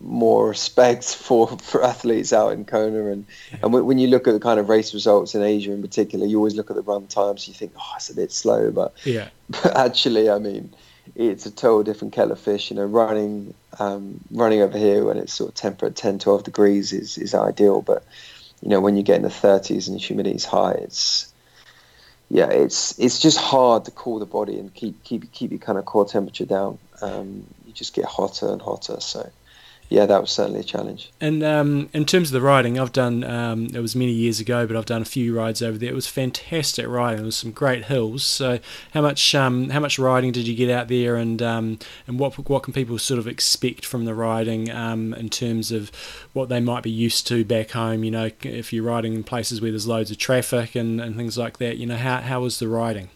more 0.00 0.48
respect 0.48 1.04
for, 1.14 1.48
for 1.58 1.82
athletes 1.82 2.32
out 2.32 2.52
in 2.52 2.64
Kona. 2.64 3.06
And, 3.06 3.26
yeah. 3.50 3.58
and 3.62 3.72
when 3.72 3.98
you 3.98 4.08
look 4.08 4.28
at 4.28 4.32
the 4.32 4.40
kind 4.40 4.60
of 4.60 4.68
race 4.68 4.94
results 4.94 5.34
in 5.34 5.42
Asia 5.42 5.72
in 5.72 5.82
particular, 5.82 6.26
you 6.26 6.36
always 6.36 6.54
look 6.54 6.70
at 6.70 6.76
the 6.76 6.82
run 6.82 7.06
times. 7.06 7.48
You 7.48 7.54
think, 7.54 7.72
oh, 7.76 7.92
it's 7.96 8.08
a 8.08 8.14
bit 8.14 8.32
slow, 8.32 8.70
but 8.70 8.94
yeah. 9.04 9.28
But 9.50 9.76
actually, 9.76 10.30
I 10.30 10.38
mean, 10.38 10.72
it's 11.14 11.46
a 11.46 11.50
total 11.50 11.82
different 11.82 12.12
kettle 12.14 12.32
of 12.32 12.40
fish. 12.40 12.70
You 12.70 12.76
know, 12.76 12.84
running 12.84 13.54
um, 13.78 14.20
running 14.30 14.62
over 14.62 14.76
here 14.78 15.04
when 15.04 15.16
it's 15.18 15.32
sort 15.32 15.50
of 15.50 15.54
temperate 15.54 15.96
10, 15.96 16.18
12 16.18 16.44
degrees 16.44 16.92
is, 16.92 17.18
is 17.18 17.34
ideal. 17.34 17.82
But 17.82 18.04
you 18.62 18.68
know, 18.68 18.80
when 18.80 18.96
you 18.96 19.02
get 19.02 19.16
in 19.16 19.22
the 19.22 19.28
30s 19.28 19.86
and 19.86 19.96
the 19.96 20.00
humidity 20.00 20.36
is 20.36 20.44
high, 20.44 20.72
it's 20.72 21.32
yeah, 22.28 22.50
it's 22.50 22.98
it's 22.98 23.18
just 23.18 23.38
hard 23.38 23.86
to 23.86 23.90
cool 23.90 24.18
the 24.18 24.26
body 24.26 24.58
and 24.58 24.72
keep 24.72 25.02
keep 25.02 25.32
keep 25.32 25.50
your 25.50 25.60
kind 25.60 25.78
of 25.78 25.84
core 25.84 26.04
temperature 26.04 26.44
down. 26.44 26.78
Um, 27.00 27.46
you 27.66 27.72
just 27.72 27.94
get 27.94 28.04
hotter 28.04 28.48
and 28.48 28.60
hotter. 28.60 29.00
So 29.00 29.30
yeah, 29.90 30.04
that 30.04 30.20
was 30.20 30.30
certainly 30.30 30.60
a 30.60 30.64
challenge. 30.64 31.10
And 31.18 31.42
um, 31.42 31.88
in 31.94 32.04
terms 32.04 32.28
of 32.28 32.34
the 32.34 32.42
riding, 32.42 32.78
I've 32.78 32.92
done 32.92 33.24
um, 33.24 33.68
it 33.72 33.80
was 33.80 33.96
many 33.96 34.12
years 34.12 34.38
ago, 34.38 34.66
but 34.66 34.76
I've 34.76 34.84
done 34.84 35.00
a 35.00 35.06
few 35.06 35.34
rides 35.34 35.62
over 35.62 35.78
there. 35.78 35.88
It 35.88 35.94
was 35.94 36.06
fantastic 36.06 36.86
riding. 36.86 37.18
There 37.18 37.26
was 37.26 37.36
some 37.36 37.52
great 37.52 37.86
hills. 37.86 38.22
So 38.22 38.58
how 38.92 39.00
much 39.00 39.34
um, 39.34 39.70
how 39.70 39.80
much 39.80 39.98
riding 39.98 40.30
did 40.30 40.46
you 40.46 40.54
get 40.54 40.70
out 40.70 40.88
there, 40.88 41.16
and 41.16 41.40
um, 41.40 41.78
and 42.06 42.18
what 42.18 42.34
what 42.48 42.64
can 42.64 42.74
people 42.74 42.98
sort 42.98 43.18
of 43.18 43.26
expect 43.26 43.86
from 43.86 44.04
the 44.04 44.14
riding 44.14 44.70
um, 44.70 45.14
in 45.14 45.30
terms 45.30 45.72
of 45.72 45.90
what 46.34 46.50
they 46.50 46.60
might 46.60 46.82
be 46.82 46.90
used 46.90 47.26
to 47.28 47.42
back 47.44 47.70
home? 47.70 48.04
You 48.04 48.10
know, 48.10 48.30
if 48.42 48.74
you're 48.74 48.84
riding 48.84 49.14
in 49.14 49.24
places 49.24 49.62
where 49.62 49.70
there's 49.70 49.86
loads 49.86 50.10
of 50.10 50.18
traffic 50.18 50.74
and, 50.74 51.00
and 51.00 51.16
things 51.16 51.38
like 51.38 51.56
that. 51.58 51.78
You 51.78 51.86
know, 51.86 51.96
how 51.96 52.18
how 52.18 52.42
was 52.42 52.58
the 52.58 52.68
riding? 52.68 53.08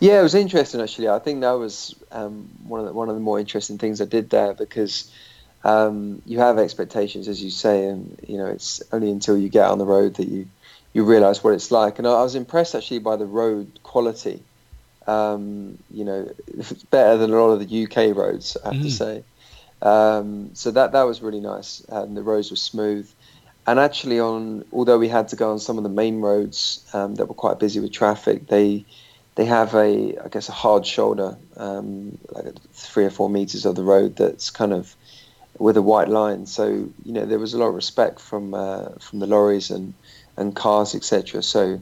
Yeah, 0.00 0.20
it 0.20 0.22
was 0.22 0.34
interesting 0.34 0.80
actually. 0.80 1.08
I 1.08 1.18
think 1.18 1.40
that 1.40 1.52
was 1.52 1.94
um, 2.12 2.48
one 2.66 2.80
of 2.80 2.86
the, 2.86 2.92
one 2.92 3.08
of 3.08 3.14
the 3.14 3.20
more 3.20 3.40
interesting 3.40 3.78
things 3.78 4.00
I 4.00 4.04
did 4.04 4.30
there 4.30 4.52
because 4.52 5.10
um, 5.64 6.22
you 6.26 6.38
have 6.38 6.58
expectations, 6.58 7.28
as 7.28 7.42
you 7.42 7.50
say, 7.50 7.86
and 7.86 8.18
you 8.26 8.38
know 8.38 8.46
it's 8.46 8.82
only 8.92 9.10
until 9.10 9.36
you 9.36 9.48
get 9.48 9.68
on 9.68 9.78
the 9.78 9.86
road 9.86 10.14
that 10.16 10.28
you 10.28 10.46
you 10.92 11.04
realise 11.04 11.42
what 11.42 11.54
it's 11.54 11.70
like. 11.70 11.98
And 11.98 12.06
I, 12.06 12.12
I, 12.12 12.22
was 12.22 12.34
impressed 12.34 12.74
actually 12.74 13.00
by 13.00 13.16
the 13.16 13.26
road 13.26 13.80
quality. 13.82 14.42
Um, 15.06 15.78
you 15.90 16.04
know, 16.04 16.30
it's 16.46 16.72
better 16.90 17.16
than 17.18 17.32
a 17.32 17.36
lot 17.36 17.50
of 17.50 17.66
the 17.66 17.84
UK 17.84 18.16
roads, 18.16 18.56
I 18.64 18.72
have 18.72 18.82
mm. 18.82 18.84
to 18.84 18.90
say. 18.90 19.24
Um, 19.82 20.54
so 20.54 20.70
that 20.70 20.92
that 20.92 21.02
was 21.02 21.20
really 21.20 21.40
nice, 21.40 21.80
and 21.88 22.16
the 22.16 22.22
roads 22.22 22.50
were 22.50 22.56
smooth. 22.56 23.10
And 23.66 23.80
actually, 23.80 24.20
on 24.20 24.64
although 24.72 24.98
we 24.98 25.08
had 25.08 25.28
to 25.28 25.36
go 25.36 25.52
on 25.52 25.58
some 25.58 25.78
of 25.78 25.82
the 25.82 25.90
main 25.90 26.20
roads 26.20 26.88
um, 26.92 27.16
that 27.16 27.26
were 27.26 27.34
quite 27.34 27.58
busy 27.58 27.80
with 27.80 27.92
traffic, 27.92 28.46
they 28.46 28.84
they 29.36 29.44
have 29.44 29.74
a, 29.74 30.18
I 30.18 30.28
guess, 30.28 30.48
a 30.48 30.52
hard 30.52 30.86
shoulder, 30.86 31.36
um, 31.56 32.18
like 32.30 32.46
three 32.72 33.04
or 33.04 33.10
four 33.10 33.30
meters 33.30 33.64
of 33.64 33.76
the 33.76 33.84
road 33.84 34.16
that's 34.16 34.50
kind 34.50 34.72
of 34.72 34.96
with 35.58 35.76
a 35.76 35.82
white 35.82 36.08
line. 36.08 36.46
So 36.46 36.68
you 37.04 37.12
know 37.12 37.26
there 37.26 37.38
was 37.38 37.54
a 37.54 37.58
lot 37.58 37.68
of 37.68 37.74
respect 37.74 38.18
from 38.18 38.54
uh, 38.54 38.90
from 39.00 39.20
the 39.20 39.26
lorries 39.26 39.70
and 39.70 39.94
and 40.36 40.56
cars, 40.56 40.94
etc. 40.94 41.42
So 41.42 41.80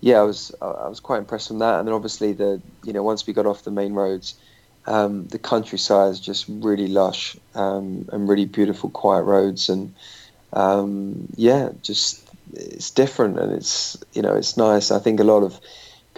yeah, 0.00 0.18
I 0.18 0.22
was 0.22 0.54
I 0.60 0.88
was 0.88 1.00
quite 1.00 1.18
impressed 1.18 1.48
from 1.48 1.58
that. 1.60 1.78
And 1.78 1.88
then 1.88 1.94
obviously 1.94 2.32
the 2.34 2.60
you 2.84 2.92
know 2.92 3.02
once 3.02 3.26
we 3.26 3.32
got 3.32 3.46
off 3.46 3.64
the 3.64 3.70
main 3.70 3.94
roads, 3.94 4.34
um, 4.86 5.26
the 5.28 5.38
countryside 5.38 6.12
is 6.12 6.20
just 6.20 6.46
really 6.48 6.88
lush 6.88 7.36
um, 7.54 8.08
and 8.12 8.28
really 8.28 8.46
beautiful, 8.46 8.90
quiet 8.90 9.22
roads, 9.22 9.70
and 9.70 9.94
um, 10.52 11.28
yeah, 11.34 11.70
just 11.82 12.28
it's 12.52 12.90
different 12.90 13.38
and 13.38 13.52
it's 13.52 13.96
you 14.12 14.20
know 14.20 14.34
it's 14.34 14.58
nice. 14.58 14.90
I 14.90 14.98
think 14.98 15.18
a 15.18 15.24
lot 15.24 15.42
of 15.42 15.58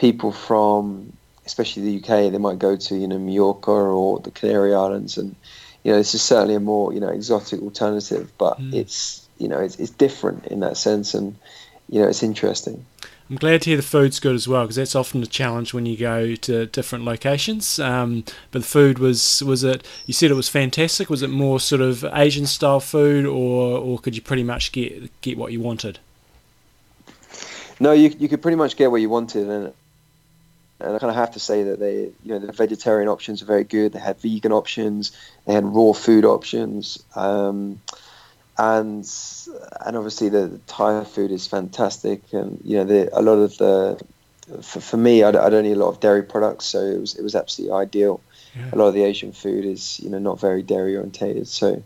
people 0.02 0.32
from 0.32 1.12
especially 1.46 1.82
the 1.84 1.96
UK, 1.98 2.32
they 2.32 2.38
might 2.38 2.58
go 2.58 2.76
to 2.76 2.96
you 2.96 3.06
know 3.06 3.18
Mallorca 3.18 3.70
or 3.70 4.18
the 4.18 4.32
Canary 4.32 4.74
Islands, 4.74 5.16
and 5.16 5.34
you 5.84 5.92
know 5.92 5.98
this 5.98 6.14
is 6.14 6.20
certainly 6.20 6.56
a 6.56 6.60
more 6.60 6.92
you 6.92 7.00
know 7.00 7.08
exotic 7.08 7.62
alternative, 7.62 8.30
but 8.36 8.60
mm. 8.60 8.74
it's 8.74 9.26
you 9.38 9.46
know 9.46 9.60
it's, 9.60 9.76
it's 9.76 9.90
different 9.90 10.46
in 10.48 10.58
that 10.60 10.76
sense, 10.76 11.14
and 11.14 11.36
you 11.88 12.02
know 12.02 12.08
it's 12.08 12.24
interesting. 12.24 12.84
I'm 13.30 13.36
glad 13.36 13.62
to 13.62 13.70
hear 13.70 13.76
the 13.76 13.82
food's 13.84 14.18
good 14.18 14.34
as 14.34 14.46
well 14.46 14.64
because 14.64 14.76
that's 14.76 14.96
often 14.96 15.22
a 15.22 15.26
challenge 15.26 15.72
when 15.72 15.86
you 15.86 15.96
go 15.96 16.34
to 16.34 16.66
different 16.66 17.04
locations. 17.04 17.78
Um, 17.78 18.24
but 18.50 18.62
the 18.62 18.68
food 18.68 18.98
was 18.98 19.40
was 19.44 19.62
it? 19.62 19.86
You 20.06 20.14
said 20.14 20.32
it 20.32 20.34
was 20.34 20.48
fantastic. 20.48 21.08
Was 21.10 21.22
it 21.22 21.30
more 21.30 21.60
sort 21.60 21.80
of 21.80 22.04
Asian 22.12 22.46
style 22.46 22.80
food, 22.80 23.24
or 23.24 23.78
or 23.78 24.00
could 24.00 24.16
you 24.16 24.22
pretty 24.22 24.42
much 24.42 24.72
get 24.72 25.20
get 25.20 25.38
what 25.38 25.52
you 25.52 25.60
wanted? 25.60 26.00
No, 27.78 27.92
you 27.92 28.14
you 28.18 28.28
could 28.28 28.42
pretty 28.42 28.56
much 28.56 28.76
get 28.76 28.90
what 28.90 29.00
you 29.00 29.08
wanted, 29.08 29.48
and 29.48 29.72
and 30.82 30.96
I 30.96 30.98
kind 30.98 31.10
of 31.10 31.16
have 31.16 31.32
to 31.32 31.40
say 31.40 31.62
that 31.64 31.78
they, 31.78 32.12
you 32.22 32.32
know, 32.32 32.38
the 32.38 32.52
vegetarian 32.52 33.08
options 33.08 33.42
are 33.42 33.46
very 33.46 33.64
good. 33.64 33.92
They 33.92 34.00
had 34.00 34.20
vegan 34.20 34.52
options, 34.52 35.12
they 35.46 35.54
had 35.54 35.64
raw 35.64 35.92
food 35.92 36.24
options, 36.24 37.02
um, 37.14 37.80
and 38.58 39.08
and 39.80 39.96
obviously 39.96 40.28
the, 40.28 40.46
the, 40.48 40.58
Thai 40.58 41.04
food 41.04 41.30
is 41.30 41.46
fantastic. 41.46 42.32
And 42.32 42.60
you 42.64 42.78
know, 42.78 42.84
the, 42.84 43.18
a 43.18 43.22
lot 43.22 43.38
of 43.38 43.56
the 43.58 44.02
for, 44.60 44.80
for 44.80 44.96
me, 44.96 45.22
I, 45.22 45.28
I, 45.28 45.50
don't 45.50 45.64
eat 45.66 45.72
a 45.72 45.76
lot 45.76 45.88
of 45.88 46.00
dairy 46.00 46.22
products, 46.22 46.66
so 46.66 46.80
it 46.80 46.98
was 46.98 47.14
it 47.14 47.22
was 47.22 47.34
absolutely 47.34 47.76
ideal. 47.76 48.20
Yeah. 48.54 48.70
A 48.72 48.76
lot 48.76 48.88
of 48.88 48.94
the 48.94 49.04
Asian 49.04 49.32
food 49.32 49.64
is 49.64 50.00
you 50.00 50.10
know 50.10 50.18
not 50.18 50.40
very 50.40 50.62
dairy 50.62 50.96
orientated, 50.96 51.46
so 51.46 51.82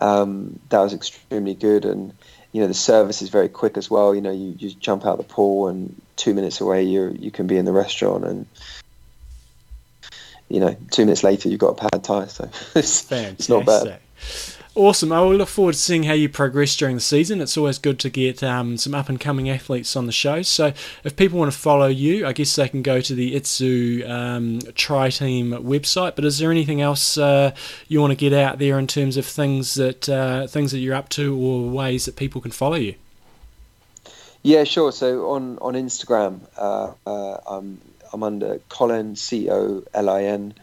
um, 0.00 0.58
that 0.70 0.80
was 0.80 0.92
extremely 0.92 1.54
good. 1.54 1.84
And 1.84 2.12
you 2.50 2.60
know 2.60 2.66
the 2.66 2.74
service 2.74 3.22
is 3.22 3.28
very 3.28 3.48
quick 3.48 3.76
as 3.76 3.88
well. 3.88 4.14
You 4.14 4.20
know, 4.20 4.32
you 4.32 4.52
just 4.52 4.80
jump 4.80 5.06
out 5.06 5.18
the 5.18 5.24
pool 5.24 5.68
and 5.68 6.01
two 6.16 6.34
minutes 6.34 6.60
away 6.60 6.82
you 6.82 7.16
you 7.18 7.30
can 7.30 7.46
be 7.46 7.56
in 7.56 7.64
the 7.64 7.72
restaurant 7.72 8.24
and 8.24 8.46
you 10.48 10.60
know 10.60 10.76
two 10.90 11.04
minutes 11.04 11.24
later 11.24 11.48
you've 11.48 11.60
got 11.60 11.80
a 11.80 11.88
pad 11.88 12.04
thai. 12.04 12.26
So 12.26 12.44
it's, 12.74 13.10
it's 13.10 13.48
not 13.48 13.66
bad. 13.66 13.98
Awesome. 14.74 15.12
I 15.12 15.20
will 15.20 15.34
look 15.34 15.50
forward 15.50 15.74
to 15.74 15.78
seeing 15.78 16.04
how 16.04 16.14
you 16.14 16.30
progress 16.30 16.74
during 16.74 16.94
the 16.94 17.02
season. 17.02 17.42
It's 17.42 17.58
always 17.58 17.78
good 17.78 17.98
to 18.00 18.08
get 18.08 18.42
um, 18.42 18.78
some 18.78 18.94
up 18.94 19.10
and 19.10 19.20
coming 19.20 19.50
athletes 19.50 19.96
on 19.96 20.06
the 20.06 20.12
show. 20.12 20.40
So, 20.40 20.72
if 21.04 21.14
people 21.14 21.38
want 21.38 21.52
to 21.52 21.58
follow 21.58 21.88
you, 21.88 22.26
I 22.26 22.32
guess 22.32 22.56
they 22.56 22.70
can 22.70 22.80
go 22.80 23.02
to 23.02 23.14
the 23.14 23.34
Itsu 23.34 24.08
um, 24.08 24.60
Tri 24.74 25.10
Team 25.10 25.50
website. 25.50 26.16
But 26.16 26.24
is 26.24 26.38
there 26.38 26.50
anything 26.50 26.80
else 26.80 27.18
uh, 27.18 27.54
you 27.86 28.00
want 28.00 28.12
to 28.12 28.16
get 28.16 28.32
out 28.32 28.58
there 28.58 28.78
in 28.78 28.86
terms 28.86 29.18
of 29.18 29.26
things 29.26 29.74
that 29.74 30.08
uh, 30.08 30.46
things 30.46 30.72
that 30.72 30.78
you're 30.78 30.94
up 30.94 31.10
to, 31.10 31.36
or 31.36 31.68
ways 31.68 32.06
that 32.06 32.16
people 32.16 32.40
can 32.40 32.50
follow 32.50 32.76
you? 32.76 32.94
Yeah, 34.42 34.64
sure. 34.64 34.90
So 34.92 35.30
on 35.30 35.58
on 35.58 35.74
Instagram, 35.74 36.40
uh, 36.56 36.92
uh, 37.06 37.38
I'm 37.46 37.80
I'm 38.12 38.22
under 38.22 38.58
Colin 38.68 39.16
C 39.16 39.48
O 39.50 39.84
L 39.94 40.10
I 40.10 40.24
N 40.24 40.54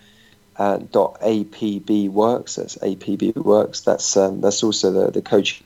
uh, 0.57 0.77
dot 0.77 1.21
APB 1.21 2.09
Works. 2.09 2.55
That's 2.55 2.77
APB 2.77 3.35
Works. 3.35 3.81
That's 3.81 4.17
um, 4.17 4.41
that's 4.41 4.63
also 4.63 4.91
the 4.91 5.11
the 5.11 5.21
coaching 5.21 5.63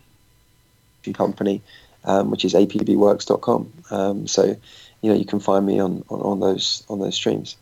company, 1.13 1.61
um, 2.05 2.29
which 2.29 2.45
is 2.45 2.53
apbworks.com. 2.53 3.73
Um, 3.89 4.27
so 4.27 4.55
you 5.01 5.09
know 5.09 5.15
you 5.15 5.25
can 5.25 5.39
find 5.39 5.65
me 5.65 5.79
on, 5.79 6.03
on, 6.09 6.21
on 6.21 6.39
those 6.39 6.83
on 6.89 6.99
those 6.99 7.15
streams. 7.15 7.57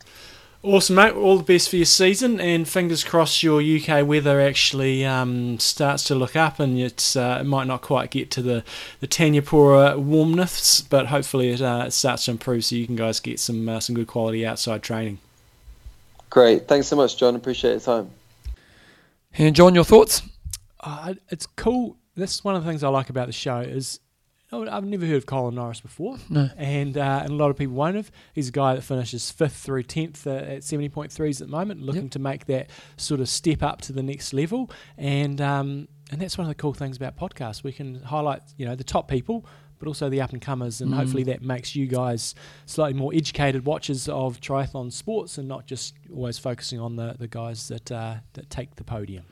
Awesome, 0.64 0.96
mate. 0.96 1.14
All 1.14 1.38
the 1.38 1.44
best 1.44 1.70
for 1.70 1.78
your 1.78 1.86
season, 1.86 2.40
and 2.40 2.70
fingers 2.70 3.04
crossed 3.04 3.42
your 3.42 3.62
UK 3.64 4.06
weather 4.06 4.40
actually 4.40 5.04
um, 5.04 5.58
starts 5.58 6.04
to 6.04 6.14
look 6.14 6.36
up, 6.36 6.60
and 6.60 6.80
it's 6.80 7.16
uh, 7.16 7.40
it 7.42 7.46
might 7.46 7.66
not 7.66 7.82
quite 7.82 8.12
get 8.12 8.30
to 8.32 8.44
the 8.44 8.64
the 9.00 9.08
Thanyapura 9.08 9.98
warmness, 9.98 10.82
but 10.82 11.08
hopefully 11.08 11.50
it, 11.50 11.64
uh, 11.64 11.86
it 11.88 11.92
starts 11.94 12.26
to 12.26 12.32
improve, 12.32 12.64
so 12.64 12.76
you 12.76 12.86
can 12.86 12.96
guys 12.96 13.20
get 13.20 13.40
some 13.40 13.68
uh, 13.68 13.80
some 13.80 13.96
good 13.96 14.06
quality 14.06 14.46
outside 14.46 14.84
training. 14.84 15.18
Great, 16.30 16.68
thanks 16.68 16.86
so 16.86 16.96
much, 16.96 17.18
John. 17.18 17.36
Appreciate 17.36 17.72
your 17.72 17.80
time. 17.80 18.12
And 19.36 19.56
John, 19.56 19.74
your 19.74 19.84
thoughts? 19.84 20.22
Uh, 20.80 21.16
it's 21.30 21.48
cool. 21.48 21.98
This 22.16 22.36
is 22.36 22.44
one 22.44 22.54
of 22.56 22.64
the 22.64 22.70
things 22.70 22.84
I 22.84 22.90
like 22.90 23.10
about 23.10 23.26
the 23.26 23.34
show 23.34 23.62
is 23.62 24.00
I've 24.54 24.84
never 24.84 25.06
heard 25.06 25.16
of 25.16 25.26
Colin 25.26 25.56
Norris 25.56 25.80
before. 25.80 26.18
No. 26.30 26.50
And, 26.58 26.98
uh, 26.98 27.22
and 27.24 27.32
a 27.32 27.36
lot 27.36 27.52
of 27.52 27.58
people 27.58 27.74
won't 27.74 27.96
have. 27.96 28.12
He's 28.34 28.50
a 28.50 28.52
guy 28.52 28.76
that 28.76 28.82
finishes 28.82 29.32
fifth 29.32 29.56
through 29.56 29.84
10th 29.84 30.28
uh, 30.28 30.56
at 30.56 30.62
70.3s 30.62 31.42
at 31.42 31.48
the 31.48 31.52
moment, 31.52 31.82
looking 31.82 32.04
yep. 32.04 32.12
to 32.12 32.20
make 32.20 32.46
that 32.48 32.70
sort 32.98 33.22
of 33.22 33.30
step 33.30 33.64
up 33.64 33.80
to 33.82 33.94
the 33.94 34.04
next 34.04 34.34
level. 34.34 34.70
And, 34.98 35.40
um, 35.40 35.88
and 36.12 36.20
that's 36.20 36.38
one 36.38 36.46
of 36.46 36.50
the 36.50 36.62
cool 36.62 36.74
things 36.74 36.98
about 36.98 37.16
podcasts. 37.16 37.64
We 37.64 37.72
can 37.72 38.02
highlight, 38.04 38.42
you 38.58 38.66
know, 38.66 38.76
the 38.76 38.84
top 38.84 39.08
people, 39.08 39.46
but 39.80 39.88
also 39.88 40.10
the 40.10 40.22
up 40.22 40.32
and 40.32 40.42
comers, 40.42 40.80
and 40.80 40.92
mm. 40.92 40.96
hopefully 40.96 41.24
that 41.24 41.42
makes 41.42 41.76
you 41.76 41.88
guys 41.88 42.36
slightly 42.68 42.94
more 42.94 43.12
educated 43.16 43.66
watchers 43.66 44.08
of 44.08 44.40
triathlon 44.40 44.92
sports, 44.92 45.40
and 45.40 45.48
not 45.48 45.66
just 45.66 45.96
always 46.14 46.38
focusing 46.38 46.80
on 46.80 46.98
the, 46.98 47.16
the 47.18 47.28
guys 47.28 47.68
that 47.70 47.92
uh, 47.92 48.18
that 48.34 48.50
take 48.52 48.76
the 48.76 48.84
podium. 48.84 49.24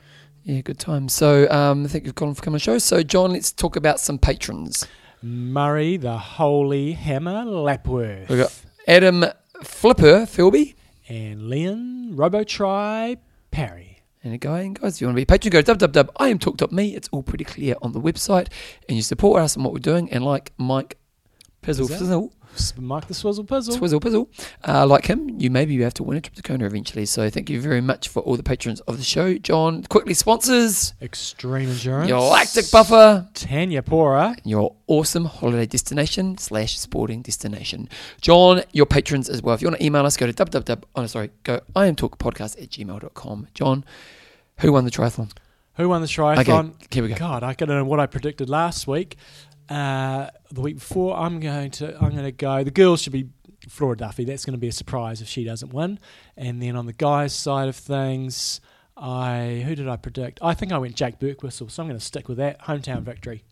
Yeah, 0.43 0.61
good 0.61 0.79
time. 0.79 1.07
So 1.07 1.47
um, 1.51 1.87
thank 1.87 2.05
you, 2.05 2.13
Colin, 2.13 2.33
for 2.33 2.41
coming 2.41 2.55
on 2.55 2.55
the 2.55 2.59
show. 2.61 2.77
So 2.79 3.03
John, 3.03 3.33
let's 3.33 3.51
talk 3.51 3.75
about 3.75 3.99
some 3.99 4.17
patrons. 4.17 4.87
Murray 5.21 5.97
the 5.97 6.17
Holy 6.17 6.93
Hammer 6.93 7.43
Lapworth. 7.45 8.29
We've 8.29 8.39
got 8.39 8.61
Adam 8.87 9.25
Flipper 9.63 10.25
Philby. 10.25 10.75
And 11.07 11.49
Leon 11.49 12.15
Robotry 12.15 13.17
Parry. 13.51 14.01
And 14.23 14.33
again, 14.33 14.73
guys, 14.73 14.95
if 14.95 15.01
you 15.01 15.07
want 15.07 15.15
to 15.15 15.19
be 15.19 15.23
a 15.23 15.25
patron, 15.25 15.51
go 15.51 15.61
to 15.61 15.75
www.iamtalk.me. 15.75 16.95
It's 16.95 17.09
all 17.09 17.23
pretty 17.23 17.45
clear 17.45 17.75
on 17.81 17.93
the 17.93 18.01
website. 18.01 18.49
And 18.87 18.95
you 18.95 19.01
support 19.01 19.41
us 19.41 19.55
and 19.55 19.63
what 19.63 19.73
we're 19.73 19.79
doing. 19.79 20.11
And 20.11 20.23
like 20.23 20.51
Mike 20.57 20.97
Pizzle, 21.63 22.31
Mike 22.77 23.07
the 23.07 23.13
Swizzle 23.13 23.43
Puzzle. 23.43 23.75
Swizzle 23.75 23.99
Puzzle. 23.99 24.29
Uh, 24.67 24.85
like 24.85 25.05
him, 25.05 25.29
you 25.39 25.49
maybe 25.49 25.73
you 25.73 25.83
have 25.83 25.93
to 25.95 26.03
win 26.03 26.17
a 26.17 26.21
trip 26.21 26.35
to 26.35 26.41
Kona 26.41 26.65
eventually. 26.65 27.05
So 27.05 27.29
thank 27.29 27.49
you 27.49 27.61
very 27.61 27.81
much 27.81 28.07
for 28.07 28.21
all 28.23 28.35
the 28.35 28.43
patrons 28.43 28.79
of 28.81 28.97
the 28.97 29.03
show. 29.03 29.37
John, 29.37 29.83
quickly 29.83 30.13
sponsors. 30.13 30.93
Extreme 31.01 31.69
Endurance. 31.69 32.09
Your 32.09 32.21
Lactic 32.21 32.69
Buffer. 32.71 33.27
Thanyapura. 33.33 34.39
Your 34.43 34.75
awesome 34.87 35.25
holiday 35.25 35.65
destination 35.65 36.37
slash 36.37 36.77
sporting 36.79 37.21
destination. 37.21 37.87
John, 38.21 38.63
your 38.71 38.85
patrons 38.85 39.29
as 39.29 39.41
well. 39.41 39.55
If 39.55 39.61
you 39.61 39.67
want 39.67 39.79
to 39.79 39.85
email 39.85 40.05
us, 40.05 40.17
go 40.17 40.29
to 40.29 40.33
www. 40.33 40.83
Oh, 40.95 41.05
sorry, 41.05 41.29
go 41.43 41.61
iamtalkpodcast 41.75 42.61
at 42.61 42.69
gmail.com. 42.69 43.47
John, 43.53 43.85
who 44.59 44.71
won 44.73 44.85
the 44.85 44.91
triathlon? 44.91 45.31
Who 45.75 45.87
won 45.87 46.01
the 46.01 46.07
triathlon? 46.07 46.71
Okay, 46.71 46.87
here 46.91 47.03
we 47.03 47.09
go. 47.09 47.15
God, 47.15 47.41
I 47.41 47.53
don't 47.53 47.69
know 47.69 47.85
what 47.85 48.01
I 48.01 48.05
predicted 48.05 48.49
last 48.49 48.85
week. 48.85 49.15
Uh, 49.69 50.29
the 50.51 50.61
week 50.61 50.75
before, 50.75 51.15
I'm 51.17 51.39
going 51.39 51.71
to 51.71 51.95
I'm 52.01 52.11
going 52.11 52.23
to 52.23 52.31
go. 52.31 52.63
The 52.63 52.71
girls 52.71 53.01
should 53.01 53.13
be 53.13 53.29
Flora 53.67 53.97
Duffy. 53.97 54.25
That's 54.25 54.45
going 54.45 54.53
to 54.53 54.59
be 54.59 54.67
a 54.69 54.71
surprise 54.73 55.21
if 55.21 55.27
she 55.27 55.43
doesn't 55.43 55.73
win. 55.73 55.99
And 56.37 56.61
then 56.61 56.75
on 56.75 56.85
the 56.85 56.93
guys' 56.93 57.33
side 57.33 57.67
of 57.69 57.75
things, 57.75 58.61
I 58.97 59.63
who 59.65 59.75
did 59.75 59.87
I 59.87 59.95
predict? 59.97 60.39
I 60.41 60.53
think 60.53 60.71
I 60.71 60.77
went 60.77 60.95
Jake 60.95 61.19
Birtwhistle, 61.19 61.69
so 61.69 61.83
I'm 61.83 61.87
going 61.87 61.99
to 61.99 62.05
stick 62.05 62.27
with 62.27 62.37
that 62.37 62.61
hometown 62.61 63.03
victory. 63.03 63.43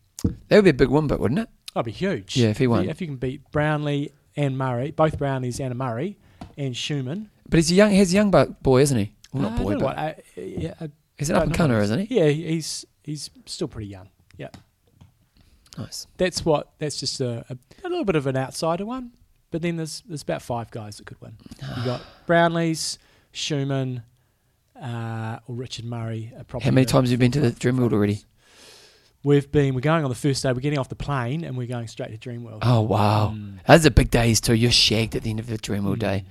That 0.48 0.56
would 0.56 0.64
be 0.64 0.70
a 0.70 0.74
big 0.74 0.88
win, 0.88 1.06
but 1.06 1.20
wouldn't 1.20 1.40
it? 1.40 1.48
That'd 1.74 1.86
be 1.86 1.92
huge. 1.92 2.36
Yeah, 2.36 2.48
if 2.48 2.58
he 2.58 2.66
won. 2.66 2.88
If 2.88 3.00
you 3.00 3.06
can 3.06 3.16
beat 3.16 3.48
Brownlee 3.52 4.10
and 4.36 4.58
Murray, 4.58 4.90
both 4.90 5.18
Brownlees 5.18 5.60
and 5.64 5.76
Murray, 5.76 6.18
and 6.56 6.76
Schumann. 6.76 7.30
But 7.48 7.58
he's 7.58 7.70
a 7.70 7.74
young, 7.74 7.90
he's 7.92 8.12
a 8.12 8.16
young 8.16 8.30
boy, 8.62 8.80
isn't 8.82 8.98
he? 8.98 9.12
Well, 9.32 9.46
Uh, 9.46 9.48
not 9.50 9.60
I 9.60 9.62
boy, 9.62 9.72
but 9.74 9.82
what, 9.82 9.98
uh, 9.98 10.12
yeah, 10.36 10.74
uh, 10.80 10.88
he's 11.16 11.30
an 11.30 11.36
up 11.36 11.44
and 11.44 11.54
comer, 11.54 11.80
isn't 11.80 12.06
he? 12.06 12.16
Yeah, 12.18 12.28
he's 12.28 12.84
he's 13.04 13.30
still 13.46 13.68
pretty 13.68 13.88
young. 13.88 14.08
Yeah, 14.36 14.48
Nice. 15.78 16.06
that's 16.16 16.44
what. 16.44 16.72
That's 16.78 16.98
just 17.00 17.20
a, 17.20 17.44
a, 17.48 17.56
a 17.84 17.88
little 17.88 18.04
bit 18.04 18.16
of 18.16 18.26
an 18.26 18.36
outsider 18.36 18.84
one. 18.84 19.12
But 19.50 19.62
then 19.62 19.76
there's 19.76 20.02
there's 20.06 20.22
about 20.22 20.42
five 20.42 20.70
guys 20.70 20.98
that 20.98 21.06
could 21.06 21.20
win. 21.20 21.36
You 21.78 21.84
got 21.84 22.02
Brownlees, 22.26 22.98
Schumann, 23.32 24.02
uh, 24.80 25.38
or 25.46 25.54
Richard 25.54 25.84
Murray. 25.86 26.32
How 26.60 26.70
many 26.70 26.84
times 26.84 27.08
have 27.08 27.12
you 27.12 27.18
been 27.18 27.32
to 27.32 27.40
the 27.40 27.50
Dreamworld 27.52 27.92
already? 27.92 28.24
We've 29.24 29.50
been. 29.50 29.74
We're 29.74 29.80
going 29.80 30.04
on 30.04 30.10
the 30.10 30.14
first 30.16 30.42
day. 30.42 30.52
We're 30.52 30.60
getting 30.60 30.78
off 30.78 30.88
the 30.88 30.94
plane 30.94 31.44
and 31.44 31.56
we're 31.56 31.66
going 31.66 31.88
straight 31.88 32.18
to 32.20 32.28
Dreamworld. 32.30 32.58
Oh 32.62 32.82
wow, 32.82 33.32
Mm. 33.34 33.58
those 33.66 33.84
are 33.86 33.90
big 33.90 34.10
days 34.10 34.40
too. 34.40 34.54
You're 34.54 34.70
shagged 34.70 35.16
at 35.16 35.22
the 35.22 35.30
end 35.30 35.40
of 35.40 35.46
the 35.48 35.58
Dreamworld 35.58 35.96
Mm. 35.96 36.00
day. 36.00 36.24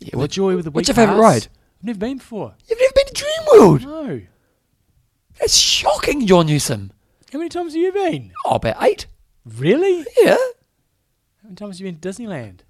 Yeah, 0.00 0.08
The 0.12 0.18
what, 0.18 0.30
joy 0.30 0.56
with 0.56 0.64
the 0.64 0.70
what's 0.70 0.88
your 0.88 0.94
favourite 0.96 1.18
ride? 1.18 1.46
I've 1.78 1.84
never 1.84 1.98
been 1.98 2.18
before. 2.18 2.54
You've 2.68 2.78
never 2.80 2.92
been 2.94 3.06
to 3.14 3.24
Dreamworld? 3.24 3.82
No. 3.82 4.20
That's 5.38 5.56
shocking, 5.56 6.26
John 6.26 6.46
Newsom. 6.46 6.92
How 7.34 7.38
many 7.40 7.48
times 7.48 7.74
have 7.74 7.82
you 7.82 7.90
been? 7.92 8.30
Oh, 8.44 8.54
about 8.54 8.80
eight. 8.80 9.08
Really? 9.44 10.06
Yeah, 10.22 10.36
How 10.36 11.42
many 11.42 11.56
times 11.56 11.78
have 11.78 11.84
you 11.84 11.92
been 11.92 12.00
to 12.00 12.08
Disneyland? 12.08 12.60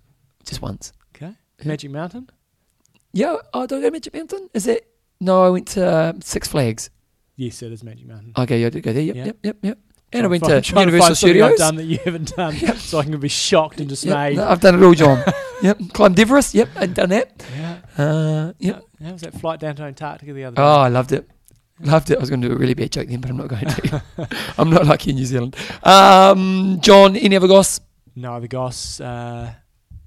just 0.46 0.62
once. 0.62 0.90
Okay. 1.14 1.34
Magic 1.66 1.90
Mountain? 1.90 2.30
Yeah, 3.12 3.36
oh, 3.52 3.66
do 3.66 3.76
I 3.76 3.80
go 3.80 3.86
to 3.88 3.90
Magic 3.92 4.14
Mountain? 4.14 4.48
Is 4.54 4.66
it? 4.66 4.88
No, 5.20 5.44
I 5.44 5.50
went 5.50 5.68
to 5.68 5.86
uh, 5.86 6.12
Six 6.22 6.48
Flags. 6.48 6.88
Yes, 7.36 7.62
it 7.62 7.72
is 7.72 7.84
Magic 7.84 8.06
Mountain. 8.06 8.32
Okay, 8.38 8.58
yeah, 8.62 8.68
I 8.68 8.70
did 8.70 8.82
go 8.82 8.94
there. 8.94 9.02
Yep, 9.02 9.16
Yeah. 9.16 9.24
yep, 9.26 9.36
yep, 9.42 9.56
yep. 9.60 9.78
And 10.14 10.24
I 10.24 10.28
went 10.28 10.44
to 10.44 10.62
trying 10.62 10.88
Universal 10.88 11.06
find 11.08 11.16
something 11.18 11.42
I've 11.42 11.50
Studios. 11.52 11.58
done 11.58 11.76
that 11.76 11.84
you 11.84 11.98
haven't 12.02 12.34
done, 12.34 12.54
so 12.78 12.98
I 13.00 13.02
can 13.04 13.20
be 13.20 13.28
shocked 13.28 13.80
and 13.80 13.90
Yep, 13.90 13.98
dismayed. 13.98 14.36
no, 14.38 14.48
I've 14.48 14.60
done 14.60 14.76
it 14.76 14.82
all, 14.82 14.94
John. 14.94 15.22
yep, 15.62 15.78
climbed 15.92 16.18
Everest. 16.18 16.54
Yep, 16.54 16.70
I've 16.76 16.94
done 16.94 17.10
that. 17.10 17.44
Yeah. 17.54 17.78
Uh, 18.02 18.52
yep. 18.58 18.82
How 19.02 19.12
was 19.12 19.20
that 19.20 19.34
flight 19.38 19.60
down 19.60 19.76
to 19.76 19.82
Antarctica 19.82 20.32
the 20.32 20.44
other 20.44 20.58
Oh. 20.58 20.64
I 20.80 20.88
loved 20.88 21.12
it. 21.12 21.28
Loved 21.80 22.10
it. 22.10 22.16
I 22.16 22.20
was 22.20 22.30
going 22.30 22.40
to 22.40 22.48
do 22.48 22.54
a 22.54 22.56
really 22.56 22.74
bad 22.74 22.92
joke 22.92 23.08
then, 23.08 23.20
but 23.20 23.30
I'm 23.30 23.36
not 23.36 23.48
going 23.48 23.66
to. 23.66 24.02
I'm 24.58 24.70
not 24.70 24.86
lucky 24.86 25.10
in 25.10 25.16
New 25.16 25.24
Zealand. 25.26 25.56
Um, 25.82 26.78
John, 26.80 27.16
any 27.16 27.34
other 27.36 27.48
goss? 27.48 27.80
No, 28.16 28.38
the 28.38 28.46
Goss. 28.46 29.00
Uh, 29.00 29.52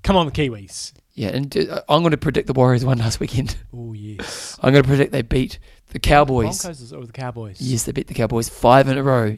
come 0.01 0.15
on, 0.15 0.25
the 0.27 0.31
Kiwis. 0.31 0.93
Yeah, 1.13 1.29
and 1.29 1.55
uh, 1.57 1.81
I'm 1.89 2.01
going 2.03 2.11
to 2.11 2.17
predict 2.17 2.47
the 2.47 2.53
Warriors 2.53 2.85
won 2.85 2.99
last 2.99 3.19
weekend. 3.19 3.57
Oh, 3.75 3.91
yes. 3.93 4.57
I'm 4.63 4.71
going 4.71 4.83
to 4.83 4.87
predict 4.87 5.11
they 5.11 5.21
beat 5.23 5.59
the 5.91 5.99
Cowboys. 5.99 6.61
Broncos 6.61 6.93
or 6.93 7.05
the 7.05 7.11
Cowboys? 7.11 7.59
Yes, 7.59 7.83
they 7.83 7.91
beat 7.91 8.07
the 8.07 8.13
Cowboys 8.13 8.47
five 8.49 8.87
in 8.87 8.97
a 8.97 9.03
row. 9.03 9.37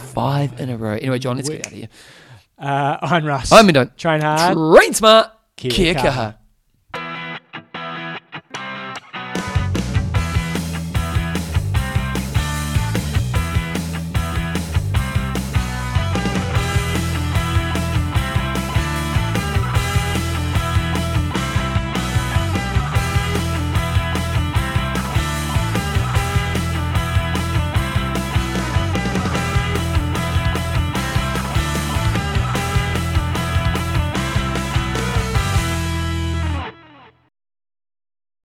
Five 0.00 0.60
in 0.60 0.68
a 0.70 0.76
row. 0.76 0.94
Anyway, 0.94 1.18
John, 1.20 1.36
let's 1.36 1.48
We- 1.48 1.56
get 1.58 1.66
out 1.66 1.72
of 1.72 1.78
here. 1.78 1.88
Uh, 2.58 2.98
Iron 3.02 3.24
Russ. 3.24 3.52
I'm 3.52 3.66
done. 3.68 3.92
Train 3.96 4.20
hard. 4.20 4.56
Train 4.56 4.94
smart. 4.94 5.30
Kia 5.56 5.70
Kia 5.70 5.94
kaha. 5.94 6.02
kaha. 6.12 6.36